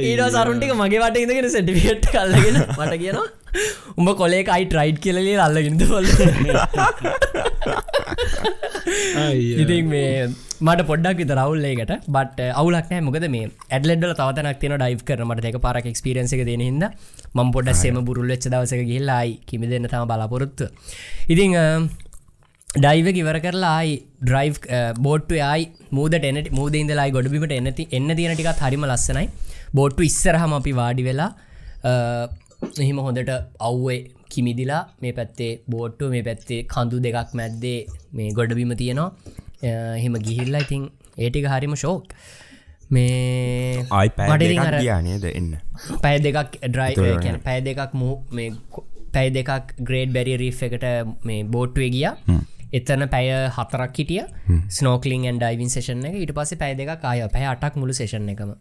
ඊට 0.09 0.23
සරුන්ටික 0.37 0.71
මගේ 0.81 1.01
වට 1.03 1.23
ඉදගෙන 1.25 1.49
සෙටිෆිකට් 1.57 2.05
කල්ලගෙන 2.15 2.57
මට 2.77 2.93
කියනවා 3.03 3.27
උඹ 3.99 4.09
කොලේ 4.21 4.43
අයි 4.57 4.67
ට්‍රයිඩ් 4.73 4.99
කියලලේ 5.05 5.39
අල්ලගින්ද 5.47 5.83
පොල්ල 5.93 6.07
ඉතින් 9.61 9.89
මේ 9.93 10.11
මට 10.67 10.83
පොඩ්ඩක් 10.89 11.19
විත 11.21 11.31
රවුල්ලේකට 11.37 11.93
බට 12.15 12.49
අවුලක්නෑ 12.61 13.01
මොකද 13.07 13.25
මේ 13.35 13.45
ඇඩලෙඩල 13.75 14.13
තවතනක් 14.19 14.57
තින 14.63 14.75
ඩයි් 14.81 14.99
කරනට 15.09 15.41
දෙක 15.45 15.57
පාරක් 15.65 15.87
ක්ස්පිරන්ස 15.95 16.33
එක 16.37 16.43
දෙන 16.49 16.63
හිද 16.67 16.85
ම 17.37 17.53
පොඩ 17.55 17.71
සෙම 17.83 17.99
බුරුල්ල 18.09 18.35
එච්ච 18.35 18.47
දවසක 18.53 18.83
ගිල්ලායි 18.91 19.33
කිමි 19.49 19.71
දෙන්න 19.73 19.89
තම 19.93 20.05
බලාපොරොත්තු. 20.11 20.67
ඉතිං 21.33 21.55
ඩයිව 22.69 23.07
ඉවර 23.21 23.37
කරලායි 23.45 23.93
ඩ්‍රයි් 24.27 24.49
බෝට්ට 25.05 25.31
යයි 25.37 25.69
මූදට 25.99 26.27
එනට 26.31 26.51
මූද 26.59 26.75
ඉදලායි 26.81 27.15
ගොඩබිමට 27.17 27.55
එනති 27.59 27.87
එන්න 27.99 28.11
තියෙන 28.19 28.35
ටිකත් 28.35 28.61
හරිම 28.67 28.85
ලස්සනයි. 28.91 29.25
බෝට්ටු 29.77 30.07
ඉස්සරහම 30.11 30.53
අපි 30.59 30.73
වාඩි 30.81 31.07
වෙලා 31.09 31.31
එහෙම 32.83 32.99
හොඳට 33.05 33.31
අව්වේ 33.67 33.99
කිමිදිලා 34.33 34.81
මේ 35.03 35.13
පැත්තේ 35.19 35.51
බෝට්ටු 35.73 36.09
මේ 36.15 36.23
පැත්තේ 36.27 36.59
කඳු 36.73 36.97
දෙකක් 37.05 37.31
මැද්දේ 37.39 37.77
මේ 38.19 38.29
ගොඩබිම 38.39 38.73
තියෙනවා. 38.81 39.09
එහෙම 39.63 40.15
ගිහිල්ලා 40.27 40.61
ඉතින් 40.67 40.83
ඒටික 41.17 41.47
හරිම 41.53 41.73
ෂෝක්. 41.75 42.13
මේ 42.95 43.85
ආයි 43.97 44.11
පෑනේද 44.17 45.25
එන්න? 45.31 45.51
පැය 46.03 46.15
දෙකක් 46.27 46.55
ඩ්‍රයි 46.67 47.39
පැය 47.47 47.59
දෙකක් 47.67 47.91
මූ 48.01 48.13
මේ 48.39 48.49
පැයි 49.15 49.33
දෙකක් 49.37 49.75
ග්‍රේඩ් 49.89 50.15
බැරි 50.15 50.37
රී් 50.43 50.53
එකට 50.69 50.87
මේ 51.29 51.43
බෝට්ටුව 51.55 51.91
ගිය. 51.95 52.07
එතන 52.77 53.05
පැය 53.13 53.29
හතරක් 53.57 54.01
හිටිය. 54.01 54.25
ස්නෝකලින් 54.79 55.29
න් 55.33 55.39
ඩයිවින් 55.43 55.71
සේෂන 55.75 56.03
එක. 56.09 56.19
ඉට 56.25 56.35
පස 56.39 56.53
පැය 56.63 56.75
දෙක 56.81 57.07
අය 57.13 57.23
පැය 57.37 57.47
අටක් 57.53 57.79
මුළු 57.83 57.95
සේෂන 58.01 58.29
එකම 58.35 58.51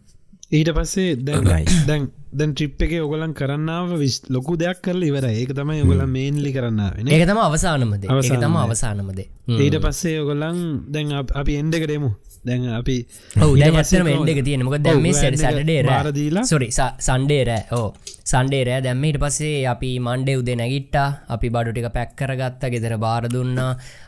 ඊට 0.51 0.69
පස්සේ 0.73 1.09
දැන් 1.19 2.05
දැන් 2.31 2.53
ට්‍රිප් 2.53 2.81
එක 2.85 2.93
ඔගලන් 2.99 3.33
කරන්නාව 3.33 3.91
විස් 3.99 4.15
ලොකු 4.27 4.55
දෙයක් 4.57 4.79
කරල 4.81 5.05
ඉවර 5.05 5.27
ඒක 5.29 5.51
තමයි 5.53 5.83
ඔගල 5.83 6.01
මේන්ලි 6.07 6.53
කරන්න 6.55 6.81
ඒක 7.07 7.25
තම 7.29 7.41
අවසානමද 7.43 8.07
ඒක 8.07 8.31
තම 8.35 8.57
අවසානමද 8.57 9.21
ඊට 9.21 9.77
පස්සේ 9.83 10.17
ඔගොල්ලන් 10.23 10.63
දැන් 10.89 11.13
අපි 11.19 11.59
එන්ඩ 11.61 11.77
කරෙමු 11.83 12.09
දැන් 12.43 12.65
අපි 12.73 12.97
එන්ඩ 13.37 14.41
තියන 14.43 14.65
මොක 14.65 14.79
දැම 14.81 15.09
සැටඩේ 15.13 15.81
රදීලා 15.85 16.45
සොරි 16.45 16.71
සන්ඩේර 16.73 17.53
ඕ 17.73 17.89
සන්ඩේරෑ 18.29 18.81
දැම්ම 18.85 19.03
ඉට 19.07 19.17
පස්සේ 19.21 19.61
අපි 19.71 19.89
මණ්ඩේ 19.97 20.37
උදේ 20.39 20.55
නැගිට්ට. 20.59 20.97
අපි 21.29 21.47
බඩුටික 21.49 21.87
පැක් 21.95 22.11
කරගත්ත 22.19 22.63
ගෙදර 22.73 22.93
බාර 23.03 23.25
දුන්න. 23.27 23.57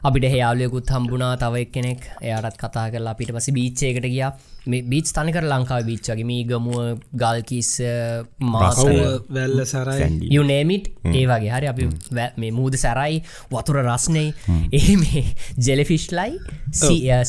අපිට 0.04 0.26
හයාලයකුත් 0.34 0.92
හම්බුණා 0.96 1.34
තව 1.44 1.64
එක් 1.64 1.72
කෙනෙක් 1.72 2.04
එයාටත් 2.22 2.60
කතා 2.62 2.86
කරලා 2.94 3.14
අපිට 3.16 3.32
පස 3.36 3.50
බීච්චයකට 3.58 4.06
ගියා 4.06 4.32
මේ 4.70 4.82
බීච් 4.92 5.08
තනිකර 5.18 5.46
ලංකාව 5.52 5.86
බීච්චගේ 5.90 6.26
මේ 6.30 6.44
ගමුව 6.50 7.00
ගල්කිස් 7.22 7.70
මාස 8.54 8.80
වැල්ල 9.36 9.62
සරයි. 9.66 10.30
යුනේමිට් 10.36 10.90
ඒ 11.12 11.26
වගේ. 11.32 11.52
හරි 11.56 11.68
අපි 11.72 11.88
මේ 12.42 12.52
මූද 12.60 12.78
සැරයි 12.84 13.22
වතුර 13.54 13.82
රස්නයි 13.82 14.26
ඒ 14.80 14.96
මේ 15.04 15.24
ජෙලෆිස්්ලයි 15.68 16.32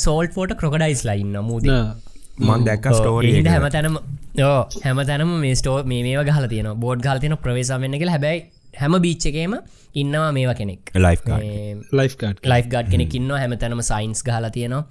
සෝල්ට 0.04 0.34
ෆෝට 0.38 0.56
ක්‍රොකඩයිස් 0.62 1.04
ලයින්න 1.10 1.38
මූද 1.50 1.68
මන් 1.68 2.66
දැක්ක 2.68 2.90
ස්ටෝරී 2.98 3.44
හැම 3.48 3.68
තැනම 3.76 3.96
ඕ 4.50 4.60
හැම 4.84 5.04
තැනම 5.10 5.32
මේ 5.46 5.54
ස්ටෝ 5.62 5.78
මේ 5.92 6.16
ගහල 6.30 6.48
තියන 6.54 6.72
බෝඩ් 6.84 7.06
ගල් 7.06 7.22
තියන 7.24 7.38
ප්‍රවේශමෙන්න්න 7.46 7.98
කියලා. 8.00 8.16
හැබැයි 8.16 8.44
හැම 8.82 9.00
බීච්චකේම 9.06 9.56
ඉන්නවා 10.02 10.30
මේවා 10.36 10.58
කෙනෙක්. 10.60 10.92
ලයි් 10.94 11.16
ලයි් 11.98 12.08
ලයි් 12.52 12.62
ගඩ් 12.72 12.86
කෙනෙක් 12.92 13.20
ඉන්න 13.20 13.36
හැම 13.42 13.60
තැනම 13.64 13.84
සයින්ස් 13.92 14.24
ගහල 14.28 14.48
තියෙනවා 14.56 14.84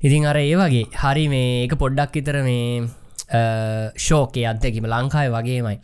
ඉතින් 0.00 0.24
අර 0.24 0.36
ඒ 0.36 0.54
වගේ 0.54 0.84
හරි 0.94 1.24
මේ 1.28 1.64
එක 1.64 1.72
පොඩ්ඩක් 1.76 2.14
විතර 2.14 2.36
මේ 2.42 2.88
ශෝකය 3.98 4.44
අත්දැකිම 4.44 4.86
ලංකාය 4.86 5.28
වගේමයි. 5.28 5.76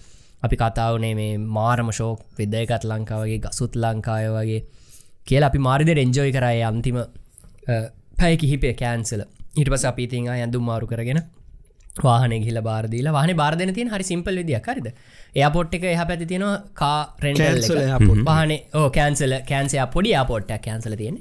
අපි 0.43 0.57
කතාවනේ 0.57 1.15
මේ 1.15 1.37
මාරම 1.51 1.91
ශෝක් 1.93 2.21
විදයකත් 2.39 2.85
ලංකාවගේ 2.85 3.41
ගසුත් 3.41 3.77
ලංකාය 3.77 4.29
වගේ 4.31 4.61
කියලා 5.27 5.51
අපි 5.51 5.61
මාරිද 5.61 5.91
රෙන්ජෝයි 5.93 6.33
කරයි 6.33 6.63
අන්තිම 6.63 6.99
පැය 8.17 8.35
කිහිපය 8.37 8.73
කෑන්සල 8.75 9.23
ඉට 9.57 9.69
පස 9.69 9.85
අපි 9.85 10.07
තිංහ 10.07 10.29
ඇඳුම් 10.31 10.65
මාරු 10.65 10.87
කරගෙන 10.87 11.21
වාහන 12.03 12.35
ගිල 12.45 12.59
බාරදිල 12.63 13.09
වාහන 13.13 13.33
බාර්ධන 13.37 13.73
තියන 13.75 13.89
හරි 13.89 14.05
සිම්පල් 14.11 14.39
විදිියක්. 14.41 14.69
හරිද? 14.69 14.89
එයපොට් 15.37 15.75
එක 15.75 15.85
එහ 15.85 16.05
පැති 16.11 16.27
තියෙන 16.27 16.45
කා 16.75 16.99
රෙන්ඩල් 17.25 18.25
වාහන 18.25 18.53
ඕ 18.75 18.87
කෑන්සල 18.91 19.35
කෑන්සය 19.51 19.83
පොඩි 19.95 20.15
අපොට් 20.15 20.53
කෑන්සල 20.59 20.97
තියෙන 20.97 21.19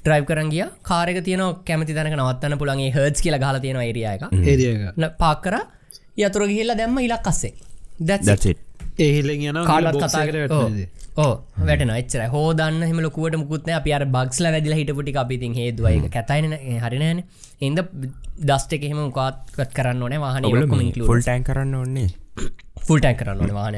ට්‍රයි් 0.00 0.26
කරගිය 0.30 0.66
කාරක 0.82 1.20
තියන 1.28 1.44
කැමති 1.64 1.92
තනක 1.92 2.18
නවත්තන්න 2.18 2.58
පුළන්ගේ 2.58 2.90
හර්ස් 2.96 3.24
කියල 3.26 3.38
ගල 3.38 3.60
තියෙන 3.60 3.80
ඒරියක 3.82 4.26
ඒරිය 4.44 4.74
පාක්කර 5.18 5.56
යතුර 6.18 6.44
ගිහිල්ල 6.46 6.76
දැම්ම 6.76 7.00
ඉලක් 7.00 7.32
අස්සේ. 7.32 7.54
දැත් 8.02 8.28
ඒහිලෙන් 8.98 9.48
යන 9.50 9.64
කාලත් 9.66 9.96
කතා 9.96 10.26
කර. 10.26 10.38
ඕ 11.16 11.32
වැටන 11.66 11.90
එච්චර 11.94 12.22
හෝදන්න 12.30 12.82
හිම 12.82 13.00
ලොකුවට 13.00 13.36
මුකුත්න 13.42 13.72
අප 13.76 13.88
අර 13.96 14.04
බක්ස්ල 14.16 14.46
වැදිල 14.48 14.74
හිටපුටි 14.78 15.16
අපිතින් 15.22 15.54
හේදුවයි 15.54 16.10
කැතයින 16.10 16.54
හරිනෑන 16.84 17.20
එන්ද 17.60 17.80
දස්ට 18.42 18.78
එකෙම 18.78 18.98
මොකාත්කත් 18.98 19.74
කරන්න 19.74 20.02
ඕන 20.02 20.16
වාහන 20.20 20.48
ෆුල් 21.00 21.20
ටෑන් 21.20 21.44
කරන්න 21.44 21.74
ඕන්නේ 21.74 22.08
ෆුල් 22.86 22.98
ටැන් 22.98 23.16
කරන්න 23.16 23.40
ඕන 23.40 23.54
වාහන 23.54 23.74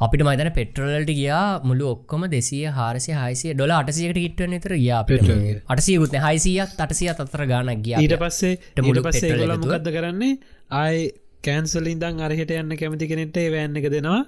අපිට 0.00 0.24
මතන 0.24 0.50
පෙට්‍රලට 0.52 1.10
ගියා 1.12 1.44
මුළු 1.62 1.90
ඔක්කොම 1.90 2.24
දෙසිය 2.28 2.64
හාරසය 2.70 3.12
හයිසිය 3.14 3.54
ඩොල 3.54 3.72
අටසියට 3.72 4.18
හිටව 4.18 4.46
නතර 4.48 4.76
යා 4.78 5.02
අටසියකුත් 5.68 6.16
හයිසියත් 6.20 6.80
අටසිය 6.80 7.10
අතර 7.14 7.44
ගානක් 7.46 7.84
ගිය 7.84 7.98
ඊට 8.00 8.16
පස්සේ 8.18 8.54
මුල 8.82 9.02
පස්සේ 9.02 9.50
මොකක්ද 9.56 9.90
කරන්නේ? 9.90 10.32
ආය 10.72 10.98
කෑන්සල් 11.44 11.86
ඉදං 11.86 12.20
අරහෙට 12.20 12.52
යන්න 12.52 12.76
කැමති 12.76 13.08
කෙනෙට 13.08 13.38
වැන්න 13.52 13.80
එක 13.80 13.88
දෙනවා. 13.88 14.20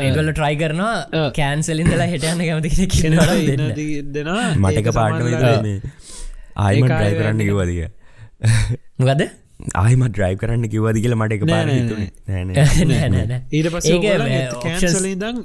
ඒගොල්ල 0.00 0.30
ට්‍රයි 0.30 0.56
කරනවා 0.56 1.30
කෑන්සලින්දලා 1.32 2.08
හෙට 2.08 2.26
යන්න 2.26 2.42
කැමති 2.42 2.88
දෙනවා 4.12 4.48
මටක 4.62 4.92
පාටන 4.92 5.80
ආයම 6.56 6.86
ට්‍රයි 6.86 7.14
කරන්න 7.14 7.40
කිවදිය 7.42 7.88
මොකද? 9.00 9.22
ආයම 9.74 10.02
ඩ්‍රයි් 10.06 10.36
කරන්න 10.36 10.66
කිවද 10.68 10.96
කියල 11.00 11.14
මට 11.16 11.32
එක 11.34 11.42
පාර 11.46 11.68
ඊට 13.50 13.68
පස 13.70 13.86
කෑන්සල 14.56 15.06
ඉදං 15.10 15.38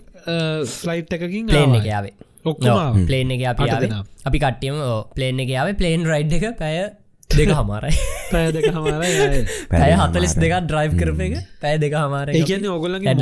ෆ්ලයිට් 0.71 1.13
එකකින් 1.17 1.51
යාවේ 1.85 2.13
ඔක්කොම 2.45 3.05
ප්ලේන් 3.05 3.35
එක 3.35 3.43
අපි 3.51 3.69
අපි 4.25 4.37
කට්ටියම 4.39 4.79
ප්ලේන් 5.15 5.43
එක 5.45 5.49
යාවේ 5.49 5.75
ප්ලේන් 5.75 6.05
රයිඩ් 6.05 6.33
එක 6.33 6.45
පැය 6.59 6.77
දෙක 7.29 7.51
හමාරයි 7.53 7.95
පැය 8.31 8.47
දෙක 8.51 8.69
හමාරයි 8.69 9.43
පැය 9.73 9.91
හතලිස් 9.95 10.33
දෙක 10.37 10.53
ඩ්‍රයිව් 10.63 10.93
කරප 10.95 11.19
එක. 11.27 11.35
පැය 11.61 11.75
දෙක 11.77 11.93
හමාර 11.95 12.33
ඒකන්නේ 12.33 12.71
ඔගොල්ලගේ 12.71 13.13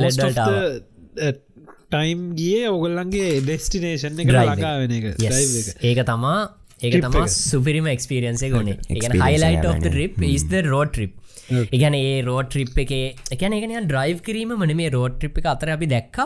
ටයිම් 1.87 2.23
ගිය 2.35 2.67
ඔගොල්ලන්ගේ 2.67 3.41
ඩෙස්ටිනේෂන් 3.41 4.19
එක 4.19 4.27
Drive 4.27 4.43
එක. 4.45 4.55
ලඟා 4.55 4.75
වෙන 4.81 4.91
එක 4.91 5.05
Yes. 5.17 5.31
drive 5.31 5.53
එක. 5.61 5.67
ඒක 5.83 5.99
තමා 6.05 6.39
ඒක 6.81 6.93
Trip 6.93 7.05
තමා 7.05 7.23
එක. 7.23 7.35
සුපිරිම 7.35 7.87
එක්ස්පිරියන්සේ 7.93 8.49
ගොනේ 8.53 8.75
එකන 8.77 8.97
Experience 8.97 9.23
හයිලයිට 9.23 9.63
එක 9.63 9.69
of 9.69 9.77
යනවා 9.77 9.95
රිප් 9.95 10.19
ඉස්ද 10.29 10.51
රෝඩ 10.67 10.91
ට්‍රිප් 10.93 11.13
එකන 11.49 11.95
ඒ 11.95 12.21
රෝඩ 12.21 12.49
ට්‍රිප් 12.51 12.79
එක 12.83 12.91
එකන 13.35 13.53
එකන 13.57 13.73
ඩ්‍රයිව් 13.87 14.19
කිරීම 14.21 14.51
මන 14.55 14.73
මේ 14.79 14.89
රෝඩ 14.89 15.13
ට්‍රිප් 15.15 15.37
එක 15.41 15.47
අතර 15.53 15.71
අපි 15.75 15.87
දැක්ක 15.93 16.17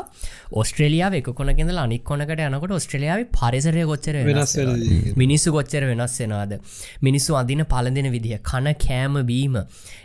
ඔස්ට්‍රලියාව 0.54 1.18
එක 1.20 1.30
කොනකෙද 1.40 1.72
අනික් 1.84 2.04
කොනකට 2.04 2.42
යනකොට 2.48 2.74
ඔස්ට්‍රලියාව 2.78 3.26
පරිසරය 3.32 3.84
කොච්චර 3.92 4.18
වෙනස්. 4.30 4.56
මිනිස්සු 5.16 5.54
කොච්චර 5.58 5.84
වෙනස් 5.92 6.18
වෙනවාද? 6.22 6.54
මිනිස්සු 7.02 7.38
අදින 7.42 7.64
පලඳෙන 7.66 8.10
විදිහ 8.16 8.40
කන 8.42 8.72
කෑම 8.86 9.20
බීම 9.26 9.60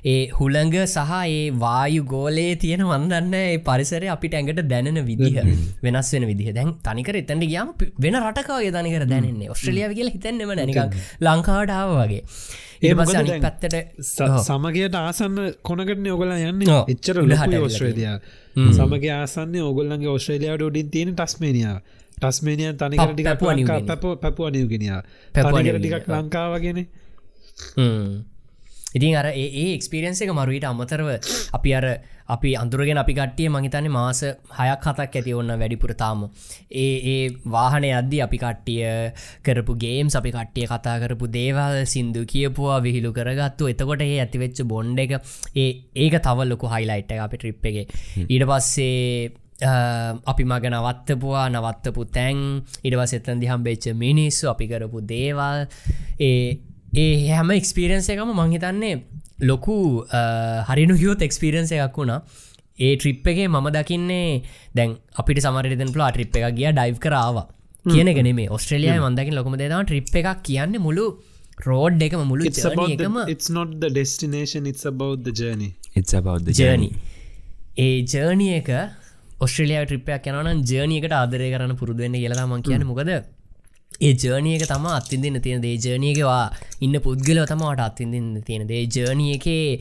ඒ 0.06 0.18
හුළඟ 0.38 0.76
සහ 0.84 1.14
ඒ 1.22 1.40
වායු 1.64 2.04
ගෝලයේ 2.04 2.56
තියෙන 2.56 2.84
වන්දන්න 2.84 3.34
ඒ 3.40 3.56
පරිසරය 3.60 4.12
අපිට 4.16 4.36
ඇඟට 4.40 4.62
දැනෙන 4.68 5.00
විදිහ 5.02 5.34
වෙනස් 5.82 6.12
වෙන 6.12 6.28
විදිහ 6.32 6.54
දැන් 6.58 6.76
තනිකර 6.84 7.20
එතැට 7.22 7.46
ගියාම 7.46 7.72
වෙන 7.98 8.20
රටකාගේ 8.22 8.76
තනිකර 8.78 9.08
දැනන්නේ. 9.14 9.50
ඔස්ට්‍රලියාව 9.50 9.96
කියල 9.98 10.12
හිතන්නෙම 10.14 10.54
නැනික 10.54 11.02
ලංකාවටාව 11.22 11.96
වගේ 11.96 12.22
ඒ 12.82 12.94
දැන්? 12.94 13.42
පැත්තට 13.42 13.74
සමගයට 14.42 14.96
ආසන්න 14.96 15.38
කොනකටන 15.62 16.08
ඔගල 16.12 16.32
යන්න. 16.32 16.62
එච්චර 16.86 17.22
ඇවිල්ලා 17.22 17.62
ඔස්ට්‍රේලියයා 17.62 18.18
සමගේ 18.72 19.14
ආසන්නේ 19.14 19.62
ඔගොල්ලන්ගේ 19.62 20.10
ඔස්ට්‍රේලියාවට 20.10 20.66
උඩින් 20.68 20.90
තියෙන 20.90 21.14
ටස්මේනියාව. 21.14 21.78
ටස්මේනිය 22.18 22.72
තනිකර 22.74 23.12
ටික 23.12 23.26
පැපුවා 23.26 23.54
නිව්ගිනි. 23.54 24.16
පැපුව 24.22 24.48
නිවගෙනයා 24.50 25.02
පැපුවා 25.34 25.60
තනිකර 25.60 25.74
නිව්ගිනි. 25.74 25.92
ටිකක් 25.92 26.08
ලංකාවගෙන 26.10 26.78
ඉතින් 28.94 29.16
අර 29.16 29.26
ඒ 29.28 29.72
එක්ස්පිරියන්ස 29.74 30.22
එක 30.22 30.32
මරුවට 30.32 30.64
අමතරව 30.64 31.08
අපි 31.52 31.74
අර 31.74 31.86
අපි 32.28 32.50
අඳුරගෙන 32.56 32.98
අපි 32.98 33.14
කට්ටිය 33.14 33.48
මහිතන්නේ 33.48 33.94
මාස 33.96 34.20
හයක් 34.58 34.86
හතක් 34.86 35.20
ඇති 35.20 35.34
ඔන්න 35.34 35.52
වැඩිපුර 35.54 35.92
තාම. 35.94 36.26
ඒ 36.74 36.96
ඒ 37.06 37.22
වාහනය 37.46 37.90
අද්දි 38.00 38.20
අපි 38.26 38.38
කට්ටිය 38.38 38.82
කරපු 39.44 39.78
ගේම්ස් 39.84 40.18
අපි 40.20 40.34
කට්ටිය 40.36 40.66
කතා 40.66 40.96
කරපු 41.02 41.30
දේවල් 41.30 41.78
සින්දු 41.86 42.26
කියපුවා 42.26 42.82
විහිලු 42.82 43.10
කරගත්තු. 43.12 43.70
එතකොට 43.72 44.02
ඒ 44.02 44.20
ඇතිවෙච්ච 44.20 44.62
බොන්්ඩ 44.64 44.98
එක 44.98 45.16
ඒ 45.56 45.70
ඒක 45.96 46.20
තවල්ලොකු 46.20 46.72
හයිලයිට් 46.74 47.10
එක 47.10 47.24
අපි 47.26 47.36
ට්‍රිප් 47.36 47.66
එක. 47.70 47.76
ඊට 48.26 48.46
පස්සේ 48.50 49.32
අපි 50.26 50.44
මග 50.44 50.64
නවත්තපුවා 50.68 51.48
නවත්තපු 51.48 52.04
තැන්. 52.12 52.62
ඉඩවස් 52.84 53.12
එතන් 53.14 53.40
දිහම් 53.40 53.62
බෙච්ච 53.64 53.92
මිනිස්සු 53.94 54.50
අපි 54.50 54.68
කරපු 54.68 55.00
දේවල්. 55.02 55.66
ඒ 56.20 56.58
ඒ 56.94 57.28
හැම 57.28 57.50
එක්ස්පිරන්ස 57.50 58.08
එකම 58.08 58.32
මංහිතන්නේ 58.32 58.96
ලොකු 59.38 59.76
හරිනු 60.68 60.94
හියෝත් 61.02 61.22
එක්ස්පිරන්ස 61.28 61.72
එකක් 61.72 61.98
වුණා. 62.00 62.20
ඒ 62.78 62.96
ට්‍රිප් 62.96 63.28
එකේ 63.32 63.48
මම 63.48 63.68
දකින්නේ 63.76 64.42
දැන් 64.78 64.96
අපිට 65.20 65.38
සමරතන් 65.44 65.92
පලා 65.94 66.10
ට්‍රිප් 66.14 66.36
එක 66.40 66.56
ගිය 66.58 66.72
ඩයිව් 66.72 66.98
කරාව 67.04 67.38
කියන 67.84 68.10
ගෙන 68.18 68.28
මේ 68.40 68.50
ඔස්ට්‍රලියය 68.56 68.98
මන්දකින් 69.06 69.36
ලොකම 69.38 69.56
දෙදම 69.62 69.82
ට්‍රිප් 69.88 70.14
එකක් 70.20 70.42
කියන්නේ 70.48 70.82
මුළු 70.86 71.06
රෝඩ් 71.68 72.02
එකම 72.08 72.22
මුළු 72.30 72.48
it's 72.50 72.62
journey 72.62 72.96
about 72.96 73.30
එකම 73.30 73.54
not 73.58 73.70
the 73.84 73.90
destination 74.00 74.66
it's 74.72 74.84
about 74.92 75.24
the 75.28 75.34
journey. 75.42 75.70
It's 75.98 76.14
about 76.20 76.42
the 76.48 76.52
journey 76.60 76.90
ඒ 77.84 77.88
ජර්නිය 78.12 78.52
එක 78.60 78.68
ඔස්ට්‍රලිය 79.44 79.80
ට්‍රිපයක් 79.84 80.28
යනන 80.32 80.60
ජර්නියකට 80.72 81.16
ආදරය 81.20 81.48
කරන්න 81.54 81.80
පුරුදුවෙන්න 81.80 82.18
කියලලා 82.22 82.46
මං 82.50 82.66
කියන 82.68 82.84
මොකද 82.90 83.10
ඒ 84.00 84.12
ජර්නියක 84.14 84.66
තම 84.66 84.86
අත්තිදින්න 84.92 85.40
තියෙන 85.40 85.62
දේ. 85.62 85.76
ජර්නියකවා 85.76 86.44
ඉන්න 86.80 87.00
පුද්ගලව 87.00 87.46
තමට 87.46 87.80
අත්තිදින්න 87.80 88.42
තියෙන 88.42 88.68
දේ. 88.68 88.82
ජර්නිය 88.86 89.36
එකේ 89.36 89.80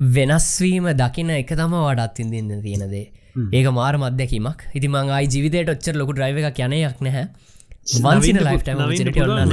වෙනස්වීම 0.00 0.86
දකින 0.96 1.30
එක 1.30 1.52
තම 1.52 1.74
වට 1.76 2.00
අත්තිදින්න 2.00 2.62
තියෙනදේ 2.62 3.06
ඒක 3.52 3.66
මාර 3.72 3.94
මධ්‍යකීමක් 3.98 4.60
ඉති 4.74 4.88
මං 4.88 5.10
අයි 5.16 5.30
ජීවිතයට 5.34 5.72
ඔච්චර 5.74 5.94
ලොකු 6.00 6.12
ඩ්‍රයිව 6.16 6.38
එක 6.42 6.60
යනයක් 6.66 7.00
නැහැ. 7.00 7.26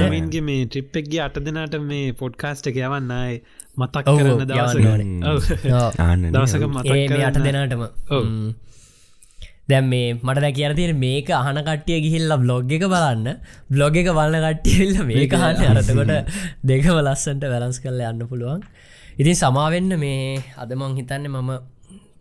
නවින්ගේ 0.02 0.42
මේ 0.42 0.66
ට්‍රිප්පක්ගේ 0.66 1.20
අට 1.26 1.36
දෙනාට 1.46 1.76
මේ 1.82 2.12
පොඩ්කාස්ට 2.12 2.70
එක 2.70 2.80
යවන්නයි 2.80 3.40
මතක් 3.76 4.04
කරන්න 4.08 4.46
දවස 4.50 4.74
දවසක. 6.32 6.62
මතක් 6.68 6.96
ඒ 6.96 7.08
මේ 7.08 7.28
අට 7.28 7.38
දෙනාටම 7.46 7.82
ඔව්. 9.68 9.72
ම්. 9.72 9.72
දැම් 9.72 9.88
මේ 9.88 10.14
මට 10.14 10.40
දැ 10.40 10.52
කියන 10.52 10.76
තියෙන 10.76 10.98
මේක 10.98 11.30
අහන 11.30 11.60
කට්ටිය 11.62 12.00
ගිහිල්ල 12.00 12.36
බ්ලොග් 12.36 12.72
එක 12.72 12.84
බලන්න 12.84 13.40
බ්ලොග් 13.70 13.96
එක 13.96 14.08
බලන්න 14.10 14.46
කට්ටියල්ල 14.46 15.00
මේක 15.06 15.32
හන්න 15.32 15.64
අරතකොට 15.72 16.12
දෙකම 16.68 17.00
ලස්සන්ට 17.00 17.44
වැලන්ස් 17.44 17.80
කරල 17.80 18.00
යන්න 18.00 18.28
පුළුවන් 18.28 18.62
ඉතින් 19.16 19.34
සමාවෙන්න 19.34 19.98
මේ 19.98 20.38
අදමං 20.56 20.96
හිතන්න 20.96 21.28
මම 21.28 21.50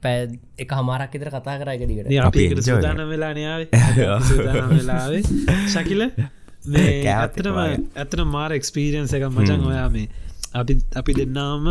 පැ 0.02 0.28
එක 0.58 0.72
හමාරක් 0.72 1.16
ඉතර 1.16 1.30
කතා 1.30 1.58
කර 1.58 1.70
එක 1.74 1.86
දිකට 1.88 2.08
අපි 2.08 2.20
අපි 2.20 2.46
එකට 2.46 2.60
enjoy 2.60 2.74
සූදාන 2.74 3.02
වෙලා 3.10 3.34
නයාවේ 3.34 3.70
සූදානම් 4.30 4.70
වෙලාවේ 4.70 5.24
ශකිල 5.68 6.04
මේ 6.06 7.02
කෑවත් 7.06 7.16
ඇත්තටම 7.16 7.48
එපාය. 7.48 7.78
ඇතන 7.96 8.22
මාර 8.28 8.52
එක්ස්පීරියන්ස 8.52 9.14
එක 9.14 9.24
මචන් 9.30 9.66
ඔයා 9.66 9.90
මේ 9.90 10.08
අපි 10.54 10.74
අපි 10.96 11.12
දෙන්නාම 11.14 11.66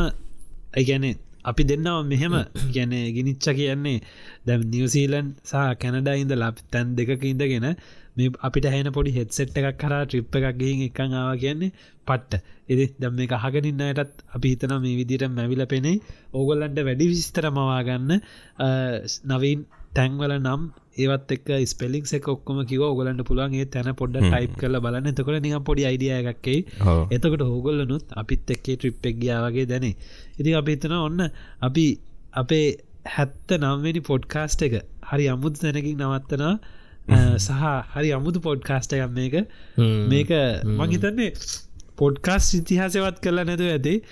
ඇගැනෙ 0.75 1.17
අපි 1.47 1.63
දෙන්නාව 1.65 2.01
මෙහෙම 2.07 2.35
ගැන 2.75 2.95
ගිනිච්ච 3.17 3.47
කියන්නේ 3.59 3.99
දැම් 4.47 4.67
නිවසීලන් 4.73 5.29
සහ 5.43 5.63
කැනඩයින්ද 5.83 6.33
ලබ් 6.37 6.57
තැන් 6.73 6.97
දෙක 6.99 7.11
ඉඳගෙන 7.25 7.67
මේ 8.17 8.33
අපිට 8.41 8.67
හැන 8.67 8.89
පොඩි 8.93 9.13
හෙත්සෙට් 9.19 9.59
එකක් 9.61 9.79
කරා 9.79 10.03
ට්‍රිප් 10.05 10.37
එකක් 10.39 10.59
ගිහින් 10.61 10.85
එකං 10.89 11.15
ආව 11.15 11.33
කියන්නේ 11.43 11.73
පට්ට. 12.07 12.43
එදි 12.69 12.85
දම් 13.01 13.15
මේ 13.19 13.39
අහගනින්න 13.39 13.83
අයටත් 13.83 14.25
අපි 14.35 14.53
හිතන 14.53 14.75
මේ 14.79 14.97
විදිට 15.01 15.25
මැවිල 15.31 15.63
පෙනෙයි 15.67 16.03
ඕගොල්ලන්ට 16.33 16.81
වැඩි 16.89 17.11
විස්තර 17.13 17.47
මවාගන්න 17.51 18.13
නවීන් 19.31 19.61
තැන්වල 19.97 20.35
නම් 20.39 20.63
ඒවත් 20.97 21.33
එක් 21.37 21.51
ස්පෙලික් 21.67 22.07
ඔක්කොම 22.27 22.65
කිව 22.71 22.83
ඔගලන්ට 22.83 23.25
පුළුවන්ගේ 23.29 23.69
තැන 23.69 23.95
පොඩ්ඩ 23.95 24.25
ටයිප් 24.25 24.57
කල 24.61 24.81
බලන්න. 24.81 25.07
එතකොට 25.13 25.43
නිහ 25.43 25.59
පොඩි 25.61 25.85
අයිඩිය 25.91 26.13
එකක්කේ 26.15 26.65
ඔව්. 26.85 27.11
එතකට 27.11 27.43
හෝගොල්ලනුත් 27.43 28.05
අපිත් 28.17 28.49
එක්කේ 28.49 28.77
ට්‍රිප් 28.77 29.05
එක් 29.05 29.19
ගියාවගේ 29.23 29.67
දැනේ. 29.67 29.97
ඉති 30.39 30.55
අපි 30.55 30.77
හිතන 30.77 30.93
ඔන්න 30.99 31.31
අපි 31.61 31.99
අපේ 32.35 32.77
හැත්ත 33.17 33.59
නම්වෙනි 33.59 34.01
පොඩ්කාස්ට 34.03 34.63
එක 34.63 34.83
හරි 35.11 35.29
අමුතු 35.29 35.61
තැනකින් 35.63 35.99
නවත්තනා 36.03 36.59
සහ 37.39 37.51
හරි 37.95 38.13
අමුතු 38.13 38.41
පොඩ්කාස්ට 38.41 38.93
එකම් 38.93 39.13
මේක. 39.15 39.35
මේක 40.07 40.31
මංහිතන්නේ 40.79 41.33
පොඩ්කාස් 41.97 42.55
ඉතිහාසවත් 42.55 43.21
කරලා 43.23 43.45
නැතුව 43.45 43.71
ඇති. 43.73 44.03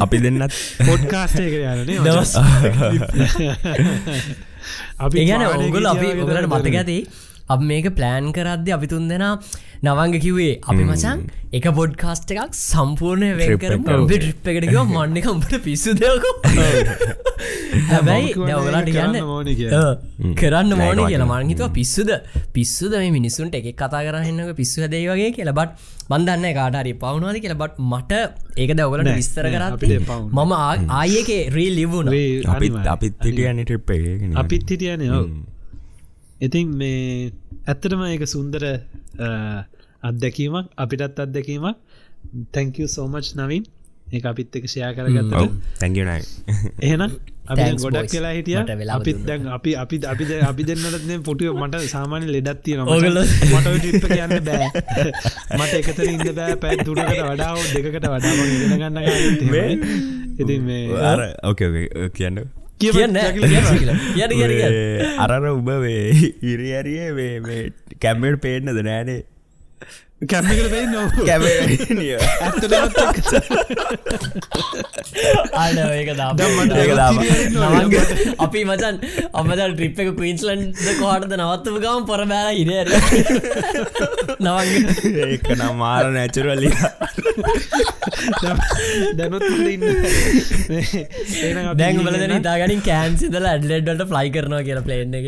අපි 0.00 0.18
දෙන්නත් 0.18 0.52
පොඩ්කාස්ටය 0.80 1.50
කර 1.52 1.62
යනේ 1.62 2.00
දවස් 2.00 2.32
අපි 4.98 5.24
වාහනේ 5.24 5.68
ඔගුල 5.68 5.86
අපි 5.86 6.06
ඔගලට 6.16 6.48
මතක 6.48 6.74
ඇති 6.74 6.98
අප 7.48 7.60
මේක 7.62 7.86
ප්ලෑන් 7.98 8.32
කරද්‍ය 8.32 8.72
අපි 8.76 8.86
තුන් 8.88 9.08
දෙෙන 9.10 9.24
නවංග 9.82 10.14
කිවේ 10.24 10.54
අපි 10.62 10.84
මචන් 10.84 11.20
එක 11.52 11.66
පොඩ්කාස්ට 11.76 12.32
එකක් 12.34 12.56
සම්පූර්ණය 12.60 13.30
වෙන් 13.38 13.48
Trip 13.48 13.60
කරම. 13.62 13.84
එක. 13.84 14.14
ට්‍රිප් 14.14 14.48
එකටකව 14.52 14.90
මන්නකම්ට 14.94 15.54
පිස්සු 15.66 15.94
දෙයක 15.94 16.24
හැබැයි 17.90 18.32
ඒක 18.32 18.88
කියන්න 18.88 20.34
කරන්න 20.34 20.74
මෝන 20.74 21.02
කියලා. 21.04 21.28
මංහිතුව 21.34 21.72
පිස්සුද 21.78 22.10
පිස්සුද 22.52 22.96
මේ 22.96 23.12
මිනිසුන්ට 23.18 23.60
එක 23.60 23.68
කතා 23.74 24.02
කරන්නක 24.06 24.54
පිස්සු 24.54 24.88
දේ 24.88 25.04
වගේ 25.06 25.30
කියලා. 25.32 25.58
බට 25.60 25.94
බන්දන්න 26.10 26.48
කාටරි 26.54 26.96
පවුණවාද 26.96 27.38
කියලා. 27.44 27.60
බට 27.62 27.86
මට 27.90 28.12
ඒක 28.56 28.74
දවලට 28.74 29.14
විස්තර 29.20 29.46
කරත්. 29.54 29.86
මම 30.32 30.56
ආයක 30.94 31.30
රීල් 31.56 31.78
ලිබුණ 31.80 32.10
අපිත්. 32.46 32.82
අපිත් 32.88 33.22
හිටියන 33.24 33.64
එක 33.64 33.72
අපිත් 34.36 34.74
හිටියන 34.74 35.06
ඔව 35.12 35.56
ඉතින් 36.40 36.68
මේ 36.76 37.32
ඇත්තටම 37.66 38.02
ඒක 38.08 38.24
සුන්දර 38.28 38.64
අත්දැකීමක් 40.02 40.66
අපිටත් 40.76 41.18
අත්දැකීමක්. 41.18 41.76
තැංකව 42.52 42.86
සෝමච් 42.88 43.28
නවින්. 43.36 43.64
ඒ 44.08 44.20
අපිත් 44.24 44.56
එක 44.56 44.64
ෂයා 44.64 44.92
කරගත්තට. 44.96 45.56
තැගනයි 45.80 46.20
එහෙනම් 46.86 47.10
අපි 47.48 47.66
ගොඩක්. 47.82 48.08
කියලා 48.12 48.32
හිටිය. 48.32 48.56
මට 48.56 48.76
වෙලාව 48.80 49.00
අපිත්. 49.00 49.18
දැන් 49.26 49.48
අපි 49.56 49.74
අපි 49.76 49.96
අපි 50.12 50.24
දැන්- 50.24 50.46
අපි 50.48 50.62
දෙන්නට 50.64 51.24
පුටිය 51.24 51.50
මට 51.52 51.82
සාමාන්‍ය 51.86 52.30
ලෙඩත්තිය 52.36 52.76
ඔයගොල්ලෝ- 52.94 53.28
මට 53.52 53.66
ටිප්ප 53.80 54.06
කියන්න 54.12 54.34
බෑ. 54.48 54.68
මට 55.58 55.72
එකතර 55.80 56.04
ඉන්න 56.08 56.24
බෑ. 56.38 56.56
පැත් 56.62 56.84
දුරකට 56.86 57.20
වඩාව 57.30 57.58
දෙකට 57.74 58.06
ඉගෙන 58.54 58.78
ගන්න 58.78 58.98
ඉතින් 60.38 60.62
මේ 60.62 60.82
ඕකේ 61.42 62.08
කියන්න 62.16 62.38
කියන්න 62.80 63.18
අරර 65.18 65.48
උබ 65.50 65.70
වේ 65.82 66.04
ඉරියරිය 66.44 67.10
මේ 67.40 67.64
කැම්මට 68.00 68.40
පේනද 68.40 68.72
නෑනේ 68.80 69.20
කැම්මිකට 70.18 70.66
පයි 70.72 70.86
නො 70.90 71.02
ඇත්තටමත් 72.42 72.96
අන්න 75.54 75.78
ඒක 75.78 76.10
දාපන්. 76.18 76.36
දැන් 76.38 76.52
මට 76.58 76.72
ඒක 76.74 76.90
ඒක 76.90 76.90
දාපන්. 76.98 77.20
තිරියන්න 77.22 77.58
ඕනේ. 77.62 77.84
නවංග 77.86 77.94
අපි 78.46 78.60
මචන් 78.70 78.96
අමදල් 79.40 79.72
ට්‍රිප් 79.78 79.96
එක 80.04 80.10
කීන්ස්ලන්ඩ 80.18 80.74
කොහටද 80.98 81.32
නවත්තම 81.38 81.76
ගම 81.84 82.02
පොර 82.10 82.22
බෑල 82.32 82.58
ඉර 82.62 82.70
නවංග. 84.42 84.72
ඒක 85.28 85.46
නම් 85.54 85.74
මාර 85.82 86.04
නැචුරලි 86.16 86.70
දැනොත් 89.20 89.46
ඉන්න. 89.74 89.86
දැන් 91.78 92.02
එන්න. 92.26 92.36
ඉතාගනින් 92.40 92.82
කෑන්සිදල 92.90 93.46
ඇඩලෙඩ්ඩට 93.52 94.02
ෆ්ලයි 94.10 94.28
කරනවා 94.34 94.62
කියලා 94.66 94.86
ප්ලේන් 94.90 95.14
එක. 95.20 95.26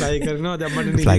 fly 0.00 0.16
කරනවා 0.24 0.56
දැන් 0.64 0.72
මට 0.80 1.04
Fly 1.04 1.18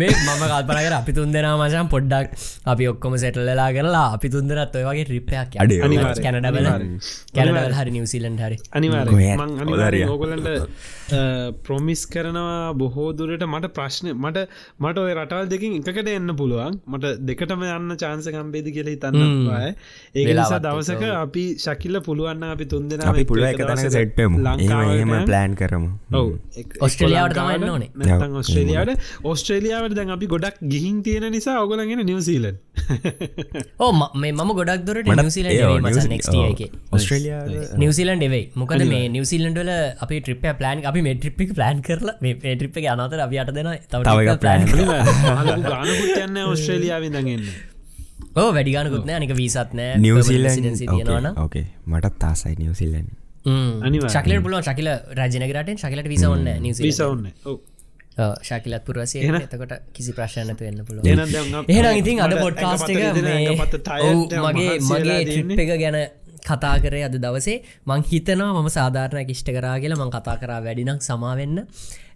මේ 0.00 0.10
මම 0.10 0.42
කල්පනකර 0.52 0.94
අපි 1.00 1.12
තුන් 1.18 1.32
දෙනා 1.34 1.54
මචන් 1.60 1.88
පොඩ්ඩක් 1.94 2.28
අපි 2.72 2.84
ඔක්කොම 2.92 3.14
සෙටල්ලලා 3.22 3.68
කරලා 3.76 4.06
අපි 4.16 4.28
තුන්දරත් 4.34 4.74
ඔය 4.78 4.84
වගේ 4.88 5.06
රිප්පයක් 5.12 5.58
අඩේ. 5.62 5.80
කැනඩබල. 6.24 6.66
කැනඩවල් 7.36 7.74
හරි 7.78 7.90
නිවසිලන්් 7.96 8.38
හරි. 8.44 8.56
ඔදාරිය. 9.74 10.04
ඕගලන්ට 10.14 10.48
ප්‍රොමිස් 11.66 12.02
කරනවා 12.14 12.74
බොහෝදුරට 12.80 13.44
මට 13.46 13.72
ප්‍රශ්න 13.78 14.10
මට 14.14 14.46
මට 14.78 14.96
ඔය 15.04 15.12
රටවල් 15.18 15.48
දෙකින් 15.54 15.78
එකකට 15.80 16.10
එන්න 16.16 16.34
පුළුවන්. 16.40 16.80
මට 16.92 17.14
දෙකටම 17.30 17.62
යන්න 17.68 17.96
චාන්සකම්බේද 18.02 18.66
කියලා 18.76 18.94
හිතන්න 18.96 19.18
බය 19.48 19.74
ඒ 20.14 20.26
නිසා 20.30 20.60
දවසක 20.66 21.04
අපි 21.24 21.44
ශකිල්ල 21.64 22.00
පුළුවන්න 22.08 22.44
අපි 22.54 22.66
තුන් 22.72 22.88
දෙෙන 22.90 23.06
අපි 23.12 23.24
පුළුව 23.30 23.50
එක 23.52 23.62
තැනක 23.62 23.92
සෙට්ටමු 23.96 24.36
එහෙම 24.66 25.14
ප්ලෑන් 25.30 25.56
කරමු. 25.60 25.90
ඔව. 26.14 26.28
ඔස්ට්‍රේලියාවට 26.80 27.36
තමයි 27.38 27.54
එන්න 27.58 27.70
ඕනේ. 27.70 27.90
නැතන් 27.96 28.38
ඔස්ට්‍රේලියාවට. 28.82 29.26
ඔස්ට්‍රේලියාවට 29.26 29.94
දැන් 29.94 30.10
අපි 30.10 30.26
ගොඩක් 30.26 30.56
ගිහින් 30.66 30.96
තියෙන 31.02 31.26
නිසා 31.30 31.56
ඔගලගෙන 31.62 32.02
නිවසීලන් 32.04 32.56
ඕ 33.78 33.90
ම- 33.92 34.10
මම 34.32 34.50
ගොඩක් 34.54 34.84
දුරට 34.86 35.06
මට- 35.06 35.22
නිවසිලන් 35.22 35.48
ඒ 35.48 35.64
ඔව්, 35.64 35.76
මස 35.78 35.90
නිවසි- 35.90 36.10
නෙක්ට 36.10 36.28
ඔව්. 36.34 36.44
එක. 36.46 36.60
ඔස්ට්‍රේලියාව 36.92 37.78
නිවසිලන්ඩ 37.78 38.22
එවෙයි 38.22 38.44
මොකද 38.56 38.84
මේ 38.88 39.08
නිවසිල්ලන්ඩල 39.10 39.70
අපි 40.00 40.20
ට්‍රිප 40.22 40.44
ප්ලන් 40.58 40.84
අපි 40.86 41.02
මේ 41.02 41.14
ට්‍රිපි 41.16 41.48
ප්ලන් 41.52 41.82
කරලා 41.82 42.16
මේ 42.20 42.34
ට්‍රිප 42.54 42.76
එක 42.76 42.86
අනතර 42.94 43.20
අපි 43.20 43.36
අට 43.38 43.52
දෙෙන 43.52 43.70
තව 43.86 44.02
ගානකුත් 45.66 46.20
යන්න 46.20 46.38
ඔස්ට්‍රේලියාවෙන් 46.46 47.12
දගන්න 47.12 47.44
ඕ 48.36 48.48
වැඩිගානකුත්න 48.54 49.10
අනික 49.12 49.32
වීසත් 49.36 49.72
නෑ 49.74 49.96
නිවසිල්ලන් 50.00 50.76
තියෙනවන 50.76 51.30
ඕකේ 51.36 51.64
මටත් 51.86 52.18
තාසයි 52.18 52.54
නිවසිල්ලන් 52.58 53.08
අනිවාර්යෙන්. 53.82 54.12
ශකලට 54.14 54.42
පුලුව 54.44 54.60
ශකිල 54.62 54.88
රජනකරට 55.16 55.70
ශකලට 55.76 56.08
විසවන්න 56.08 56.48
ඔව 57.46 57.56
ශකිලත් 58.42 58.84
පුරවසේ 58.86 59.20
එහෙනම්- 59.22 59.44
එතකොට 59.46 59.74
කිසි 59.94 60.12
ප්‍රශ්නත 60.12 60.60
වෙන්න 60.60 60.80
අප- 60.80 60.92
එහෙනම් 61.68 62.00
ඉතින් 62.00 62.20
අද 62.20 62.32
මට 62.32 62.42
පොඩ්කාස්ට 62.44 62.90
එක 62.90 62.96
එක 62.96 63.02
පත 63.02 63.22
මේ 63.26 63.36
රිදෙන, 63.36 63.52
එක 63.52 63.60
පත 63.62 63.74
tired, 63.82 64.08
ඔව්, 64.10 64.28
දැන් 64.30 64.42
මගේ 64.48 64.74
මගේ 64.90 65.20
තියෙන්නේ. 65.26 65.56
එක 65.64 65.80
ගැන 65.82 65.98
කතා 66.42 66.74
කරේ 66.82 67.04
අද 67.04 67.16
දවසේ. 67.18 67.56
මං 67.86 68.04
හිතනවා 68.10 68.52
මම 68.56 68.68
සාධාරණ 68.70 69.26
කිෂ්ට 69.26 69.50
කරා 69.50 69.76
කියලා 69.78 70.00
මං 70.00 70.10
කතා 70.10 70.36
කරා 70.38 70.60
වැඩිනම් 70.60 70.98
සමාවෙන්න 71.00 71.58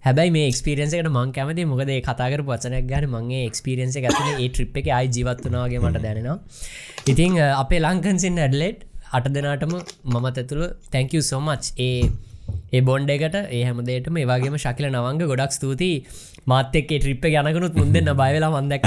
හැබැයි 0.01 0.31
මේ 0.31 0.47
එක්ස්පිරියන්සකට 0.49 1.09
මං 1.11 1.31
කැමති 1.33 1.65
මොකද 1.67 1.91
කතාකර 2.09 2.41
වචනයක් 2.45 2.87
ගන 2.87 3.05
මගේ 3.15 3.43
එක්ස්පිරියන්ස 3.47 3.97
ඇතුල 3.99 4.29
ඒ 4.37 4.49
ට්‍රිප් 4.49 4.77
එක 4.77 4.89
අයි 4.99 5.09
ජීවත්වනාගේ 5.09 5.81
මට 5.81 6.03
දැනෙනවා. 6.03 6.37
ඉතිං 7.07 7.33
අපේ 7.55 7.81
ලංකන්සින් 7.81 8.39
ඇඩලෙට් 8.39 8.81
අට 9.13 9.27
දෙනාටම 9.31 9.73
මමත් 10.13 10.37
ඇතුළ 10.39 10.65
තැංකව 10.93 11.21
සොමච් 11.23 11.65
ඒ 11.79 12.09
ඒ 12.75 12.81
බොන්්ඩ 12.89 13.11
එකට 13.15 13.37
ඒ 13.57 13.63
හැමදේටම 13.69 14.17
ඒවාගේම 14.23 14.57
ශකිල 14.63 14.87
නවංග 14.91 15.21
ගොඩක් 15.33 15.53
ස්තුතියි. 15.57 15.97
මාතෙක් 16.53 16.89
ට්‍රිප් 16.93 17.25
යනකනුත් 17.31 17.77
මුන්දන්න 17.81 18.11
බයවෙලා 18.21 18.51
මන්දක් 18.55 18.85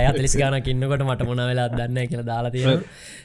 අයතලිස් 0.00 0.34
ගනක් 0.40 0.66
ඉන්නකොට 0.72 1.04
මට 1.06 1.28
මොන 1.28 1.40
වෙලා 1.50 1.68
දන්න 1.72 2.10
කියල 2.10 2.22
දාලාතිය 2.30 2.66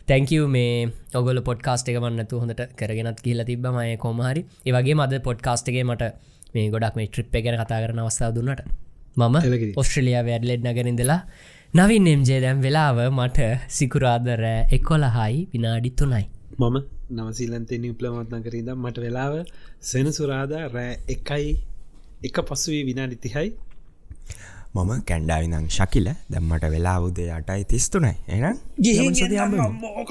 තැංකව 0.10 0.46
මේ 0.56 0.92
ඔගල 1.20 1.42
පොඩ්කාස්ට 1.50 1.92
එක 1.92 2.00
වන්නතු 2.04 2.42
හොඳට 2.44 2.64
කරගෙනත් 2.80 3.20
කියල 3.26 3.44
තිබ 3.50 3.68
මය 3.78 3.90
කොමහරි 4.06 4.42
ඒවගේ 4.70 4.96
මද 5.00 5.22
පොඩ්කාස්ටගේ 5.28 5.84
මට 5.90 6.12
මේ 6.56 6.70
ගොඩක් 6.76 6.96
මේ 7.00 7.10
ට්‍රිප් 7.12 7.36
ගැන 7.46 7.60
කතා 7.62 7.82
කරන 7.84 8.02
අවස්ථාව 8.06 8.34
දුන්නට 8.38 8.64
මම. 9.18 9.36
ඔස්ට්‍රලියයා 9.82 10.24
වැඩලෙඩ් 10.30 10.66
නගරින්දලා 10.70 11.20
නවින් 11.74 12.08
එම්ජේ 12.14 12.40
දැම් 12.44 12.64
වෙලාව 12.66 12.98
මට 13.10 13.50
සිකුරාදර 13.78 14.44
එකොලහයි 14.78 15.38
විනාඩි 15.54 15.92
තුනයි 16.00 16.26
මම 16.54 16.78
නවසීලන්තේ 17.12 17.78
නිප්ලමත්න 17.80 18.44
කරීද 18.44 18.70
මට 18.76 18.98
වෙලාව 19.00 19.36
සෙන 19.82 20.08
සුරාදා 20.14 20.64
රෑ 20.70 20.94
එකයි 21.10 21.54
එක 22.24 22.38
පසුවී 22.44 22.84
විනාඩි 22.86 23.18
තිහයි 23.18 23.50
මම 24.76 24.92
කැන්ඩාවිනං 25.04 25.68
ශකිල 25.70 26.08
දැම්මට 26.30 26.66
වෙලාවුදේ 26.70 27.30
අටයි 27.32 27.66
තිස්තුනයි 27.66 28.14